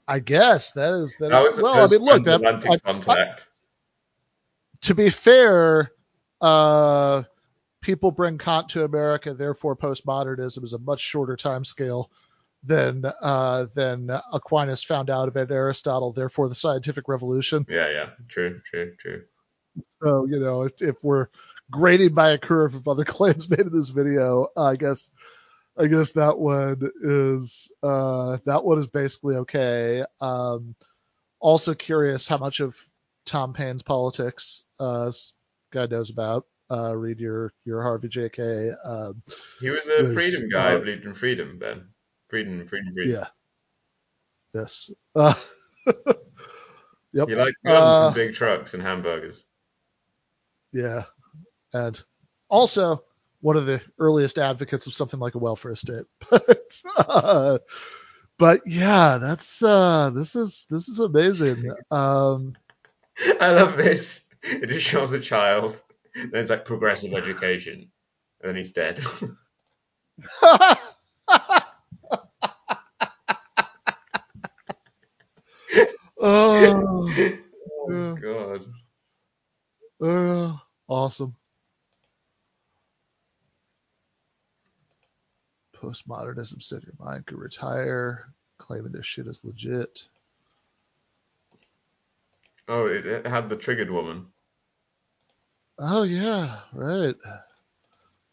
I 0.09 0.21
guess 0.21 0.71
that 0.73 0.95
is 0.95 1.17
that. 1.17 1.31
That 1.31 1.45
is- 1.47 1.55
was 1.55 1.63
well, 1.63 1.85
I 1.85 1.87
mean, 1.89 2.03
look. 2.03 2.25
That, 2.25 2.45
I- 2.87 3.13
I- 3.13 3.35
to 4.83 4.95
be 4.95 5.11
fair, 5.11 5.91
uh, 6.41 7.25
people 7.87 8.11
bring 8.11 8.37
Kant 8.37 8.69
to 8.71 8.85
America, 8.85 9.33
therefore 9.33 9.77
postmodernism 9.77 10.65
is 10.65 10.73
a 10.73 10.79
much 10.81 11.01
shorter 11.01 11.37
time 11.37 11.65
scale 11.65 12.11
than 12.65 13.05
uh, 13.23 13.67
than 13.75 14.11
Aquinas 14.33 14.83
found 14.83 15.09
out 15.09 15.29
about 15.29 15.53
Aristotle, 15.53 16.13
therefore 16.13 16.49
the 16.49 16.55
scientific 16.55 17.07
revolution. 17.07 17.65
yeah, 17.69 17.89
yeah, 17.89 18.07
true, 18.29 18.61
true, 18.65 18.93
true. 18.99 19.23
So 20.03 20.27
you 20.27 20.41
know, 20.41 20.63
if, 20.63 20.73
if 20.81 20.97
we're 21.03 21.29
grading 21.71 22.15
by 22.15 22.31
a 22.31 22.39
curve 22.39 22.75
of 22.75 22.89
other 22.89 23.05
claims 23.17 23.49
made 23.49 23.61
in 23.61 23.73
this 23.73 23.91
video, 23.91 24.49
I 24.57 24.75
guess 24.75 25.13
I 25.79 25.87
guess 25.87 26.11
that 26.13 26.37
one 26.37 26.91
is 27.03 27.71
uh, 27.85 28.39
that 28.47 28.65
one 28.65 28.81
is 28.81 28.89
basically 28.89 29.37
okay. 29.37 30.05
Um, 30.21 30.75
also 31.39 31.73
curious 31.73 32.27
how 32.27 32.39
much 32.39 32.59
of 32.59 32.77
Tom 33.27 33.53
Paine's 33.53 33.85
politics 33.85 34.65
uh, 34.81 35.13
guy 35.71 35.87
knows 35.87 36.11
about. 36.11 36.47
Uh, 36.71 36.97
read 36.97 37.21
your 37.21 37.53
your 37.65 37.83
Harvey 37.83 38.09
J. 38.09 38.29
Kaye 38.29 38.71
Um, 38.85 39.23
He 39.61 39.71
was 39.71 39.89
a 39.89 40.03
Was, 40.03 40.15
freedom 40.15 40.49
guy 40.49 40.75
uh, 40.75 40.79
believed 40.79 41.05
in 41.05 41.15
freedom, 41.15 41.59
Ben. 41.59 41.89
Freedom, 42.29 42.67
freedom, 42.67 42.93
freedom. 42.95 43.15
yeah. 43.15 43.27
Yes. 44.53 44.91
Uh, 45.15 45.35
yep. 47.13 47.29
He 47.29 47.35
liked 47.37 47.57
guns 47.65 47.97
Uh, 48.03 48.07
and 48.07 48.15
big 48.15 48.35
trucks 48.35 48.75
and 48.75 48.83
hamburgers. 48.83 49.45
Yeah. 50.73 51.05
And 51.73 52.03
also 52.49 53.05
one 53.43 53.57
of 53.57 53.67
the 53.67 53.81
earliest 53.99 54.39
advocates 54.39 54.87
of 54.87 54.95
something 54.95 55.21
like 55.21 55.35
a 55.37 55.39
welfare 55.39 55.77
state. 55.77 56.05
But 56.31 56.83
uh, 56.99 57.59
but 58.39 58.61
yeah, 58.67 59.19
that's 59.19 59.63
uh 59.63 60.11
this 60.15 60.35
is 60.35 60.67
this 60.69 60.89
is 60.89 60.99
amazing. 60.99 61.65
Um 61.93 62.55
I 63.41 63.53
love 63.53 63.77
this. 63.77 64.27
It 64.43 64.67
just 64.69 64.87
shows 64.87 65.13
a 65.13 65.21
child. 65.21 65.81
Then 66.31 66.41
it's 66.41 66.51
like 66.51 66.65
progressive 66.65 67.13
education. 67.13 67.91
And 68.41 68.49
then 68.49 68.57
he's 68.57 68.73
dead. 68.73 69.01
oh, 70.43 70.77
oh, 76.21 77.09
Yeah. 77.91 78.15
God. 78.21 78.65
uh, 80.03 80.57
awesome. 80.89 81.35
Postmodernism 85.77 86.63
said 86.63 86.83
your 86.85 86.95
mind 86.99 87.27
could 87.27 87.39
retire, 87.39 88.29
claiming 88.59 88.93
this 88.93 89.07
shit 89.07 89.27
is 89.27 89.45
legit. 89.45 90.07
Oh, 92.69 92.87
it, 92.87 93.05
it 93.07 93.27
had 93.27 93.49
the 93.49 93.57
triggered 93.57 93.91
woman. 93.91 94.27
Oh 95.79 96.03
yeah, 96.05 96.61
right. 96.73 97.15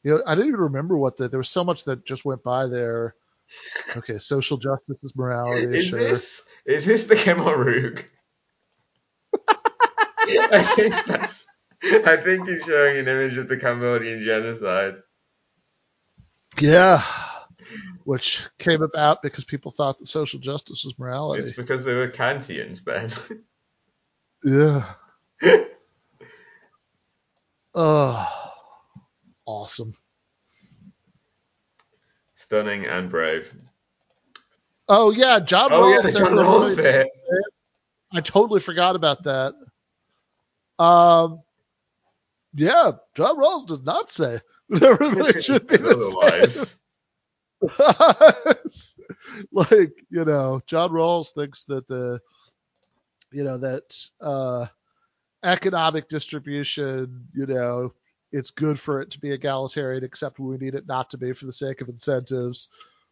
You 0.04 0.12
know, 0.12 0.22
I 0.26 0.36
didn't 0.36 0.50
even 0.50 0.62
remember 0.62 0.98
what 0.98 1.18
the 1.18 1.28
there 1.30 1.40
was 1.40 1.50
so 1.50 1.64
much 1.64 1.86
that 1.86 2.06
just 2.06 2.26
went 2.26 2.44
by 2.44 2.68
there. 2.68 3.16
Okay, 3.96 4.18
social 4.20 4.58
justice 4.58 5.04
is 5.04 5.16
morality, 5.16 5.78
Is 5.78 5.88
sure. 5.88 6.00
this 6.00 6.42
is 6.66 6.86
this 6.86 7.04
the 7.04 7.16
Kemal 7.16 7.54
I 10.28 10.74
think 10.76 10.96
that's. 11.06 11.46
I 11.84 12.16
think 12.18 12.48
he's 12.48 12.64
showing 12.64 12.98
an 12.98 13.08
image 13.10 13.38
of 13.38 13.50
the 13.50 13.58
Cambodian 13.58 14.24
genocide. 14.24 14.96
Yeah. 16.60 17.02
Which 18.06 18.42
came 18.58 18.82
about 18.82 19.22
because 19.22 19.44
people 19.44 19.72
thought 19.72 19.98
that 19.98 20.08
social 20.08 20.40
justice 20.40 20.86
was 20.86 20.98
morality. 20.98 21.44
It's 21.44 21.54
because 21.54 21.84
they 21.84 21.94
were 21.94 22.08
Kantians, 22.08 22.84
Ben. 22.84 23.12
Yeah. 24.46 24.94
Oh, 27.76 28.28
awesome. 29.46 29.94
Stunning 32.36 32.86
and 32.86 33.10
brave. 33.10 33.54
Oh 34.88 35.12
yeah, 35.12 35.40
John 35.40 35.72
Oh 35.72 35.88
yeah, 35.88 35.98
Rawls 35.98 36.04
the 36.04 36.12
said 36.12 36.20
John 36.20 36.34
Rawls 36.34 36.78
really- 36.78 37.10
I 38.12 38.22
totally 38.22 38.60
forgot 38.60 38.96
about 38.96 39.24
that. 39.24 39.56
Um, 40.78 41.42
yeah, 42.54 42.92
John 43.16 43.38
Rawls 43.38 43.66
does 43.68 43.82
not 43.82 44.10
say 44.10 44.40
that 44.70 44.84
everybody 44.84 45.42
should 45.42 45.66
be 45.68 45.78
the 45.78 45.96
Otherwise, 46.22 46.76
like 49.52 49.94
you 50.10 50.26
know, 50.26 50.62
John 50.68 50.92
Rawls 50.92 51.34
thinks 51.34 51.64
that 51.66 51.88
the 51.88 52.20
you 53.32 53.44
know 53.44 53.58
that 53.58 53.84
uh, 54.22 54.68
economic 55.44 56.10
distribution, 56.10 57.28
you 57.34 57.46
know, 57.46 57.94
it's 58.32 58.52
good 58.52 58.80
for 58.80 59.02
it 59.02 59.12
to 59.12 59.20
be 59.20 59.32
egalitarian, 59.32 60.04
except 60.04 60.40
we 60.40 60.58
need 60.58 60.76
it 60.76 60.88
not 60.88 61.10
to 61.12 61.18
be 61.18 61.34
for 61.34 61.46
the 61.46 61.54
sake 61.54 61.82
of 61.82 61.90
incentives, 61.90 62.70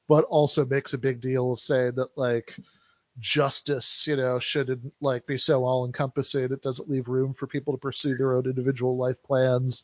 but 0.07 0.23
also 0.25 0.65
makes 0.65 0.93
a 0.93 0.97
big 0.97 1.21
deal 1.21 1.53
of 1.53 1.59
saying 1.59 1.93
that 1.95 2.09
like 2.17 2.57
justice, 3.19 4.07
you 4.07 4.15
know, 4.15 4.39
shouldn't 4.39 4.93
like 4.99 5.25
be 5.27 5.37
so 5.37 5.63
all 5.63 5.85
encompassing. 5.85 6.45
It 6.45 6.63
doesn't 6.63 6.89
leave 6.89 7.07
room 7.07 7.33
for 7.33 7.47
people 7.47 7.73
to 7.73 7.79
pursue 7.79 8.15
their 8.15 8.35
own 8.35 8.45
individual 8.45 8.97
life 8.97 9.21
plans. 9.23 9.83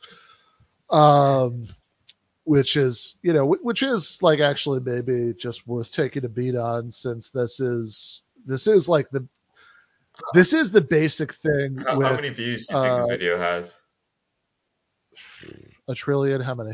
Um, 0.90 1.68
which 2.45 2.78
is, 2.78 3.18
you 3.22 3.34
know, 3.34 3.45
which 3.45 3.84
is 3.84 4.24
like 4.24 4.40
actually 4.40 4.80
maybe 4.80 5.34
just 5.38 5.68
worth 5.68 5.91
taking 5.91 6.24
a 6.24 6.30
beat 6.30 6.56
on 6.56 6.90
since 6.90 7.30
this 7.30 7.60
is 7.60 8.24
this 8.45 8.68
is 8.68 8.88
like 8.88 9.10
the 9.10 9.28
this 10.34 10.53
is 10.53 10.72
the 10.72 10.81
basic 10.81 11.34
thing 11.34 11.77
how, 11.77 11.98
with 11.98 12.07
how 12.07 12.15
many 12.15 12.30
views 12.30 12.68
do 12.68 12.76
you 12.76 12.81
think 12.81 12.91
uh, 12.91 12.98
this 12.99 13.07
video 13.07 13.38
has? 13.38 13.76
a 15.88 15.95
trillion. 15.95 16.41
How 16.41 16.56
many? 16.56 16.72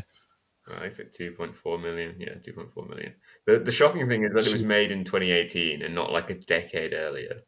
I 0.80 0.88
said 0.88 1.12
2.4 1.12 1.80
million. 1.82 2.14
Yeah, 2.18 2.34
2.4 2.34 2.88
million. 2.88 3.12
The 3.46 3.58
the 3.58 3.72
shocking 3.72 4.08
thing 4.08 4.24
is 4.24 4.32
that 4.34 4.46
it 4.46 4.52
was 4.52 4.62
made 4.62 4.90
in 4.90 5.04
2018 5.04 5.82
and 5.82 5.94
not 5.94 6.10
like 6.12 6.30
a 6.30 6.34
decade 6.34 6.94
earlier. 6.94 7.40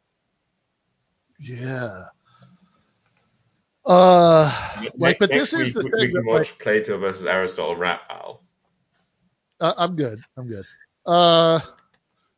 Yeah. 1.39 2.03
Uh, 3.85 4.51
like, 4.97 4.97
Next- 4.97 5.19
but 5.19 5.29
next 5.29 5.51
this 5.51 5.53
is 5.53 5.73
the 5.73 5.83
we- 5.83 5.91
thing 5.91 5.99
We 5.99 6.05
can 6.07 6.13
that, 6.25 6.31
like, 6.31 6.39
watch 6.39 6.59
Plato 6.59 6.97
versus 6.97 7.25
Aristotle 7.25 7.75
rap 7.75 8.07
battle. 8.09 8.43
Uh, 9.59 9.73
I'm 9.77 9.95
good. 9.95 10.19
I'm 10.37 10.47
good. 10.47 10.65
Uh, 11.05 11.59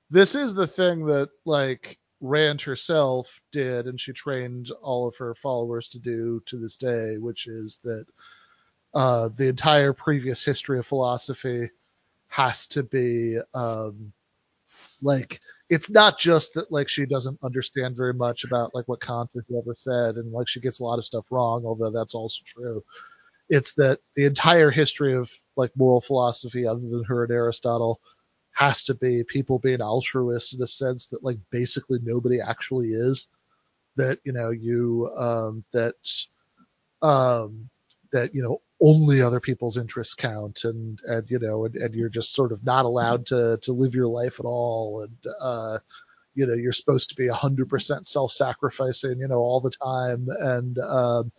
this 0.09 0.35
is 0.35 0.53
the 0.53 0.67
thing 0.67 1.05
that 1.07 1.29
like 1.45 1.98
Rand 2.21 2.61
herself 2.61 3.41
did, 3.51 3.87
and 3.87 3.99
she 3.99 4.13
trained 4.13 4.71
all 4.81 5.07
of 5.07 5.15
her 5.17 5.35
followers 5.35 5.89
to 5.89 5.99
do 5.99 6.41
to 6.45 6.57
this 6.57 6.77
day, 6.77 7.17
which 7.17 7.47
is 7.47 7.79
that 7.83 8.05
uh, 8.93 9.29
the 9.37 9.47
entire 9.47 9.93
previous 9.93 10.43
history 10.43 10.79
of 10.79 10.85
philosophy 10.85 11.69
has 12.27 12.67
to 12.67 12.83
be 12.83 13.37
um, 13.53 14.11
like 15.01 15.39
it's 15.69 15.89
not 15.89 16.19
just 16.19 16.53
that 16.55 16.71
like 16.71 16.89
she 16.89 17.05
doesn't 17.05 17.39
understand 17.43 17.95
very 17.95 18.13
much 18.13 18.43
about 18.43 18.73
like 18.73 18.87
what 18.87 19.01
Kant 19.01 19.29
or 19.35 19.45
whoever 19.47 19.75
said, 19.77 20.15
and 20.15 20.31
like 20.31 20.47
she 20.47 20.59
gets 20.59 20.79
a 20.79 20.83
lot 20.83 20.99
of 20.99 21.05
stuff 21.05 21.25
wrong, 21.29 21.63
although 21.65 21.91
that's 21.91 22.15
also 22.15 22.41
true. 22.45 22.83
It's 23.49 23.73
that 23.75 23.99
the 24.15 24.25
entire 24.25 24.71
history 24.71 25.13
of 25.13 25.31
like 25.55 25.71
moral 25.75 26.01
philosophy, 26.01 26.65
other 26.67 26.81
than 26.81 27.03
her 27.05 27.23
and 27.23 27.31
Aristotle, 27.31 27.99
has 28.53 28.83
to 28.85 28.95
be 28.95 29.23
people 29.23 29.59
being 29.59 29.81
altruists 29.81 30.53
in 30.53 30.61
a 30.61 30.67
sense 30.67 31.07
that 31.07 31.23
like 31.23 31.37
basically 31.51 31.99
nobody 32.03 32.39
actually 32.41 32.89
is. 32.89 33.27
That 33.95 34.19
you 34.23 34.31
know 34.31 34.51
you 34.51 35.11
um, 35.17 35.63
that 35.73 35.95
um, 37.01 37.69
that 38.11 38.33
you 38.33 38.41
know 38.41 38.61
only 38.81 39.21
other 39.21 39.39
people's 39.39 39.77
interests 39.77 40.13
count 40.13 40.63
and 40.63 40.99
and 41.05 41.29
you 41.29 41.39
know 41.39 41.65
and, 41.65 41.75
and 41.75 41.93
you're 41.93 42.09
just 42.09 42.33
sort 42.33 42.51
of 42.51 42.63
not 42.63 42.85
allowed 42.85 43.25
to 43.25 43.57
to 43.61 43.73
live 43.73 43.93
your 43.93 44.07
life 44.07 44.39
at 44.39 44.45
all 44.45 45.03
and 45.03 45.33
uh 45.41 45.77
you 46.35 46.45
know 46.45 46.53
you're 46.53 46.71
supposed 46.71 47.09
to 47.09 47.15
be 47.15 47.27
a 47.27 47.33
100% 47.33 48.05
self-sacrificing 48.05 49.19
you 49.19 49.27
know 49.27 49.35
all 49.35 49.59
the 49.59 49.71
time 49.71 50.27
and 50.39 50.77
um 50.79 51.31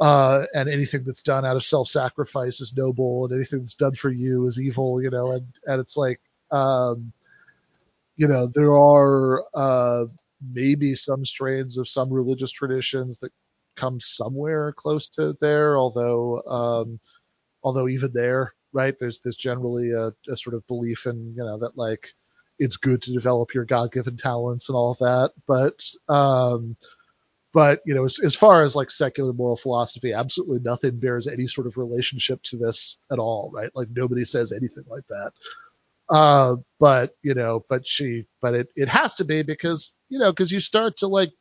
uh 0.00 0.44
and 0.54 0.68
anything 0.68 1.02
that's 1.04 1.22
done 1.22 1.44
out 1.44 1.56
of 1.56 1.64
self-sacrifice 1.64 2.60
is 2.60 2.76
noble 2.76 3.24
and 3.24 3.34
anything 3.34 3.60
that's 3.60 3.74
done 3.74 3.94
for 3.94 4.10
you 4.10 4.46
is 4.46 4.60
evil 4.60 5.02
you 5.02 5.10
know 5.10 5.32
and 5.32 5.46
and 5.66 5.80
it's 5.80 5.96
like 5.96 6.20
um 6.50 7.12
you 8.16 8.28
know 8.28 8.48
there 8.54 8.76
are 8.76 9.44
uh 9.54 10.04
maybe 10.52 10.94
some 10.94 11.24
strains 11.24 11.78
of 11.78 11.88
some 11.88 12.12
religious 12.12 12.52
traditions 12.52 13.18
that 13.18 13.32
come 13.76 14.00
somewhere 14.00 14.72
close 14.72 15.08
to 15.08 15.36
there, 15.40 15.78
although 15.78 16.42
um, 16.42 17.00
although 17.62 17.88
even 17.88 18.12
there, 18.14 18.54
right? 18.72 18.94
There's 18.98 19.20
there's 19.22 19.36
generally 19.36 19.92
a, 19.92 20.12
a 20.30 20.36
sort 20.36 20.54
of 20.54 20.66
belief 20.66 21.06
in 21.06 21.34
you 21.36 21.44
know 21.44 21.58
that 21.60 21.76
like 21.76 22.08
it's 22.58 22.76
good 22.76 23.02
to 23.02 23.12
develop 23.12 23.54
your 23.54 23.64
God-given 23.64 24.16
talents 24.16 24.68
and 24.68 24.76
all 24.76 24.92
of 24.92 24.98
that, 24.98 25.32
but 25.46 26.14
um, 26.14 26.76
but 27.54 27.80
you 27.86 27.94
know 27.94 28.04
as, 28.04 28.18
as 28.20 28.34
far 28.34 28.62
as 28.62 28.76
like 28.76 28.90
secular 28.90 29.32
moral 29.32 29.56
philosophy, 29.56 30.12
absolutely 30.12 30.60
nothing 30.60 30.98
bears 30.98 31.26
any 31.26 31.46
sort 31.46 31.66
of 31.66 31.76
relationship 31.78 32.42
to 32.44 32.56
this 32.58 32.98
at 33.12 33.18
all, 33.18 33.50
right? 33.54 33.70
Like 33.74 33.88
nobody 33.90 34.24
says 34.24 34.52
anything 34.52 34.84
like 34.88 35.06
that. 35.08 35.32
Uh, 36.10 36.56
but 36.80 37.14
you 37.22 37.34
know, 37.34 37.64
but 37.68 37.86
she, 37.86 38.26
but 38.40 38.54
it 38.54 38.68
it 38.76 38.88
has 38.88 39.16
to 39.16 39.24
be 39.24 39.42
because 39.42 39.96
you 40.08 40.18
know 40.18 40.32
because 40.32 40.50
you 40.50 40.60
start 40.60 40.96
to 40.98 41.06
like 41.06 41.32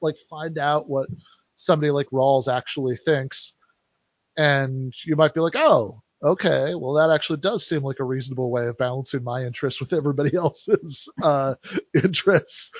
like 0.00 0.16
find 0.28 0.58
out 0.58 0.88
what 0.88 1.08
somebody 1.56 1.90
like 1.90 2.08
Rawls 2.12 2.52
actually 2.52 2.96
thinks, 2.96 3.54
and 4.36 4.92
you 5.04 5.16
might 5.16 5.34
be 5.34 5.40
like, 5.40 5.56
oh, 5.56 6.02
okay, 6.22 6.74
well 6.74 6.94
that 6.94 7.10
actually 7.10 7.38
does 7.38 7.66
seem 7.66 7.82
like 7.82 8.00
a 8.00 8.04
reasonable 8.04 8.50
way 8.50 8.66
of 8.66 8.78
balancing 8.78 9.22
my 9.22 9.44
interests 9.44 9.80
with 9.80 9.92
everybody 9.92 10.34
else's 10.36 11.08
uh, 11.22 11.54
interests. 11.94 12.72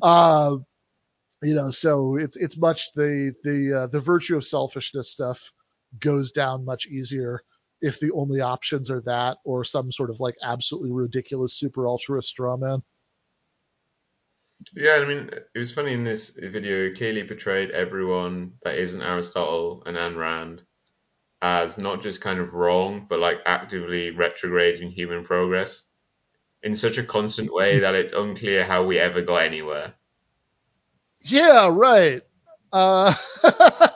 Uh, 0.00 0.56
you 1.42 1.54
know, 1.54 1.70
so 1.70 2.16
it's 2.16 2.36
it's 2.36 2.56
much 2.56 2.92
the 2.94 3.34
the 3.42 3.82
uh, 3.82 3.86
the 3.88 4.00
virtue 4.00 4.36
of 4.36 4.46
selfishness 4.46 5.10
stuff 5.10 5.50
goes 5.98 6.32
down 6.32 6.64
much 6.64 6.86
easier 6.86 7.42
if 7.84 8.00
the 8.00 8.10
only 8.12 8.40
options 8.40 8.90
are 8.90 9.02
that 9.02 9.36
or 9.44 9.62
some 9.62 9.92
sort 9.92 10.08
of 10.08 10.18
like 10.18 10.34
absolutely 10.42 10.90
ridiculous 10.90 11.52
super 11.52 11.86
ultra 11.86 12.22
straw 12.22 12.56
man. 12.56 12.82
Yeah, 14.74 14.94
I 15.02 15.04
mean, 15.04 15.28
it 15.54 15.58
was 15.58 15.74
funny 15.74 15.92
in 15.92 16.02
this 16.02 16.30
video. 16.30 16.94
Keeley 16.94 17.24
portrayed 17.24 17.70
everyone 17.72 18.54
that 18.62 18.78
isn't 18.78 19.02
Aristotle 19.02 19.82
and 19.84 19.98
Ayn 19.98 20.16
Rand 20.16 20.62
as 21.42 21.76
not 21.76 22.02
just 22.02 22.22
kind 22.22 22.38
of 22.38 22.54
wrong, 22.54 23.04
but 23.06 23.18
like 23.18 23.40
actively 23.44 24.10
retrograding 24.10 24.90
human 24.90 25.22
progress 25.22 25.84
in 26.62 26.74
such 26.74 26.96
a 26.96 27.04
constant 27.04 27.52
way 27.52 27.78
that 27.80 27.94
it's 27.94 28.14
unclear 28.14 28.64
how 28.64 28.82
we 28.82 28.98
ever 28.98 29.20
got 29.20 29.42
anywhere. 29.42 29.92
Yeah, 31.20 31.68
right. 31.70 32.22
Uh, 32.72 33.14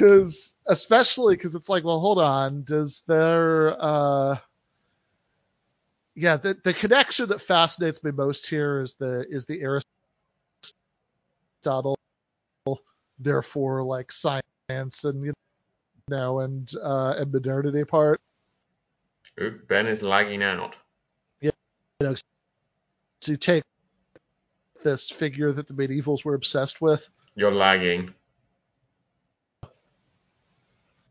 cause 0.00 0.54
especially 0.66 1.36
cause 1.36 1.54
it's 1.54 1.68
like, 1.68 1.84
well, 1.84 2.00
hold 2.00 2.18
on. 2.18 2.64
Does 2.64 3.02
there, 3.06 3.76
uh, 3.78 4.36
yeah, 6.14 6.36
the, 6.36 6.56
the 6.64 6.72
connection 6.72 7.28
that 7.28 7.40
fascinates 7.40 8.02
me 8.02 8.10
most 8.10 8.48
here 8.48 8.80
is 8.80 8.94
the, 8.94 9.26
is 9.28 9.44
the 9.44 9.60
Aristotle, 11.62 11.96
therefore 13.18 13.82
like 13.82 14.10
science 14.10 15.04
and, 15.04 15.24
you 15.24 15.32
know, 16.08 16.40
and, 16.40 16.72
uh, 16.82 17.14
and 17.18 17.32
modernity 17.32 17.84
part. 17.84 18.20
Oop, 19.40 19.68
Ben 19.68 19.86
is 19.86 20.02
lagging 20.02 20.42
out. 20.42 20.74
You 21.40 21.52
know, 22.00 22.14
to 23.20 23.36
take 23.36 23.62
this 24.82 25.10
figure 25.10 25.52
that 25.52 25.68
the 25.68 25.74
medievals 25.74 26.24
were 26.24 26.34
obsessed 26.34 26.80
with. 26.80 27.08
You're 27.34 27.54
lagging. 27.54 28.14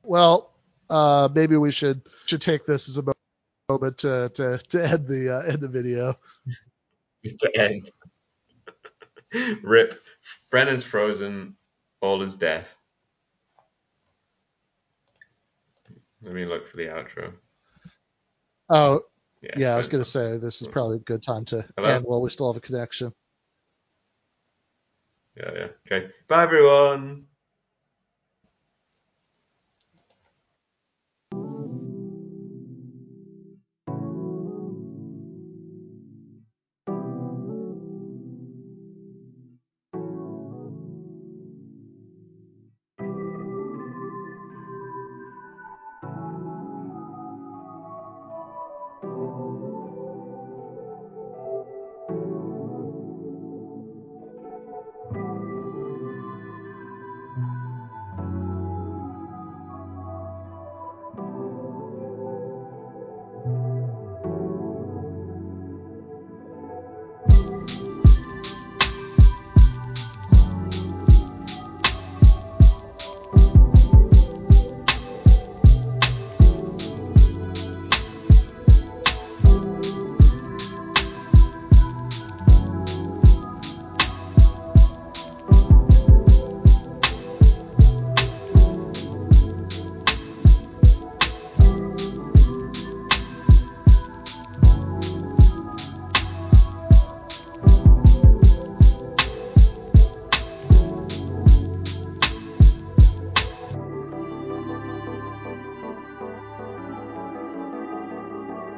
Well, 0.10 0.56
uh, 0.90 1.30
maybe 1.36 1.56
we 1.56 1.72
should 1.72 2.02
should 2.26 2.42
take 2.42 2.66
this 2.66 2.90
as 2.90 2.98
a 2.98 3.04
moment 3.70 4.00
to 4.00 4.32
to, 4.34 4.58
to 4.58 4.84
end 4.84 5.08
the 5.08 5.38
uh, 5.38 5.42
end 5.42 5.62
the 5.62 5.68
video. 5.68 6.16
The 7.24 7.52
end. 7.56 7.92
Rip. 9.62 10.02
Brennan's 10.50 10.84
frozen. 10.84 11.58
All 12.02 12.24
is 12.24 12.36
death. 12.36 12.76
Let 16.24 16.34
me 16.34 16.46
look 16.46 16.66
for 16.66 16.78
the 16.78 16.88
outro. 16.88 17.34
Oh 18.68 19.02
Yeah, 19.44 19.52
yeah, 19.58 19.74
I 19.76 19.78
was 19.78 19.90
gonna 19.90 20.04
say 20.04 20.40
this 20.40 20.64
is 20.64 20.68
probably 20.70 20.98
a 20.98 21.02
good 21.02 21.22
time 21.22 21.46
to 21.46 21.64
Hello? 21.78 21.88
end 21.88 22.04
while 22.04 22.24
we 22.24 22.32
still 22.32 22.52
have 22.52 22.58
a 22.58 22.66
connection. 22.66 23.14
Yeah, 25.38 25.52
yeah. 25.54 25.68
Okay. 25.86 26.10
Bye, 26.28 26.42
everyone. 26.42 27.29